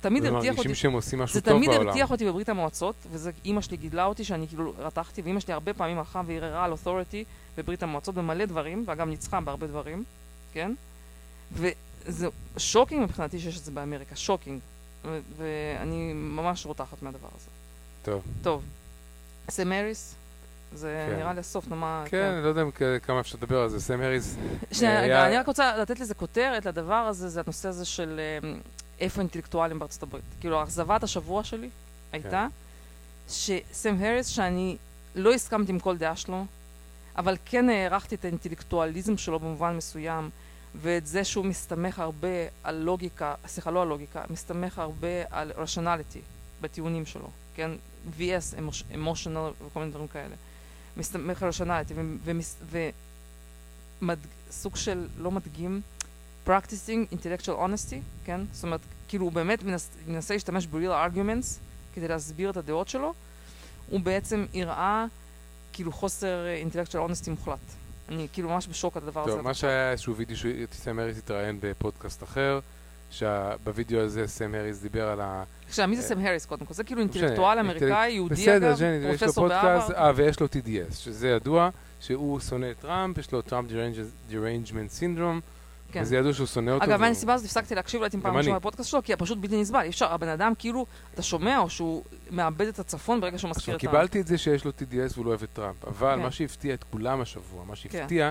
תמיד 0.00 0.24
הרתיח 0.24 0.36
אותי... 0.36 0.50
ומרגישים 0.50 0.74
שהם 0.74 0.92
עושים 0.92 1.18
משהו 1.18 1.34
זה 1.34 1.40
טוב 1.40 1.54
תמיד 1.54 1.70
בעולם. 1.70 1.88
הרתיח 1.88 2.10
אותי 2.10 2.24
בברית 2.24 2.48
המועצות, 2.48 2.94
וזה 3.10 3.30
אימא 3.44 3.60
שלי 3.60 3.76
גידלה 3.76 4.04
אותי, 4.04 4.24
שאני 4.24 4.48
כאילו 4.48 4.74
רתחתי, 4.78 5.22
ואימא 5.22 5.40
שלי 5.40 5.54
הרבה 5.54 5.74
פעמים 5.74 5.98
הלכה 5.98 6.22
וערערה 6.26 6.64
על 6.64 6.72
authority 6.72 7.24
בברית 7.56 7.82
המועצות 7.82 8.14
במלא 8.14 8.44
דברים, 8.44 8.84
ואגב 8.86 9.08
ניצחה 9.08 9.40
בהרבה 9.40 9.66
דברים, 9.66 10.04
כן? 10.52 10.72
וזה 11.52 12.28
shocking 12.56 13.02
מבחינתי 13.02 13.40
שיש 13.40 13.58
את 13.58 13.64
זה 13.64 13.70
באמריקה, 13.70 14.16
shocking. 14.16 14.60
ואני 15.36 16.12
ממש 16.12 16.66
רותחת 16.66 17.02
מהדבר 17.02 17.28
הזה. 17.36 17.48
טוב. 18.02 18.22
טוב, 18.42 18.62
סם 19.50 19.72
האריס, 19.72 20.14
זה 20.74 21.06
כן. 21.10 21.16
נראה 21.16 21.32
לי 21.32 21.40
הסוף, 21.40 21.68
נו 21.68 21.76
מה... 21.76 22.04
כן, 22.06 22.22
אני 22.24 22.42
לא 22.44 22.48
יודע 22.48 22.62
כמה 23.02 23.20
אפשר 23.20 23.38
לדבר 23.38 23.58
על 23.60 23.68
זה. 23.68 23.80
סם 23.80 24.00
האריס, 24.00 24.36
רגע, 24.72 24.88
היה- 25.00 25.26
אני 25.26 25.36
רק 25.36 25.46
רוצה 25.46 25.76
לתת 25.76 26.00
לזה 26.00 26.14
כותרת 26.14 26.66
לדבר 26.66 26.94
הזה, 26.94 27.28
זה 27.28 27.40
הנושא 27.44 27.68
הזה 27.68 27.84
של 27.84 28.20
אה, 28.42 28.50
איפה 29.00 29.20
אינטלקטואלים 29.20 29.78
בארצות 29.78 30.02
הברית. 30.02 30.24
כאילו, 30.40 30.62
אכזבת 30.62 31.02
השבוע 31.02 31.44
שלי 31.44 31.68
הייתה 32.12 32.46
שסם 33.28 33.96
האריס, 34.00 34.26
שאני 34.26 34.76
לא 35.14 35.32
הסכמתי 35.34 35.72
עם 35.72 35.78
כל 35.78 35.96
דעה 35.96 36.16
שלו, 36.16 36.44
אבל 37.16 37.36
כן 37.44 37.68
הערכתי 37.68 38.14
את 38.14 38.24
האינטלקטואליזם 38.24 39.16
שלו 39.16 39.38
במובן 39.38 39.76
מסוים, 39.76 40.30
ואת 40.74 41.06
זה 41.06 41.24
שהוא 41.24 41.44
מסתמך 41.44 41.98
הרבה 41.98 42.28
על 42.64 42.76
לוגיקה, 42.76 43.34
סליחה, 43.46 43.70
לא 43.70 43.82
על 43.82 43.88
לוגיקה, 43.88 44.22
מסתמך 44.30 44.78
הרבה 44.78 45.22
על 45.30 45.52
רשנליטי 45.56 46.20
בטיעונים 46.60 47.06
שלו, 47.06 47.30
כן? 47.54 47.70
VS, 48.18 48.58
emotional 48.92 49.64
וכל 49.66 49.80
מיני 49.80 49.90
דברים 49.90 50.08
כאלה. 50.08 50.34
מסתמך 50.96 51.42
על 51.42 51.48
רשנליטי, 51.48 51.94
וסוג 54.50 54.76
של, 54.76 55.08
לא 55.18 55.30
מדגים, 55.30 55.80
practicing 56.46 57.14
intellectual 57.14 57.58
honesty, 57.58 58.00
כן? 58.24 58.40
זאת 58.52 58.64
אומרת, 58.64 58.80
כאילו 59.08 59.24
הוא 59.24 59.32
באמת 59.32 59.62
מנס, 59.62 59.90
מנסה 60.06 60.34
להשתמש 60.34 60.66
ב-real 60.66 61.10
arguments 61.14 61.46
כדי 61.94 62.08
להסביר 62.08 62.50
את 62.50 62.56
הדעות 62.56 62.88
שלו, 62.88 63.14
הוא 63.88 64.00
בעצם 64.00 64.46
הראה 64.54 65.06
כאילו 65.72 65.92
חוסר 65.92 66.46
אה, 66.46 66.62
intellectual 66.62 67.10
honesty 67.10 67.30
מוחלט. 67.30 67.58
אני 68.10 68.26
כאילו 68.32 68.48
ממש 68.48 68.68
בשוק 68.68 68.96
על 68.96 69.02
הדבר 69.02 69.22
הזה. 69.22 69.30
טוב, 69.32 69.40
מה 69.40 69.54
שהיה 69.54 69.92
איזשהו 69.92 70.16
וידאו 70.16 70.36
שסם 70.36 70.98
האריס 70.98 71.18
התראיין 71.18 71.58
בפודקאסט 71.62 72.22
אחר, 72.22 72.60
שבווידאו 73.10 74.00
הזה 74.00 74.26
סם 74.26 74.54
האריס 74.54 74.78
דיבר 74.82 75.08
על 75.08 75.20
ה... 75.20 75.44
עכשיו, 75.68 75.88
מי 75.88 75.96
זה 75.96 76.02
אה, 76.02 76.08
סם 76.08 76.18
האריס 76.18 76.46
קודם 76.46 76.66
כל? 76.66 76.74
זה 76.74 76.84
כאילו 76.84 77.00
לא 77.00 77.04
אינטלקטואל 77.04 77.58
אינטל- 77.58 77.60
אמריקאי, 77.60 78.10
יהודי 78.12 78.34
בסדר, 78.34 78.68
אגב, 78.70 78.78
ג'ני, 78.80 78.96
יש 78.96 79.04
לו 79.04 79.18
פרופסור 79.18 79.44
פודקאסט, 79.48 79.88
בהרווארד. 79.90 79.94
אה, 80.06 80.12
ויש 80.16 80.40
לו 80.40 80.46
TDS, 80.46 80.94
שזה 80.94 81.28
ידוע, 81.28 81.70
שהוא 82.00 82.40
שונא 82.40 82.70
את 82.70 82.78
טראמפ, 82.80 83.18
יש 83.18 83.32
לו 83.32 83.42
Trump 83.42 83.70
derangement 84.30 85.00
syndrome, 85.00 85.40
כן. 85.92 86.00
וזה 86.02 86.16
ידוע 86.16 86.32
שהוא 86.32 86.46
שונא 86.46 86.70
אותו. 86.70 86.84
אגב, 86.84 86.92
והוא- 87.00 87.08
מהסיבה 87.08 87.34
הזאת 87.34 87.46
הפסקתי 87.46 87.74
להקשיב 87.74 88.02
לעתים 88.02 88.20
פעם 88.20 88.30
גם 88.32 88.38
ראשונה. 88.38 88.58
בפודקאסט 88.58 88.90
שלו, 88.90 89.02
כי 89.02 89.16
פשוט 89.16 89.38
בלתי 89.38 89.60
נסבל. 89.60 89.80
אי 89.82 89.88
אפשר, 89.88 90.12
הבן 90.12 90.28
אדם 90.28 90.52
כאילו, 90.58 90.86
אתה 91.14 91.22
שומע 91.22 91.58
או 91.58 91.70
שהוא 91.70 92.02
מאבד 92.30 92.66
את 92.66 92.78
הצפון 92.78 93.20
ברגע 93.20 93.38
שהוא 93.38 93.50
מזכיר 93.50 93.76
את 93.76 93.80
טראמפ. 93.80 93.94
קיבלתי 93.96 94.20
את 94.20 94.26
זה 94.26 94.38
שיש 94.38 94.64
לו 94.64 94.70
TDS 94.70 95.12
והוא 95.14 95.24
לא 95.24 95.30
אוהב 95.30 95.42
את 95.42 95.48
טראמפ, 95.52 95.84
אבל 95.84 96.14
כן. 96.16 96.22
מה 96.22 96.30
שהפתיע 96.30 96.74
את 96.74 96.84
כולם 96.90 97.20
השבוע, 97.20 97.64
מה 97.64 97.74
כן. 97.76 97.76
שהפתיע, 97.76 98.30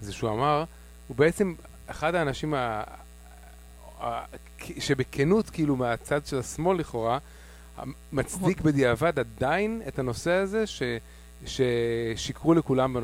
זה 0.00 0.12
שהוא 0.12 0.30
אמר, 0.30 0.64
הוא 1.08 1.16
בעצם 1.16 1.54
אחד 1.86 2.14
האנשים 2.14 2.54
ה- 2.54 2.82
ה- 4.02 4.24
שבכנות, 4.78 5.50
כאילו, 5.50 5.76
מהצד 5.76 6.26
של 6.26 6.38
השמאל 6.38 6.78
לכאורה, 6.78 7.18
מצדיק 8.12 8.60
בדיעבד 8.60 9.12
עדיין 9.18 9.82
את 9.88 9.98
הנושא 9.98 10.30
הזה 10.30 10.66
ש... 10.66 10.82
ששיקרו 11.46 12.54
לכולם 12.54 12.96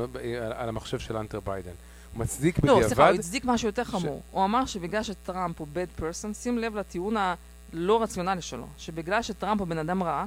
על 0.55 0.69
המחשב 0.69 0.99
של 0.99 1.17
אנטר 1.17 1.39
ביידן. 1.39 1.71
מצדיק 2.15 2.59
לא, 2.63 2.73
סליחה, 2.73 2.95
בדיעבד, 2.95 3.11
הוא 3.11 3.19
הצדיק 3.19 3.45
משהו 3.45 3.67
יותר 3.67 3.83
חמור. 3.83 4.21
הוא 4.31 4.45
אמר 4.45 4.65
שבגלל 4.65 5.03
שטראמפ 5.03 5.59
הוא 5.59 5.67
bad 5.73 6.01
person, 6.01 6.33
שים 6.33 6.57
לב 6.57 6.75
לטיעון 6.75 7.15
הלא 7.17 8.03
רציונלי 8.03 8.41
שלו, 8.41 8.67
שבגלל 8.77 9.21
שטראמפ 9.21 9.59
הוא 9.59 9.67
בן 9.67 9.77
אדם 9.77 10.03
רע, 10.03 10.25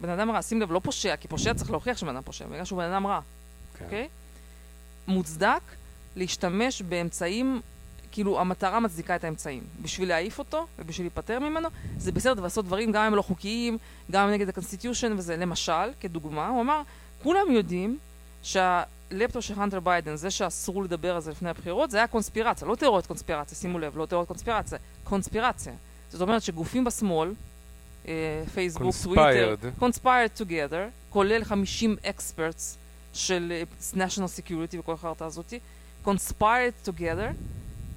בן 0.00 0.08
אדם 0.08 0.30
רע, 0.30 0.42
שים 0.42 0.60
לב, 0.60 0.72
לא 0.72 0.80
פושע, 0.84 1.16
כי 1.16 1.28
פושע 1.28 1.54
צריך 1.54 1.70
להוכיח 1.70 1.96
שבן 1.96 2.16
אדם 2.16 2.22
פושע, 2.22 2.46
בגלל 2.46 2.64
שהוא 2.64 2.82
בן 2.82 2.92
אדם 2.92 3.06
רע, 3.06 3.20
כן. 3.78 3.84
אוקיי? 3.84 4.08
מוצדק 5.06 5.60
להשתמש 6.16 6.82
באמצעים, 6.82 7.60
כאילו 8.12 8.40
המטרה 8.40 8.80
מצדיקה 8.80 9.16
את 9.16 9.24
האמצעים. 9.24 9.62
בשביל 9.82 10.08
להעיף 10.08 10.38
אותו 10.38 10.66
ובשביל 10.78 11.04
להיפטר 11.04 11.38
ממנו, 11.38 11.68
זה 11.98 12.12
בסדר 12.12 12.42
לעשות 12.42 12.64
דברים 12.64 12.92
גם 12.92 13.04
אם 13.04 13.14
לא 13.14 13.22
חוקיים, 13.22 13.78
גם 14.10 14.30
נגד 14.30 14.48
ה 14.48 14.53
constitution 14.53 15.12
וזה. 15.16 15.36
למשל, 15.36 15.92
כדוגמה, 16.00 16.48
הוא 16.48 16.60
אמר, 16.60 16.82
כולם 17.22 17.50
יודעים 17.50 17.98
שהלפטופ 19.10 19.44
של 19.44 19.54
הנטר 19.56 19.80
ביידן, 19.80 20.16
זה 20.16 20.30
שאסור 20.30 20.82
לדבר 20.84 21.14
על 21.14 21.20
זה 21.20 21.30
לפני 21.30 21.50
הבחירות, 21.50 21.90
זה 21.90 21.96
היה 21.96 22.06
קונספירציה, 22.06 22.68
לא 22.68 22.74
תיאוריית 22.74 23.06
קונספירציה, 23.06 23.58
שימו 23.58 23.78
לב, 23.78 23.96
לא 23.98 24.06
תיאוריית 24.06 24.28
קונספירציה, 24.28 24.78
קונספירציה. 25.04 25.72
זאת 26.10 26.20
אומרת 26.20 26.42
שגופים 26.42 26.84
בשמאל, 26.84 27.32
אה, 28.08 28.12
פייסבוק, 28.54 28.94
טוויטר, 29.02 29.54
Conspired. 29.80 30.40
together, 30.40 30.74
כולל 31.10 31.44
50 31.44 31.96
experts 32.04 32.62
של 33.12 33.52
אה, 33.52 33.62
national 34.06 34.40
security 34.48 34.78
וכל 34.78 34.92
החרטה 34.92 35.26
הזאתי, 35.26 35.58
conspired 36.06 36.88
together, 36.88 37.32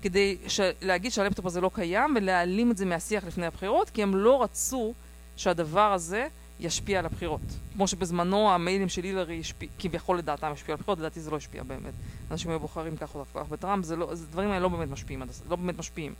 כדי 0.01 0.37
ש- 0.47 0.59
להגיד 0.81 1.11
שהלפטופ 1.11 1.45
הזה 1.45 1.61
לא 1.61 1.71
קיים 1.73 2.13
ולהעלים 2.17 2.71
את 2.71 2.77
זה 2.77 2.85
מהשיח 2.85 3.23
לפני 3.27 3.45
הבחירות, 3.45 3.89
כי 3.89 4.03
הם 4.03 4.15
לא 4.15 4.43
רצו 4.43 4.93
שהדבר 5.37 5.93
הזה 5.93 6.27
ישפיע 6.59 6.99
על 6.99 7.05
הבחירות. 7.05 7.41
כמו 7.73 7.87
שבזמנו 7.87 8.51
המיילים 8.51 8.89
של 8.89 9.03
הילרי 9.03 9.39
השפיע, 9.39 9.69
כביכול 9.79 10.17
לדעתם 10.17 10.47
השפיעו 10.51 10.73
על 10.73 10.79
הבחירות, 10.79 10.99
לדעתי 10.99 11.21
זה 11.21 11.31
לא 11.31 11.37
השפיע 11.37 11.63
באמת. 11.63 11.93
אנשים 12.31 12.51
היו 12.51 12.59
בוחרים 12.59 12.97
כך 12.97 13.15
או 13.15 13.25
כך 13.33 13.49
בטראמפ, 13.49 13.85
זה 13.85 13.95
לא, 13.95 14.15
זה, 14.15 14.23
הדברים 14.23 14.49
האלה 14.49 14.59
לא 14.59 14.69
באמת 14.69 14.89
משפיעים, 14.89 15.23
לא 15.49 15.55
באמת 15.55 15.77
משפיעים. 15.79 16.13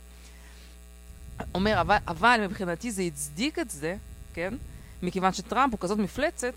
אומר, 1.54 1.80
אבל, 1.80 1.96
אבל 2.08 2.40
מבחינתי 2.48 2.90
זה 2.90 3.02
הצדיק 3.02 3.58
את 3.58 3.70
זה, 3.70 3.96
כן? 4.34 4.54
מכיוון 5.02 5.32
שטראמפ 5.32 5.72
הוא 5.72 5.80
כזאת 5.80 5.98
מפלצת, 5.98 6.54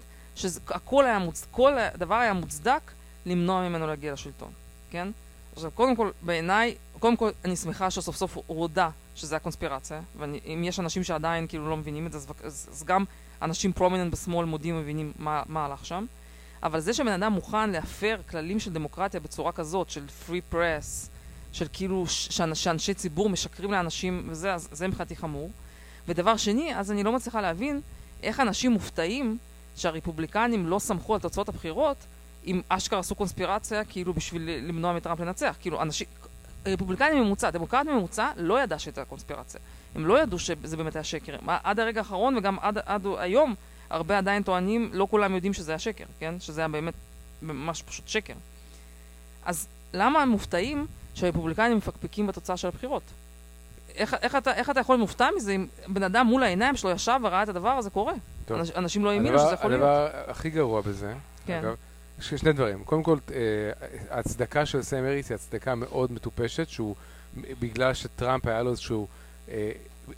היה 0.91 1.19
מוצ... 1.19 1.45
הדבר 1.93 2.15
היה 2.15 2.33
מוצדק 2.33 2.91
למנוע 3.25 3.69
ממנו 3.69 3.87
להגיע 3.87 4.13
לשלטון, 4.13 4.51
כן? 4.91 5.07
עכשיו, 5.55 5.71
קודם 5.71 5.95
כל, 5.95 6.11
בעיניי, 6.21 6.75
קודם 6.99 7.17
כל, 7.17 7.29
אני 7.45 7.55
שמחה 7.55 7.91
שסוף 7.91 8.15
סוף 8.15 8.37
הוא 8.37 8.43
הודה 8.47 8.89
שזה 9.15 9.35
הקונספירציה, 9.35 10.01
ואם 10.17 10.63
יש 10.63 10.79
אנשים 10.79 11.03
שעדיין 11.03 11.47
כאילו 11.47 11.69
לא 11.69 11.77
מבינים 11.77 12.07
את 12.07 12.11
זה, 12.11 12.17
אז, 12.17 12.27
אז, 12.43 12.67
אז 12.71 12.83
גם 12.83 13.05
אנשים 13.41 13.73
פרומיננט 13.73 14.11
בשמאל 14.11 14.45
מודים 14.45 14.75
ומבינים 14.75 15.11
מה, 15.19 15.43
מה 15.47 15.65
הלך 15.65 15.85
שם. 15.85 16.05
אבל 16.63 16.79
זה 16.79 16.93
שבן 16.93 17.11
אדם 17.23 17.33
מוכן 17.33 17.69
להפר 17.69 18.17
כללים 18.29 18.59
של 18.59 18.73
דמוקרטיה 18.73 19.19
בצורה 19.19 19.51
כזאת, 19.51 19.89
של 19.89 20.05
free 20.27 20.53
press, 20.53 21.09
של 21.51 21.67
כאילו 21.73 22.07
שאנש, 22.07 22.63
שאנשי 22.63 22.93
ציבור 22.93 23.29
משקרים 23.29 23.71
לאנשים, 23.71 24.27
וזה 24.29 24.53
אז, 24.53 24.69
זה 24.71 24.87
מבחינתי 24.87 25.15
חמור. 25.15 25.51
ודבר 26.07 26.37
שני, 26.37 26.75
אז 26.75 26.91
אני 26.91 27.03
לא 27.03 27.11
מצליחה 27.11 27.41
להבין 27.41 27.81
איך 28.23 28.39
אנשים 28.39 28.71
מופתעים 28.71 29.37
שהרפובליקנים 29.75 30.67
לא 30.67 30.79
סמכו 30.79 31.13
על 31.13 31.19
תוצאות 31.19 31.49
הבחירות, 31.49 31.97
אם 32.45 32.61
אשכרה 32.69 32.99
עשו 32.99 33.15
קונספירציה, 33.15 33.85
כאילו 33.85 34.13
בשביל 34.13 34.49
למנוע 34.67 34.93
מטראמפ 34.93 35.19
לנצח. 35.19 35.55
כאילו, 35.59 35.81
אנשים, 35.81 36.07
רפובליקני 36.65 37.21
ממוצע, 37.21 37.49
דמוקרט 37.49 37.85
ממוצע, 37.85 38.31
לא 38.37 38.61
ידע 38.63 38.79
שהייתה 38.79 39.05
קונספירציה. 39.05 39.59
הם 39.95 40.05
לא 40.05 40.21
ידעו 40.21 40.39
שזה 40.39 40.77
באמת 40.77 40.95
היה 40.95 41.03
שקר. 41.03 41.35
עד 41.47 41.79
הרגע 41.79 41.99
האחרון 41.99 42.37
וגם 42.37 42.57
עד, 42.61 42.77
עד 42.85 43.07
היום, 43.17 43.55
הרבה 43.89 44.17
עדיין 44.17 44.43
טוענים, 44.43 44.89
לא 44.93 45.07
כולם 45.11 45.35
יודעים 45.35 45.53
שזה 45.53 45.71
היה 45.71 45.79
שקר, 45.79 46.05
כן? 46.19 46.39
שזה 46.39 46.61
היה 46.61 46.67
באמת 46.67 46.93
ממש 47.41 47.81
פשוט 47.81 48.07
שקר. 48.07 48.33
אז 49.45 49.67
למה 49.93 50.21
הם 50.21 50.29
מופתעים 50.29 50.87
שהרפובליקנים 51.13 51.77
מפקפקים 51.77 52.27
בתוצאה 52.27 52.57
של 52.57 52.67
הבחירות? 52.67 53.03
איך, 53.95 54.15
איך, 54.21 54.35
אתה, 54.35 54.53
איך 54.53 54.69
אתה 54.69 54.79
יכול 54.79 54.93
להיות 54.95 55.01
מופתע 55.01 55.29
מזה 55.35 55.51
אם 55.51 55.67
בן 55.87 56.03
אדם 56.03 56.25
מול 56.27 56.43
העיניים 56.43 56.75
שלו 56.75 56.91
ישב 56.91 57.19
וראה 57.23 57.43
את 57.43 57.49
הדבר 57.49 57.69
הזה 57.69 57.89
קורה? 57.89 58.13
טוב. 58.45 58.57
אנש, 58.57 58.71
אנשים 58.71 59.05
לא 59.05 59.11
האמינו 59.11 59.39
שזה 59.39 59.53
יכול 59.53 59.69
להיות. 59.69 59.83
הדבר 59.83 60.09
הכי 60.27 60.49
גרוע 60.49 60.81
בזה, 60.81 61.13
כן. 61.45 61.59
אגב, 61.63 61.75
יש 62.19 62.33
שני 62.33 62.53
דברים. 62.53 62.83
קודם 62.83 63.03
כל, 63.03 63.17
אה, 63.31 63.37
ההצדקה 64.09 64.65
של 64.65 64.81
סם 64.81 65.05
אריס 65.05 65.29
היא 65.29 65.35
הצדקה 65.35 65.75
מאוד 65.75 66.11
מטופשת, 66.11 66.69
שהוא, 66.69 66.95
בגלל 67.59 67.93
שטראמפ 67.93 68.47
היה 68.47 68.63
לו 68.63 68.71
איזשהו 68.71 69.01
אה, 69.01 69.07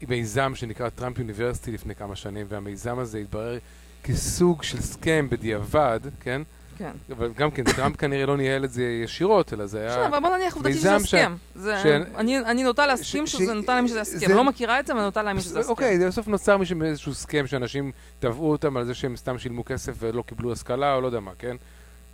מיזם 0.07 0.55
שנקרא 0.55 0.89
טראמפ 0.89 1.19
יוניברסיטי 1.19 1.71
לפני 1.71 1.95
כמה 1.95 2.15
שנים, 2.15 2.45
והמיזם 2.49 2.99
הזה 2.99 3.17
התברר 3.17 3.57
כסוג 4.03 4.63
של 4.63 4.81
סכם 4.81 5.27
בדיעבד, 5.29 5.99
כן? 6.19 6.41
כן. 6.77 6.91
אבל 7.11 7.31
גם 7.37 7.51
כן, 7.51 7.63
טראמפ 7.63 7.97
כנראה 7.97 8.25
לא 8.25 8.37
ניהל 8.37 8.65
את 8.65 8.71
זה 8.71 8.83
ישירות, 8.83 9.53
אלא 9.53 9.65
זה 9.65 9.79
היה... 9.79 9.89
בסדר, 9.89 10.07
אבל 10.07 10.19
בוא 10.19 10.37
נניח 10.37 10.55
עובדתי 10.55 10.73
שזה 10.73 10.95
הסכם. 10.95 11.33
אני 12.45 12.63
נוטה 12.63 12.87
להסכים 12.87 13.27
שזה 13.27 13.53
נוטה 13.53 13.73
להאמין 13.73 13.87
שזה 13.87 14.01
הסכם. 14.01 14.31
לא 14.35 14.43
מכירה 14.43 14.79
את 14.79 14.87
זה, 14.87 14.93
אבל 14.93 14.99
אני 14.99 15.05
נוטה 15.05 15.23
להאמין 15.23 15.41
שזה 15.41 15.59
הסכם. 15.59 15.71
אוקיי, 15.71 16.07
בסוף 16.07 16.27
נוצר 16.27 16.57
מאיזשהו 16.75 17.13
סכם 17.13 17.47
שאנשים 17.47 17.91
תבעו 18.19 18.51
אותם 18.51 18.77
על 18.77 18.85
זה 18.85 18.93
שהם 18.93 19.15
סתם 19.15 19.37
שילמו 19.37 19.65
כסף 19.65 19.93
ולא 19.99 20.23
קיבלו 20.27 20.51
השכלה, 20.51 20.95
או 20.95 21.01
לא 21.01 21.05
יודע 21.05 21.19
מה, 21.19 21.31
כן? 21.39 21.55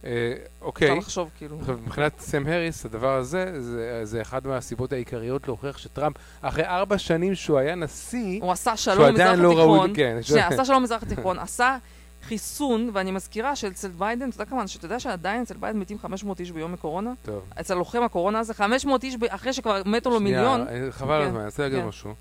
אה, 0.03 0.33
אוקיי. 0.61 0.87
אפשר 0.87 0.99
לחשוב 0.99 1.29
כאילו. 1.37 1.57
מבחינת 1.85 2.19
סם 2.19 2.47
הריס, 2.47 2.85
הדבר 2.85 3.15
הזה, 3.15 3.61
זה, 3.61 4.01
זה 4.03 4.21
אחד 4.21 4.47
מהסיבות 4.47 4.93
העיקריות 4.93 5.47
להוכיח 5.47 5.77
שטראמפ, 5.77 6.15
אחרי 6.41 6.65
ארבע 6.65 6.97
שנים 6.97 7.35
שהוא 7.35 7.57
היה 7.57 7.75
נשיא, 7.75 8.41
הוא 8.41 8.51
עשה 8.51 8.77
שלום 8.77 9.07
במזרח 9.07 9.27
לא 9.27 9.51
התיכון, 9.51 9.79
ראוי, 9.79 9.91
כן, 9.95 10.17
שנייה, 10.21 10.47
עשה 10.47 10.65
שלום 10.65 10.79
במזרח 10.79 11.03
התיכון, 11.03 11.39
עשה 11.49 11.77
חיסון, 12.23 12.89
ואני 12.93 13.11
מזכירה 13.11 13.55
שאצל 13.55 13.87
ביידן, 13.87 14.29
אתה 14.29 14.35
יודע 14.35 14.49
כמה, 14.49 14.67
שאתה 14.67 14.85
יודע 14.85 14.99
שעדיין 14.99 15.41
אצל 15.41 15.57
ביידן 15.57 15.79
מתים 15.79 15.99
500 15.99 16.39
איש 16.39 16.51
ביום 16.51 16.73
מקורונה? 16.73 17.13
טוב. 17.23 17.43
אצל 17.59 17.73
לוחם 17.73 18.03
הקורונה 18.03 18.39
הזה 18.39 18.53
500 18.53 19.03
איש 19.03 19.15
אחרי 19.29 19.53
שכבר 19.53 19.81
מתו 19.85 20.09
לו 20.09 20.19
מיליון. 20.19 20.65
שנייה, 20.67 20.91
חבל 20.91 21.13
על 21.13 21.21
הזמן, 21.21 21.37
אני 21.37 21.45
רוצה 21.45 21.63
להגיד 21.63 21.79
כן. 21.79 21.87
משהו. 21.87 22.13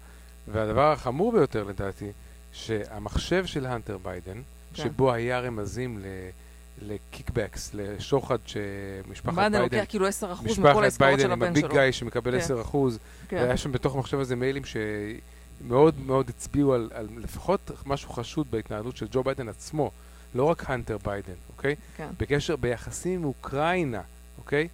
והדבר 0.49 0.93
החמור 0.93 1.33
ביותר 1.33 1.65
לדעתי, 1.65 2.13
שהמחשב 2.53 3.47
של 3.47 3.67
האנטר 3.67 3.99
ביידן, 3.99 4.33
כן. 4.75 4.83
שבו 4.83 5.13
היה 5.13 5.41
רמזים 5.41 5.99
ל... 5.99 6.05
ל-kickbacks, 6.83 7.71
לשוחד 7.75 8.39
שמשפחת 8.47 9.35
ביידן... 9.35 9.53
ביידן 9.53 9.79
לוקח 9.79 9.85
כאילו 9.89 10.09
10% 10.09 10.11
מכל 10.61 10.85
העסקאות 10.85 10.85
של 10.85 10.85
הבן 10.85 10.85
שלו. 10.85 10.87
משפחת 10.87 11.01
ביידן 11.01 11.33
עם 11.33 11.43
ה-big 11.43 11.67
guy 11.67 11.93
שמקבל 11.93 12.41
כן. 12.41 12.55
10%, 12.55 12.77
כן. 13.29 13.37
והיה 13.37 13.57
שם 13.57 13.73
בתוך 13.73 13.95
המחשב 13.95 14.21
הזה 14.21 14.37
מיילים 14.37 14.63
שמאוד 14.65 15.95
מאוד 16.07 16.29
הצביעו 16.29 16.75
על, 16.75 16.91
על 16.95 17.09
לפחות 17.17 17.71
משהו 17.87 18.11
חשוד 18.11 18.47
בהתנהלות 18.51 18.97
של 18.97 19.07
ג'ו 19.11 19.23
ביידן 19.23 19.49
עצמו, 19.49 19.91
לא 20.35 20.45
רק 20.45 20.71
הנטר 20.71 20.99
ביידן, 21.05 21.33
אוקיי? 21.57 21.75
כן. 21.97 22.09
בקשר, 22.19 22.57
ביחסים 22.57 23.21
עם 23.21 23.25
אוקראינה, 23.25 24.01
אוקיי? 24.39 24.69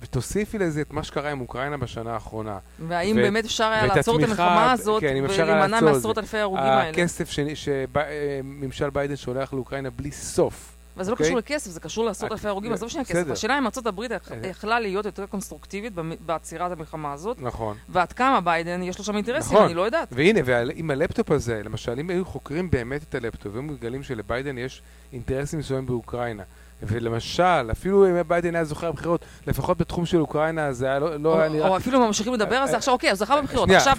ותוסיפי 0.00 0.58
לזה 0.58 0.80
את 0.80 0.92
מה 0.92 1.02
שקרה 1.02 1.30
עם 1.30 1.40
אוקראינה 1.40 1.76
בשנה 1.76 2.12
האחרונה. 2.12 2.58
והאם 2.88 3.16
ו- 3.16 3.22
באמת 3.22 3.44
אפשר 3.44 3.64
היה 3.64 3.86
לעצור 3.86 4.18
את 4.18 4.24
המלחמה 4.24 4.72
הזאת 4.72 5.00
כן, 5.00 5.16
ולהימנע 5.22 5.80
מעשרות 5.80 6.18
אלפי 6.18 6.38
ההרוגים 6.38 6.64
האלה. 6.64 6.90
הכסף 6.90 7.30
שממשל 7.54 8.90
ביידן 8.90 9.16
שולח 9.16 9.52
לאוקראינה 9.52 9.90
בלי 9.90 10.10
סוף. 10.10 10.73
אבל 10.96 11.04
זה 11.04 11.10
לא 11.10 11.14
אוקיי? 11.14 11.26
קשור 11.26 11.38
לכסף, 11.38 11.70
זה 11.70 11.80
קשור 11.80 12.04
לעשרות 12.04 12.32
אלפי 12.32 12.48
הרוגים, 12.48 12.72
עזוב 12.72 12.88
שנייה 12.88 13.04
כסף. 13.04 13.30
השאלה 13.30 13.58
אם 13.58 13.64
ארצות 13.64 13.86
הברית 13.86 14.10
יכלה 14.42 14.80
להיות 14.80 15.04
יותר 15.04 15.26
קונסטרוקטיבית 15.26 15.92
בעצירת 16.26 16.72
המלחמה 16.72 17.12
הזאת. 17.12 17.36
נכון. 17.40 17.76
ועד 17.88 18.12
כמה 18.12 18.40
ביידן, 18.40 18.82
יש 18.82 18.98
לו 18.98 19.04
שם 19.04 19.16
אינטרסים, 19.16 19.58
אני 19.58 19.74
לא 19.74 19.82
יודעת. 19.82 20.08
והנה, 20.12 20.40
עם 20.74 20.90
הלפטופ 20.90 21.30
הזה, 21.30 21.60
למשל, 21.64 21.98
אם 22.00 22.10
היו 22.10 22.24
חוקרים 22.24 22.70
באמת 22.70 23.02
את 23.02 23.14
הלפטופ, 23.14 23.52
והיו 23.52 23.62
מגלים 23.62 24.02
שלביידן 24.02 24.58
יש 24.58 24.82
אינטרסים 25.12 25.58
מסוימים 25.58 25.86
באוקראינה, 25.86 26.42
ולמשל, 26.82 27.70
אפילו 27.70 28.06
אם 28.06 28.22
ביידן 28.28 28.54
היה 28.54 28.64
זוכר 28.64 28.92
בבחירות, 28.92 29.24
לפחות 29.46 29.78
בתחום 29.78 30.06
של 30.06 30.20
אוקראינה, 30.20 30.72
זה 30.72 30.86
היה 30.86 30.98
לא, 30.98 31.16
לא 31.16 31.40
היה 31.40 31.48
נראה... 31.48 31.68
או 31.68 31.76
אפילו 31.76 32.06
ממשיכים 32.06 32.34
לדבר 32.34 32.56
על 32.56 32.68
זה, 32.68 32.76
עכשיו 32.76 32.94
אוקיי, 32.94 33.10
הוא 33.10 33.16
זכה 33.16 33.40
בבחירות, 33.42 33.70
עכשיו 33.70 33.96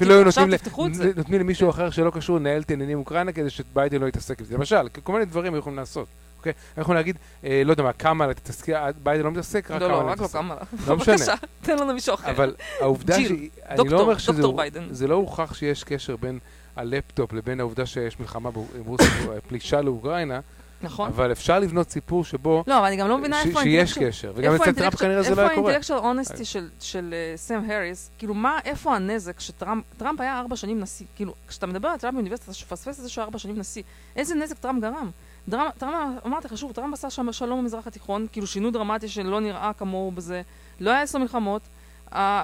תפתחו 0.51 0.87
את 0.87 0.93
זה. 0.93 1.11
נותנים 1.17 1.39
למישהו 1.39 1.69
אחר 1.69 1.89
שלא 1.89 2.09
קשור 2.09 2.37
לנהל 2.37 2.61
את 2.61 2.69
העניינים 2.69 2.99
אוקראינה 2.99 3.31
כדי 3.31 3.49
שביידן 3.49 4.01
לא 4.01 4.07
יתעסק 4.07 4.41
בזה. 4.41 4.53
למשל, 4.53 4.87
כל 5.03 5.13
מיני 5.13 5.25
דברים 5.25 5.53
היו 5.53 5.59
יכולים 5.59 5.77
לעשות. 5.77 6.07
אוקיי? 6.47 6.53
אנחנו 6.69 6.81
יכולים 6.81 6.97
להגיד, 6.97 7.17
אה, 7.43 7.61
לא 7.65 7.71
יודע 7.71 7.83
מה, 7.83 7.93
כמה 7.93 8.33
תתעסקי, 8.33 8.71
ביידן 9.03 9.23
לא 9.23 9.31
מתעסק, 9.31 9.71
רק 9.71 9.81
לא, 9.81 9.87
כמה 9.87 10.03
לא, 10.03 10.11
רק 10.11 10.19
לא 10.19 10.27
כמה. 10.27 10.55
לא 10.87 10.95
משנה. 10.97 11.15
בבקשה, 11.15 11.33
תן 11.61 11.77
לנו 11.77 11.93
מישהו 11.93 12.13
אחר. 12.13 12.31
אבל 12.31 12.55
העובדה 12.81 13.15
שהיא, 13.15 13.49
אני 13.69 13.89
לא 13.89 13.99
אומר 13.99 14.17
שזה 14.17 15.07
לא 15.07 15.15
הוכח 15.15 15.53
שיש 15.53 15.83
קשר 15.83 16.15
בין 16.15 16.39
הלפטופ 16.75 17.33
לבין 17.33 17.59
העובדה 17.59 17.85
שיש 17.85 18.19
מלחמה 18.19 18.49
ברוסיה, 18.51 19.07
פלישה 19.47 19.81
לאוקראינה, 19.81 20.39
נכון. 20.81 21.07
אבל 21.07 21.31
אפשר 21.31 21.59
לבנות 21.59 21.89
סיפור 21.89 22.23
שבו... 22.23 22.63
לא, 22.67 22.77
אבל 22.79 22.85
אני 22.85 22.95
גם 22.95 23.07
לא 23.07 23.17
מבינה 23.17 23.41
איפה 23.41 23.59
ה-intellectual... 23.59 23.85
שיש 23.85 23.97
קשר, 23.97 24.33
וגם 24.35 24.55
אצל 24.55 24.71
טראמפ 24.71 24.95
כנראה 24.95 25.23
זה 25.23 25.35
לא 25.35 25.41
היה 25.41 25.49
קורה. 25.55 25.73
איפה 25.73 25.93
האינטלקטואל 25.93 25.99
אונסטי 25.99 26.45
של 26.79 27.15
סם 27.35 27.61
האריס, 27.67 28.09
כאילו, 28.17 28.33
מה, 28.33 28.59
איפה 28.65 28.95
הנזק 28.95 29.39
שטראמפ 29.39 30.19
היה 30.19 30.39
ארבע 30.39 30.55
שנים 30.55 30.79
נשיא? 30.79 31.05
כאילו, 31.15 31.33
כשאתה 31.47 31.67
מדבר 31.67 31.87
על 31.87 31.97
טראמפ 31.97 32.15
באוניברסיטה, 32.15 32.51
אתה 32.51 32.59
מפספס 32.65 32.97
את 32.99 33.03
זה 33.03 33.09
שהוא 33.09 33.23
ארבע 33.23 33.39
שנים 33.39 33.59
נשיא. 33.59 33.83
איזה 34.15 34.35
נזק 34.35 34.57
טראמפ 34.57 34.81
גרם? 34.81 35.11
טראמפ, 35.49 36.25
אמרתי 36.25 36.47
לך 36.47 36.57
שוב, 36.57 36.71
טראמפ 36.71 36.93
עשה 36.93 37.09
שם 37.09 37.31
שלום 37.31 37.59
במזרח 37.59 37.87
התיכון, 37.87 38.27
כאילו 38.31 38.47
שינוי 38.47 38.71
דרמטי 38.71 39.07
שלא 39.07 39.41
נראה 39.41 39.71
כמוהו 39.77 40.11
בזה, 40.11 40.41
לא 40.79 40.89
היה 40.91 41.01
עשר 41.01 41.19
מלחמות, 41.19 41.61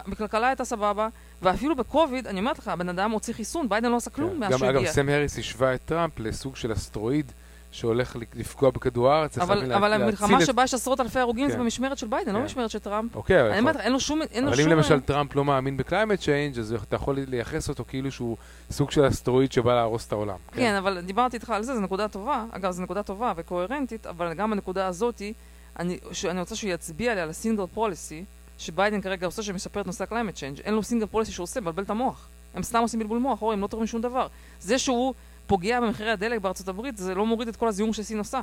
בכלכלה 0.08 0.48
הייתה 0.48 0.66
סבבה, 0.66 1.08
ואפילו 1.42 1.76
בקוביד, 1.76 2.28
אני 2.28 2.40
אומרת 2.40 2.60
לך, 2.60 2.68
הבן 2.68 2.90
אדם 2.90 3.12
הוציא 3.12 3.34
חיסון, 3.34 3.70
ביידן 3.70 3.92
לא 3.92 3.96
עשה 3.96 4.10
כלום 4.10 4.30
כן. 4.30 4.38
מאז 4.38 4.58
שהוא 4.58 4.68
הגיע. 4.68 4.82
אגב, 4.82 4.90
סם 4.92 5.10
האריס 5.10 5.38
השווה 5.40 5.76
את 5.76 5.82
טראמפ 5.86 6.20
לסוג 6.20 6.56
של 6.56 6.74
אסטרואיד 6.74 7.32
שהולך 7.72 8.16
לפגוע 8.36 8.70
בכדור 8.70 9.12
הארץ. 9.12 9.38
אבל, 9.38 9.72
אבל 9.74 9.94
המלחמה 9.94 10.46
שבה 10.46 10.64
יש 10.64 10.74
עשרות 10.74 11.00
אלפי 11.00 11.20
הרוגים 11.20 11.48
כן. 11.48 11.52
זה 11.52 11.58
במשמרת 11.58 11.98
של 11.98 12.08
ביידן, 12.08 12.28
לא 12.28 12.34
כן. 12.34 12.40
לא 12.40 12.44
במשמרת 12.44 12.70
של 12.70 12.80
טראמפ. 12.80 13.16
אוקיי, 13.16 13.60
אומרת, 13.60 13.76
אין 13.76 13.92
לו 13.92 14.00
שום... 14.00 14.22
אין 14.22 14.48
אבל 14.48 14.58
לו 14.58 14.64
אם 14.64 14.70
שום... 14.70 14.78
למשל 14.78 15.00
טראמפ 15.00 15.36
לא 15.36 15.46
מאמין 15.46 15.78
ב-climate 15.78 16.20
change, 16.20 16.60
אז 16.60 16.76
אתה 16.88 16.96
יכול 16.96 17.20
לייחס 17.28 17.70
אותו 17.70 17.86
כאילו 17.88 18.12
שהוא 18.12 18.38
סוג 18.72 18.92
של 18.92 19.08
אסטרואיד 19.08 19.52
שבא 19.52 19.76
להרוס 19.76 20.08
את 20.08 20.12
העולם. 20.12 20.38
כן, 20.52 20.58
כן 20.58 20.76
אבל 20.76 21.02
דיברתי 21.02 21.38
איתך 21.38 21.50
על 21.50 21.64
זה, 21.64 21.76
זו 21.76 21.82
נקודה 21.82 22.08
טובה. 22.08 22.46
אגב, 22.52 22.72
זו 22.72 22.84
נקודה 22.84 23.04
טובה 23.04 23.34
וקוהרנטית, 23.36 24.08
אבל 24.08 24.34
גם 24.34 24.54
הנקודה 24.54 24.88
הזאתי, 24.88 25.34
אני, 25.80 25.98
אני 26.30 26.40
רוצה 26.40 26.56
שהוא 26.56 26.72
יצביע 26.72 27.16
לי 27.16 27.22
על 27.22 27.30
ה-single 27.30 27.66
policy, 27.74 28.24
שביידן 28.58 29.02
כרגע 29.02 29.26
עושה 29.26 29.44
שמשפר 29.44 29.82
את 29.82 29.86
נושא 29.88 30.04
ה-climate 30.04 30.36
change. 30.36 30.60
אין 30.60 30.74
לו 30.74 30.84
single 30.84 31.06
policy 31.06 31.32
שהוא 31.32 31.44
עושה, 31.44 31.62
מבלבל 31.62 31.84
את 31.84 31.90
המוח. 31.90 32.28
הם 32.56 32.64
סתם 32.64 32.80
עושים 32.80 33.00
בלבול 33.00 33.20
מוח, 33.20 33.42
אורי, 33.42 33.54
הם 33.54 33.62
לא 33.62 33.68
תורמים 33.68 33.88
שום 33.88 34.02
דבר. 34.02 34.28
זה 34.60 34.78
שהוא 34.80 35.14
פוגע 35.48 35.82
במחירי 35.82 36.12
הדלק 36.12 36.42
בארצות 36.42 36.68
הברית, 36.68 36.98
זה 36.98 37.16
לא 37.16 37.26
מוריד 37.26 37.48
את 37.48 37.56
כל 37.56 37.68
הזיהום 37.68 37.94
שסין 37.94 38.18
עושה. 38.18 38.42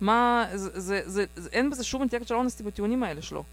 מה, 0.00 0.46
זה, 0.54 0.80
זה, 0.80 1.00
זה, 1.04 1.24
זה, 1.36 1.48
אין 1.52 1.70
בזה 1.70 1.84
שום 1.84 2.00
intellectual 2.00 2.34
honesty 2.34 2.62
בטיעונים 2.62 3.02
האלה 3.02 3.22
שלו. 3.22 3.44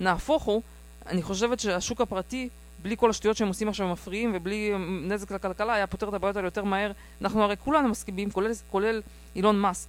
נהפוך 0.00 0.42
הוא, 0.42 0.62
אני 1.06 1.22
חושבת 1.22 1.60
שהשוק 1.60 2.00
הפרטי, 2.00 2.48
בלי 2.82 2.96
כל 2.96 3.10
השטויות 3.10 3.36
שהם 3.36 3.48
עושים 3.48 3.68
עכשיו 3.68 3.88
מפריעים, 3.88 4.32
ובלי 4.34 4.72
נזק 5.02 5.30
לכלכלה, 5.30 5.74
היה 5.74 5.86
פותר 5.86 6.08
את 6.08 6.14
הבעיות 6.14 6.36
האלה 6.36 6.46
יותר 6.46 6.64
מהר. 6.64 6.92
אנחנו 7.22 7.42
הרי 7.42 7.56
כולנו 7.64 7.88
מסכימים, 7.88 8.30
כולל, 8.30 8.52
כולל 8.70 9.02
אילון 9.36 9.60
מאסק, 9.60 9.88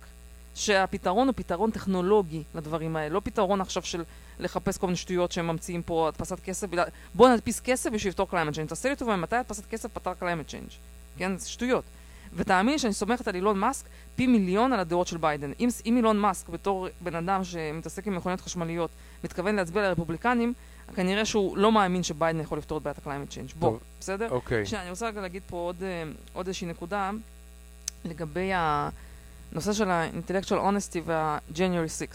שהפתרון 0.56 1.28
הוא 1.28 1.36
פתרון 1.38 1.72
טכנולוגי 1.72 2.44
לדברים 2.56 2.96
האלה, 2.96 3.14
לא 3.14 3.22
פתרון 3.24 3.62
עכשיו 3.62 3.84
של 3.84 4.04
לחפש 4.40 4.78
כל 4.78 4.88
מיני 4.88 4.98
שטויות 4.98 5.32
שהם 5.32 5.48
ממציאים 5.48 5.84
פה, 5.84 6.08
הדפסת 6.08 6.40
כסף, 6.40 6.68
בוא 7.16 7.30
נדפיס 7.30 7.60
כסף 7.60 7.90
בשביל 7.90 8.10
לפתור 8.10 8.30
climate 8.30 8.54
change. 8.54 8.70
תעשה 8.70 8.90
לי 8.90 8.96
טובה, 8.96 9.16
מתי 9.16 9.36
הדפסת 9.36 9.66
כסף 9.66 9.94
פתר 9.94 10.14
climate 10.14 10.48
change? 10.48 10.70
כן, 11.18 11.38
זה 11.38 11.50
שטויות. 11.50 11.84
ותאמין 12.34 12.78
שאני 12.78 12.94
סומכת 12.94 13.28
על 13.28 13.36
אילון 13.36 13.60
מאסק 13.60 13.86
פי 14.16 14.28
מיליון 14.28 14.74
על 14.74 14.80
הדעות 14.80 15.08
של 15.08 15.18
ביידן. 15.18 15.52
אם, 15.60 15.70
אם 15.86 15.98
אילון 15.98 16.20
מאסק, 16.20 16.50
בתור 16.50 16.88
בן 17.02 17.16
אדם 17.16 17.44
שמתעסק 17.44 18.08
עם 18.08 18.16
מכוניות 18.16 18.42
חשמליות, 18.42 18.90
מתכוון 19.24 19.56
להצביע 19.56 19.84
לרפובליקנים, 19.84 20.54
כנראה 20.96 21.26
שהוא 21.26 21.58
לא 21.58 21.72
מאמין 21.72 22.04
שביידן 22.04 22.40
יכול 22.40 22.58
לפתור 22.58 22.78
את 22.78 22.84
בעיית 22.84 22.98
ה-climate 22.98 23.30
change. 23.30 23.50
בוא, 23.60 23.78
בסדר? 24.00 24.30
אוקיי. 24.30 24.66
שנייה, 24.66 24.82
אני 24.82 24.90
רוצה 24.90 25.08
רגע 25.08 25.22
להגיד 25.22 25.42
פה 25.48 25.58
עוד, 25.58 25.84
אה, 25.84 26.04
עוד 26.34 26.48
איזושהי 26.48 26.68
נקודה 26.68 27.12
לגבי 28.06 28.52
הנושא 28.54 29.74
של 29.74 29.90
ה-intellectual 29.90 30.50
honesty 30.50 31.00
וה-January 31.06 31.90
6. 31.90 32.06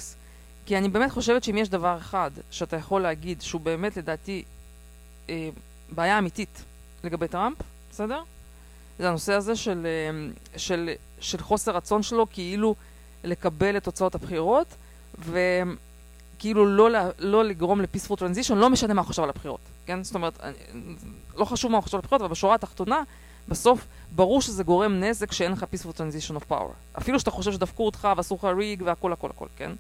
כי 0.66 0.78
אני 0.78 0.88
באמת 0.88 1.10
חושבת 1.10 1.44
שאם 1.44 1.56
יש 1.56 1.68
דבר 1.68 1.98
אחד 1.98 2.30
שאתה 2.50 2.76
יכול 2.76 3.02
להגיד 3.02 3.42
שהוא 3.42 3.60
באמת 3.60 3.96
לדעתי 3.96 4.44
אה, 5.28 5.48
בעיה 5.90 6.18
אמיתית 6.18 6.62
לגבי 7.04 7.28
טראמפ, 7.28 7.56
בסדר? 7.90 8.22
זה 8.98 9.08
הנושא 9.08 9.32
הזה 9.32 9.56
של, 9.56 9.86
אה, 9.86 10.30
של, 10.58 10.90
של 11.20 11.38
חוסר 11.38 11.76
רצון 11.76 12.02
שלו 12.02 12.26
כאילו 12.30 12.74
לקבל 13.24 13.76
את 13.76 13.84
תוצאות 13.84 14.14
הבחירות, 14.14 14.66
וכאילו 15.18 16.66
לא, 16.66 16.88
לא 17.18 17.44
לגרום 17.44 17.80
ל-peaceful 17.80 18.16
transition, 18.16 18.54
לא 18.54 18.70
משנה 18.70 18.94
מה 18.94 19.00
הוא 19.00 19.06
חושב 19.06 19.22
על 19.22 19.28
הבחירות, 19.28 19.60
כן? 19.86 20.04
זאת 20.04 20.14
אומרת, 20.14 20.40
לא 21.36 21.44
חשוב 21.44 21.70
מה 21.70 21.76
הוא 21.76 21.82
חושב 21.82 21.96
על 21.96 21.98
הבחירות, 21.98 22.22
אבל 22.22 22.30
בשורה 22.30 22.54
התחתונה, 22.54 23.02
בסוף 23.48 23.86
ברור 24.14 24.42
שזה 24.42 24.64
גורם 24.64 25.00
נזק 25.00 25.32
שאין 25.32 25.52
לך 25.52 25.66
peaceful 25.74 25.96
transition 25.96 26.36
of 26.36 26.52
power. 26.52 26.98
אפילו 26.98 27.20
שאתה 27.20 27.30
חושב 27.30 27.52
שדפקו 27.52 27.86
אותך 27.86 28.08
ואסור 28.16 28.38
לך 28.38 28.44
ריג 28.44 28.82
והכל 28.86 29.12
הכל 29.12 29.30
הכל, 29.30 29.46
כן? 29.56 29.72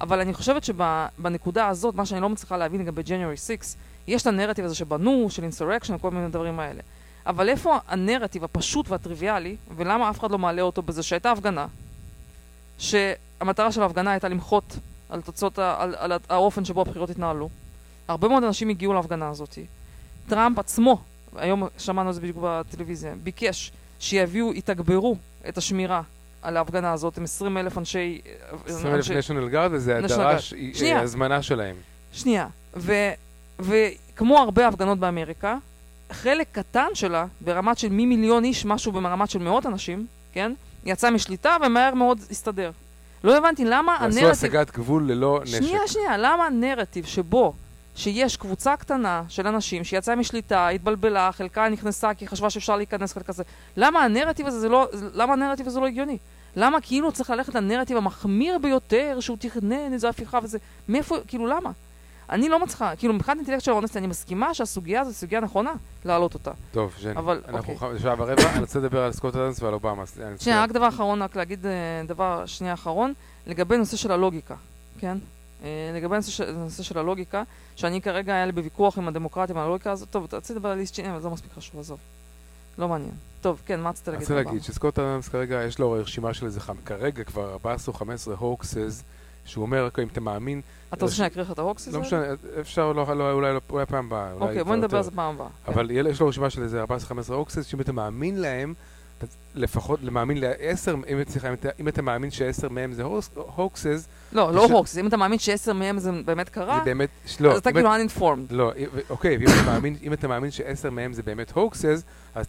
אבל 0.00 0.20
אני 0.20 0.34
חושבת 0.34 0.64
שבנקודה 0.64 1.68
הזאת, 1.68 1.94
מה 1.94 2.06
שאני 2.06 2.20
לא 2.20 2.28
מצליחה 2.28 2.56
להבין 2.56 2.80
לגבי 2.80 3.02
January 3.02 3.36
6, 3.36 3.74
יש 4.06 4.22
את 4.22 4.26
הנרטיב 4.26 4.64
הזה 4.64 4.74
שבנו, 4.74 5.26
של 5.30 5.42
אינסורקשן 5.42 5.94
וכל 5.94 6.10
מיני 6.10 6.28
דברים 6.28 6.60
האלה. 6.60 6.82
אבל 7.26 7.48
איפה 7.48 7.78
הנרטיב 7.88 8.44
הפשוט 8.44 8.88
והטריוויאלי, 8.88 9.56
ולמה 9.76 10.10
אף 10.10 10.20
אחד 10.20 10.30
לא 10.30 10.38
מעלה 10.38 10.62
אותו 10.62 10.82
בזה 10.82 11.02
שהייתה 11.02 11.30
הפגנה, 11.32 11.66
שהמטרה 12.78 13.72
של 13.72 13.82
ההפגנה 13.82 14.10
הייתה 14.10 14.28
למחות 14.28 14.76
על 15.08 15.20
תוצאות, 15.22 15.58
ה- 15.58 15.76
על, 15.78 15.94
על 15.98 16.12
האופן 16.28 16.64
שבו 16.64 16.80
הבחירות 16.80 17.10
התנהלו. 17.10 17.48
הרבה 18.08 18.28
מאוד 18.28 18.44
אנשים 18.44 18.68
הגיעו 18.68 18.92
להפגנה 18.94 19.28
הזאת. 19.28 19.58
טראמפ 20.28 20.58
עצמו, 20.58 21.00
היום 21.36 21.68
שמענו 21.78 22.10
את 22.10 22.14
זה 22.14 22.20
בדיוק 22.20 22.36
בטלוויזיה, 22.42 23.14
ביקש 23.22 23.72
שיביאו, 24.00 24.54
יתגברו 24.54 25.16
את 25.48 25.58
השמירה 25.58 26.02
על 26.42 26.56
ההפגנה 26.56 26.92
הזאת 26.92 27.18
עם 27.18 27.24
20 27.24 27.58
אלף 27.58 27.78
אנשי... 27.78 28.20
20 28.66 28.94
אלף 28.94 29.10
אנשי- 29.10 29.28
national 29.28 29.52
guard, 29.54 29.68
וזה 29.70 30.00
דרש. 30.08 30.54
אה. 30.82 31.00
הזמנה 31.00 31.42
שלהם. 31.42 31.76
שנייה, 32.12 32.46
ו, 32.76 32.92
וכמו 33.60 34.38
הרבה 34.38 34.68
הפגנות 34.68 34.98
באמריקה, 34.98 35.56
חלק 36.10 36.46
קטן 36.52 36.88
שלה, 36.94 37.26
ברמת 37.40 37.78
של 37.78 37.88
ממיליון 37.90 38.44
איש, 38.44 38.64
משהו 38.64 38.92
ברמת 38.92 39.30
של 39.30 39.38
מאות 39.38 39.66
אנשים, 39.66 40.06
כן? 40.32 40.52
יצא 40.84 41.10
משליטה 41.10 41.56
ומהר 41.66 41.94
מאוד 41.94 42.18
הסתדר. 42.30 42.70
לא 43.24 43.36
הבנתי 43.36 43.64
למה 43.64 43.96
הנרטיב... 43.96 44.24
השגת 44.24 44.70
גבול 44.70 45.10
ללא 45.10 45.40
נשק. 45.42 45.58
שנייה, 45.58 45.80
שנייה, 45.86 46.16
למה 46.18 46.46
הנרטיב 46.46 47.04
שבו 47.06 47.52
שיש 47.96 48.36
קבוצה 48.36 48.76
קטנה 48.76 49.22
של 49.28 49.46
אנשים 49.46 49.84
שיצאה 49.84 50.16
משליטה, 50.16 50.68
התבלבלה, 50.68 51.32
חלקה 51.32 51.68
נכנסה 51.68 52.14
כי 52.14 52.26
חשבה 52.26 52.50
שאפשר 52.50 52.76
להיכנס 52.76 53.12
חלק 53.12 53.26
כזה, 53.26 53.42
למה 53.76 54.04
הנרטיב 54.04 54.46
הזה 54.46 54.60
זה 54.60 54.68
לא, 54.68 54.88
למה 55.14 55.32
הנרטיב 55.32 55.66
הזה 55.66 55.80
לא 55.80 55.86
הגיוני? 55.86 56.18
למה 56.56 56.80
כאילו 56.80 57.12
צריך 57.12 57.30
ללכת 57.30 57.54
לנרטיב 57.54 57.96
המחמיר 57.96 58.58
ביותר, 58.58 59.20
שהוא 59.20 59.36
תכנן 59.40 59.92
איזו 59.92 60.08
הפיכה 60.08 60.38
וזה, 60.42 60.58
מאיפה, 60.88 61.16
כאילו 61.26 61.46
למה? 61.46 61.70
אני 62.30 62.48
לא 62.48 62.62
מצליחה, 62.64 62.96
כאילו 62.96 63.14
מבחינת 63.14 63.36
אינטלקט 63.38 63.60
של 63.64 63.70
האונסטי, 63.70 63.98
אני 63.98 64.06
מסכימה 64.06 64.54
שהסוגיה 64.54 65.00
הזו 65.00 65.12
סוגיה 65.12 65.40
נכונה 65.40 65.72
להעלות 66.04 66.34
אותה. 66.34 66.50
טוב, 66.72 66.94
ז'ני, 67.00 67.12
אבל, 67.16 67.42
אנחנו 67.48 67.74
אוקיי. 67.74 67.98
שעה 67.98 68.14
ורבע, 68.18 68.50
אני 68.52 68.60
רוצה 68.60 68.78
לדבר 68.78 69.02
על 69.02 69.12
סקוט 69.12 69.36
אדמס 69.36 69.62
ועל 69.62 69.74
אובמה. 69.74 69.92
אני 70.02 70.06
שנייה, 70.16 70.32
רוצה- 70.32 70.62
רק 70.62 70.70
דבר 70.70 70.88
אחרון, 70.88 71.22
רק 71.22 71.36
להגיד 71.36 71.66
אה, 71.66 71.72
דבר 72.06 72.46
שנייה 72.46 72.74
אחרון, 72.74 73.12
לגבי 73.46 73.76
נושא 73.76 73.96
של 73.96 74.12
הלוגיקה, 74.12 74.54
כן? 74.98 75.18
אה, 75.64 75.68
לגבי 75.94 76.16
נושא 76.16 76.82
של, 76.82 76.98
הלוגיקה, 76.98 77.42
שאני 77.76 78.00
כרגע 78.00 78.34
היה 78.34 78.46
לי 78.46 78.52
בוויכוח 78.52 78.98
עם 78.98 79.08
הדמוקרטים 79.08 79.56
על 79.56 79.64
הלוגיקה 79.64 79.92
הזאת, 79.92 80.10
טוב, 80.10 80.34
רציתי 80.34 80.52
לדבר 80.54 80.68
על 80.68 80.78
ליסט 80.78 80.94
צ'יני, 80.94 81.10
אבל 81.10 81.20
זה 81.20 81.28
לא 81.28 81.34
מספיק 81.34 81.50
חשוב, 81.56 81.80
עזוב. 81.80 81.98
לא 82.78 82.88
מעניין. 82.88 83.12
טוב, 83.40 83.60
כן, 83.66 83.80
מה 83.80 83.88
רצית 83.90 84.08
אני 84.08 84.12
להגיד? 84.14 84.28
רוצה 84.28 84.34
אובמה? 84.38 84.50
להגיד 84.50 84.62
שסקוט 84.64 84.98
אדמס 84.98 85.28
כרגע 85.28 85.62
יש 85.62 85.78
לו 85.78 85.92
רשימה 85.92 86.34
של 86.34 86.46
איזה. 86.46 86.60
כרגע 86.84 87.24
כבר 87.24 87.52
14 87.52 87.92
או 87.92 87.98
15 87.98 88.34
הוקסס, 88.38 89.02
שהוא 89.50 89.62
אומר, 89.62 89.84
"אוקיי, 89.84 90.04
אם 90.04 90.08
אתה 90.12 90.20
מאמין, 90.20 90.60
אתה 90.94 91.04
רוצה 91.04 91.16
שאני 91.16 91.28
אקריא 91.28 91.44
לך 91.44 91.50
את 91.50 91.58
ההוקס 91.58 91.88
הזה? 91.88 91.96
לא 91.98 92.02
משנה, 92.02 92.22
אפשר, 92.60 92.92
לא, 92.92 93.16
לא, 93.16 93.32
אולי 93.32 93.54
לא- 93.54 93.60
אולי 93.70 93.86
פעם 93.86 94.06
הבאה. 94.06 94.32
אוקיי, 94.32 94.64
בוא 94.64 94.76
נדבר. 94.76 94.96
על 94.96 95.02
זה 95.02 95.10
פעם 95.10 95.34
הבאה. 95.34 95.46
אבל 95.68 95.90
יש 95.90 96.20
לו 96.20 96.28
רשימה 96.28 96.50
של 96.50 96.62
איזה 96.62 96.82
14-15 96.82 96.86
הוקסס, 97.34 97.66
שאם 97.66 97.80
אתה 97.80 97.92
מאמין 97.92 98.40
להם, 98.40 98.74
לפחות, 99.54 100.02
מאמין 100.02 100.38
לעשר, 100.40 100.94
אם, 100.94 101.18
סליחה, 101.28 101.48
אם, 101.80 101.88
אתה- 101.88 102.02
מאמין 102.02 102.30
שעשר 102.30 102.68
מהם 102.68 102.92
זה 102.92 103.02
הוקס- 103.02 103.30
הוקסס, 103.34 104.08
לא, 104.32 104.52
לא 104.54 104.64
יש- 104.64 104.70
הוקס, 104.70 104.98
אם 104.98 105.06
אתה 105.06 105.16
מאמין 105.16 105.38
שעשר 105.38 105.72
מהם 105.72 105.98
זה 105.98 106.10
באמת 106.24 106.48
קרה, 106.48 106.78
זה 106.78 106.84
באמת, 106.84 107.08
לא, 107.40 107.52
אז 107.52 107.58
אתה 107.58 107.72
כאילו 107.72 107.88
uninformed. 107.94 108.38
לא, 108.50 108.72
אוקיי, 109.10 109.36
ואם 109.36 109.46
אתה 109.46 109.70
מאמין, 109.70 109.96
אם 110.02 110.12
אתה 110.12 110.28
מאמין 110.28 110.50
שעשר 110.50 110.90
מהם 110.90 111.12
זה 111.12 111.22
באמת 111.22 111.50
הוקסס, 111.52 112.02
אז 112.34 112.46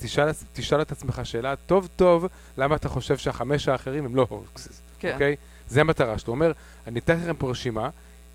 תשאל, 0.53 0.82
את 0.82 0.91
עצמך 0.91 1.22
שאלה 1.23 1.56
טוב 1.56 1.90
טוב, 1.95 2.26
למה 2.57 2.76
אתה 2.76 2.90
חושב 2.90 3.18
שהחמש 3.18 3.68
האחרים 3.68 4.06
הם 4.06 4.15
לא 4.15 4.26
הוקסס, 4.30 4.82
כן. 4.99 5.14
אוקיי? 5.14 5.36
זה 5.68 5.82
המטרה 5.82 6.18
שלו. 6.18 6.28
הוא 6.28 6.36
אומר, 6.36 6.52
אני 6.87 6.99
אתן 6.99 7.17
לכם 7.17 7.33
פה 7.33 7.49
רשימה, 7.49 7.89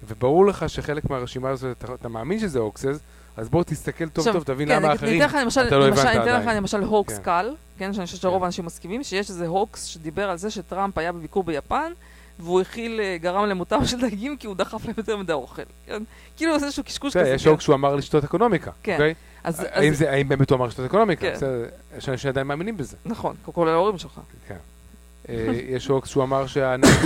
וברור 0.09 0.47
לך 0.47 0.69
שחלק 0.69 1.11
מהרשימה 1.11 1.51
הזאת, 1.51 1.85
אתה, 1.85 1.95
אתה 1.95 2.09
מאמין 2.09 2.39
שזה 2.39 2.59
הוקסס, 2.59 2.99
אז 3.37 3.49
בוא 3.49 3.63
תסתכל 3.63 4.09
טוב 4.09 4.29
עכשיו, 4.29 4.33
טוב, 4.33 4.43
תבין 4.55 4.69
כן, 4.69 4.77
למה 4.77 4.89
האחרים, 4.89 5.23
למשל, 5.41 5.61
אתה 5.61 5.79
לא 5.79 5.89
למשל, 5.89 6.01
הבנת 6.01 6.17
אני 6.17 6.23
אתן 6.23 6.35
לך 6.35 6.43
עדיין. 6.43 6.57
למשל 6.57 6.83
הוקס 6.83 7.17
כן. 7.17 7.23
קל, 7.23 7.55
כן, 7.79 7.93
שאני 7.93 8.07
חושבת 8.07 8.21
שרוב 8.21 8.39
כן. 8.39 8.43
האנשים 8.43 8.65
מסכימים, 8.65 9.05
שיש 9.05 9.31
איזה 9.31 9.47
הוקס 9.47 9.85
שדיבר 9.85 10.31
על 10.31 10.37
זה 10.37 10.51
שטראמפ 10.51 10.99
היה 10.99 11.13
בביקור 11.13 11.45
ביפן, 11.45 11.93
והוא 12.39 12.61
הכיל, 12.61 13.01
אה, 13.01 13.17
גרם 13.21 13.47
למותם 13.47 13.85
של 13.85 14.01
דגים 14.01 14.37
כי 14.37 14.47
הוא 14.47 14.57
דחף 14.57 14.85
להם 14.85 14.95
יותר 14.99 15.17
מדי 15.17 15.33
אוכל. 15.33 15.63
כן? 15.87 16.03
כאילו 16.37 16.59
זה 16.59 16.67
איזשהו 16.67 16.85
קשקוש 16.85 17.11
בסדר, 17.11 17.23
כזה. 17.23 17.35
יש 17.35 17.45
כן. 17.45 17.51
הוקס 17.51 17.65
שהוא 17.65 17.75
אמר 17.75 17.97
לשתות 17.97 18.25
אקונומיקה, 18.25 18.71
כן. 18.83 18.93
אוקיי? 18.93 19.15
האם 20.09 20.29
באמת 20.29 20.51
הוא 20.51 20.57
אמר 20.57 20.67
לשתות 20.67 20.87
אקונומיקה? 20.87 21.21
כן. 21.21 21.47
יש 21.99 22.09
אנשים 22.09 22.17
שעדיין 22.17 22.47
מאמינים 22.47 22.77
בזה. 22.77 22.97
נכון, 23.05 23.37
כולל 23.43 23.71
ההורים 23.71 23.99
שלך. 23.99 24.21
כן. 24.49 24.57
אה, 25.29 25.35
יש 25.69 25.87
הוקס 25.87 26.09
שהוא 26.09 26.23
אמר 26.25 26.45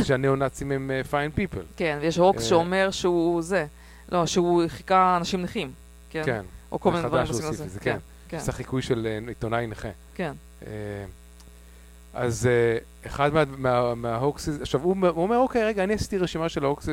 שהניאו-נאצים 0.05 0.73
הם 0.73 0.91
אה, 0.91 1.01
fine 1.11 1.39
people. 1.39 1.63
כן, 1.77 1.99
ויש 2.01 2.17
הוקס 2.17 2.43
אה. 2.43 2.49
שאומר 2.49 2.89
שהוא 2.91 3.43
זה, 3.43 3.67
לא, 4.13 4.27
שהוא 4.27 4.63
חיקה 4.69 5.17
אנשים 5.17 5.43
נכים. 5.43 5.73
כן. 6.11 6.23
כן. 6.25 6.43
או 6.73 6.81
כל 6.81 6.91
מיני 6.93 7.09
דברים 7.09 7.27
בסגנון 7.27 7.51
הזה. 7.53 7.81
כן. 7.81 7.99
כן. 8.29 8.39
זה 8.39 8.53
חיקוי 8.53 8.83
של 8.83 9.07
אה, 9.07 9.29
עיתונאי 9.29 9.67
נכה. 9.67 9.89
כן. 10.15 10.33
אה, 10.67 10.71
אז 12.15 12.47
אה, 12.47 12.79
אחד 13.07 13.35
מה- 13.35 13.45
מה- 13.59 13.95
מה-hoaxes, 13.95 14.61
עכשיו 14.61 14.83
הוא 14.83 14.97
אומר, 15.17 15.39
אוקיי, 15.39 15.65
רגע, 15.65 15.85
אני 15.85 15.95
עשיתי 15.95 16.19
רשימה 16.19 16.49
של 16.49 16.65
ההוקסס 16.65 16.93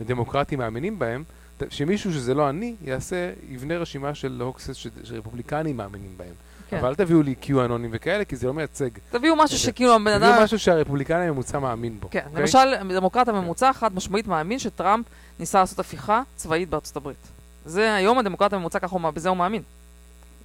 שדמוקרטים 0.00 0.58
מאמינים 0.58 0.98
בהם, 0.98 1.24
שמישהו 1.70 2.12
שזה 2.12 2.34
לא 2.34 2.48
אני, 2.50 2.74
יעשה, 2.84 3.32
יבנה 3.48 3.78
רשימה 3.78 4.14
של 4.14 4.40
הוקסס 4.44 4.76
שרפובליקנים 5.04 5.76
מאמינים 5.76 6.10
בהם. 6.16 6.34
כן. 6.70 6.76
אבל 6.78 6.88
אל 6.88 6.94
תביאו 6.94 7.22
לי 7.22 7.34
קיואנונים 7.34 7.90
וכאלה, 7.92 8.24
כי 8.24 8.36
זה 8.36 8.46
לא 8.46 8.54
מייצג. 8.54 8.88
תביאו 9.10 9.36
משהו. 9.36 9.58
שכאילו 9.58 9.94
הבן 9.94 10.16
תביאו 10.18 10.32
אדם... 10.34 10.42
משהו 10.42 10.58
שהרפובליקני 10.58 11.24
הממוצע 11.28 11.58
מאמין 11.58 12.00
בו. 12.00 12.08
כן, 12.10 12.22
אוקיי? 12.26 12.40
למשל, 12.42 12.58
דמוקרט 12.96 13.28
הממוצע 13.28 13.72
חד 13.72 13.94
משמעית 13.94 14.26
מאמין 14.26 14.58
שטראמפ 14.58 15.06
ניסה 15.40 15.58
לעשות 15.60 15.78
הפיכה 15.78 16.22
צבאית 16.36 16.68
בארצות 16.70 16.96
הברית. 16.96 17.16
זה 17.64 17.94
היום 17.94 18.18
הדמוקרט 18.18 18.52
הממוצע, 18.52 18.78
ככה 18.78 18.96
הוא, 18.96 19.10
בזה 19.10 19.28
הוא 19.28 19.36
מאמין. 19.36 19.62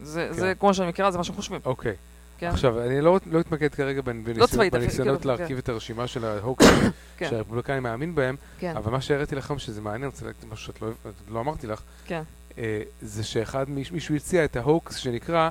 זה, 0.03 0.27
כן. 0.29 0.33
זה 0.39 0.53
כמו 0.59 0.73
שאני 0.73 0.89
מכירה, 0.89 1.11
זה 1.11 1.17
מה 1.17 1.23
שהם 1.23 1.35
חושבים. 1.35 1.59
אוקיי. 1.65 1.93
כן? 2.39 2.47
עכשיו, 2.47 2.81
אני 2.81 3.01
לא 3.01 3.19
לא 3.31 3.39
אתמקד 3.39 3.75
כרגע 3.75 4.01
בנ- 4.01 4.03
בניסיונות- 4.25 4.49
צבאית, 4.49 4.73
בניסיונות 4.73 5.19
כאילו, 5.21 5.35
להרכיב 5.37 5.57
את 5.57 5.69
הרשימה 5.69 6.07
של 6.07 6.25
ההוקסס 6.25 6.67
כן. 7.17 7.27
שהרפובליקנים 7.29 7.83
מאמין 7.83 8.15
בהם, 8.15 8.35
כן, 8.59 8.77
אבל 8.77 8.91
מה 8.91 9.01
שהראיתי 9.01 9.35
לכם 9.35 9.59
שזה 9.59 9.81
מעניין, 9.81 10.01
אני 10.01 10.07
רוצה 10.07 10.25
להגיד 10.25 10.45
משהו 10.51 10.65
שאת 10.65 10.81
לא- 10.81 10.89
לא 11.31 11.39
אמרתי 11.39 11.67
לך, 11.67 11.81
כן. 12.05 12.21
אה, 12.57 12.81
זה 13.01 13.23
שאחד, 13.23 13.65
מיש- 13.69 13.91
מישהו 13.93 14.15
הציע 14.15 14.45
את 14.45 14.55
ההוקס 14.55 14.95
שנקרא 14.95 15.49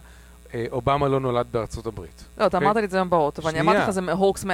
אובמה 0.71 1.09
לא 1.09 1.21
נולד 1.21 1.47
בארצות 1.51 1.87
הברית. 1.87 2.25
לא, 2.39 2.47
אתה 2.47 2.57
אוקיי. 2.57 2.67
אמרת 2.69 2.77
לי 2.77 2.85
את 2.85 2.91
זה 2.91 2.97
היום 2.97 3.11
באוטו, 3.11 3.43
ואני. 3.43 3.61
אמרתי 3.61 3.79
לך 3.79 3.91
זה 3.91 4.13
הוקס 4.13 4.45
100%. 4.45 4.49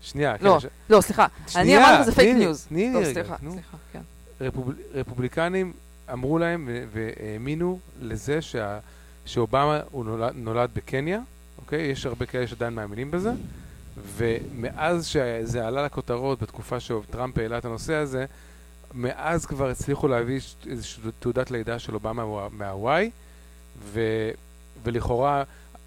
שנייה, 0.00 0.34
לא, 0.40 0.58
כן, 0.62 0.68
לא, 0.90 1.00
סליחה. 1.00 1.26
אני 1.56 1.76
אמרתי 1.78 2.00
לך 2.00 2.06
זה 2.06 2.12
fake 2.12 2.36
news. 2.36 2.66
תני 2.68 2.88
לי 2.90 2.96
רגע, 2.98 3.12
סליחה, 3.12 3.36
נו. 3.42 3.56
כן. 3.92 4.00
רפוב... 4.40 4.72
רפובליקנים 4.94 5.72
אמרו 6.12 6.38
להם 6.38 6.68
והאמינו 6.92 7.78
לזה. 8.00 8.38
שאובמה 9.26 9.80
הוא 9.90 10.04
נולד, 10.34 10.70
בקניה, 10.74 11.20
אוקיי? 11.58 11.80
יש 11.82 12.06
הרבה 12.06 12.26
כאלה 12.26 12.46
שעדיין 12.46 12.74
מאמינים 12.74 13.10
בזה, 13.10 13.32
ומאז 14.16 15.06
שזה 15.06 15.66
עלה 15.66 15.84
לכותרות 15.84 16.42
בתקופה 16.42 16.80
שטראמפ 16.80 17.38
העלה 17.38 17.58
את 17.58 17.64
הנושא 17.64 17.94
הזה, 17.94 18.24
מאז 18.94 19.46
כבר 19.46 19.68
הצליחו 19.68 20.08
להביא 20.08 20.40
איזושהי 20.70 21.02
תעודת 21.20 21.50
לידה 21.50 21.78
של 21.78 21.94
אובמה 21.94 22.12
מה- 22.26 22.48
מהוואי, 22.50 23.10
ו... 23.84 24.00
ולכאורה 24.84 25.42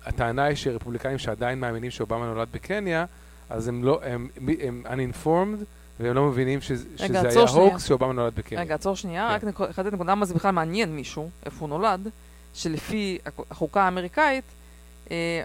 הטענה 0.06 0.44
היא 0.44 0.56
שרפובליקנים 0.56 1.18
שעדיין 1.18 1.60
מאמינים 1.60 1.92
שאובמה 1.92 2.26
נולד 2.26 2.48
בקניה, 2.52 3.06
אז 3.50 3.68
הם 3.68 3.84
לא, 3.84 4.00
הם, 4.04 4.28
הם 4.62 4.84
uninformed, 4.86 5.64
והם 6.00 6.16
לא 6.16 6.24
מבינים 6.26 6.62
שזה, 6.62 6.86
שזה 6.98 7.20
היה. 7.30 7.40
הוקס 7.50 7.84
שאובמה 7.88 8.14
נולד 8.14 8.34
בקניה. 8.36 8.62
רגע, 8.62 8.76
עצור 8.76 8.96
שנייה, 8.96 9.38
כן. 9.42 9.48
רק 9.48 9.62
אחדד 9.70 9.94
נקודה, 9.94 10.12
למה 10.12 10.26
זה 10.26 10.34
בכלל 10.34 10.52
מעניין 10.52 10.96
מישהו, 10.96 11.30
איפה 11.46 11.58
הוא 11.60 11.70
נולד, 11.70 12.08
שלפי 12.54 13.18
הח- 13.26 13.46
החוקה 13.52 13.82
האמריקאית, 13.84 14.44
אה, 15.12 15.44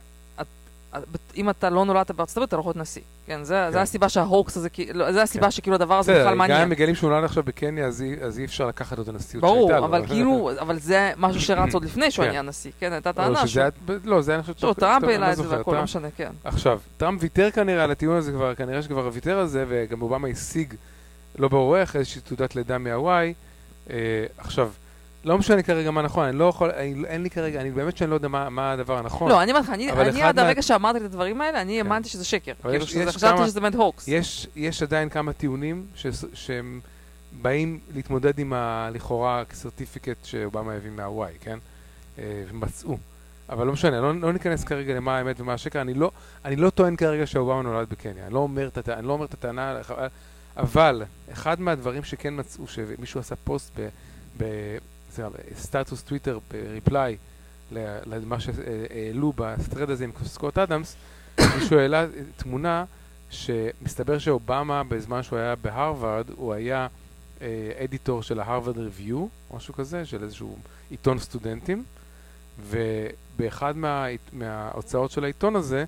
אם 1.36 1.50
אתה 1.50 1.70
לא 1.70 1.84
נולדת 1.84 2.10
בארצות 2.10 2.36
הברית, 2.36 2.48
אתה 2.48 2.56
לא 2.56 2.60
יכול 2.60 2.70
להיות 2.70 2.76
נשיא. 2.82 3.02
כן, 3.26 3.44
זה 3.44 3.64
כן. 3.66 3.72
זה 3.72 3.80
הסיבה 3.82 4.08
שההוקס 4.08 4.56
הזה, 4.56 4.68
לא, 4.94 5.12
זה 5.12 5.22
הסיבה 5.22 5.44
כן. 5.46 5.50
שכאילו 5.50 5.74
הדבר 5.76 5.98
הזה 5.98 6.12
בכלל 6.12 6.24
גם 6.24 6.32
אם 6.32 6.38
מעניין. 6.38 6.68
מגלים 6.68 6.94
שהוא 6.94 7.10
נולד 7.10 7.24
עכשיו 7.24 7.42
בקניה, 7.42 7.86
אז 7.86 8.04
אז 8.22 8.38
אי 8.38 8.44
אפשר 8.44 8.66
לקחת 8.66 8.96
לו 8.98 9.02
את 9.04 9.08
הנשיאות 9.08 9.42
ברור. 9.44 9.78
אבל 9.78 10.06
כאילו, 10.08 10.50
אבל 10.60 10.78
זה 10.78 11.12
משהו 11.16 11.40
שרץ 11.40 11.74
עוד 11.74 11.84
לפני 11.84 12.10
שהוא 12.10 12.24
כן. 12.24 12.30
נהיה 12.30 12.42
נשיא, 12.42 12.70
כן, 12.80 12.92
הייתה 12.92 13.12
טענה. 13.12 13.42
היה- 13.56 13.68
ב- 13.86 13.96
לא, 14.04 14.22
זה 14.22 14.30
היה, 14.32 14.36
אני 14.38 14.42
חושב... 14.42 14.54
טוב, 14.60 14.72
טוב, 14.72 14.80
טראמפ 14.80 15.04
העלה 15.04 15.26
לא 15.26 15.32
את 15.32 15.36
זה 15.36 15.48
והכל, 15.48 15.74
לא 15.76 15.82
משנה, 15.82 16.08
כן. 16.16 16.30
עכשיו, 16.44 16.80
טראמפ 16.96 17.22
ויתר 17.22 17.50
כנראה 17.50 17.84
על 17.84 17.90
הטיעון 17.90 18.16
הזה 18.16 18.32
כבר, 18.32 18.54
כנראה 18.54 18.82
שכבר 18.82 19.10
ויתר 19.12 19.38
על 19.38 19.46
זה, 19.46 19.64
וגם 19.68 20.02
אובמה 20.02 20.28
השיג, 20.28 20.74
לא 21.38 21.48
ברור 21.48 21.76
איך, 21.76 21.96
איזושהי 21.96 22.20
תעודת 22.20 22.56
לידה 22.56 22.78
מהוואי. 22.78 23.34
אה, 23.90 23.96
עכשיו, 24.38 24.70
לא 25.24 25.38
משנה 25.38 25.62
כרגע 25.62 25.90
מה 25.90 26.02
נכון, 26.02 26.24
אני 26.26 26.38
לא 26.38 26.44
יכול, 26.44 26.70
אני, 26.70 27.04
אין 27.06 27.22
לי 27.22 27.30
כרגע, 27.30 27.60
אני 27.60 27.70
באמת 27.70 27.96
שאני 27.96 28.10
לא 28.10 28.14
יודע 28.14 28.28
מה, 28.28 28.50
מה 28.50 28.72
הדבר 28.72 28.98
הנכון. 28.98 29.30
לא, 29.30 29.42
אני 29.42 29.50
אומרת 29.50 29.64
לך, 29.64 29.70
אני 29.70 29.92
אני 29.92 30.22
עד 30.22 30.36
מה- 30.36 30.42
הרגע 30.46 30.62
שאמרתי 30.62 30.98
את 30.98 31.04
הדברים 31.04 31.40
האלה, 31.40 31.60
אני 31.62 31.72
כן. 31.72 31.86
האמנתי 31.86 32.08
שזה 32.08 32.24
שקר. 32.24 32.52
כאילו, 32.62 32.84
חשבתי 32.84 33.20
כמה- 33.36 33.46
שזה 33.46 33.60
באמת 33.60 33.74
הוקס. 33.74 34.08
יש, 34.08 34.46
יש 34.56 34.82
עדיין 34.82 35.08
כמה 35.08 35.32
טיעונים 35.32 35.86
ש, 35.94 36.06
שהם 36.34 36.80
באים 37.42 37.78
להתמודד 37.94 38.38
עם 38.38 38.52
הלכאורה 38.52 39.42
סרטיפיקט 39.52 40.24
שאובמה 40.24 40.72
הביא 40.72 40.90
מהוואי, 40.90 41.32
כן? 41.40 41.58
אה, 42.18 42.24
ומצאו. 42.50 42.98
אבל 43.48 43.66
לא 43.66 43.72
משנה, 43.72 44.00
לא, 44.00 44.14
לא 44.20 44.32
ניכנס 44.32 44.64
כרגע 44.64 44.94
למה 44.94 45.18
האמת 45.18 45.40
ומה 45.40 45.52
השקר. 45.52 45.80
אני 45.80 45.94
לא, 45.94 46.10
אני 46.44 46.56
לא 46.56 46.70
טוען 46.70 46.96
כרגע 46.96 47.26
שאובמה 47.26 47.62
נולד 47.62 47.88
בקניה. 47.90 48.26
אני 48.26 48.34
לא 48.34 48.38
אומר 48.38 48.68
את, 48.68 48.78
הט- 48.78 48.88
אני 48.88 49.06
לא 49.06 49.12
אומר 49.12 49.24
את 49.24 49.34
הטענה, 49.34 49.76
אבל 50.56 51.02
אחד 51.32 51.60
מהדברים 51.60 52.04
שכן 52.04 52.34
מצאו, 52.40 52.66
שמישהו 52.68 53.20
עשה 53.20 53.34
פוסט 53.44 53.70
ב... 53.80 53.88
ב 54.38 54.44
סטטוס 55.56 56.02
טוויטר 56.02 56.38
בריפליי 56.50 57.16
למה 57.72 58.40
שהעלו 58.40 59.32
בסטרד 59.36 59.90
הזה 59.90 60.04
עם 60.04 60.10
סקוט 60.24 60.58
אדמס, 60.58 60.96
מישהו 61.58 61.78
העלה 61.78 62.06
תמונה 62.36 62.84
שמסתבר 63.30 64.18
שאובמה 64.18 64.84
בזמן 64.84 65.22
שהוא 65.22 65.38
היה 65.38 65.56
בהרווארד, 65.56 66.26
הוא 66.36 66.52
היה 66.52 66.86
אה, 67.42 67.72
אדיטור 67.84 68.22
של 68.22 68.40
ההרווארד 68.40 68.78
ריוויו, 68.78 69.26
משהו 69.54 69.74
כזה, 69.74 70.06
של 70.06 70.22
איזשהו 70.22 70.58
עיתון 70.90 71.18
סטודנטים, 71.18 71.84
ובאחד 72.68 73.76
מה, 73.76 74.06
מההוצאות 74.32 75.10
של 75.10 75.24
העיתון 75.24 75.56
הזה, 75.56 75.84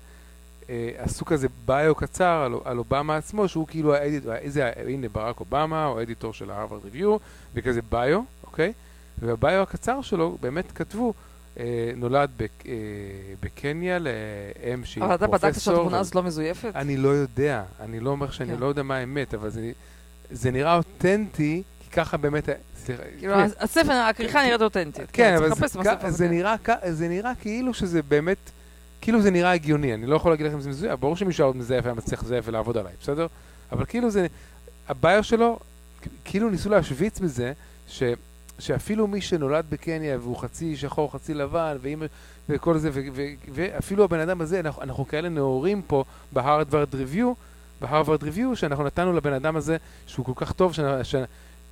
אה, 0.69 0.91
עשו 0.97 1.25
כזה 1.25 1.47
ביו 1.65 1.95
קצר 1.95 2.43
על, 2.45 2.53
על 2.65 2.77
אובמה 2.77 3.17
עצמו, 3.17 3.47
שהוא 3.47 3.67
כאילו 3.67 3.93
האדיטור, 3.95 4.33
איזה, 4.33 4.71
הנה 4.87 5.09
ברק 5.09 5.39
אובמה, 5.39 5.85
הוא 5.85 6.01
אדיטור 6.01 6.33
של 6.33 6.51
ההרווארד 6.51 6.83
ריוויו, 6.83 7.17
וכזה 7.53 7.81
ביו, 7.89 8.21
אוקיי? 8.43 8.73
ובביו 9.19 9.61
הקצר 9.61 10.01
שלו 10.01 10.37
באמת 10.41 10.71
כתבו, 10.75 11.13
אה, 11.59 11.63
נולד 11.95 12.29
בק, 12.37 12.49
אה, 12.65 12.71
בקניה 13.43 13.99
לאם 13.99 14.85
שהיא 14.85 15.03
אבל 15.03 15.15
אתה 15.15 15.27
פרופסור. 15.27 15.49
בדקת 15.49 15.61
שהתמונה 15.61 15.99
הזאת 15.99 16.15
לא 16.15 16.23
מזויפת? 16.23 16.71
אני 16.75 16.97
לא 16.97 17.09
יודע, 17.09 17.63
אני 17.79 17.99
לא 17.99 18.09
אומר 18.09 18.31
שאני 18.31 18.53
כן. 18.53 18.59
לא 18.59 18.65
יודע 18.65 18.83
מה 18.83 18.95
האמת, 18.97 19.33
אבל 19.33 19.49
זה, 19.49 19.71
זה 20.31 20.51
נראה 20.51 20.75
אותנטי, 20.75 21.63
כי 21.83 21.89
ככה 21.91 22.17
באמת, 22.17 22.49
סליחה, 22.85 23.03
כאילו, 23.19 23.33
כן, 23.33 23.47
הספר, 23.59 23.91
הכריכה 23.93 24.45
נראית 24.45 24.61
אותנטית. 24.61 25.09
כן, 25.13 25.35
אבל 25.37 25.49
זה, 25.49 25.55
כ- 26.01 26.07
זה, 26.09 26.25
כן. 26.25 26.31
נראה, 26.31 26.55
כ- 26.63 26.71
זה 26.89 27.07
נראה 27.07 27.31
כאילו 27.41 27.73
שזה 27.73 28.01
באמת, 28.01 28.37
כאילו 29.01 29.21
זה 29.21 29.31
נראה 29.31 29.51
הגיוני, 29.51 29.93
אני 29.93 30.05
לא 30.05 30.15
יכול 30.15 30.31
להגיד 30.31 30.45
לכם 30.45 30.59
שזה 30.59 30.69
מזויף, 30.69 30.99
ברור 30.99 31.15
שמישהו 31.15 31.45
עוד 31.45 31.55
מזייף 31.57 31.85
היה 31.85 31.93
מצליח 31.93 32.23
לזייף 32.23 32.45
ולעבוד 32.47 32.77
עליי, 32.77 32.93
בסדר? 33.01 33.27
אבל 33.71 33.85
כאילו 33.85 34.11
זה, 34.11 34.27
הביו 34.89 35.23
שלו, 35.23 35.59
כאילו 36.25 36.49
ניסו 36.49 36.69
להשוויץ 36.69 37.19
בזה, 37.19 37.53
ש, 37.87 38.03
שאפילו 38.63 39.07
מי 39.07 39.21
שנולד 39.21 39.65
בקניה 39.69 40.17
והוא 40.17 40.37
חצי 40.37 40.75
שחור, 40.75 41.11
חצי 41.11 41.33
לבן, 41.33 41.77
ואמא, 41.81 42.05
וכל 42.49 42.77
זה, 42.77 42.89
ו, 42.93 42.99
ו, 43.13 43.21
ואפילו 43.53 44.03
הבן 44.03 44.19
אדם 44.19 44.41
הזה, 44.41 44.59
אנחנו, 44.59 44.81
אנחנו 44.81 45.07
כאלה 45.07 45.29
נאורים 45.29 45.81
פה 45.87 46.03
בהרווארד 46.31 46.95
ריוויו, 46.95 47.33
בהרווארד 47.81 48.23
ריוויו, 48.23 48.55
שאנחנו 48.55 48.83
נתנו 48.83 49.13
לבן 49.13 49.33
אדם 49.33 49.55
הזה, 49.55 49.77
שהוא 50.07 50.25
כל 50.25 50.31
כך 50.35 50.51
טוב, 50.51 50.73
שנ- 50.73 51.03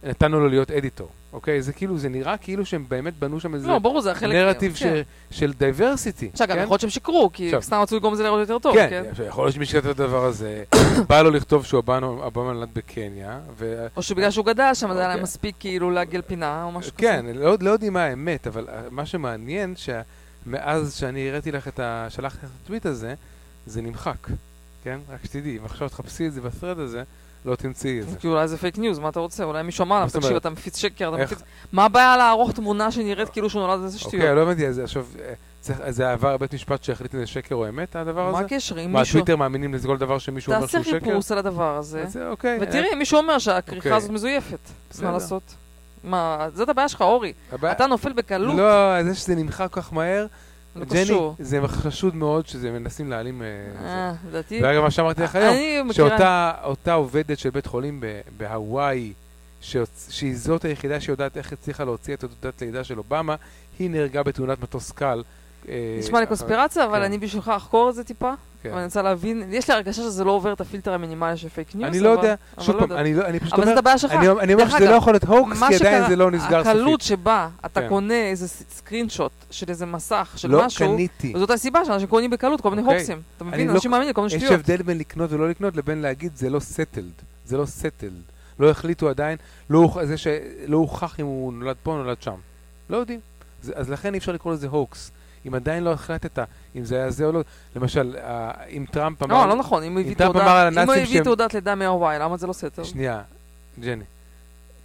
שנתנו 0.04 0.40
לו 0.40 0.48
להיות 0.48 0.72
אדיטור, 0.72 1.10
אוקיי? 1.34 1.62
זה 1.62 1.74
כאילו, 1.74 1.98
זה 1.98 2.10
נראה 2.10 2.38
כאילו 2.38 2.66
שהם 2.66 2.86
באמת 2.88 3.20
בנו 3.20 3.40
שם 3.40 3.56
איזה 3.56 3.68
לא, 3.68 3.80
ברור, 3.80 4.02
זה 4.02 4.12
החלק... 4.12 4.36
נרטיב 4.36 4.76
כן. 4.76 5.02
ש- 5.32 5.38
של 5.38 5.54
דייברסיטי. 5.54 6.30
עכשיו, 6.34 6.48
גם 6.48 6.56
כן? 6.56 6.64
יכול 6.64 6.74
להיות 6.74 6.82
שהם 6.82 6.90
שיקרו, 6.90 7.30
כי 7.34 7.52
סתם 7.62 7.76
רצו 7.76 7.96
לגרום 7.96 8.14
לזה 8.14 8.24
לראות 8.24 8.40
יותר 8.40 8.60
טוב, 8.60 8.76
כן, 8.76 8.88
כן? 8.90 9.04
עכשיו, 9.10 9.26
יכול 9.26 9.44
להיות 9.46 9.56
שמי 9.56 9.66
שכתב 9.66 9.90
את 9.90 10.00
הדבר 10.00 10.26
הזה, 10.26 10.64
בא 11.10 11.22
לו 11.22 11.30
לכתוב 11.32 11.66
שאובמה 11.66 12.08
אובמה 12.08 12.54
נולד 12.54 12.70
בקניה, 12.74 13.40
ו... 13.58 13.88
או 13.98 14.02
שבגלל 14.02 14.32
שהוא 14.32 14.46
גדל 14.46 14.74
שם, 14.74 14.94
זה 14.94 15.00
היה 15.00 15.08
להם 15.08 15.12
אוקיי. 15.12 15.24
מספיק 15.24 15.56
כאילו 15.60 15.92
לעגל 15.92 16.22
פינה, 16.22 16.64
או 16.64 16.72
משהו 16.72 16.92
כזה. 16.92 17.02
כן, 17.02 17.26
לא, 17.34 17.56
לא 17.62 17.70
יודעים 17.70 17.94
מה 17.94 18.04
האמת, 18.04 18.48
אבל 18.48 18.68
אה, 18.70 18.82
מה 18.90 19.06
שמעניין, 19.06 19.74
שמאז 19.76 20.96
שאני 20.96 21.30
הראיתי 21.30 21.52
לך 21.52 21.68
את 21.68 21.80
ה... 21.80 22.08
שלחתי 22.10 22.38
לך 22.46 22.52
את 22.52 22.64
הטוויט 22.64 22.86
הזה, 22.86 23.14
זה 23.66 23.82
נמחק, 23.82 24.28
כן? 24.84 25.00
רק 25.10 25.26
שתדעי, 25.26 25.58
אם 25.58 25.66
עכשיו 25.66 25.90
תחפשי 25.90 26.28
את 26.28 26.34
זה 26.34 26.42
בסרט 26.42 26.78
הזה, 26.78 27.04
לא 27.46 27.56
תמצאי 27.56 28.00
את 28.02 28.10
זה. 28.10 28.18
כי 28.18 28.28
אולי 28.28 28.48
זה 28.48 28.58
פייק 28.58 28.78
ניוז, 28.78 29.00
מה 29.00 29.10
אתה 29.10 29.20
רוצה? 29.20 29.44
אולי 29.44 29.64
מישהו 29.64 29.84
אמר 29.84 30.00
מה 30.00 30.08
זאת 30.08 30.22
תקשיב? 30.22 30.36
אתה 30.36 30.50
מפיץ 30.50 30.78
שקר, 30.78 31.16
אתה? 31.16 31.24
מפיץ... 31.24 31.40
מה 31.72 31.86
הבעיה 31.86 32.18
לערוך 32.18 32.52
תמונה 32.52 32.92
שנראית 32.92 33.30
כאילו 33.30 33.50
שהוא 33.50 33.62
נולד 33.62 33.84
איזה 33.84 33.98
אוקיי, 33.98 34.20
שטויות? 34.20 34.36
לא 34.36 34.42
הבנתי, 34.42 34.68
אז 34.68 34.80
עכשיו, 34.80 35.06
אה, 35.20 35.34
צריך- 35.62 35.80
זה 35.90 36.12
עבר 36.12 36.38
בית 36.38 36.54
משפט 36.54 36.84
שהחליט 36.84 37.16
אם 37.16 37.20
זה 37.20 37.28
שקר 37.28 37.56
או 37.56 37.70
אמת, 37.70 37.96
הדבר 37.96 38.32
מה 38.32 38.38
הזה? 38.38 38.46
הקשר? 38.46 38.80
אם 38.80 38.92
מה, 38.94 39.00
מישהו... 39.00 39.14
טוויטר 39.14 39.36
מאמינים 39.36 39.74
לזה 39.74 39.88
כל 39.88 39.98
דבר 39.98 40.18
שמישהו 40.18 40.54
אומר 40.54 40.66
תעשה 40.66 40.84
שהוא 40.84 41.00
שקר? 41.00 41.06
חיפוש 41.06 41.32
על 41.32 41.38
הדבר 41.38 41.78
הזה, 41.78 42.06
זה 42.08 42.28
אוקיי. 42.30 42.58
ותראי, 42.62 42.96
מישהו 42.96 43.18
אומר 43.18 43.40
שהכריכה 43.40 43.78
אוקיי. 43.78 43.94
הזאת 43.94 44.10
מזויפת. 44.10 44.60
מה 45.02 45.12
לעשות? 45.12 45.42
מה, 46.04 46.48
זאת 46.54 46.70
הבעיה 46.70 46.90
שלך, 46.90 47.02
אורי. 47.02 47.34
אתה 47.72 47.88
נופל 47.88 48.14
בקלות, 48.14 48.58
לא, 48.58 49.04
זה 49.04 49.16
שזה 49.16 49.36
נמחק 49.36 49.68
כל 49.72 49.82
כך 49.82 49.94
מהר, 49.94 50.26
לא 50.76 50.86
ג'ני. 50.86 51.30
זה 51.40 51.60
חשוד 51.68 52.16
מאוד 52.16 52.48
שזה 52.48 52.72
מנסים 52.72 53.10
להעלים... 53.10 53.42
אה, 53.42 53.48
זה. 53.82 53.88
אה, 53.88 54.14
לדעתי... 54.30 54.60
ואגב, 54.64 54.82
מה 54.82 54.92
שאמרתי 54.92 55.22
לך 55.22 55.36
היום. 55.36 55.94
שאותה 55.94 56.52
אותה 56.64 56.94
עובדת 56.94 57.40
של 57.40 57.50
בית 57.50 57.66
חולים 57.66 58.04
בהוואי, 58.38 59.14
שהיא 60.10 60.36
זאת 60.36 60.66
היחידה 60.66 61.00
שיודעת 61.00 61.38
איך 61.38 61.54
הצליחה 61.54 61.84
להוציא 61.84 62.14
את 62.14 62.20
תעודת 62.20 62.62
לידה 62.62 62.84
של 62.84 62.98
אובמה, 62.98 63.36
היא 63.80 63.90
נהרגה 63.90 64.24
בתאונת 64.24 64.62
מטוס 64.62 64.92
קל. 64.92 65.24
אה, 65.70 65.98
נשמע 66.00 66.20
לי 66.20 66.26
קונספירציה, 66.26 66.86
אבל 66.86 67.00
כן. 67.00 67.04
אני 67.04 67.18
בשבילך 67.18 67.50
אחקור 67.50 67.90
את 67.90 67.96
זה 67.96 68.04
טיפה, 68.04 68.34
כן. 68.64 68.70
ואני 68.74 68.86
רוצה 68.86 69.02
להבין, 69.02 69.44
יש 69.50 69.70
לי 69.70 69.76
הרגשה 69.76 70.02
שזה 70.02 70.24
לא 70.24 70.32
עובר 70.32 70.54
את 70.54 70.62
הפילטר 70.62 70.94
המינימלי 70.94 71.38
של 71.38 71.50
פייק 71.50 71.76
ניוז, 71.76 71.88
אני 71.90 72.00
לא 72.00 72.10
יודע, 72.10 72.36
אבל 72.58 72.66
שוב 72.66 72.76
לא 72.76 72.88
פעם. 72.88 72.92
אני 72.98 73.14
לא- 73.14 73.26
אני 73.26 73.40
פשוט 73.40 73.54
אבל 73.54 73.62
זאת 73.62 73.68
אומר, 73.70 73.80
הבעיה 73.80 73.98
שלך. 73.98 74.12
אני 74.12 74.30
אני 74.30 74.54
אומר 74.54 74.70
שזה 74.70 74.90
לא 74.90 74.96
יכול 74.96 75.14
להיות 75.14 75.24
הוקס, 75.24 75.64
כי 75.68 75.76
עדיין 75.76 76.08
זה 76.10 76.16
לא 76.16 76.32
נסגר 76.32 76.60
הקלות 76.60 77.02
סופית. 77.02 77.20
שבה 77.20 77.50
אתה 77.66 77.82
כן. 77.82 77.90
קונה 77.90 78.14
איזה 78.30 78.48
סקרין 78.48 79.10
שוט 79.10 79.32
של 79.52 79.70
איזה 79.70 79.86
מסך 79.86 80.34
של 80.36 80.52
לא 80.52 80.66
משהו, 80.66 80.88
קניתי. 80.94 81.34
וזאת 81.36 81.50
הסיבה 81.50 81.86
שאנשים 81.86 82.08
קונים 82.08 82.30
בקלות 82.30 82.62
כל 82.62 82.70
מיני 82.70 82.82
אוקיי. 82.82 82.98
הוקסים. 82.98 83.22
אתה 83.38 83.46
אני 83.46 83.52
מבין? 83.54 83.68
לא- 83.68 83.74
אנשים 83.74 83.92
מאמינים 83.92 84.10
לכל 84.12 84.22
מיני 84.22 84.34
יש 84.36 84.44
שטויות. 84.44 84.60
הבדל 84.60 84.82
בין 84.84 84.98
לקנות 84.98 85.32
ולא 85.32 85.50
לקנות 85.50 85.76
לבין 85.76 86.02
להגיד 86.02 86.32
זה 86.36 86.50
לא 86.50 86.58
settled. 86.60 87.24
זה 87.46 87.58
לא 87.58 87.64
settled. 87.64 88.32
לא 88.60 88.70
החליטו 88.70 89.10
עדיין, 89.10 89.38
לא 89.70 89.84
הוכ- 89.88 90.04
זה 90.06 90.18
שלא 90.18 90.78
הוכח 90.78 91.20
אם 91.20 91.26
הוא 91.26 91.54
נולד 91.54 91.76
פה 91.84 91.92
או 91.92 91.98
נולד 91.98 92.22
שם. 92.22 92.36
לא 92.90 92.98
יודעים. 92.98 93.20
אז 93.76 93.90
לכן 93.90 94.14
אי 94.14 94.20
אפשר 94.20 94.32
לקרוא 94.32 94.54
לזה 94.54 94.68
הוקס. 94.68 95.12
אם 95.48 95.54
עדיין 95.54 95.84
לא 95.84 95.92
החלטת 95.92 96.40
אם 96.76 96.86
זה 96.86 96.96
היה 96.96 97.12
זה 97.12 97.26
או 97.26 97.32
לא, 97.32 97.42
למשל, 97.76 98.16
אה, 98.18 98.52
אם 98.70 98.86
טראמפ 98.92 99.24
אמר... 99.24 99.42
לא, 99.42 99.50
לא 99.50 99.56
נכון, 99.56 99.84
אם 99.84 99.92
הוא 99.94 100.02
הביא 100.96 101.22
תעודת 101.24 101.54
לידה 101.54 101.76
מהוואי, 101.76 102.20
למה 102.20 102.38
זה 102.38 102.48
לא 102.48 102.54
סתר? 102.54 102.84
שנייה, 102.84 103.22
ג'ני. 103.80 104.04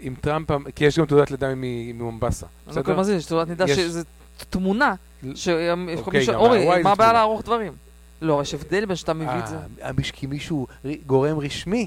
אם 0.01 0.15
טראמפ, 0.21 0.51
אמ- 0.51 0.71
כי 0.71 0.85
יש 0.85 0.99
גם 0.99 1.07
תעודת 1.07 1.31
לידה 1.31 1.53
ממומבסה, 1.57 2.47
לא 2.67 2.73
בסדר? 2.73 3.01
לזה, 3.01 3.15
יש 3.15 3.27
תעודת 3.27 3.49
לידה 3.49 3.69
שזה 3.69 4.03
תמונה, 4.51 4.95
שיכול 5.35 5.95
אוקיי, 5.97 6.35
אורי, 6.35 6.59
מה 6.67 6.83
זה 6.83 6.89
הבעיה. 6.91 7.13
לערוך 7.13 7.43
דברים? 7.43 7.73
לא, 8.21 8.43
יש 8.43 8.55
הבדל 8.55 8.85
בין 8.85 8.97
שאתה 8.97 9.13
מביא 9.13 9.39
את 9.39 9.47
זה. 9.47 9.57
אה, 9.83 9.91
כי 10.13 10.27
מישהו, 10.27 10.67
גורם 11.07 11.39
רשמי, 11.39 11.87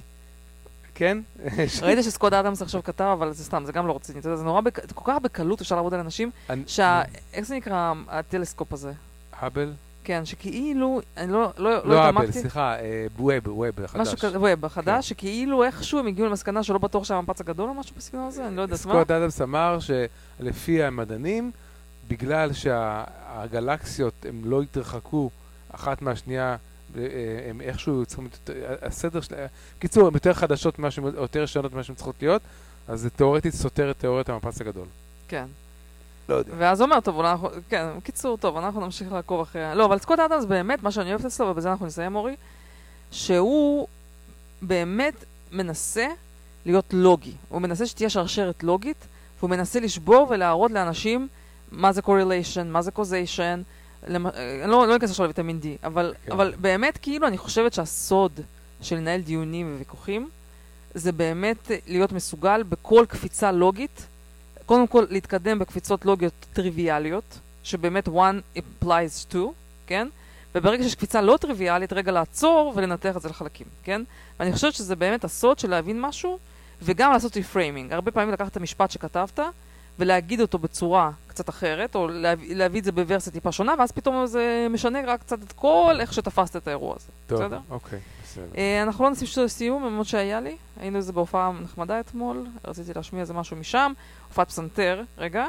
כן? 0.99 1.17
ראית 1.81 2.03
שסקוט 2.03 2.33
אדמס 2.33 2.61
עכשיו 2.61 2.83
כתב, 2.83 3.03
אבל 3.19 3.33
זה 3.33 3.43
סתם, 3.43 3.63
זה 3.65 3.71
גם 3.71 3.87
לא 3.87 3.95
רציני. 3.95 4.19
אתה 4.19 4.27
יודע, 4.27 4.35
זה 4.37 4.43
נורא, 4.43 4.61
כל 4.95 5.11
כך 5.11 5.17
בקלות 5.23 5.61
אפשר 5.61 5.75
לעבוד 5.75 5.93
על 5.93 5.99
אנשים, 5.99 6.31
אני- 6.49 6.63
שה... 6.67 7.01
איך 7.33 7.45
זה 7.47 7.55
נקרא 7.55 7.93
הטלסקופ 8.07 8.73
הזה? 8.73 8.91
האבל? 9.39 9.73
כן, 10.03 10.25
שכאילו, 10.25 11.01
אני 11.17 11.31
לא 11.31 11.41
לא- 11.41 11.51
לא 11.57 11.85
לא 11.89 12.01
האבל, 12.01 12.17
התעמקתי. 12.17 12.39
סליחה, 12.41 12.79
אה, 12.79 13.05
ווב, 13.19 13.47
ווב 13.47 13.65
החדש. 13.83 14.01
משהו 14.07 14.17
כזה, 14.17 14.39
ווב, 14.39 14.55
כן. 14.59 14.65
החדש, 14.65 15.09
שכאילו 15.09 15.63
איכשהו 15.63 15.99
הם 15.99 16.07
הגיעו 16.07 16.27
למסקנה 16.27 16.63
שלא 16.63 16.77
בטוח 16.77 17.03
שהמפץ 17.03 17.41
הגדול 17.41 17.69
או 17.69 17.73
משהו 17.73 17.95
בסגנון 17.97 18.27
הזה, 18.27 18.47
אני 18.47 18.55
לא 18.55 18.61
יודעת 18.61 18.85
מה. 18.85 18.93
סקוט 18.93 19.11
אדמס 19.11 19.41
אמר 19.41 19.77
שלפי 19.79 20.83
המדענים, 20.83 21.51
בגלל 22.07 22.53
שהגלקסיות 22.53 24.13
הם 24.29 24.41
לא 24.45 24.61
התרחקו 24.61 25.29
אחת 25.71 26.01
מהשנייה, 26.01 26.55
הם 27.49 27.61
איכשהו 27.61 28.05
צריכים, 28.05 28.27
להיות- 28.27 28.49
הסדר 28.81 29.21
שלהם, 29.21 29.47
בקיצור, 29.77 30.07
הן 30.07 30.13
יותר 30.13 30.33
חדשות, 30.33 30.79
ממה 30.79 30.91
או 31.03 31.21
יותר 31.21 31.45
שונות 31.45 31.73
ממה 31.73 31.83
שהן 31.83 31.95
צריכות 31.95 32.15
להיות, 32.21 32.41
אז 32.87 33.01
זה 33.01 33.09
תאורטית 33.09 33.53
סותר 33.53 33.91
את 33.91 33.99
תיאוריית 33.99 34.29
המפץ 34.29 34.61
הגדול. 34.61 34.87
כן. 35.27 35.45
לא 36.29 36.35
יודע. 36.35 36.53
ואז 36.57 36.81
אומר, 36.81 36.99
טוב, 36.99 37.15
אולי 37.15 37.31
אנחנו, 37.31 37.49
כן, 37.69 37.87
בקיצור, 37.97 38.37
טוב, 38.37 38.57
אנחנו 38.57 38.81
נמשיך 38.81 39.11
לעקוב 39.11 39.41
אחרי... 39.41 39.75
לא, 39.75 39.85
אבל 39.85 39.99
סקוט 39.99 40.19
אדמס 40.19 40.45
באמת, 40.45 40.83
מה 40.83 40.91
שאני 40.91 41.09
אוהבת 41.09 41.25
אצלו, 41.25 41.47
ובזה 41.47 41.71
אנחנו 41.71 41.85
נסיים, 41.85 42.15
אורי, 42.15 42.35
שהוא 43.11 43.87
באמת 44.61 45.25
מנסה 45.51 46.07
להיות 46.65 46.93
לוגי. 46.93 47.33
הוא 47.49 47.61
מנסה 47.61 47.85
שתהיה 47.85 48.09
שרשרת 48.09 48.63
לוגית, 48.63 49.07
והוא 49.39 49.49
מנסה 49.49 49.79
לשבור 49.79 50.27
ולהראות 50.29 50.71
לאנשים 50.71 51.27
מה 51.71 51.91
זה 51.91 52.01
correlation, 52.01 52.63
מה 52.65 52.81
זה 52.81 52.91
causation. 52.95 53.59
למ... 54.07 54.27
אה, 54.27 54.61
אני 54.63 54.71
לא, 54.71 54.87
לא 54.87 54.95
אכנס 54.95 55.09
עכשיו 55.09 55.25
לוויטמין 55.25 55.59
D, 55.63 55.65
אבל, 55.83 56.13
כן. 56.25 56.31
אבל 56.31 56.53
באמת, 56.61 56.97
כאילו, 56.97 57.27
אני 57.27 57.37
חושבת 57.37 57.73
שהסוד 57.73 58.39
של 58.81 58.95
לנהל 58.95 59.21
דיונים 59.21 59.73
וויכוחים, 59.75 60.29
זה 60.93 61.11
באמת 61.11 61.71
להיות 61.87 62.11
מסוגל 62.11 62.63
בכל 62.63 63.05
קפיצה 63.09 63.51
לוגית, 63.51 64.07
קודם 64.65 64.87
כל 64.87 65.05
להתקדם 65.09 65.59
בקפיצות 65.59 66.05
לוגיות 66.05 66.33
טריוויאליות, 66.53 67.39
שבאמת 67.63 68.07
one 68.07 68.59
applies 68.59 69.33
to, 69.33 69.37
כן? 69.87 70.07
וברגע 70.55 70.83
שיש 70.83 70.95
קפיצה 70.95 71.21
לא 71.21 71.37
טריוויאלית, 71.41 71.93
רגע 71.93 72.11
לעצור 72.11 72.73
ולנתח 72.75 73.17
את 73.17 73.21
זה 73.21 73.29
לחלקים, 73.29 73.67
כן? 73.83 74.01
ואני 74.39 74.53
חושבת 74.53 74.73
שזה 74.73 74.95
באמת 74.95 75.23
הסוד 75.23 75.59
של 75.59 75.69
להבין 75.69 76.01
משהו, 76.01 76.39
וגם 76.81 77.11
לעשות 77.11 77.37
רפריימינג. 77.37 77.93
הרבה 77.93 78.11
פעמים 78.11 78.33
לקחת 78.33 78.51
את 78.51 78.57
המשפט 78.57 78.91
שכתבת, 78.91 79.39
ולהגיד 79.99 80.41
אותו 80.41 80.57
בצורה 80.57 81.11
קצת 81.27 81.49
אחרת, 81.49 81.95
או 81.95 82.07
להביא, 82.07 82.55
להביא 82.55 82.79
את 82.79 82.85
זה 82.85 82.91
בוורסיה 82.91 83.33
טיפה 83.33 83.51
שונה, 83.51 83.75
ואז 83.79 83.91
פתאום 83.91 84.25
זה 84.25 84.67
משנה 84.69 84.99
רק 85.07 85.19
קצת 85.19 85.43
את 85.43 85.51
כל 85.51 85.97
איך 85.99 86.13
שתפסת 86.13 86.55
את 86.55 86.67
האירוע 86.67 86.95
הזה. 86.95 87.07
טוב, 87.27 87.41
בסדר? 87.41 87.59
אוקיי, 87.69 87.99
בסדר. 88.23 88.45
אה, 88.57 88.83
אנחנו 88.83 89.03
לא 89.03 89.09
נשים 89.09 89.27
שום 89.27 89.47
סיום, 89.47 89.85
למרות 89.85 90.07
שהיה 90.07 90.39
לי. 90.39 90.57
היינו 90.79 90.97
איזה 90.97 91.13
בהופעה 91.13 91.51
נחמדה 91.63 91.99
אתמול, 91.99 92.45
רציתי 92.65 92.93
להשמיע 92.95 93.21
איזה 93.21 93.33
משהו 93.33 93.57
משם, 93.57 93.91
הופעת 94.27 94.47
פסנתר, 94.47 95.03
רגע, 95.17 95.47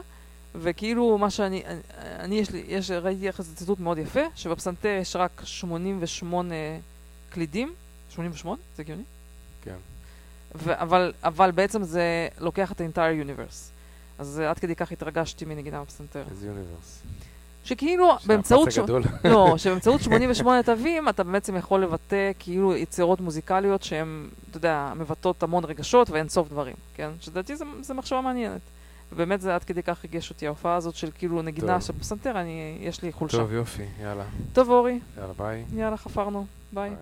וכאילו 0.55 1.19
מה 1.19 1.31
שאני, 1.31 1.63
אני, 1.67 1.81
אני 2.19 2.35
יש 2.39 2.51
לי, 2.51 2.65
יש, 2.69 2.91
ראיתי 2.91 3.27
איך 3.27 3.39
איזה 3.39 3.57
ציטוט 3.57 3.81
מאוד 3.81 3.99
יפה, 3.99 4.21
שבפסנתר 4.35 4.99
יש 5.01 5.17
רק 5.17 5.43
88 5.45 6.55
קלידים, 7.31 7.73
88? 8.11 8.61
זה 8.77 8.83
הגיוני? 8.83 9.03
כן. 9.65 9.77
ו- 10.55 10.81
אבל, 10.81 11.13
אבל 11.23 11.51
בעצם 11.51 11.83
זה 11.83 12.29
לוקח 12.39 12.73
את 12.73 12.81
ה-entire 12.81 13.25
universe. 13.27 13.80
אז 14.21 14.41
אה, 14.41 14.51
עד 14.51 14.59
כדי 14.59 14.75
כך 14.75 14.93
התרגשתי 14.93 15.45
מנגינה 15.45 15.83
בפסנתר. 15.83 16.25
איזה 16.31 16.47
יוניברס. 16.47 17.03
שכאילו 17.65 18.17
באמצעות... 18.27 18.73
שהפס 18.73 18.79
הגדול. 18.79 19.03
לא, 19.35 19.55
שבאמצעות 19.57 20.01
88 20.01 20.63
תווים 20.63 21.09
אתה 21.09 21.25
בעצם 21.25 21.57
יכול 21.57 21.83
לבטא 21.83 22.31
כאילו 22.39 22.77
יצירות 22.77 23.21
מוזיקליות 23.21 23.83
שהן, 23.83 24.29
אתה 24.51 24.57
יודע, 24.57 24.93
מבטאות 24.97 25.43
המון 25.43 25.65
רגשות 25.65 26.11
ואין 26.11 26.29
סוף 26.29 26.49
דברים, 26.49 26.75
כן? 26.95 27.11
שלדעתי 27.21 27.57
זה, 27.57 27.65
זה 27.81 27.95
מחשבה 27.95 28.21
מעניינת. 28.21 28.61
ובאמת 29.13 29.41
זה 29.41 29.55
עד 29.55 29.65
כדי 29.65 29.83
כך 29.83 30.03
ריגש 30.03 30.31
אותי, 30.31 30.47
ההופעה 30.47 30.75
הזאת 30.75 30.95
של 30.95 31.11
כאילו 31.19 31.43
נגינה. 31.43 31.81
של 31.81 31.93
פסנתר, 31.93 32.41
אני, 32.41 32.79
יש 32.81 33.03
לי 33.03 33.13
חולשה. 33.13 33.37
טוב, 33.37 33.53
יופי, 33.53 33.83
יאללה. 34.03 34.25
טוב, 34.53 34.71
אורי, 34.71 34.99
יאללה, 35.19 35.33
ביי. 35.39 35.65
יאללה, 35.75 35.97
חפרנו, 35.97 36.47
ביי. 36.73 36.91
ביי. 36.91 36.99